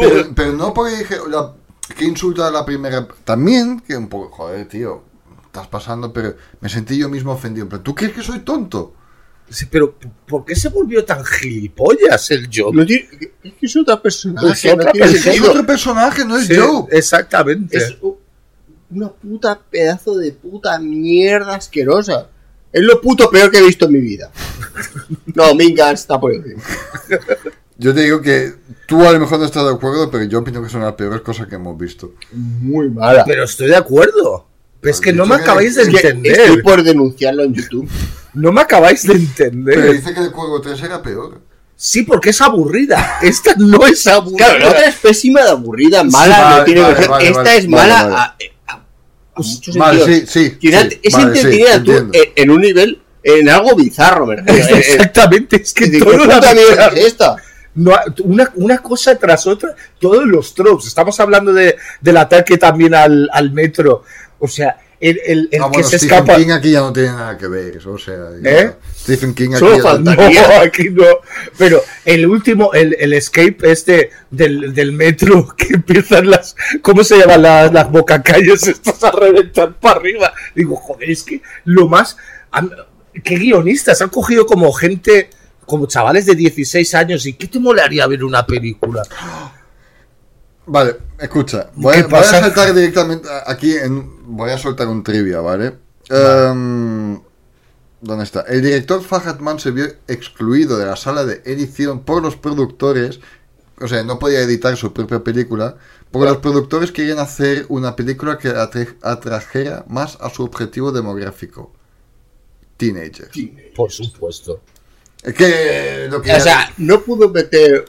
Pero, 0.01 0.35
pero 0.37 0.53
no 0.53 0.73
porque 0.73 0.97
dije, 0.99 1.17
la, 1.29 1.53
que 1.99 2.05
insulta 2.05 2.47
a 2.47 2.53
la 2.53 2.65
primera. 2.65 3.09
También, 3.25 3.81
que 3.81 3.97
un 3.97 4.09
poco, 4.09 4.31
joder, 4.31 4.69
tío, 4.69 5.03
estás 5.47 5.67
pasando, 5.67 6.13
pero 6.13 6.37
me 6.61 6.69
sentí 6.69 6.97
yo 6.97 7.09
mismo 7.09 7.33
ofendido. 7.33 7.69
Pero 7.69 7.83
tú 7.83 7.93
crees 7.93 8.13
que 8.13 8.23
soy 8.23 8.39
tonto. 8.41 8.95
Sí, 9.49 9.67
pero 9.69 9.99
¿por 10.29 10.45
qué 10.45 10.55
se 10.55 10.69
volvió 10.69 11.05
tan 11.05 11.25
gilipollas 11.25 12.31
el 12.31 12.49
Job? 12.55 12.73
No 12.73 12.87
tiene- 12.87 13.09
es 13.43 13.53
que 13.55 13.67
es 13.67 13.77
otra 13.77 14.01
persona. 14.01 14.41
Es 14.53 14.65
no 14.65 14.75
otra 14.75 14.93
tiene 14.93 15.09
persona. 15.09 15.35
Es 15.35 15.41
otro 15.43 15.67
personaje, 15.67 16.25
no 16.25 16.37
es 16.37 16.47
Sí, 16.47 16.55
Joe. 16.57 16.85
Exactamente. 16.93 17.77
Es 17.77 17.97
una 18.91 19.09
puta 19.11 19.59
pedazo 19.71 20.17
de 20.17 20.33
puta 20.33 20.79
mierda 20.79 21.55
asquerosa. 21.57 22.29
Es 22.73 22.83
lo 22.83 23.01
puto 23.01 23.31
peor 23.31 23.51
que 23.51 23.59
he 23.59 23.63
visto 23.63 23.87
en 23.87 23.93
mi 23.93 24.01
vida. 24.01 24.31
No, 25.35 25.55
Minga 25.55 25.91
está 25.91 26.19
por 26.19 26.33
encima. 26.33 26.63
Yo 27.77 27.95
te 27.95 28.03
digo 28.03 28.21
que 28.21 28.55
tú 28.87 29.07
a 29.07 29.13
lo 29.13 29.21
mejor 29.21 29.39
no 29.39 29.45
estás 29.45 29.65
de 29.65 29.71
acuerdo, 29.71 30.11
pero 30.11 30.25
yo 30.25 30.39
opino 30.41 30.63
que 30.63 30.69
son 30.69 30.83
las 30.83 30.95
peores 30.95 31.21
cosas 31.23 31.47
que 31.49 31.55
hemos 31.57 31.77
visto. 31.79 32.15
Muy 32.33 32.89
mala. 32.91 33.25
Pero 33.25 33.45
estoy 33.45 33.69
de 33.69 33.77
acuerdo. 33.77 34.47
Pero 34.81 34.91
es 34.95 35.01
que 35.01 35.13
no 35.13 35.27
me 35.27 35.35
acabáis 35.37 35.75
de 35.77 35.83
entender. 35.83 36.41
estoy 36.41 36.63
por 36.63 36.83
denunciarlo 36.83 37.43
en 37.45 37.55
YouTube. 37.55 37.89
No 38.35 38.53
me 38.53 38.61
acabáis 38.63 39.03
de 39.03 39.09
Pero 39.15 39.21
entender. 39.25 39.93
dice 39.93 40.15
que 40.15 40.21
el 40.21 40.31
Cuervo 40.33 40.61
3 40.61 40.83
era 40.83 41.03
peor. 41.03 41.41
Sí, 41.77 42.03
porque 42.03 42.31
es 42.31 42.41
aburrida. 42.41 43.19
Esta 43.23 43.55
no 43.57 43.87
es 43.87 44.07
aburrida. 44.07 44.37
Claro, 44.47 44.59
la 44.59 44.69
otra 44.69 44.87
es 44.89 44.97
pésima 44.97 45.43
de 45.43 45.51
aburrida, 45.51 46.05
mala, 46.05 46.41
vale, 46.41 46.59
no 46.59 46.65
tiene 46.65 46.81
vale, 46.83 46.95
que 46.95 47.01
ser. 47.01 47.11
vale, 47.11 47.27
Esta 47.29 47.43
vale, 47.43 47.57
es 47.57 47.71
vale, 47.71 47.89
mala 47.89 48.03
vale. 48.05 48.15
a, 48.17 48.37
muchos 49.37 49.77
Vale, 49.77 50.05
sí, 50.05 50.25
sí. 50.27 50.59
Sí, 50.61 50.69
es 51.03 51.13
vale, 51.13 51.41
tú 51.41 51.49
entiendo. 51.49 51.93
en, 52.13 52.33
en 52.37 52.51
un 52.51 52.61
nivel, 52.61 53.01
en 53.23 53.49
algo 53.49 53.75
bizarro, 53.77 54.27
refiero. 54.27 54.59
Eh, 54.77 54.79
eh, 54.79 54.85
Exactamente, 54.95 55.57
es 55.63 55.73
que 55.73 55.91
¿qué 55.91 55.99
todo 55.99 56.17
mierda 56.17 56.89
es 56.95 57.07
esta? 57.07 57.37
No, 57.75 57.93
una, 58.25 58.51
una 58.57 58.79
cosa 58.79 59.17
tras 59.17 59.47
otra, 59.47 59.75
todos 60.01 60.27
los 60.27 60.55
tropes. 60.55 60.87
Estamos 60.89 61.19
hablando 61.21 61.53
de, 61.53 61.77
del 62.01 62.17
ataque 62.17 62.59
también 62.59 62.95
al, 62.95 63.31
al 63.33 63.53
metro. 63.53 64.03
O 64.41 64.49
sea, 64.49 64.77
el, 65.01 65.21
el, 65.27 65.49
el 65.51 65.63
Ah, 65.63 65.67
que 65.67 65.79
bueno, 65.79 65.89
se 65.89 65.99
Stephen 65.99 66.19
escapa. 66.19 66.37
King 66.39 66.51
aquí 66.51 66.71
ya 66.73 66.81
no 66.81 66.93
tiene 66.93 67.09
nada 67.09 67.39
que 67.39 67.49
ver. 67.49 67.79
O 67.89 67.99
sea, 67.99 68.15
¿Eh? 68.45 68.73
Stephen 68.99 69.35
King 69.35 69.51
aquí 69.55 69.81
falta- 69.83 70.15
No, 70.15 70.61
aquí 70.63 70.91
no. 70.91 71.05
Pero 71.57 71.83
el 72.05 72.27
último, 72.27 72.73
el, 72.75 72.95
el 73.01 73.13
escape 73.15 73.57
este 73.63 74.11
del, 74.31 74.75
del 74.75 74.93
metro 74.93 75.49
que 75.57 75.75
empiezan 75.75 76.31
las. 76.31 76.55
¿Cómo 76.83 77.03
se 77.03 77.19
llaman 77.19 77.43
las, 77.43 77.73
las 77.73 77.91
bocacalles 77.91 78.67
estas 78.69 79.03
a 79.03 79.11
reventar 79.11 79.75
para 79.81 79.99
arriba? 80.01 80.33
Digo, 80.55 80.77
joder, 80.77 81.11
es 81.11 81.23
que 81.23 81.41
lo 81.65 81.89
más. 81.89 82.17
han- 82.53 82.71
¿Qué 83.25 83.37
guionistas? 83.37 84.03
Han 84.03 84.11
cogido 84.11 84.45
como 84.47 84.73
gente. 84.73 85.31
Como 85.67 85.87
chavales 85.87 86.27
de 86.27 86.35
16 86.35 86.95
años. 86.95 87.25
¿Y 87.27 87.35
qué 87.35 87.47
te 87.47 87.59
molaría 87.61 88.07
ver 88.09 88.25
una 88.25 88.45
película? 88.45 89.03
Vale, 90.73 90.97
escucha. 91.19 91.71
Voy, 91.75 91.95
¿Qué 91.95 92.01
a- 92.03 92.07
voy 92.07 92.21
a 92.21 92.25
saltar 92.25 92.73
directamente 92.73 93.29
aquí. 93.45 93.77
En, 93.77 94.37
voy 94.37 94.51
a 94.51 94.59
soltar 94.59 94.87
un 94.87 95.03
trivia, 95.03 95.41
¿vale? 95.41 95.75
Em, 96.09 97.21
¿Dónde 98.01 98.23
está? 98.25 98.43
El 98.43 98.63
director 98.63 99.03
Fahad 99.03 99.41
Man 99.41 99.59
se 99.59 99.73
vio 99.73 99.87
excluido 100.07 100.79
de 100.79 100.87
la 100.87 100.95
sala 100.97 101.25
de 101.25 101.43
edición 101.45 102.05
por 102.05 102.23
los 102.23 102.37
productores. 102.37 103.19
O 103.81 103.89
sea, 103.89 104.05
no 104.05 104.21
podía 104.21 104.41
editar 104.43 104.77
su 104.77 104.93
propia 104.93 105.25
película. 105.25 105.77
Porque 106.13 106.29
los 106.29 106.39
productores 106.39 106.93
querían 106.93 107.19
hacer 107.19 107.67
una 107.69 107.97
película 107.97 108.39
que 108.39 108.49
atrajera 109.03 109.85
más 109.89 110.19
a 110.21 110.31
su 110.31 110.45
objetivo 110.45 110.93
demográfico. 110.93 111.73
Teenagers. 112.77 113.31
Por 113.75 113.91
supuesto. 113.91 114.61
Es 115.23 115.35
que 115.35 116.07
lo 116.09 116.23
que 116.23 116.33
O 116.33 116.41
sea, 116.41 116.73
no 116.79 117.01
pudo 117.03 117.29
meter 117.29 117.85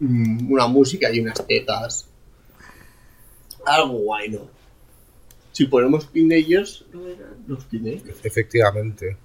mm, 0.00 0.50
una 0.50 0.66
música 0.66 1.10
y 1.12 1.20
unas 1.20 1.46
tetas. 1.46 2.06
Algo 3.66 3.98
guay, 3.98 4.30
¿no? 4.30 4.48
Si 5.52 5.66
ponemos 5.66 6.10
teenagers, 6.10 6.84
no 6.92 7.06
eran 7.06 7.44
los 7.46 7.68
teenagers. 7.68 8.18
Efectivamente. 8.24 9.16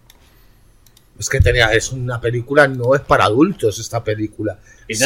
Es 1.18 1.28
que 1.28 1.42
tenía, 1.42 1.74
es 1.74 1.92
una 1.92 2.22
película, 2.22 2.68
no 2.68 2.96
es 2.96 3.02
para 3.02 3.26
adultos 3.26 3.78
esta 3.80 4.04
película. 4.04 4.60
Es, 4.88 5.02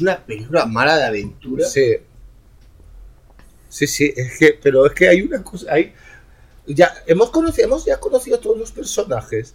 una 0.00 0.18
película 0.18 0.66
mala 0.66 0.96
de 0.96 1.04
aventura. 1.04 1.64
Sí. 1.64 1.96
Sí, 3.68 3.86
sí, 3.86 4.12
es 4.16 4.38
que, 4.38 4.58
pero 4.60 4.86
es 4.86 4.92
que 4.92 5.08
hay 5.08 5.22
una 5.22 5.42
cosa, 5.42 5.72
hay, 5.72 5.92
ya 6.66 6.94
hemos 7.06 7.30
conocido, 7.30 7.66
hemos 7.66 7.84
ya 7.84 7.98
conocido 7.98 8.36
a 8.36 8.40
todos 8.40 8.56
los 8.56 8.72
personajes. 8.72 9.54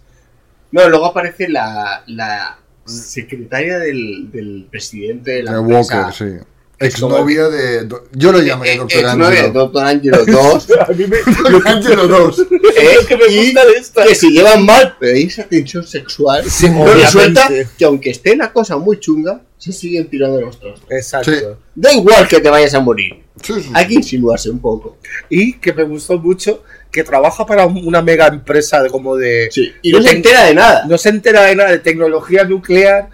No, 0.72 0.88
luego 0.88 1.06
aparece 1.06 1.48
la, 1.48 2.04
la 2.06 2.58
secretaria 2.84 3.78
del, 3.78 4.30
del 4.30 4.68
presidente 4.70 5.32
de 5.32 5.42
la 5.42 5.52
de 5.52 5.58
empresa. 5.58 6.02
Walker, 6.02 6.14
sí. 6.14 6.46
Exnovia 6.80 7.48
de. 7.48 7.84
do- 7.84 8.04
Yo 8.12 8.32
lo 8.32 8.38
llamo 8.40 8.64
Eh, 8.64 8.76
Doctor 8.78 8.98
eh, 9.00 9.16
no, 9.16 9.24
eh, 9.30 9.38
Angelo. 9.38 9.52
Doctor 9.52 9.84
Angelo 9.84 10.24
2. 10.26 10.68
A 10.88 10.92
mí 10.92 11.04
me, 11.06 11.18
Doctor 11.50 11.68
Angelo 11.68 12.08
2. 12.08 12.38
eh, 12.40 12.96
que 13.06 13.16
me 13.16 13.24
gusta 13.26 13.66
de 13.66 13.72
esta. 13.74 14.04
que 14.06 14.14
se 14.14 14.30
llevan 14.30 14.64
mal, 14.64 14.96
pero 14.98 15.14
hay 15.14 15.24
esa 15.24 15.44
tensión 15.44 15.86
sexual. 15.86 16.42
Sí, 16.50 16.70
no 16.70 16.86
resulta 16.86 17.48
que 17.76 17.84
aunque 17.84 18.10
esté 18.10 18.34
la 18.34 18.50
cosa 18.52 18.78
muy 18.78 18.98
chunga, 18.98 19.42
se 19.58 19.72
siguen 19.72 20.08
tirando 20.08 20.40
los 20.40 20.58
trozos. 20.58 20.80
Exacto. 20.88 21.30
Sí. 21.30 21.40
Da 21.74 21.92
igual 21.92 22.26
que 22.26 22.40
te 22.40 22.48
vayas 22.48 22.72
a 22.74 22.80
morir. 22.80 23.22
Sí. 23.42 23.52
Hay 23.74 23.86
que 23.86 23.94
insinuarse 23.94 24.48
un 24.50 24.58
poco. 24.60 24.96
Y 25.28 25.54
que 25.58 25.72
me 25.74 25.82
gustó 25.84 26.18
mucho 26.18 26.62
que 26.90 27.04
trabaja 27.04 27.44
para 27.46 27.66
un- 27.66 27.86
una 27.86 28.00
mega 28.02 28.26
empresa 28.28 28.82
de 28.82 28.88
como 28.90 29.16
de 29.16 29.50
Y 29.82 29.92
no 29.92 30.02
se 30.02 30.10
entera 30.12 30.44
de 30.46 30.54
nada. 30.54 30.84
no 30.88 30.96
se 30.98 31.10
entera 31.10 31.42
de 31.42 31.54
nada 31.56 31.70
de 31.70 31.78
tecnología 31.78 32.44
nuclear 32.44 33.10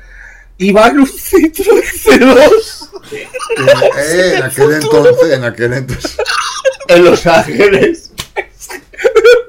y 0.59 0.73
va 0.73 0.89
en 0.89 1.01
un 1.01 1.07
Citroën 1.07 1.83
C2 1.83 2.89
Eh, 3.99 4.35
en 4.37 4.43
aquel 4.43 4.73
entonces, 4.73 5.33
en 5.33 5.45
aquel 5.45 5.73
entonces. 5.75 6.17
En 6.89 7.05
Los 7.05 7.27
Ángeles. 7.27 8.13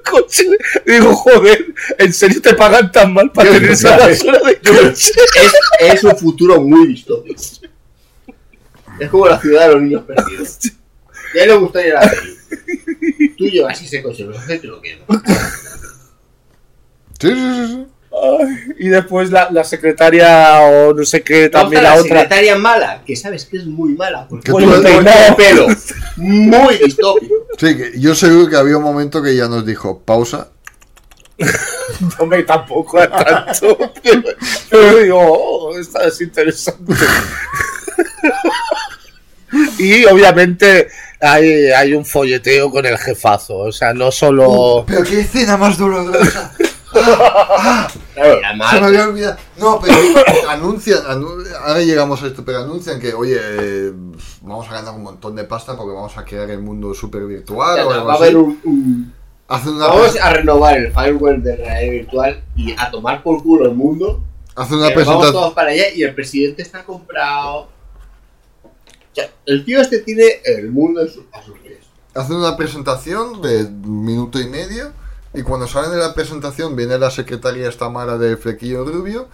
coche. 0.09 0.45
Digo, 0.85 1.15
joder, 1.15 1.73
¿en 1.97 2.13
serio 2.13 2.41
te 2.41 2.53
pagan 2.53 2.91
tan 2.91 3.13
mal 3.13 3.31
para 3.31 3.51
tener 3.51 3.71
esa 3.71 3.97
basura 3.97 4.39
de 4.39 4.57
coche? 4.59 5.11
Es, 5.79 5.93
es 5.93 6.03
un 6.03 6.17
futuro 6.17 6.61
muy 6.61 6.88
distópico. 6.88 7.41
Es 8.99 9.09
como 9.09 9.27
la 9.27 9.39
ciudad 9.39 9.67
de 9.67 9.73
los 9.73 9.81
niños 9.84 10.03
perdidos. 10.03 10.59
Y 11.34 11.39
a 11.39 11.43
él 11.43 11.49
le 11.49 11.55
gustaría 11.55 11.93
la 11.95 12.09
peli. 12.11 13.35
Tú 13.38 13.45
llevas 13.45 13.81
ese 13.81 14.01
coche, 14.01 14.23
los 14.23 14.38
ángeles 14.38 14.61
te 14.61 14.67
lo 14.67 14.81
quedan. 14.81 14.99
Sí, 17.19 17.29
sí, 17.29 17.67
sí, 17.67 17.85
y 18.80 18.88
después 18.89 19.31
la, 19.31 19.49
la 19.52 19.64
secretaria 19.64 20.60
o 20.61 20.94
no 20.94 21.03
sé 21.06 21.22
qué, 21.23 21.49
también 21.49 21.84
la 21.84 21.89
la 21.89 21.95
otra. 22.02 22.19
secretaria 22.22 22.56
mala, 22.57 23.02
que 23.06 23.15
sabes 23.15 23.45
que 23.45 23.57
es 23.57 23.65
muy 23.65 23.94
mala. 23.94 24.27
Porque 24.30 24.45
Que 24.45 24.52
tú- 24.52 24.81
de 24.81 25.34
pelo. 25.38 25.68
Muy 26.18 26.77
distópico. 26.77 27.34
Sí, 27.60 27.77
que 27.77 27.91
yo 27.99 28.15
seguro 28.15 28.49
que 28.49 28.56
había 28.56 28.77
un 28.77 28.84
momento 28.84 29.22
que 29.22 29.35
ya 29.35 29.48
nos 29.48 29.65
dijo 29.65 29.99
pausa. 29.99 30.49
No 32.19 32.26
me 32.26 32.44
tampoco 32.44 32.99
a 32.99 33.07
tanto. 33.10 33.77
Pero, 34.03 34.22
pero 34.69 34.95
digo, 34.98 35.19
oh, 35.22 35.77
esta 35.80 36.06
es 36.07 36.19
interesante. 36.22 36.94
y 39.80 40.06
obviamente 40.06 40.89
hay, 41.22 41.72
hay 41.72 41.94
un 41.94 42.06
folleteo 42.06 42.69
con 42.69 42.85
el 42.85 42.98
jefazo. 42.98 43.57
O 43.60 43.72
sea, 43.72 43.94
no 43.94 44.11
solo. 44.11 44.84
Pero 44.88 45.03
qué 45.03 45.22
escena 45.22 45.56
más 45.57 45.77
dolorosa. 45.77 46.52
Claro, 48.18 48.41
la 48.41 48.69
Se 48.72 48.81
me 48.81 48.88
había 48.88 49.07
olvidado. 49.07 49.38
No, 49.60 49.80
pero 49.80 49.94
anuncian, 50.49 50.99
anu- 51.06 51.45
ahora 51.64 51.80
llegamos 51.81 52.22
a 52.23 52.27
esto, 52.27 52.44
pero 52.44 52.60
anuncian 52.64 52.99
que, 52.99 53.14
oye, 53.14 53.38
eh, 53.39 53.91
vamos 54.41 54.68
a 54.69 54.73
ganar 54.73 54.94
un 54.95 55.03
montón 55.03 55.35
de 55.35 55.44
pasta 55.44 55.77
porque 55.77 55.94
vamos 55.94 56.18
a 56.18 56.26
crear 56.26 56.49
el 56.49 56.60
mundo 56.60 56.94
super 56.94 57.26
virtual 57.26 57.80
o 57.85 57.91
algo 57.91 58.06
Va 58.06 58.14
a 58.14 58.15
así. 58.15 58.23
haber 58.23 58.38
un, 58.38 58.60
un- 58.64 59.14
Hacen 59.49 59.76
una, 59.76 59.88
Vamos 59.88 60.18
a 60.22 60.30
renovar 60.34 60.77
el 60.77 60.91
firewall 60.91 61.41
de 61.41 61.56
realidad 61.56 61.91
virtual 61.94 62.44
y 62.56 62.73
a 62.77 62.91
tomar 62.91 63.23
por 63.23 63.41
culo 63.44 63.65
el 63.69 63.76
mundo. 63.76 64.22
hacen 64.56 64.77
una 64.77 64.88
nos 64.89 64.95
vamos 64.95 65.03
presentación. 65.06 65.34
todos 65.34 65.53
para 65.53 65.69
allá 65.72 65.84
y 65.95 66.03
el 66.03 66.14
presidente 66.14 66.64
está 66.64 66.84
comprado. 66.84 67.69
O 68.64 69.15
sea, 69.15 69.30
el 69.45 69.64
tío 69.64 69.80
este 69.80 69.99
tiene 69.99 70.26
el 70.44 70.69
mundo 70.72 71.02
a 71.02 71.41
sus 71.41 71.57
pies. 71.60 71.77
Hacen 72.14 72.35
una 72.35 72.57
presentación 72.57 73.41
de 73.41 73.69
minuto 73.69 74.39
y 74.39 74.48
medio 74.49 74.91
y 75.38 75.43
cuando 75.43 75.68
salen 75.68 75.91
de 75.91 75.97
la 75.97 76.15
presentación 76.15 76.76
viene 76.76 76.97
la 76.97 77.11
secretaria 77.11 77.69
esta 77.69 77.89
mala 77.89 78.18
del 78.18 78.39
flequillo 78.39 78.84
rubio, 78.84 79.27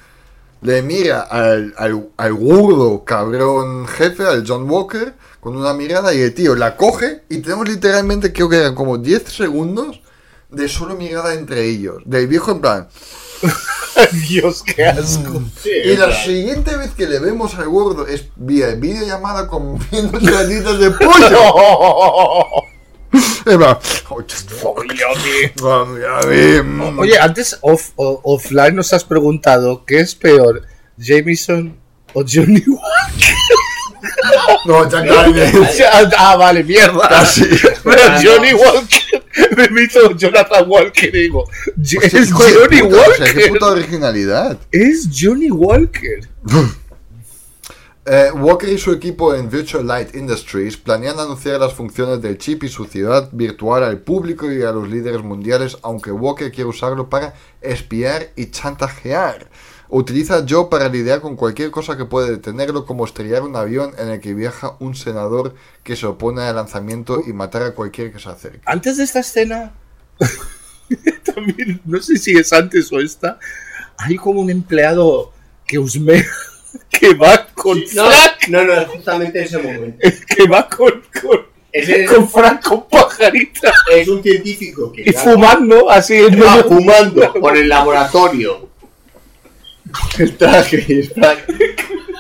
le 0.62 0.82
mira 0.82 1.22
al, 1.22 1.74
al, 1.78 2.10
al 2.18 2.34
gordo 2.34 3.06
cabrón 3.06 3.88
jefe, 3.88 4.26
al 4.26 4.44
John 4.46 4.70
Walker, 4.70 5.14
con 5.40 5.56
una 5.56 5.74
mirada 5.74 6.14
y 6.14 6.20
el 6.20 6.34
tío 6.34 6.56
la 6.56 6.76
coge 6.76 7.24
y 7.30 7.38
tenemos 7.38 7.70
literalmente 7.70 8.34
creo 8.34 8.50
que 8.50 8.58
eran 8.58 8.76
como 8.76 8.98
10 8.98 9.24
segundos 9.32 10.02
de 10.50 10.68
solo 10.68 10.96
mirada 10.96 11.36
entre 11.36 11.66
ellos, 11.66 12.02
del 12.04 12.28
viejo 12.28 12.52
en 12.52 12.60
plan. 12.60 12.90
Dios, 14.28 14.62
qué 14.64 14.86
asco. 14.86 15.42
Y 15.64 15.96
la 15.96 16.14
siguiente 16.14 16.76
vez 16.76 16.92
que 16.92 17.08
le 17.08 17.20
vemos 17.20 17.56
al 17.56 17.70
gordo 17.70 18.08
es 18.08 18.26
vía 18.36 18.76
videollamada 18.76 19.48
con 19.48 19.80
viendo 19.92 20.78
de 20.78 20.92
pollo. 20.92 22.64
Oye, 26.98 27.18
antes 27.20 27.58
off- 27.62 27.92
offline 27.96 28.76
nos 28.76 28.94
has 28.94 29.04
preguntado 29.04 29.84
¿qué 29.86 30.00
es 30.00 30.16
peor, 30.16 30.62
Jameson 30.98 31.76
o 32.14 32.24
Johnny 32.28 32.64
Walker? 32.68 33.36
No, 34.66 34.90
Jack 34.90 35.06
Daniels. 35.08 35.82
ah, 36.18 36.36
vale, 36.38 36.64
mierda. 36.64 37.08
Casi. 37.10 37.46
Pero 37.84 38.02
Ah, 38.02 38.20
no. 38.22 38.22
Johnny 38.32 38.54
Walker, 38.54 39.24
me 39.58 39.66
invito 39.66 40.12
Jonathan 40.16 40.66
Walker 40.70 41.10
y 41.16 41.20
digo, 41.24 41.50
es 41.82 42.32
Johnny 42.32 42.82
puta, 42.82 43.02
o 43.10 43.14
sea, 43.16 43.26
qué 43.26 43.34
Walker. 43.34 43.50
puta 43.50 43.66
originalidad. 43.68 44.58
Es 44.72 45.08
Johnny 45.14 45.52
Walker. 45.52 46.28
Eh, 48.06 48.32
Walker 48.34 48.68
y 48.68 48.78
su 48.78 48.92
equipo 48.92 49.34
en 49.34 49.50
Virtual 49.50 49.88
Light 49.88 50.14
Industries 50.14 50.76
planean 50.76 51.20
anunciar 51.20 51.60
las 51.60 51.74
funciones 51.74 52.22
del 52.22 52.38
chip 52.38 52.64
y 52.64 52.68
su 52.68 52.86
ciudad 52.86 53.30
virtual 53.32 53.84
al 53.84 54.00
público 54.00 54.52
y 54.52 54.62
a 54.62 54.72
los 54.72 54.90
líderes 54.90 55.24
mundiales, 55.24 55.78
aunque 55.84 56.12
Walker 56.12 56.52
quiere 56.52 56.70
usarlo 56.70 57.10
para 57.10 57.34
espiar 57.62 58.32
y 58.36 58.52
chantajear. 58.52 59.48
Utiliza 59.88 60.44
Joe 60.48 60.68
para 60.70 60.90
lidiar 60.90 61.22
con 61.22 61.36
cualquier 61.36 61.72
cosa 61.72 61.96
que 61.96 62.06
puede 62.06 62.32
detenerlo, 62.32 62.86
como 62.86 63.06
estrellar 63.06 63.44
un 63.44 63.56
avión 63.56 63.94
en 63.98 64.10
el 64.10 64.20
que 64.20 64.34
viaja 64.34 64.76
un 64.80 64.96
senador 64.96 65.56
que 65.84 65.96
se 65.96 66.06
opone 66.06 66.42
al 66.42 66.56
lanzamiento 66.56 67.22
y 67.26 67.32
matar 67.32 67.62
a 67.62 67.74
cualquier 67.74 68.12
que 68.12 68.20
se 68.20 68.30
acerque. 68.30 68.62
Antes 68.66 68.98
de 68.98 69.04
esta 69.04 69.20
escena, 69.20 69.74
También, 71.24 71.82
no 71.86 72.02
sé 72.02 72.18
si 72.18 72.32
es 72.32 72.52
antes 72.54 72.92
o 72.92 73.00
esta. 73.00 73.40
Hay 73.98 74.16
como 74.16 74.42
un 74.42 74.50
empleado 74.50 75.32
que 75.66 75.80
husmea, 75.80 76.26
que 76.90 77.14
va 77.14 77.48
con 77.54 77.80
No, 77.94 78.06
Frank, 78.10 78.48
no, 78.50 78.64
no, 78.64 78.74
es 78.74 78.88
justamente 78.88 79.42
ese 79.44 79.58
momento. 79.58 79.98
que 80.36 80.48
va 80.48 80.68
con, 80.68 81.04
con, 81.22 81.46
Ese 81.72 82.04
es, 82.04 82.12
con 82.12 82.30
Frank 82.30 82.62
con 82.64 82.88
pajarita 82.88 83.72
es 83.96 84.08
un 84.08 84.22
científico 84.24 84.92
que 84.92 85.02
y 85.06 85.12
va- 85.12 85.22
fumando 85.22 85.90
así 85.90 86.16
en 86.16 86.42
va 86.42 86.64
fumando 86.64 87.34
por 87.40 87.56
el 87.58 87.68
laboratorio. 87.70 88.70
El 90.18 90.36
traje 90.38 90.84
y 90.88 90.94
el 90.94 91.14
traje. 91.14 91.44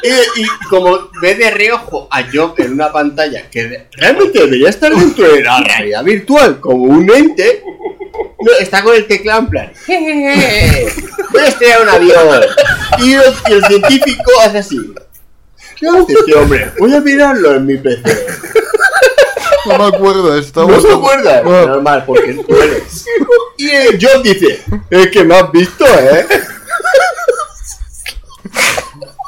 Y, 0.03 0.41
y 0.41 0.45
como 0.69 1.09
ve 1.21 1.34
de 1.35 1.49
reojo 1.49 2.07
a 2.11 2.23
Job 2.31 2.53
en 2.57 2.73
una 2.73 2.91
pantalla 2.91 3.49
que 3.49 3.88
realmente 3.93 4.39
debería 4.39 4.69
estar 4.69 4.93
dentro 4.93 5.31
de 5.34 5.41
la 5.43 5.59
realidad 5.61 6.03
virtual 6.03 6.59
como 6.59 6.84
un 6.84 7.09
ente, 7.09 7.63
no, 8.43 8.51
está 8.59 8.83
con 8.83 8.95
el 8.95 9.07
teclado 9.07 9.39
en 9.41 9.49
plan. 9.49 9.71
"Jejeje, 9.85 10.93
Voy 11.31 11.41
a 11.41 11.47
estrellar 11.47 11.81
un 11.81 11.89
avión. 11.89 12.41
Y 12.99 13.13
el, 13.13 13.23
y 13.49 13.53
el 13.53 13.65
científico 13.65 14.31
hace 14.43 14.57
así. 14.59 14.93
¿Qué 15.77 15.87
hace 15.87 16.13
este 16.13 16.35
hombre? 16.35 16.71
Voy 16.79 16.93
a 16.93 16.99
mirarlo 17.01 17.55
en 17.55 17.65
mi 17.65 17.77
PC. 17.77 18.01
No 19.65 19.77
me 19.77 19.95
acuerdo, 19.95 20.37
estaba 20.37 20.67
¿No 20.71 20.81
se 20.81 20.91
acuerda? 20.91 21.41
Bueno, 21.41 21.67
Normal, 21.67 22.03
porque 22.05 22.33
tú 22.33 22.55
eres. 22.61 23.05
Y 23.57 23.69
el 23.69 23.97
John 24.01 24.21
dice, 24.21 24.61
es 24.89 25.07
que 25.07 25.23
me 25.23 25.35
has 25.35 25.51
visto, 25.51 25.85
¿eh? 25.85 26.27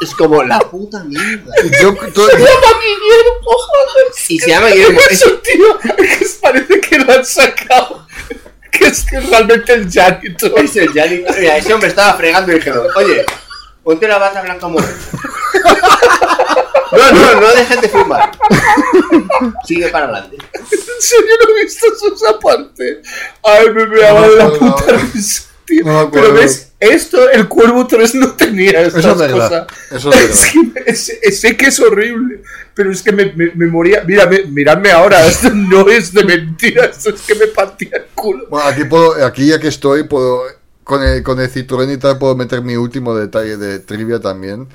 Es 0.02 0.14
como 0.14 0.44
la 0.44 0.60
puta 0.60 1.04
mierda. 1.06 1.54
yo, 1.82 1.96
to- 2.14 2.28
Y 4.28 4.40
se 4.40 4.50
llama 4.50 4.68
Guillermo. 4.70 5.00
Es, 5.10 5.22
Eso, 5.22 5.34
tío, 5.40 5.80
es 5.98 6.18
que 6.18 6.26
parece 6.42 6.82
que 6.82 7.00
lo 7.00 7.14
han 7.14 7.26
sacado. 7.26 8.06
Que 8.78 8.88
es 8.88 9.06
que 9.06 9.20
realmente 9.20 9.74
el 9.74 9.92
janitor. 9.92 10.60
es 10.60 10.76
el 10.76 10.92
Gianni. 10.92 11.24
Mira, 11.38 11.58
ese 11.58 11.74
hombre 11.74 11.90
estaba 11.90 12.14
fregando 12.16 12.52
y 12.52 12.56
dijeron, 12.56 12.88
oye, 12.96 13.26
ponte 13.84 14.08
la 14.08 14.18
bata 14.18 14.42
blanca 14.42 14.68
morena. 14.68 14.94
No, 16.92 17.12
no, 17.12 17.42
no 17.42 17.48
dejes 17.50 17.82
de 17.82 17.90
filmar. 17.90 18.32
Sigue 19.66 19.90
para 19.90 20.06
adelante. 20.06 20.38
En 20.54 21.02
serio 21.02 21.36
no 21.44 21.58
he 21.58 21.64
visto 21.64 21.86
esa 21.88 22.40
parte. 22.40 23.02
Ay, 23.44 23.70
me 23.72 23.86
me 23.86 24.02
No 24.02 24.36
la 24.36 24.50
puta 24.50 24.94
risa, 25.14 25.44
tío. 25.66 25.84
No. 25.86 26.10
Pero 26.12 26.34
ves, 26.34 26.72
esto 26.80 27.30
el 27.30 27.48
Cuervo 27.48 27.88
3 27.88 28.16
no 28.16 28.34
tenía 28.34 28.82
estas 28.82 29.00
Eso 29.06 29.12
es 29.14 29.18
verdad, 29.18 29.68
cosas. 29.68 29.92
eso 29.92 30.12
es 30.14 30.30
Es 30.86 31.12
que 31.12 31.20
es- 31.24 31.40
sé 31.40 31.58
que 31.58 31.66
es 31.68 31.80
horrible, 31.80 32.42
pero 32.74 32.92
es 32.92 33.02
que 33.02 33.12
me, 33.12 33.34
me, 33.34 33.52
me 33.56 33.68
moría. 33.68 34.04
Mira, 34.06 34.26
me- 34.28 34.44
miradme 34.46 34.92
ahora, 34.92 35.26
esto 35.28 35.50
no 35.52 35.88
es 35.90 36.14
de 36.14 36.24
mentira, 36.24 36.86
esto 36.86 37.10
es 37.10 37.22
que 37.22 37.36
me 37.36 37.48
partía 37.48 37.90
el 37.94 38.06
culo. 38.16 38.46
Bueno, 38.50 38.68
aquí, 38.68 38.84
puedo, 38.86 39.26
aquí 39.26 39.48
ya 39.48 39.60
que 39.60 39.68
estoy, 39.70 40.04
puedo 40.04 40.42
con 40.84 41.02
el, 41.04 41.24
con 41.24 41.40
el 41.40 41.52
Citroën 41.52 41.92
y 41.94 41.98
tal, 41.98 42.18
puedo 42.20 42.36
meter 42.36 42.62
mi 42.62 42.76
último 42.76 43.16
detalle 43.16 43.58
de 43.58 43.80
trivia 43.80 44.20
también. 44.20 44.68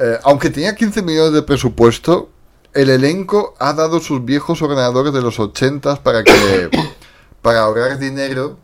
Eh, 0.00 0.18
aunque 0.24 0.50
tenía 0.50 0.74
15 0.74 1.02
millones 1.02 1.32
de 1.32 1.42
presupuesto, 1.42 2.28
el 2.72 2.90
elenco 2.90 3.54
ha 3.60 3.72
dado 3.72 4.00
sus 4.00 4.24
viejos 4.24 4.60
ordenadores 4.62 5.12
de 5.12 5.22
los 5.22 5.38
80 5.38 6.02
para 6.02 6.24
que 6.24 6.32
para 7.42 7.60
ahorrar 7.60 7.98
dinero, 8.00 8.58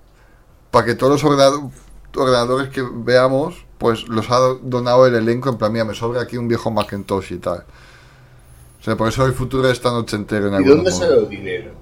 para 0.71 0.87
que 0.87 0.95
todos 0.95 1.13
los 1.23 1.25
ordenado- 1.25 1.71
ordenadores 2.17 2.69
que 2.71 2.83
veamos, 2.83 3.65
pues 3.79 4.09
los 4.09 4.31
ha 4.31 4.39
donado 4.63 5.07
el 5.07 5.15
elenco 5.15 5.49
en 5.49 5.57
plan, 5.59 5.73
mira, 5.73 5.85
me 5.85 5.95
sobra 5.95 6.23
aquí 6.23 6.37
un 6.37 6.49
viejo 6.49 6.71
Macintosh 6.71 7.33
y 7.33 7.39
tal. 7.39 7.65
O 8.81 8.83
sea, 8.83 8.97
por 8.97 9.09
eso 9.09 9.27
el 9.27 9.33
futuro 9.35 9.69
es 9.69 9.81
tan 9.81 9.95
ochentero 9.95 10.55
en 10.55 10.63
¿Y 10.63 10.67
dónde 10.67 10.91
sale 10.91 11.17
el 11.19 11.29
dinero? 11.29 11.73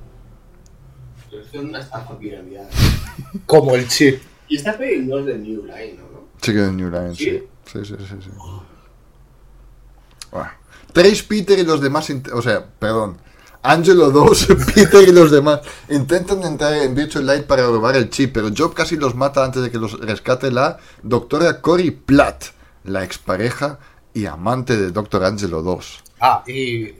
Es 1.31 1.55
una 1.55 1.81
estafa 1.81 2.19
piramidal. 2.19 2.69
Como 3.47 3.75
el 3.75 3.87
chip. 3.89 4.21
Y 4.49 4.57
esta 4.57 4.77
peli 4.77 5.07
no 5.07 5.19
es 5.19 5.27
de 5.27 5.39
New 5.39 5.63
Line, 5.65 5.95
¿no? 5.99 6.21
Sí 6.43 6.53
que 6.53 6.59
de 6.59 6.73
New 6.73 6.91
Line, 6.91 7.15
sí. 7.15 7.25
¿Sí? 7.25 7.49
Sí, 7.67 7.85
sí, 7.85 7.95
sí, 7.99 8.15
sí. 8.23 8.31
Bueno. 10.31 10.51
Trace 10.93 11.23
Peter 11.29 11.59
y 11.59 11.65
los 11.65 11.81
demás, 11.81 12.11
o 12.33 12.43
sea, 12.43 12.65
perdón. 12.79 13.19
Angelo 13.69 14.11
2, 14.11 14.49
Peter 14.75 15.07
y 15.07 15.13
los 15.13 15.31
demás 15.31 15.61
intentan 15.91 16.43
entrar 16.43 16.73
en 16.73 16.95
Virtual 16.95 17.27
Light 17.27 17.45
para 17.45 17.67
robar 17.67 17.97
el 17.97 18.09
chip, 18.09 18.33
pero 18.33 18.49
Job 18.57 18.73
casi 18.73 18.97
los 18.97 19.15
mata 19.15 19.45
antes 19.45 19.63
de 19.63 19.71
que 19.71 19.77
los 19.77 20.01
rescate 20.01 20.51
la 20.51 20.79
doctora 21.03 21.61
Cory 21.61 21.91
Platt, 21.91 22.45
la 22.85 23.05
expareja 23.05 23.79
y 24.15 24.25
amante 24.25 24.75
de 24.79 24.91
Doctor 24.91 25.23
Angelo 25.23 25.61
2. 25.61 26.05
Ah, 26.21 26.43
y 26.47 26.95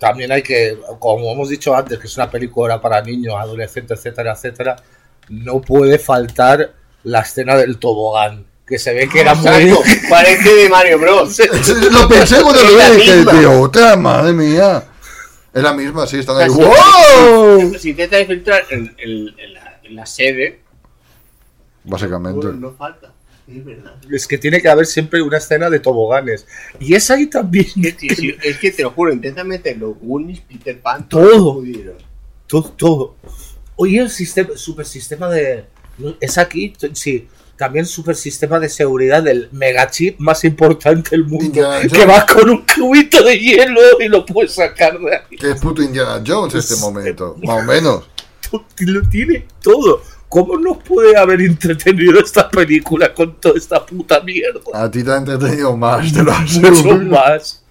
también 0.00 0.32
hay 0.32 0.42
que, 0.42 0.76
como 0.98 1.30
hemos 1.30 1.48
dicho 1.48 1.76
antes, 1.76 1.96
que 2.00 2.08
es 2.08 2.16
una 2.16 2.28
película 2.28 2.80
para 2.80 3.00
niños, 3.00 3.36
adolescentes, 3.38 4.00
etcétera, 4.00 4.32
etcétera, 4.32 4.76
no 5.28 5.60
puede 5.60 6.00
faltar 6.00 6.74
la 7.04 7.20
escena 7.20 7.54
del 7.54 7.78
tobogán, 7.78 8.44
que 8.66 8.80
se 8.80 8.92
ve 8.92 9.08
que 9.08 9.20
era 9.20 9.36
muy... 9.36 9.72
Parece 10.10 10.54
de 10.56 10.68
Mario 10.68 10.98
Bros. 10.98 11.38
Lo 11.92 12.08
pensé 12.08 12.42
cuando 12.42 12.64
lo 12.64 12.68
vi, 12.68 12.96
dije, 12.96 13.16
misma. 13.16 13.32
de 13.32 13.46
otra, 13.46 13.96
madre 13.96 14.32
mía. 14.32 14.82
Es 15.52 15.62
la 15.62 15.72
misma, 15.72 16.06
sí, 16.06 16.18
están 16.18 16.36
ahí. 16.36 16.48
¡Wow! 16.48 17.74
Se 17.78 17.90
intenta 17.90 18.20
infiltrar 18.20 18.62
en, 18.70 18.94
en- 18.98 19.34
en 19.38 19.54
la, 19.54 19.80
en 19.82 19.96
la 19.96 20.06
sede. 20.06 20.60
Básicamente. 21.84 22.46
No 22.54 22.72
falta. 22.72 23.12
Es 23.46 23.64
verdad. 23.64 23.94
Es 24.10 24.26
que 24.26 24.36
tiene 24.36 24.60
que 24.60 24.68
haber 24.68 24.84
siempre 24.84 25.22
una 25.22 25.38
escena 25.38 25.70
de 25.70 25.80
toboganes. 25.80 26.46
Y 26.78 26.94
es 26.94 27.10
ahí 27.10 27.26
también. 27.28 27.66
Es 27.82 27.94
que, 27.94 28.14
si- 28.14 28.36
es 28.42 28.58
que 28.58 28.70
te 28.72 28.82
lo 28.82 28.90
juro, 28.90 29.12
intenta 29.12 29.42
meterlo. 29.42 29.94
Goonies, 29.94 30.40
Peter 30.40 30.78
Pan, 30.80 31.08
Todo. 31.08 31.62
Todo, 32.46 32.70
todo. 32.76 33.16
Oye, 33.76 34.00
el 34.00 34.10
sistema, 34.10 34.50
super 34.56 34.84
sistema 34.84 35.28
de. 35.30 35.64
¿Es 36.20 36.36
aquí? 36.38 36.74
Sí. 36.92 37.26
También 37.58 37.84
super 37.86 38.14
sistema 38.14 38.58
de 38.60 38.68
seguridad 38.68 39.22
del 39.22 39.48
megachip 39.52 40.18
más 40.20 40.44
importante 40.44 41.10
del 41.10 41.24
mundo. 41.26 41.44
Indiana 41.44 41.80
Que 41.82 41.88
Jones. 41.88 42.08
va 42.08 42.24
con 42.24 42.48
un 42.48 42.64
cubito 42.64 43.22
de 43.24 43.36
hielo 43.38 43.80
y 44.00 44.08
lo 44.08 44.24
puedes 44.24 44.54
sacar 44.54 44.98
de 44.98 45.16
ahí. 45.16 45.36
Que 45.36 45.50
es 45.50 45.60
puto 45.60 45.82
Indiana 45.82 46.22
Jones 46.26 46.54
este 46.54 46.76
momento, 46.76 47.36
más 47.42 47.62
o 47.62 47.62
menos. 47.64 48.08
Lo 48.78 49.02
tiene 49.10 49.46
todo. 49.60 50.00
¿Cómo 50.28 50.56
nos 50.56 50.78
puede 50.82 51.16
haber 51.18 51.40
entretenido 51.40 52.18
esta 52.20 52.48
película 52.48 53.12
con 53.12 53.40
toda 53.40 53.58
esta 53.58 53.84
puta 53.84 54.20
mierda? 54.20 54.60
A 54.74 54.90
ti 54.90 55.02
te 55.02 55.10
ha 55.10 55.16
entretenido 55.16 55.76
más, 55.76 56.12
te 56.12 56.22
lo 56.22 56.32
Mucho 56.32 56.68
aseguro. 56.68 56.96
más. 57.06 57.62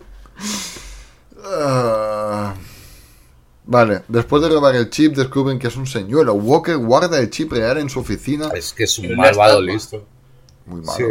Ah, 1.43 2.53
vale, 3.67 4.01
después 4.07 4.41
de 4.41 4.49
robar 4.49 4.75
el 4.75 4.89
chip 4.89 5.15
descubren 5.15 5.59
que 5.59 5.67
es 5.67 5.75
un 5.75 5.85
señuelo. 5.85 6.33
Walker 6.33 6.77
guarda 6.77 7.19
el 7.19 7.29
chip 7.29 7.51
real 7.51 7.77
en 7.77 7.89
su 7.89 7.99
oficina. 7.99 8.49
Es 8.55 8.73
que 8.73 8.85
es 8.85 8.97
un 8.99 9.15
malvado 9.15 9.61
listo. 9.61 10.03
Muy 10.65 10.81
Sí. 10.81 10.87
malo. 11.03 11.07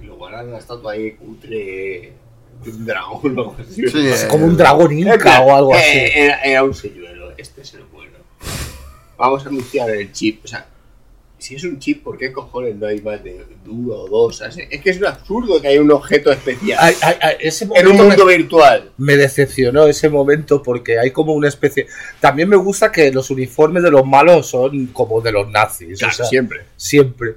Y 0.00 0.06
lo 0.06 0.16
guardan 0.16 0.42
en 0.44 0.48
una 0.50 0.58
estatua 0.58 0.92
ahí 0.92 1.12
cutre. 1.12 1.48
de 1.48 2.70
Un 2.72 2.86
dragón 2.86 3.38
o 3.38 3.40
algo 3.42 3.56
así. 3.60 3.74
Sí, 3.88 4.06
Es 4.08 4.24
eh, 4.24 4.28
como 4.28 4.46
un 4.46 4.56
dragón 4.56 4.96
inca 4.96 5.40
o 5.42 5.54
algo 5.54 5.74
Eh, 5.74 5.78
así. 5.78 6.18
Era, 6.20 6.40
era 6.42 6.64
un 6.64 6.74
señuelo, 6.74 7.32
este 7.36 7.62
es 7.62 7.74
el 7.74 7.84
bueno. 7.84 8.16
Vamos 9.16 9.44
a 9.44 9.48
anunciar 9.48 9.90
el 9.90 10.12
chip. 10.12 10.44
O 10.44 10.48
sea, 10.48 10.66
si 11.38 11.54
es 11.54 11.64
un 11.64 11.78
chip, 11.78 12.02
¿por 12.02 12.18
qué 12.18 12.32
cojones 12.32 12.74
no 12.76 12.86
hay 12.86 13.00
más 13.00 13.22
de 13.22 13.44
uno 13.66 13.94
o 13.94 14.08
dos? 14.08 14.40
Es 14.40 14.80
que 14.80 14.90
es 14.90 14.98
un 14.98 15.06
absurdo 15.06 15.60
que 15.60 15.68
haya 15.68 15.80
un 15.80 15.90
objeto 15.92 16.32
especial 16.32 16.78
Ay, 16.80 16.94
ay, 17.02 17.14
ay, 17.20 17.36
ese 17.40 17.64
en 17.74 17.86
un 17.86 17.96
me- 17.96 18.02
mundo 18.02 18.26
virtual. 18.26 18.90
me 18.96 19.16
decepcionó 19.16 19.86
ese 19.86 20.08
momento 20.08 20.62
porque 20.62 20.98
hay 20.98 21.10
como 21.12 21.32
una 21.34 21.48
especie. 21.48 21.86
También 22.20 22.48
me 22.48 22.56
gusta 22.56 22.90
que 22.90 23.12
los 23.12 23.30
uniformes 23.30 23.82
de 23.82 23.90
los 23.90 24.04
malos 24.04 24.48
son 24.48 24.88
como 24.88 25.20
de 25.20 25.32
los 25.32 25.48
nazis. 25.50 26.02
o 26.02 26.10
sea, 26.10 26.24
siempre. 26.26 26.64
siempre. 26.76 27.36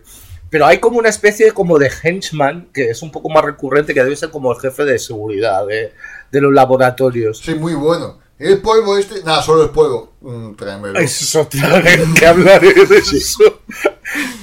Pero 0.49 0.65
hay 0.65 0.79
como 0.79 0.97
una 0.97 1.09
especie 1.09 1.51
como 1.53 1.77
de 1.79 1.89
henchman 2.03 2.69
que 2.73 2.89
es 2.89 3.01
un 3.03 3.11
poco 3.11 3.29
más 3.29 3.45
recurrente, 3.45 3.93
que 3.93 4.03
debe 4.03 4.15
ser 4.15 4.31
como 4.31 4.51
el 4.51 4.59
jefe 4.59 4.83
de 4.83 4.99
seguridad 4.99 5.65
de, 5.65 5.91
de 6.31 6.41
los 6.41 6.51
laboratorios. 6.53 7.37
Sí, 7.37 7.55
muy 7.55 7.73
bueno. 7.73 8.19
El 8.41 8.59
polvo 8.61 8.97
este. 8.97 9.23
Nada, 9.23 9.41
solo 9.41 9.63
el 9.63 9.69
polvo. 9.69 10.13
Mm, 10.21 10.53
tráemelo. 10.55 10.99
Eso 10.99 11.23
es 11.23 11.35
otra 11.35 11.79
vez 11.79 11.99
que 12.17 12.25
hablaré 12.25 12.73
de 12.73 12.97
eso. 12.97 13.61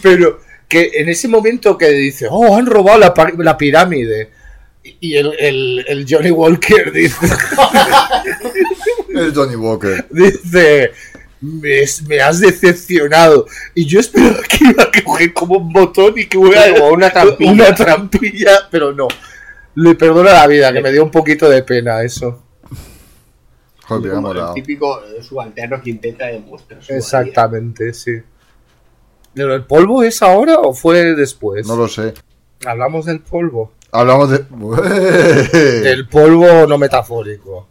Pero 0.02 0.40
que 0.68 0.90
en 0.94 1.08
ese 1.08 1.28
momento 1.28 1.76
que 1.76 1.88
dice, 1.90 2.26
oh, 2.30 2.56
han 2.56 2.66
robado 2.66 2.98
la, 2.98 3.56
pirámide. 3.58 4.30
Y 5.00 5.16
el, 5.16 5.34
el- 5.38 5.84
el 5.88 6.06
Johnny 6.08 6.30
Walker 6.30 6.92
dice, 6.92 7.26
El 9.14 9.34
Johnny 9.34 9.56
Walker. 9.56 10.06
dice 10.10 10.92
me, 11.40 11.82
me 12.08 12.20
has 12.20 12.40
decepcionado. 12.40 13.46
Y 13.74 13.86
yo 13.86 14.00
esperaba 14.00 14.40
que 14.42 14.64
iba 14.64 14.84
a 14.84 15.02
coger 15.04 15.32
como 15.32 15.58
un 15.58 15.72
botón 15.72 16.14
y 16.16 16.26
que 16.26 16.38
hubiera 16.38 16.72
Como 16.74 16.88
una 16.90 17.10
trampilla. 17.10 17.52
una 17.52 17.74
trampilla, 17.74 18.68
pero 18.70 18.92
no. 18.92 19.08
Le 19.74 19.94
perdono 19.94 20.24
la 20.30 20.46
vida, 20.46 20.72
que 20.72 20.80
me 20.80 20.90
dio 20.90 21.04
un 21.04 21.10
poquito 21.10 21.48
de 21.48 21.62
pena 21.62 22.02
eso. 22.02 22.42
Joder, 23.88 24.12
Como 24.12 24.32
el 24.32 24.54
típico 24.54 25.00
subalterno 25.22 25.80
que 25.82 25.90
intenta 25.90 26.26
demostrar 26.26 26.82
su 26.82 26.88
valía. 26.88 26.98
Exactamente, 26.98 27.94
sí. 27.94 28.12
¿Pero 29.34 29.54
el 29.54 29.64
polvo 29.64 30.02
es 30.02 30.20
ahora 30.22 30.56
o 30.58 30.74
fue 30.74 31.14
después? 31.14 31.66
No 31.66 31.76
lo 31.76 31.88
sé. 31.88 32.12
Hablamos 32.66 33.06
del 33.06 33.20
polvo. 33.20 33.72
Hablamos 33.92 34.30
de. 34.30 34.38
Del 35.82 36.08
polvo 36.08 36.66
no 36.66 36.76
metafórico. 36.76 37.68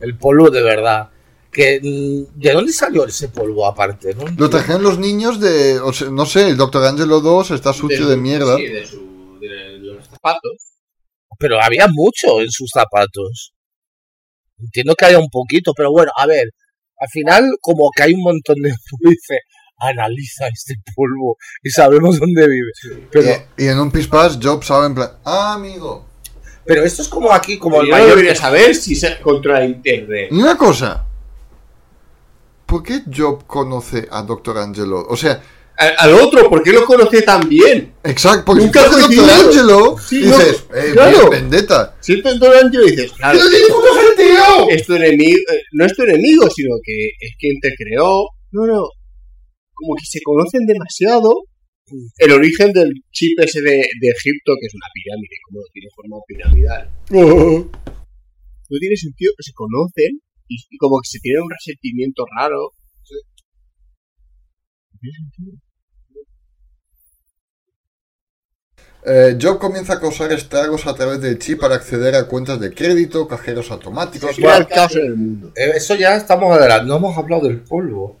El 0.00 0.16
polvo 0.16 0.48
de 0.48 0.62
verdad. 0.62 1.10
que 1.50 1.80
mm, 1.82 2.38
¿De 2.40 2.52
dónde 2.52 2.72
salió 2.72 3.04
ese 3.04 3.28
polvo 3.28 3.66
aparte? 3.66 4.14
No 4.14 4.24
Lo 4.36 4.48
trajeron 4.48 4.82
los 4.82 4.98
niños 4.98 5.40
de. 5.40 5.78
o 5.80 5.92
sea, 5.92 6.08
no 6.08 6.24
sé, 6.24 6.48
el 6.48 6.56
Dr. 6.56 6.84
Angelo 6.86 7.20
2 7.20 7.50
está 7.50 7.72
sucio 7.74 8.06
de, 8.08 8.14
su- 8.14 8.20
mierda. 8.20 8.56
Sí, 8.56 8.66
de, 8.66 8.86
su, 8.86 9.38
de 9.40 9.78
los 9.80 10.06
zapatos. 10.06 10.52
Pero 11.38 11.60
había 11.62 11.86
mucho 11.92 12.40
en 12.40 12.50
sus 12.50 12.70
zapatos. 12.72 13.52
Entiendo 14.60 14.94
que 14.94 15.06
haya 15.06 15.18
un 15.18 15.28
poquito, 15.30 15.72
pero 15.74 15.90
bueno, 15.92 16.12
a 16.16 16.26
ver. 16.26 16.50
Al 17.00 17.08
final, 17.08 17.44
como 17.60 17.90
que 17.94 18.02
hay 18.02 18.14
un 18.14 18.22
montón 18.22 18.56
de... 18.62 18.70
Dice, 19.00 19.40
analiza 19.78 20.48
este 20.48 20.74
polvo 20.96 21.36
y 21.62 21.70
sabemos 21.70 22.18
dónde 22.18 22.48
vive. 22.48 22.72
Pero, 23.12 23.30
Y, 23.56 23.64
y 23.64 23.68
en 23.68 23.78
un 23.78 23.90
pispás, 23.92 24.38
Job 24.42 24.64
sabe 24.64 24.86
en 24.86 24.94
plan. 24.96 25.10
Ah, 25.24 25.54
amigo. 25.54 26.04
pero 26.64 26.82
esto 26.82 27.02
es 27.02 27.08
como 27.08 27.32
aquí, 27.32 27.58
como 27.58 27.80
el 27.80 27.86
yo 27.86 27.92
mayor... 27.92 28.08
debería 28.10 28.34
saber 28.34 28.74
si 28.74 28.96
se 28.96 29.20
controla 29.20 29.64
internet. 29.64 30.28
Y 30.32 30.40
una 30.40 30.56
cosa. 30.56 31.04
¿Por 32.66 32.82
qué 32.82 33.02
Job 33.14 33.46
conoce 33.46 34.08
a 34.10 34.22
Dr. 34.22 34.58
Angelo? 34.58 35.06
O 35.08 35.16
sea, 35.16 35.40
Al, 35.78 35.94
al 35.96 36.14
otro, 36.14 36.50
¿por 36.50 36.62
qué 36.62 36.72
lo 36.72 36.84
conoce 36.84 37.22
tan 37.22 37.48
bien? 37.48 37.94
exacto, 38.02 38.44
porque 38.46 38.64
Nunca 38.64 38.82
si 38.82 38.88
conoces 38.90 39.04
a 39.04 39.06
coincidido. 39.06 39.26
Dr. 39.36 39.46
Angelo, 39.46 39.96
Sí, 39.98 40.16
dices, 40.22 40.64
no, 40.68 40.76
eh, 40.76 40.90
claro. 40.92 41.30
vendetta. 41.30 41.96
Si 42.00 42.12
es 42.14 42.24
año 42.26 42.80
dices, 42.82 43.12
claro, 43.12 43.38
¡Pero 43.38 43.50
tiene 43.50 43.66
puto 43.68 43.94
sentido! 43.94 44.68
es 44.70 44.86
tu 44.86 44.94
enemigo, 44.94 45.38
eh, 45.52 45.62
no 45.72 45.84
es 45.86 45.94
tu 45.94 46.02
enemigo, 46.02 46.50
sino 46.50 46.70
que 46.82 47.08
es 47.20 47.32
quien 47.38 47.60
te 47.60 47.70
creó. 47.76 48.26
No, 48.50 48.66
no. 48.66 48.88
Como 49.72 49.94
que 49.94 50.04
se 50.06 50.20
conocen 50.22 50.66
demasiado. 50.66 51.30
El 52.18 52.32
origen 52.32 52.72
del 52.72 52.90
chip 53.12 53.38
ese 53.40 53.60
de, 53.62 53.70
de 53.76 54.08
Egipto, 54.10 54.52
que 54.60 54.66
es 54.66 54.74
una 54.74 54.88
pirámide, 54.92 55.36
como 55.48 55.60
tiene 55.72 55.88
forma 55.94 56.16
piramidal. 56.26 56.90
No 58.70 58.76
tiene 58.80 58.96
sentido 58.96 59.32
que 59.36 59.42
se 59.44 59.52
conocen 59.54 60.20
y, 60.48 60.56
y 60.68 60.76
como 60.76 60.98
que 61.00 61.08
se 61.08 61.18
tienen 61.20 61.42
un 61.44 61.50
resentimiento 61.50 62.24
raro. 62.36 62.72
No 64.92 64.98
tiene 65.00 65.16
sentido. 65.16 65.56
Eh, 69.10 69.38
Job 69.40 69.58
comienza 69.58 69.94
a 69.94 70.00
causar 70.00 70.30
estragos 70.32 70.86
a 70.86 70.94
través 70.94 71.20
del 71.20 71.38
chip 71.38 71.60
para 71.60 71.76
acceder 71.76 72.14
a 72.14 72.24
cuentas 72.24 72.60
de 72.60 72.74
crédito, 72.74 73.26
cajeros 73.26 73.70
automáticos. 73.70 74.34
Se 74.34 74.42
crea 74.42 74.58
el 74.58 74.66
caos 74.68 74.94
en 74.96 75.06
el 75.06 75.16
mundo. 75.16 75.52
Eh, 75.56 75.72
Eso 75.76 75.94
ya 75.94 76.14
estamos 76.16 76.54
adelante. 76.56 76.86
No 76.86 76.96
hemos 76.96 77.16
hablado 77.16 77.42
del 77.48 77.60
polvo. 77.60 78.16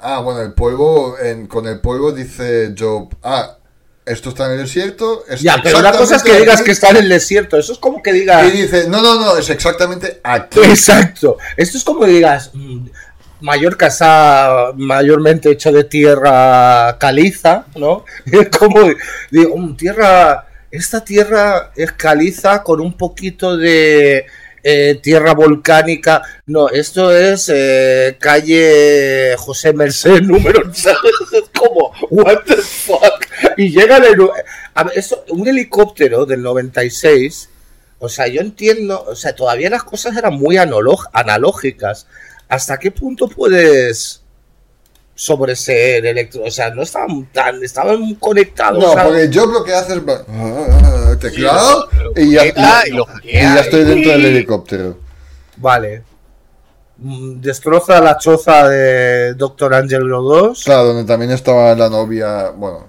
Ah, 0.00 0.20
bueno, 0.20 0.40
el 0.42 0.52
polvo, 0.54 1.18
en- 1.18 1.46
con 1.46 1.66
el 1.66 1.80
polvo 1.80 2.12
dice 2.12 2.74
Job, 2.78 3.08
ah, 3.22 3.56
esto 4.06 4.30
está 4.30 4.46
en 4.46 4.52
el 4.52 4.58
desierto. 4.64 5.24
es 5.28 5.42
Ya, 5.42 5.60
pero 5.62 5.78
una 5.80 5.92
cosa 5.92 6.16
es 6.16 6.22
que 6.22 6.38
digas 6.38 6.56
aquí". 6.56 6.64
que 6.64 6.70
está 6.72 6.88
en 6.90 6.96
el 6.96 7.08
desierto. 7.08 7.58
Eso 7.58 7.72
es 7.74 7.78
como 7.78 8.02
que 8.02 8.12
digas... 8.12 8.46
Y 8.48 8.56
dice, 8.62 8.88
no, 8.88 9.02
no, 9.02 9.20
no, 9.20 9.36
es 9.36 9.50
exactamente 9.50 10.20
aquí. 10.24 10.60
Exacto. 10.60 11.36
Esto 11.56 11.76
es 11.78 11.84
como 11.84 12.06
digas, 12.06 12.50
mm, 12.54 12.86
Mallorca 13.40 13.86
está 13.86 14.72
mayormente 14.76 15.50
hecho 15.50 15.72
de 15.72 15.84
tierra 15.84 16.96
caliza, 16.98 17.66
¿no? 17.76 18.04
Es 18.32 18.48
como, 18.48 18.90
digo, 19.30 19.56
mm, 19.56 19.76
tierra, 19.76 20.46
esta 20.70 21.04
tierra 21.04 21.72
es 21.76 21.92
caliza 21.92 22.62
con 22.62 22.80
un 22.80 22.96
poquito 22.96 23.56
de 23.56 24.26
eh, 24.62 24.98
tierra 25.02 25.34
volcánica. 25.34 26.22
No, 26.46 26.68
esto 26.68 27.16
es 27.16 27.50
eh, 27.52 28.16
calle 28.20 29.34
José 29.38 29.72
Merced 29.72 30.22
número. 30.22 30.70
Es 30.72 31.44
como, 31.56 31.92
what 32.10 32.40
the 32.46 32.56
fuck. 32.56 33.26
Y 33.56 33.70
llega 33.70 33.98
el 33.98 34.20
a 34.74 34.90
un 35.30 35.46
helicóptero 35.46 36.24
del 36.26 36.42
96 36.42 37.50
o 38.00 38.08
sea, 38.08 38.28
yo 38.28 38.40
entiendo, 38.40 39.04
o 39.08 39.16
sea, 39.16 39.34
todavía 39.34 39.70
las 39.70 39.82
cosas 39.82 40.16
eran 40.16 40.34
muy 40.34 40.56
analógicas. 40.56 42.06
¿Hasta 42.48 42.78
qué 42.78 42.90
punto 42.90 43.28
puedes 43.28 44.22
sobreseer 45.14 46.06
electro? 46.06 46.44
O 46.44 46.50
sea, 46.50 46.70
no 46.70 46.82
estaban 46.82 47.26
tan, 47.32 47.62
estaban 47.62 48.14
conectados. 48.14 48.82
No, 48.82 49.02
porque 49.02 49.30
Job 49.32 49.50
lo 49.52 49.64
que 49.64 49.74
hace 49.74 49.94
es 49.94 50.02
ah, 50.08 51.16
teclado 51.20 51.88
y 52.16 52.32
ya, 52.32 52.40
conecta 52.40 52.82
y- 52.86 52.90
y 52.90 52.92
lo 52.94 53.02
y 53.02 53.06
hackea, 53.06 53.54
ya 53.54 53.60
estoy 53.60 53.84
dentro 53.84 54.12
del 54.12 54.24
helicóptero. 54.26 54.98
Vale. 55.56 56.02
Mm, 56.98 57.40
Destroza 57.40 58.00
la 58.00 58.16
choza 58.18 58.68
de 58.68 59.34
Doctor 59.34 59.74
Angelo 59.74 60.22
2. 60.22 60.64
Claro, 60.64 60.84
donde 60.86 61.04
también 61.04 61.30
estaba 61.32 61.74
la 61.74 61.88
novia, 61.88 62.50
bueno, 62.50 62.86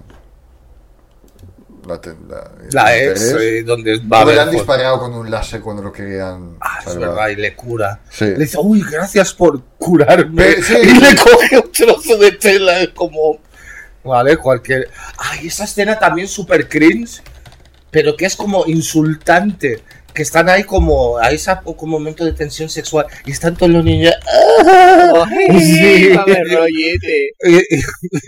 la, 2.72 2.96
ex, 2.96 3.32
eh, 3.32 3.62
donde 3.64 3.98
va 4.06 4.20
a 4.22 4.24
le 4.24 4.40
han 4.40 4.50
disparado 4.50 4.98
con 5.00 5.14
un 5.14 5.30
láser 5.30 5.60
cuando 5.60 5.82
lo 5.82 5.92
querían 5.92 6.56
Ah, 6.60 6.78
es 6.86 6.96
verdad, 6.96 7.28
y 7.28 7.36
le 7.36 7.54
cura. 7.54 8.00
Sí. 8.10 8.26
Le 8.26 8.38
dice, 8.38 8.58
uy, 8.60 8.84
gracias 8.90 9.32
por 9.34 9.62
curarme. 9.78 10.42
Pe- 10.44 10.62
sí. 10.62 10.74
y 10.82 11.00
le 11.00 11.16
coge 11.16 11.58
un 11.58 11.72
trozo 11.72 12.16
de 12.18 12.32
tela, 12.32 12.80
es 12.80 12.88
como. 12.90 13.38
Vale, 14.04 14.36
cualquier. 14.36 14.88
Ay, 15.18 15.46
esa 15.48 15.64
escena 15.64 15.98
también 15.98 16.26
súper 16.28 16.68
cringe, 16.68 17.22
pero 17.90 18.16
que 18.16 18.24
es 18.26 18.36
como 18.36 18.64
insultante. 18.66 19.82
Que 20.12 20.22
están 20.22 20.48
ahí 20.48 20.64
como. 20.64 21.18
Hay 21.18 21.36
ese 21.36 21.52
momento 21.82 22.24
de 22.24 22.32
tensión 22.32 22.68
sexual 22.68 23.06
y 23.24 23.30
están 23.30 23.54
todos 23.56 23.70
los 23.70 23.84
niños. 23.84 24.12
¡ah! 24.66 25.24
Sí. 25.56 26.10
A 26.18 26.24
ver, 26.24 26.42
rollete. 26.50 27.28
Y- 27.44 27.56
y- 27.76 27.82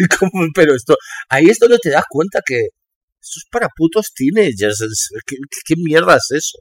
y 0.04 0.06
como- 0.16 0.46
pero 0.54 0.76
esto. 0.76 0.96
Ahí 1.28 1.48
es 1.48 1.58
donde 1.58 1.78
te 1.82 1.90
das 1.90 2.04
cuenta 2.08 2.40
que. 2.46 2.68
Esto 3.22 3.38
es 3.38 3.46
para 3.50 3.68
putos 3.68 4.12
teenagers. 4.14 4.84
¿Qué, 5.24 5.36
qué 5.64 5.74
mierda 5.76 6.16
es 6.16 6.30
eso? 6.32 6.58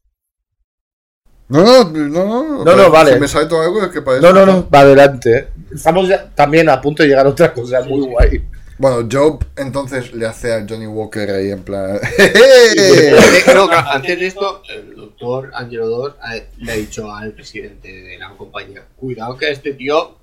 No, 1.50 1.64
no, 1.66 1.84
no, 1.90 2.08
no. 2.08 2.64
No, 2.64 2.76
no, 2.76 2.92
vale. 2.92 3.16
Si 3.16 3.20
me 3.20 3.28
sale 3.28 3.48
todo 3.48 3.62
algo 3.62 3.84
es 3.84 3.90
que 3.92 4.02
parece. 4.02 4.22
No, 4.26 4.32
no, 4.32 4.46
no, 4.46 4.70
va 4.70 4.82
adelante. 4.82 5.38
¿eh? 5.38 5.48
Estamos 5.74 6.08
ya 6.08 6.30
también 6.34 6.70
a 6.70 6.80
punto 6.80 7.04
de 7.04 7.10
llegar 7.10 7.26
a 7.26 7.30
otra 7.30 7.52
cosa 7.54 7.82
muy 7.82 8.08
guay. 8.08 8.48
Bueno, 8.78 9.08
Job 9.12 9.44
entonces 9.58 10.14
le 10.14 10.26
hace 10.26 10.54
a 10.54 10.66
Johnny 10.68 10.88
Walker 10.88 11.30
ahí 11.30 11.52
en 11.52 11.64
plan. 11.64 12.00
No, 13.54 13.70
antes 13.72 14.20
de 14.20 14.28
esto, 14.28 14.62
el 14.70 14.96
doctor 14.96 15.52
Angelo 15.54 15.88
2 15.88 16.16
le 16.60 16.72
ha 16.72 16.76
dicho 16.76 17.12
al 17.14 17.34
presidente 17.34 17.92
de 17.92 18.18
la 18.18 18.30
compañía: 18.38 18.84
Cuidado 18.96 19.38
que 19.38 19.52
este 19.52 19.74
tío 19.74 20.18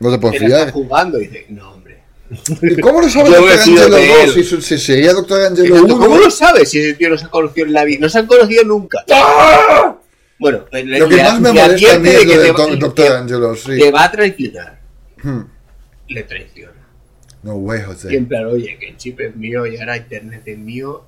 No 0.00 0.10
te 0.10 0.18
puedes 0.18 0.38
fiar. 0.38 0.70
jugando. 0.70 1.18
Y 1.20 1.28
dice: 1.28 1.46
No. 1.48 1.81
¿Y 2.62 2.80
cómo 2.80 3.00
lo 3.00 3.08
sabe 3.08 3.30
Doctor 3.30 3.58
Angelo 3.58 3.96
de 3.96 4.08
2? 4.08 4.36
él. 4.36 4.62
Si, 4.62 4.78
sería 4.78 5.12
Doctor 5.12 5.46
Angelo 5.46 5.84
1. 5.84 5.98
¿Cómo 5.98 6.16
lo 6.16 6.30
sabes 6.30 6.70
si 6.70 6.78
ese 6.78 6.94
tío 6.94 7.10
no 7.10 7.18
se 7.18 7.26
ha 7.26 7.28
conocido 7.28 7.66
en 7.66 7.72
la 7.72 7.84
vida? 7.84 7.98
No 8.00 8.08
se 8.08 8.18
han 8.18 8.26
conocido 8.26 8.64
nunca. 8.64 9.04
Bueno, 10.38 10.64
le, 10.72 10.98
Lo 10.98 11.08
que 11.08 11.22
más 11.22 11.40
me 11.40 11.52
le 11.52 11.62
molesta 11.62 11.94
a 11.94 11.98
mí 11.98 12.08
es 12.08 12.26
lo 12.26 12.66
de 12.66 12.76
Doctor 12.78 13.12
Angelo, 13.12 13.54
sí. 13.54 13.78
te 13.78 13.90
va 13.92 14.04
a 14.04 14.10
traicionar. 14.10 14.80
Hmm. 15.22 15.42
Le 16.08 16.22
traiciona. 16.24 16.72
No 17.42 17.54
way, 17.54 17.80
Y 17.80 17.84
José. 17.84 18.16
en 18.16 18.26
plan, 18.26 18.46
oye, 18.46 18.76
que 18.78 18.88
el 18.88 18.96
chip 18.96 19.20
es 19.20 19.36
mío 19.36 19.66
y 19.66 19.76
ahora 19.76 19.96
internet 19.96 20.42
es 20.46 20.58
mío. 20.58 21.04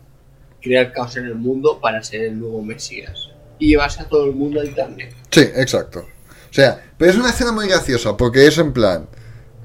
Crea 0.60 0.82
el 0.82 0.92
caos 0.92 1.16
en 1.16 1.26
el 1.26 1.34
mundo 1.34 1.80
para 1.80 2.02
ser 2.02 2.22
el 2.22 2.38
nuevo 2.38 2.62
Mesías. 2.62 3.30
Y 3.58 3.68
llevarse 3.68 4.02
a 4.02 4.08
todo 4.08 4.26
el 4.26 4.32
mundo 4.32 4.60
a 4.60 4.64
internet. 4.64 5.14
Sí, 5.30 5.40
exacto. 5.40 6.00
O 6.00 6.54
sea, 6.54 6.80
pero 6.96 7.10
es 7.10 7.16
una 7.16 7.30
escena 7.30 7.52
muy 7.52 7.68
graciosa 7.68 8.16
porque 8.16 8.46
es 8.46 8.56
en 8.58 8.72
plan, 8.72 9.08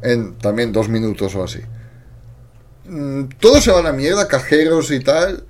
en 0.02 0.36
también 0.38 0.72
dos 0.72 0.90
minutos 0.90 1.36
o 1.36 1.44
así. 1.44 1.60
Mm, 2.86 3.26
Todo 3.40 3.62
se 3.62 3.72
va 3.72 3.80
a 3.80 3.84
la 3.84 3.92
mierda, 3.94 4.28
cajeros 4.28 4.92
y 4.92 5.00
tal. 5.02 5.44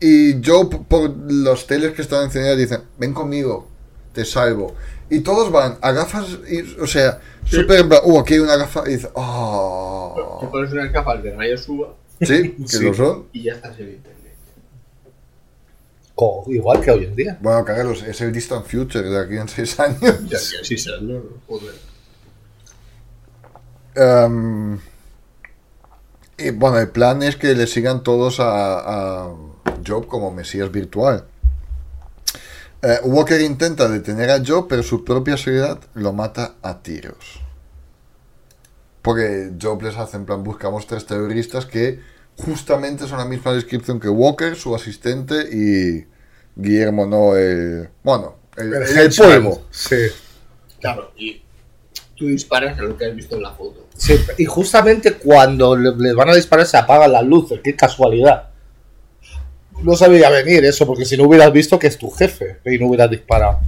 Y 0.00 0.40
yo 0.40 0.68
por 0.68 1.10
los 1.30 1.66
teles 1.66 1.92
que 1.94 2.02
están 2.02 2.24
encendidos 2.24 2.58
dicen, 2.58 2.82
ven 2.98 3.14
conmigo, 3.14 3.68
te 4.12 4.24
salvo. 4.24 4.74
Y 5.08 5.20
todos 5.20 5.50
van 5.52 5.78
a 5.80 5.92
gafas, 5.92 6.26
y, 6.50 6.62
o 6.80 6.86
sea, 6.86 7.20
súper 7.44 7.80
en 7.80 7.88
plan, 7.88 8.00
uh, 8.04 8.18
aquí 8.20 8.34
hay 8.34 8.40
una 8.40 8.56
gafa, 8.56 8.82
y 8.86 8.92
dice, 8.94 9.06
Te 9.06 9.12
oh. 9.14 10.48
pones 10.50 10.72
unas 10.72 10.92
gafas 10.92 11.22
de 11.22 11.34
rayos 11.34 11.68
UVA 11.68 11.94
Sí, 12.20 12.56
que 12.60 12.68
Sí. 12.68 12.84
lo 12.84 12.92
son. 12.94 13.26
y 13.32 13.44
ya 13.44 13.52
estás 13.54 13.78
en 13.78 13.90
internet. 13.90 14.16
Igual 16.48 16.80
que 16.80 16.90
hoy 16.90 17.04
en 17.04 17.14
día. 17.14 17.38
Bueno, 17.40 17.64
Carlos, 17.64 18.02
es 18.02 18.20
el 18.22 18.32
distant 18.32 18.66
future 18.66 19.08
de 19.08 19.18
aquí 19.20 19.36
en 19.36 19.48
seis 19.48 19.78
años. 19.78 20.00
Ya, 20.24 20.38
ya, 20.38 20.38
sí, 20.38 20.76
sí, 20.78 20.90
no, 21.02 21.12
no, 21.14 21.22
joder. 21.46 21.74
Y 26.38 26.50
bueno, 26.50 26.78
el 26.78 26.88
plan 26.90 27.22
es 27.22 27.36
que 27.36 27.54
le 27.54 27.66
sigan 27.66 28.02
todos 28.02 28.40
a, 28.40 29.24
a 29.24 29.34
Job 29.86 30.06
como 30.06 30.30
Mesías 30.30 30.70
virtual. 30.70 31.24
Eh, 32.82 32.98
Walker 33.04 33.40
intenta 33.40 33.88
detener 33.88 34.30
a 34.30 34.42
Job, 34.44 34.66
pero 34.68 34.82
su 34.82 35.02
propia 35.04 35.36
seguridad 35.38 35.80
lo 35.94 36.12
mata 36.12 36.56
a 36.62 36.82
tiros. 36.82 37.40
Porque 39.00 39.52
Job 39.60 39.82
les 39.82 39.96
hace 39.96 40.16
en 40.18 40.26
plan, 40.26 40.42
buscamos 40.44 40.86
tres 40.86 41.06
terroristas 41.06 41.64
que 41.64 42.00
justamente 42.36 43.06
son 43.06 43.18
la 43.18 43.24
misma 43.24 43.52
descripción 43.54 43.98
que 43.98 44.08
Walker, 44.08 44.56
su 44.56 44.74
asistente, 44.74 45.48
y 45.50 46.06
Guillermo, 46.54 47.06
no 47.06 47.34
el... 47.34 47.88
Bueno, 48.02 48.36
el, 48.56 48.74
el- 48.74 48.98
el 48.98 49.14
polvo. 49.14 49.62
Sí. 49.70 49.96
Claro, 50.80 51.12
y 51.16 51.40
tú 52.14 52.26
disparas 52.26 52.78
a 52.78 52.82
lo 52.82 52.96
que 52.96 53.06
has 53.06 53.14
visto 53.16 53.36
en 53.36 53.42
la 53.42 53.52
foto. 53.52 53.85
Y 54.38 54.44
justamente 54.44 55.14
cuando 55.14 55.76
le, 55.76 55.94
le 55.96 56.12
van 56.12 56.30
a 56.30 56.34
disparar 56.34 56.66
se 56.66 56.76
apagan 56.76 57.12
las 57.12 57.24
luces. 57.24 57.60
Qué 57.62 57.74
casualidad. 57.74 58.50
No 59.82 59.94
sabía 59.94 60.30
venir 60.30 60.64
eso, 60.64 60.86
porque 60.86 61.04
si 61.04 61.16
no 61.16 61.24
hubieras 61.24 61.52
visto 61.52 61.78
que 61.78 61.86
es 61.86 61.98
tu 61.98 62.10
jefe 62.10 62.60
y 62.64 62.78
no 62.78 62.86
hubieras 62.86 63.10
disparado. 63.10 63.60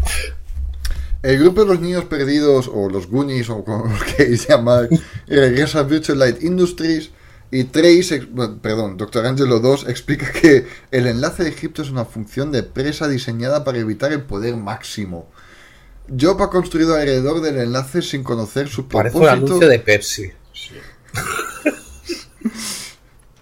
El 1.22 1.38
grupo 1.40 1.62
de 1.62 1.66
los 1.66 1.80
niños 1.80 2.04
perdidos, 2.04 2.70
o 2.72 2.88
los 2.88 3.08
Goonies, 3.08 3.50
o 3.50 3.64
como 3.64 3.86
lo 3.86 3.98
queréis 4.16 4.46
llamar, 4.48 4.88
regresa 5.26 5.80
a 5.80 5.82
Virtual 5.82 6.18
Light 6.18 6.42
Industries 6.42 7.10
y 7.50 7.64
Trace, 7.64 8.28
perdón, 8.62 8.96
Dr. 8.96 9.26
Angelo 9.26 9.58
2 9.58 9.88
explica 9.88 10.30
que 10.32 10.66
el 10.90 11.06
enlace 11.06 11.44
de 11.44 11.48
Egipto 11.48 11.82
es 11.82 11.90
una 11.90 12.04
función 12.04 12.52
de 12.52 12.62
presa 12.62 13.08
diseñada 13.08 13.64
para 13.64 13.78
evitar 13.78 14.12
el 14.12 14.22
poder 14.22 14.56
máximo. 14.56 15.28
Job 16.18 16.42
ha 16.42 16.50
construido 16.50 16.94
alrededor 16.94 17.40
del 17.40 17.58
enlace 17.58 18.02
sin 18.02 18.22
conocer 18.22 18.68
su 18.68 18.88
Parece 18.88 19.16
un 19.16 19.22
propósito. 19.22 19.46
anuncio 19.46 19.68
de 19.68 19.78
Pepsi. 19.78 20.32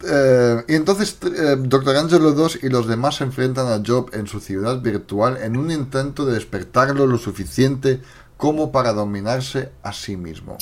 Eh, 0.08 0.62
y 0.68 0.74
entonces 0.74 1.16
eh, 1.24 1.56
Dr. 1.58 1.96
Angelo 1.96 2.30
2 2.32 2.60
y 2.62 2.68
los 2.68 2.86
demás 2.86 3.16
se 3.16 3.24
enfrentan 3.24 3.66
a 3.66 3.82
Job 3.84 4.10
en 4.12 4.28
su 4.28 4.38
ciudad 4.38 4.80
virtual 4.80 5.38
en 5.42 5.56
un 5.56 5.70
intento 5.72 6.24
de 6.26 6.34
despertarlo 6.34 7.08
lo 7.08 7.18
suficiente 7.18 8.00
como 8.36 8.70
para 8.70 8.92
dominarse 8.92 9.70
a 9.82 9.92
sí 9.92 10.16
mismo. 10.16 10.58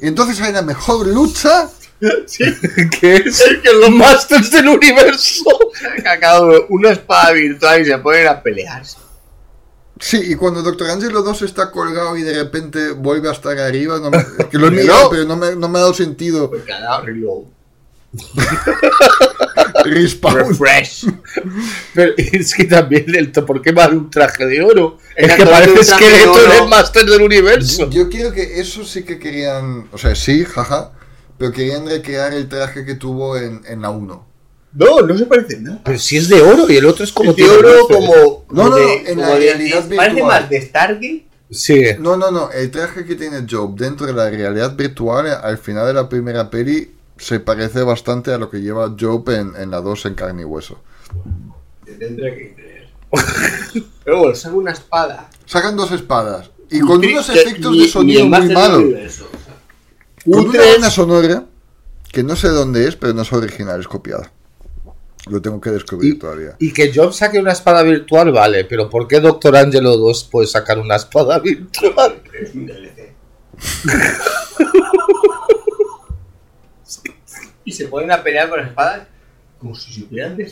Y 0.00 0.08
entonces 0.08 0.40
hay 0.42 0.52
la 0.52 0.62
mejor 0.62 1.06
lucha. 1.06 1.70
sí, 2.26 2.44
¿Qué 3.00 3.16
es? 3.16 3.42
que 3.62 3.72
los 3.72 3.90
Masters 3.90 4.50
del 4.50 4.68
Universo. 4.68 5.44
que 5.80 6.26
uno 6.40 6.66
una 6.68 6.90
espada 6.90 7.32
virtual 7.32 7.80
y 7.80 7.84
se 7.86 7.98
ponen 7.98 8.26
a 8.28 8.42
pelearse. 8.42 8.98
Sí, 10.00 10.20
y 10.24 10.34
cuando 10.36 10.62
Dr. 10.62 10.90
Angelo 10.90 11.22
2 11.22 11.42
está 11.42 11.70
colgado 11.70 12.16
y 12.16 12.22
de 12.22 12.34
repente 12.34 12.92
vuelve 12.92 13.28
a 13.28 13.32
estar 13.32 13.58
arriba, 13.58 13.98
no 13.98 14.10
me- 14.10 14.24
que 14.50 14.58
lo 14.58 14.68
he 14.68 14.70
No. 14.72 14.76
mirado, 14.80 15.10
pero 15.10 15.24
no 15.24 15.36
me, 15.36 15.56
no 15.56 15.68
me 15.68 15.78
ha 15.78 15.82
dado 15.82 15.94
sentido. 15.94 16.50
Pues 16.50 16.62
reload. 17.04 17.42
Refresh. 19.84 21.06
Pero 21.94 22.12
es 22.16 22.54
que 22.54 22.64
también 22.64 23.04
el 23.14 23.30
¿por 23.32 23.60
qué 23.62 23.72
va 23.72 23.88
de 23.88 23.96
un 23.96 24.10
traje 24.10 24.46
de 24.46 24.62
oro? 24.62 24.98
Es 25.16 25.34
que 25.34 25.44
parece 25.46 25.72
de 25.72 25.80
esqueleto 25.80 26.32
oro. 26.32 26.52
del 26.52 26.68
Master 26.68 27.04
del 27.06 27.22
Universo. 27.22 27.88
Yo 27.90 28.08
creo 28.08 28.32
que 28.32 28.60
eso 28.60 28.84
sí 28.84 29.02
que 29.04 29.18
querían, 29.18 29.88
o 29.92 29.98
sea, 29.98 30.14
sí, 30.14 30.44
jaja, 30.44 30.92
pero 31.38 31.52
querían 31.52 31.86
recrear 31.86 32.32
el 32.34 32.48
traje 32.48 32.84
que 32.84 32.94
tuvo 32.94 33.36
en, 33.36 33.62
en 33.66 33.82
la 33.82 33.90
1. 33.90 34.27
No, 34.78 35.00
no 35.02 35.18
se 35.18 35.26
parece 35.26 35.58
nada. 35.60 35.80
Pero 35.84 35.98
si 35.98 36.16
es 36.16 36.28
de 36.28 36.40
oro 36.40 36.70
y 36.70 36.76
el 36.76 36.86
otro 36.86 37.02
es 37.04 37.12
como 37.12 37.30
Es 37.30 37.36
de 37.36 37.48
oro 37.50 37.88
como. 37.88 38.44
No, 38.50 38.68
no, 38.70 38.76
de- 38.76 39.02
no, 39.02 39.08
en 39.10 39.18
la 39.20 39.28
de- 39.30 39.38
realidad 39.40 39.84
Parece 39.88 40.14
virtual. 40.14 40.40
más 40.42 40.50
de 40.50 40.60
Stargate. 40.62 41.24
Sí. 41.50 41.82
No, 41.98 42.16
no, 42.16 42.30
no. 42.30 42.50
El 42.52 42.70
traje 42.70 43.04
que 43.04 43.14
tiene 43.16 43.44
Job 43.50 43.74
dentro 43.76 44.06
de 44.06 44.12
la 44.12 44.28
realidad 44.30 44.76
virtual 44.76 45.26
al 45.26 45.58
final 45.58 45.86
de 45.86 45.94
la 45.94 46.08
primera 46.08 46.48
peli 46.50 46.92
se 47.16 47.40
parece 47.40 47.82
bastante 47.82 48.32
a 48.32 48.38
lo 48.38 48.50
que 48.50 48.58
lleva 48.60 48.94
Job 48.98 49.28
en, 49.30 49.52
en 49.56 49.70
la 49.70 49.80
2 49.80 50.06
en 50.06 50.14
carne 50.14 50.42
y 50.42 50.44
hueso. 50.44 50.78
Te 51.84 51.92
tendré 51.94 52.36
que 52.36 52.54
creer. 52.54 52.88
Pero 54.04 54.18
bueno, 54.18 54.34
saca 54.34 54.54
una 54.54 54.72
espada. 54.72 55.30
Sacan 55.46 55.76
dos 55.76 55.90
espadas 55.92 56.50
y 56.70 56.80
con 56.80 56.98
unos 57.04 57.28
efectos 57.30 57.72
ni- 57.72 57.78
de 57.78 57.84
ni 57.84 57.88
sonido 57.90 58.26
muy 58.26 58.48
malos. 58.50 58.84
Con 60.30 60.48
una 60.48 60.90
sonora 60.90 61.44
que 62.12 62.22
no 62.22 62.36
sé 62.36 62.48
dónde 62.48 62.86
es, 62.86 62.96
pero 62.96 63.14
no 63.14 63.22
es 63.22 63.32
original, 63.32 63.80
es 63.80 63.88
copiada. 63.88 64.30
Lo 65.30 65.42
tengo 65.42 65.60
que 65.60 65.70
descubrir 65.70 66.14
Y, 66.14 66.18
todavía. 66.18 66.56
y 66.58 66.72
que 66.72 66.92
Job 66.94 67.12
saque 67.12 67.38
una 67.38 67.52
espada 67.52 67.82
virtual, 67.82 68.32
vale, 68.32 68.64
pero 68.64 68.88
¿por 68.88 69.06
qué 69.08 69.20
Doctor 69.20 69.56
Angelo 69.56 69.96
2 69.96 70.24
puede 70.24 70.46
sacar 70.46 70.78
una 70.78 70.96
espada 70.96 71.38
virtual? 71.38 72.22
Es 72.40 72.54
un 72.54 72.66
DLC. 72.66 73.12
y 77.64 77.72
se 77.72 77.88
ponen 77.88 78.10
a 78.12 78.22
pelear 78.22 78.48
con 78.48 78.60
las 78.60 78.68
espadas 78.68 79.06
como 79.58 79.74
si 79.74 79.92
supieran 79.92 80.36
de, 80.36 80.44
o 80.44 80.48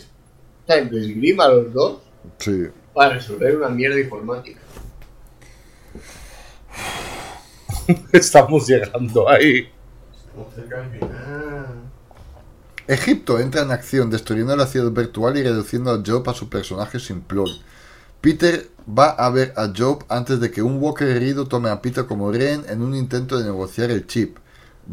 sea, 0.67 0.85
de 0.85 1.01
esgrima 1.01 1.49
los 1.49 1.73
dos 1.73 1.99
Sí. 2.39 2.65
para 2.93 3.15
resolver 3.15 3.57
una 3.57 3.69
mierda 3.69 4.01
informática. 4.01 4.59
Estamos 8.13 8.67
llegando 8.69 9.29
ahí. 9.29 9.69
Estamos 10.13 10.53
cerca 10.55 10.81
del 10.81 10.91
final. 10.91 11.66
Egipto 12.89 13.41
entra 13.41 13.63
en 13.63 13.73
acción 13.73 14.11
destruyendo 14.11 14.55
la 14.55 14.69
ciudad 14.69 14.93
virtual 14.93 15.37
y 15.37 15.43
reduciendo 15.43 15.91
a 15.91 16.03
Job 16.07 16.29
a 16.31 16.35
su 16.35 16.49
personaje 16.49 17.01
simplón. 17.01 17.49
Peter 18.21 18.71
va 18.89 19.09
a 19.11 19.29
ver 19.31 19.53
a 19.57 19.73
Job 19.77 20.05
antes 20.09 20.39
de 20.39 20.53
que 20.53 20.63
un 20.63 20.81
Walker 20.81 21.09
herido 21.09 21.49
tome 21.49 21.69
a 21.69 21.83
Peter 21.83 22.07
como 22.07 22.31
rehén 22.31 22.65
en 22.69 22.83
un 22.83 22.95
intento 22.95 23.39
de 23.39 23.45
negociar 23.45 23.91
el 23.91 24.07
chip. 24.07 24.39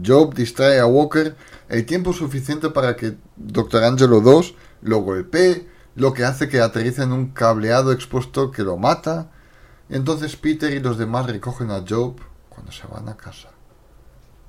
Job 0.04 0.34
distrae 0.34 0.80
a 0.80 0.88
Walker 0.88 1.36
el 1.70 1.86
tiempo 1.86 2.14
suficiente 2.14 2.72
para 2.72 2.96
que 2.96 3.16
Dr. 3.36 3.84
Angelo 3.84 4.22
2 4.22 4.56
lo 4.82 4.98
golpee, 5.02 5.68
lo 5.96 6.14
que 6.14 6.26
hace 6.26 6.50
que 6.50 6.62
aterrice 6.62 7.04
en 7.04 7.12
un 7.12 7.28
cableado 7.28 7.92
expuesto 7.92 8.50
que 8.50 8.64
lo 8.64 8.76
mata. 8.76 9.30
Entonces 9.90 10.36
Peter 10.36 10.74
y 10.74 10.80
los 10.80 10.98
demás 10.98 11.28
recogen 11.28 11.70
a 11.70 11.84
Job 11.88 12.16
cuando 12.50 12.72
se 12.72 12.88
van 12.88 13.08
a 13.08 13.16
casa. 13.18 13.53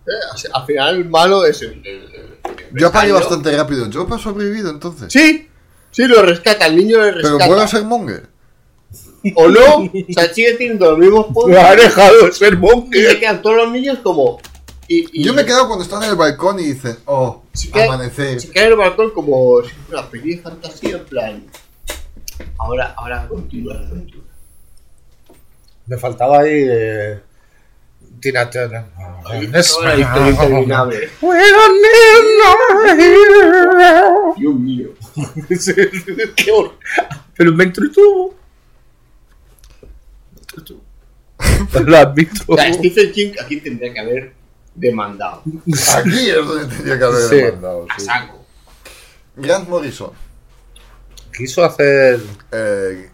Eh, 0.06 0.48
al 0.52 0.66
final 0.66 0.97
el 0.97 1.05
malo 1.09 1.44
es 1.44 1.62
el. 1.62 1.70
el- 1.70 1.86
el- 1.86 2.39
el 2.72 2.78
Yo 2.81 2.89
apagué 2.89 3.12
bastante 3.12 3.56
rápido. 3.56 3.89
Job 3.93 4.12
ha 4.12 4.18
sobrevivido 4.18 4.70
entonces. 4.70 5.12
Sí, 5.12 5.48
sí, 5.90 6.06
lo 6.06 6.22
rescata, 6.22 6.66
el 6.66 6.76
niño 6.76 6.98
le 7.02 7.12
Pero 7.12 7.18
rescata. 7.22 7.47
vuelve 7.47 7.62
a 7.64 7.68
ser 7.68 7.85
Monger. 7.85 8.28
O 9.36 9.48
no, 9.48 9.76
o 9.76 9.90
sea, 10.12 10.35
sigue 10.35 10.52
teniendo 10.55 10.90
los 10.90 10.98
mismos 10.98 11.28
Me 11.28 11.35
poderes. 11.35 11.64
ha 11.64 11.74
dejado 11.74 12.26
de 12.26 12.32
ser 12.32 12.48
Y 12.52 12.56
se 12.56 12.60
monger. 12.60 13.20
quedan 13.20 13.40
todos 13.43 13.56
los 13.56 13.70
niños 13.72 13.98
como. 14.02 14.39
Y, 14.86 15.20
y 15.20 15.24
Yo 15.24 15.32
me 15.32 15.40
he 15.43 15.47
quedado 15.47 15.66
cuando 15.66 15.82
están 15.82 16.02
en 16.02 16.10
el 16.10 16.16
balcón 16.16 16.60
y 16.60 16.64
dicen, 16.64 16.98
oh, 17.06 17.43
Se 17.55 17.70
queda- 17.70 17.86
amanecer. 17.86 18.39
Se 18.39 18.51
queda 18.51 18.64
en 18.66 18.70
el 18.72 18.76
balcón 18.76 19.10
como 19.12 19.62
si 19.62 19.70
fuera 19.70 20.02
una 20.02 20.10
peli 20.10 20.35
de 20.36 20.43
fantasía, 20.43 20.97
en 20.97 21.05
plan. 21.06 21.47
Ahora, 22.59 22.93
ahora 22.98 23.26
continúa 23.26 23.72
la 23.74 23.89
aventura. 23.89 24.24
Me 25.86 25.97
faltaba 25.97 26.40
ahí 26.40 26.52
eh, 26.68 27.20
Tina 28.25 28.49
Turner. 28.49 28.85
Historia 29.59 30.31
interminable. 30.31 31.11
Dios 34.39 34.55
mío. 34.55 34.89
Qué 36.37 36.51
hor- 36.53 36.73
Pero 37.37 37.53
me 37.53 37.65
entretuvo. 37.65 38.35
Me 40.33 40.41
entretuvo. 40.41 40.81
Lo 41.85 41.97
admito. 41.99 42.45
O 42.47 42.57
sea, 42.57 42.73
Stephen 42.73 43.13
King 43.13 43.33
aquí 43.45 43.61
tendría 43.61 43.93
que 43.93 44.01
haber 44.01 44.33
demandado. 44.75 45.43
Aquí 45.97 46.31
es 46.31 46.37
donde 46.47 46.75
tenía 46.77 46.99
que 46.99 47.05
haber 47.05 47.29
Sí. 47.29 47.37
demandado. 47.37 47.87
A 47.91 47.99
sí. 47.99 48.07
saco. 48.07 48.47
Grant 49.37 49.69
Morrison, 49.69 50.13
Quiso 51.37 51.63
hacer. 51.63 52.21
eh, 52.53 53.11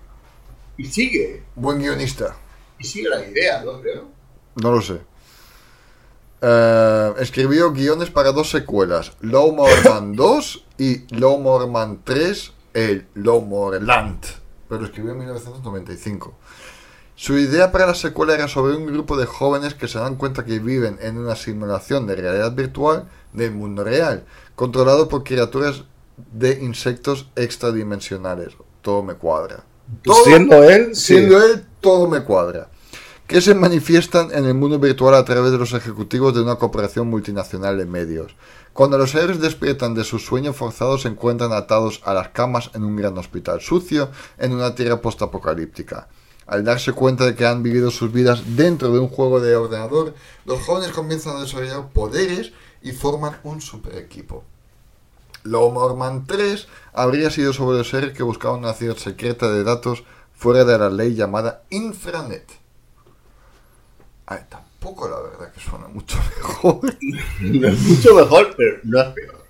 Y 0.77 0.85
sigue. 0.87 1.43
buen 1.57 1.78
guionista. 1.81 2.37
Y 2.78 2.85
sigue 2.85 3.09
la 3.09 3.27
idea, 3.27 3.65
¿no? 3.65 3.81
Creo. 3.81 4.10
No 4.56 4.72
lo 4.72 4.81
sé. 4.82 5.01
Eh, 6.43 7.12
escribió 7.18 7.70
guiones 7.72 8.10
para 8.10 8.32
dos 8.32 8.51
secuelas, 8.51 9.12
Lowmore 9.20 9.82
Man 9.89 10.12
2 10.16 10.64
y 10.78 11.14
Lowmore 11.14 11.66
Man 11.66 12.01
3, 12.02 12.52
el 12.72 13.06
Lowmore 13.14 13.81
Land, 13.81 14.24
pero 14.68 14.85
escribió 14.86 15.12
en 15.12 15.18
1995. 15.18 16.35
Su 17.14 17.36
idea 17.39 17.70
para 17.70 17.86
la 17.86 17.94
secuela 17.94 18.32
era 18.35 18.48
sobre 18.48 18.74
un 18.74 18.86
grupo 18.86 19.18
de 19.18 19.27
jóvenes 19.27 19.74
que 19.74 19.86
se 19.89 19.98
dan 19.98 20.16
cuenta 20.16 20.47
que 20.47 20.59
viven 20.59 20.97
en 21.02 21.18
una 21.18 21.36
simulación 21.36 22.06
de 22.06 22.16
realidad 22.16 22.52
virtual 22.52 23.05
del 23.35 23.51
mundo 23.52 23.85
real, 23.85 24.24
controlado 24.55 25.09
por 25.09 25.24
criaturas 25.24 25.85
de 26.32 26.59
insectos 26.62 27.28
extradimensionales. 27.36 28.55
Todo 28.81 29.02
me 29.02 29.14
cuadra. 29.14 29.64
Todo- 30.02 30.24
Siendo 30.24 30.64
él, 30.64 30.97
sí. 30.97 31.16
Siendo 31.16 31.43
él, 31.44 31.66
todo 31.82 32.09
me 32.09 32.22
cuadra. 32.24 32.70
Que 33.31 33.40
se 33.40 33.55
manifiestan 33.55 34.32
en 34.32 34.44
el 34.44 34.55
mundo 34.55 34.81
virtual 34.81 35.15
a 35.15 35.24
través 35.24 35.52
de 35.52 35.59
los 35.59 35.73
ejecutivos 35.73 36.35
de 36.35 36.43
una 36.43 36.57
corporación 36.57 37.07
multinacional 37.07 37.78
de 37.78 37.86
medios. 37.86 38.35
Cuando 38.73 38.98
los 38.98 39.15
héroes 39.15 39.40
despiertan 39.40 39.94
de 39.94 40.02
su 40.02 40.19
sueño 40.19 40.52
forzado, 40.52 40.98
se 40.98 41.07
encuentran 41.07 41.52
atados 41.52 42.01
a 42.05 42.12
las 42.12 42.31
camas 42.31 42.73
en 42.74 42.82
un 42.82 42.97
gran 42.97 43.16
hospital 43.16 43.61
sucio 43.61 44.11
en 44.36 44.52
una 44.52 44.74
tierra 44.74 45.01
postapocalíptica. 45.01 46.09
Al 46.48 46.65
darse 46.65 46.90
cuenta 46.90 47.24
de 47.24 47.36
que 47.36 47.47
han 47.47 47.62
vivido 47.62 47.93
sus 47.93 48.12
vidas 48.12 48.43
dentro 48.57 48.90
de 48.90 48.98
un 48.98 49.07
juego 49.07 49.39
de 49.39 49.55
ordenador, 49.55 50.12
los 50.44 50.61
jóvenes 50.62 50.90
comienzan 50.90 51.36
a 51.36 51.43
desarrollar 51.43 51.89
poderes 51.90 52.51
y 52.82 52.90
forman 52.90 53.36
un 53.44 53.61
super 53.61 53.94
equipo. 53.94 54.43
Lomorman 55.44 56.27
3 56.27 56.66
habría 56.94 57.31
sido 57.31 57.52
sobre 57.52 57.78
los 57.78 57.90
seres 57.90 58.12
que 58.12 58.24
buscaban 58.24 58.59
una 58.59 58.74
ciudad 58.74 58.97
secreta 58.97 59.52
de 59.52 59.62
datos 59.62 60.02
fuera 60.35 60.65
de 60.65 60.77
la 60.77 60.90
ley 60.90 61.15
llamada 61.15 61.62
Infranet. 61.70 62.60
Ay, 64.31 64.39
tampoco 64.48 65.09
la 65.09 65.20
verdad 65.20 65.52
que 65.52 65.61
suena 65.61 65.89
mucho 65.89 66.16
mejor. 66.39 66.81
No 67.40 67.69
es 67.69 67.78
mucho 67.81 68.15
mejor, 68.15 68.55
pero 68.57 68.78
no 68.85 69.01
es 69.01 69.09
peor. 69.09 69.40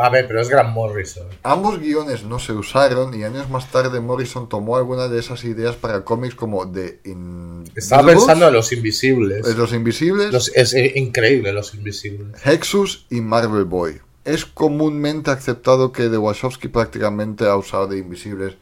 A 0.00 0.10
ver, 0.10 0.28
pero 0.28 0.40
es 0.40 0.48
Grant 0.48 0.72
Morrison. 0.74 1.26
Ambos 1.42 1.80
guiones 1.80 2.22
no 2.22 2.38
se 2.38 2.52
usaron 2.52 3.12
y 3.14 3.24
años 3.24 3.50
más 3.50 3.68
tarde 3.72 3.98
Morrison 4.00 4.48
tomó 4.48 4.76
algunas 4.76 5.10
de 5.10 5.18
esas 5.18 5.42
ideas 5.44 5.74
para 5.74 6.04
cómics 6.04 6.36
como 6.36 6.70
The 6.70 7.00
Invisibles, 7.04 7.72
Estaba 7.84 8.06
pensando 8.06 8.46
en 8.46 8.54
los 8.54 8.70
invisibles. 8.72 9.44
eh, 9.44 9.54
Los 9.56 9.72
Invisibles, 9.72 10.32
Los- 10.32 10.52
es 10.54 10.72
eh, 10.74 10.92
increíble 10.94 11.52
los 11.52 11.74
invisibles. 11.74 12.40
Hexus 12.46 13.06
y 13.10 13.20
Marvel 13.22 13.64
Boy. 13.64 14.00
Es 14.24 14.44
comúnmente 14.44 15.32
aceptado 15.32 15.90
que 15.90 16.08
The 16.08 16.18
Wachowski 16.18 16.68
prácticamente 16.68 17.46
ha 17.46 17.56
usado 17.56 17.88
de 17.88 17.98
Invisibles 17.98 18.54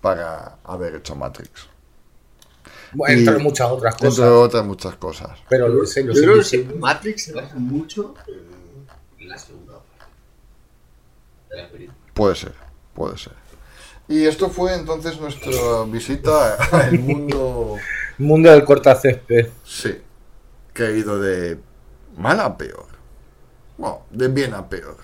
para 0.00 0.58
haber 0.64 0.94
hecho 0.96 1.16
Matrix. 1.16 1.66
Bueno, 2.94 3.14
Y- 3.16 3.18
Entre 3.26 3.38
muchas 3.38 3.70
otras 3.70 3.94
Entre 3.94 4.08
cosas. 4.08 4.28
otras 4.30 4.64
muchas 4.64 4.94
cosas. 4.96 5.30
Pero 5.48 5.68
lo 5.68 5.84
sé, 5.86 6.02
Yo 6.02 6.08
los 6.08 6.50
creo 6.50 6.68
que. 6.68 6.74
Matrix 6.78 7.24
se 7.24 7.32
basa 7.32 7.54
mucho 7.56 8.14
en, 9.18 9.28
la 9.28 9.36
segunda 9.38 9.74
parte 9.74 10.04
de 11.50 11.56
la 11.62 11.68
película. 11.68 11.98
Puede 12.14 12.34
ser, 12.36 12.52
puede 12.94 13.18
ser. 13.18 13.32
Y 14.06 14.26
esto 14.26 14.50
fue 14.50 14.74
entonces 14.74 15.18
nuestra 15.18 15.50
visita 15.86 16.54
al 16.70 16.98
mundo, 16.98 17.76
Mundo 18.18 18.50
del 18.50 18.64
cortacésped. 18.64 19.48
sí, 19.64 19.96
que 20.72 20.82
ha 20.84 20.90
ido 20.90 21.18
de 21.20 21.58
mal 22.16 22.38
a 22.40 22.56
peor. 22.56 22.86
Bueno, 23.78 24.02
de 24.10 24.28
bien 24.28 24.54
a 24.54 24.68
peor. 24.68 24.96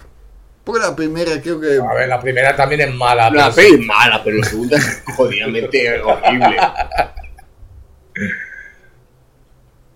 Porque 0.63 0.81
la 0.83 0.95
primera 0.95 1.41
creo 1.41 1.59
que... 1.59 1.79
A 1.81 1.95
ver, 1.95 2.09
la 2.09 2.21
primera 2.21 2.55
también 2.55 2.83
es 2.83 2.95
mala. 2.95 3.31
La 3.31 3.51
pero 3.51 3.55
peli 3.71 3.81
es 3.81 3.87
mala, 3.87 4.23
pero 4.23 4.37
la 4.37 4.45
segunda 4.47 4.77
es 4.77 5.03
jodidamente 5.17 6.01
horrible. 6.05 6.57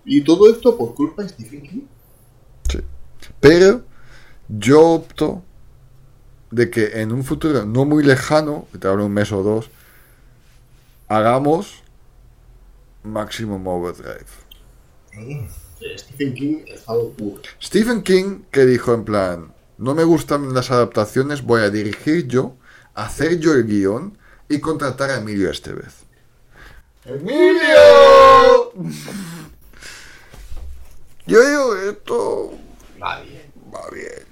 Y 0.05 0.23
todo 0.23 0.51
esto 0.51 0.77
por 0.77 0.93
culpa 0.93 1.23
de 1.23 1.29
Stephen 1.29 1.63
King. 1.63 1.81
Sí. 2.69 2.79
Pero 3.39 3.83
yo 4.47 4.81
opto 4.81 5.43
de 6.51 6.69
que 6.69 7.01
en 7.01 7.11
un 7.11 7.23
futuro 7.23 7.65
no 7.65 7.85
muy 7.85 8.03
lejano, 8.03 8.67
que 8.71 8.77
te 8.77 8.87
hablo 8.87 9.05
un 9.05 9.13
mes 9.13 9.31
o 9.31 9.43
dos, 9.43 9.69
hagamos 11.07 11.83
Maximum 13.03 13.65
Overdrive. 13.67 14.25
Stephen 15.97 16.33
King 16.33 16.57
puro. 17.17 17.41
Stephen 17.61 18.01
King 18.03 18.41
que 18.51 18.65
dijo 18.65 18.93
en 18.93 19.05
plan, 19.05 19.53
no 19.77 19.93
me 19.93 20.03
gustan 20.03 20.53
las 20.53 20.71
adaptaciones, 20.71 21.43
voy 21.43 21.61
a 21.61 21.69
dirigir 21.69 22.27
yo, 22.27 22.55
hacer 22.93 23.39
yo 23.39 23.53
el 23.53 23.65
guion 23.65 24.17
y 24.49 24.59
contratar 24.59 25.09
a 25.09 25.17
Emilio 25.17 25.49
Estevez. 25.49 26.04
¡Emilio! 27.05 28.71
Yo 31.27 31.41
digo, 31.47 31.75
esto 31.75 32.51
Va 33.01 33.19
bien. 33.21 33.51
va 33.73 33.81
bien. 33.91 34.25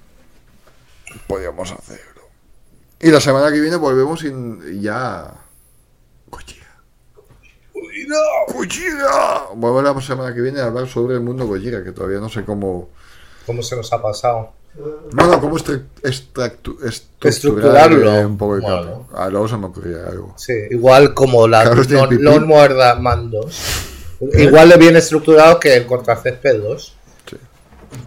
Podríamos 1.26 1.70
hacerlo. 1.72 2.22
Y 3.00 3.10
la 3.10 3.20
semana 3.20 3.52
que 3.52 3.60
viene 3.60 3.76
volvemos 3.76 4.22
y 4.24 4.80
ya... 4.80 5.34
Gojira. 6.28 6.66
Gojira. 8.48 9.46
Vuelvo 9.54 9.82
la 9.82 10.00
semana 10.00 10.34
que 10.34 10.40
viene 10.40 10.60
a 10.60 10.66
hablar 10.66 10.88
sobre 10.88 11.14
el 11.14 11.20
mundo 11.20 11.46
Gojira, 11.46 11.82
que 11.84 11.92
todavía 11.92 12.18
no 12.18 12.28
sé 12.28 12.44
cómo... 12.44 12.88
¿Cómo 13.46 13.62
se 13.62 13.76
nos 13.76 13.92
ha 13.92 14.00
pasado? 14.00 14.52
No, 14.76 15.26
no, 15.28 15.40
cómo 15.40 15.56
Estructurarlo. 15.56 16.58
estructurar 17.22 18.26
un 18.26 18.36
poco 18.36 18.60
Bueno. 18.60 19.08
Ah, 19.14 19.28
luego 19.30 19.46
se 19.48 19.56
me 19.56 19.66
ocurría 19.66 20.04
algo. 20.06 20.34
Sí, 20.36 20.52
igual 20.70 21.14
como 21.14 21.46
la 21.46 21.64
non, 21.64 22.46
muerda 22.46 22.96
mandos. 22.96 23.62
Igual 24.32 24.70
de 24.70 24.76
bien 24.76 24.96
estructurado 24.96 25.60
que 25.60 25.76
el 25.76 25.86
cortacésped 25.86 26.60
2. 26.60 26.96
Sí. 27.30 27.36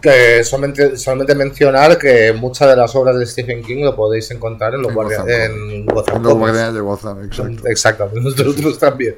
Que 0.02 0.44
solamente, 0.44 0.96
solamente 0.98 1.34
mencionar 1.34 1.96
que 1.96 2.34
muchas 2.34 2.68
de 2.68 2.76
las 2.76 2.94
obras 2.94 3.18
de 3.18 3.24
Stephen 3.24 3.62
King 3.62 3.84
lo 3.84 3.96
podéis 3.96 4.30
encontrar 4.30 4.74
en 4.74 4.82
los 4.82 4.90
En 4.90 4.94
guardia- 4.94 5.18
Gotham 5.20 5.70
en 5.70 5.86
Gotham 5.86 6.22
Los 6.22 6.34
guardianes 6.34 6.74
de 6.74 6.80
Gotham, 6.80 7.24
exacto. 7.24 7.66
Exactamente, 7.66 8.20
nosotros 8.44 8.78
también. 8.78 9.16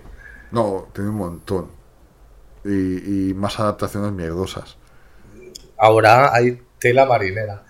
No, 0.53 0.87
tiene 0.95 1.11
un 1.11 1.17
montón. 1.17 1.67
Y, 2.65 3.31
y 3.31 3.35
más 3.35 3.59
adaptaciones 3.59 4.13
mierdosas. 4.13 4.77
Ahora 5.79 6.33
hay 6.35 6.61
tela 6.81 7.07
marinera. 7.07 7.62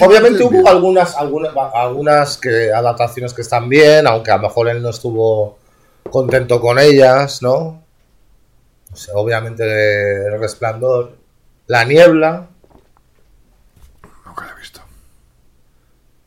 Obviamente 0.00 0.38
bien. 0.46 0.60
hubo 0.60 0.68
algunas, 0.68 1.16
algunas, 1.16 1.52
algunas 1.74 2.36
que, 2.36 2.72
adaptaciones 2.72 3.32
que 3.32 3.40
están 3.42 3.68
bien, 3.68 4.06
aunque 4.06 4.30
a 4.30 4.36
lo 4.36 4.42
mejor 4.42 4.68
él 4.68 4.82
no 4.82 4.90
estuvo 4.90 5.58
contento 6.10 6.60
con 6.60 6.78
ellas, 6.78 7.42
¿no? 7.42 7.82
O 8.92 8.96
sea, 8.96 9.14
obviamente 9.14 9.64
el 9.64 10.38
resplandor, 10.38 11.16
la 11.66 11.84
niebla, 11.84 12.48
Nunca 14.26 14.46
la 14.46 14.52
he 14.52 14.60
visto. 14.60 14.80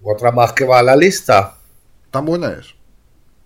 otra 0.03 0.31
más 0.31 0.53
que 0.53 0.65
va 0.65 0.79
a 0.79 0.83
la 0.83 0.95
lista. 0.95 1.55
¿Tan 2.09 2.25
buena 2.25 2.53
es? 2.59 2.73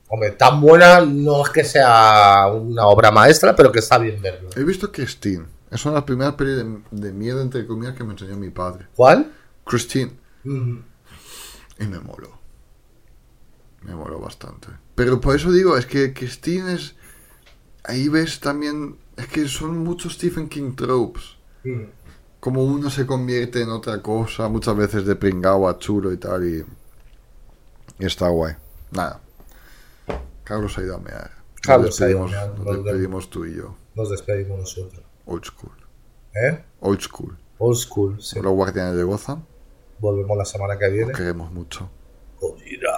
Hombre, 0.07 0.32
tan 0.32 0.61
buena 0.61 1.02
no 1.02 1.45
es 1.45 1.52
que 1.52 1.64
sea 1.64 2.48
una 2.48 2.88
obra 2.88 3.11
maestra, 3.11 3.56
pero 3.56 3.72
que 3.72 3.80
está 3.80 3.98
bien 3.98 4.22
verlo. 4.22 4.49
He 4.56 4.64
visto 4.64 4.91
Christine. 4.91 5.55
Es 5.76 5.86
una 5.86 5.94
de 5.94 5.98
las 6.00 6.06
primeras 6.06 6.36
pelis 6.36 6.56
de, 6.58 6.82
de 6.92 7.12
miedo, 7.14 7.42
entre 7.42 7.68
comillas, 7.68 7.96
que 7.96 8.04
me 8.04 8.12
enseñó 8.14 8.38
mi 8.38 8.50
padre. 8.50 8.88
¿Cuál? 8.96 9.32
Christine. 9.66 10.12
Mm, 10.44 10.80
Y 11.80 11.86
me 11.88 12.00
moló. 12.00 12.40
Me 13.84 13.94
moló 13.94 14.20
bastante. 14.20 14.68
Pero 14.96 15.20
por 15.22 15.36
eso 15.36 15.52
digo, 15.52 15.78
es 15.78 15.86
que 15.86 16.14
Christine 16.14 16.74
es... 16.74 16.96
Ahí 17.84 18.10
ves 18.10 18.40
también... 18.40 18.98
Es 19.18 19.28
que 19.28 19.48
son 19.48 19.80
muchos 19.80 20.14
Stephen 20.14 20.50
King 20.50 20.76
tropes. 20.76 21.38
mm. 21.64 21.84
Como 22.40 22.64
uno 22.64 22.90
se 22.90 23.06
convierte 23.06 23.62
en 23.62 23.70
otra 23.70 24.02
cosa, 24.02 24.48
muchas 24.50 24.76
veces 24.78 25.06
de 25.06 25.16
pringao 25.16 25.68
a 25.68 25.78
chulo 25.80 26.14
y 26.14 26.18
tal, 26.18 26.48
y... 26.48 26.66
y 28.00 28.06
está 28.06 28.30
guay. 28.30 28.56
Nada. 28.92 29.22
Carlos 30.44 30.78
ha 30.78 30.84
ido 30.84 30.96
a 30.96 31.00
mear. 31.00 31.32
Nos 31.68 31.68
Carlos 31.68 32.02
ha 32.02 32.10
ido 32.10 32.24
a 32.24 32.28
despedimos, 32.28 32.32
mear, 32.32 32.50
nos 32.56 32.66
nos 32.66 32.84
despedimos 32.86 33.30
tú 33.30 33.46
y 33.46 33.56
yo. 33.56 33.76
Nos 33.96 34.10
despedimos 34.12 34.60
nosotros. 34.60 35.05
Old 35.26 35.46
School. 35.46 35.74
¿Eh? 36.34 36.64
Old 36.82 37.02
School. 37.02 37.38
Old 37.58 37.78
School, 37.78 38.22
sí. 38.22 38.40
Los 38.42 38.54
Guardianes 38.54 38.96
de 38.96 39.04
Gotham. 39.04 39.46
Volvemos 40.00 40.38
la 40.38 40.46
semana 40.46 40.78
que 40.78 40.90
viene. 40.90 41.08
Nos 41.08 41.18
queremos 41.18 41.52
mucho. 41.52 41.90
Gojira. 42.40 42.92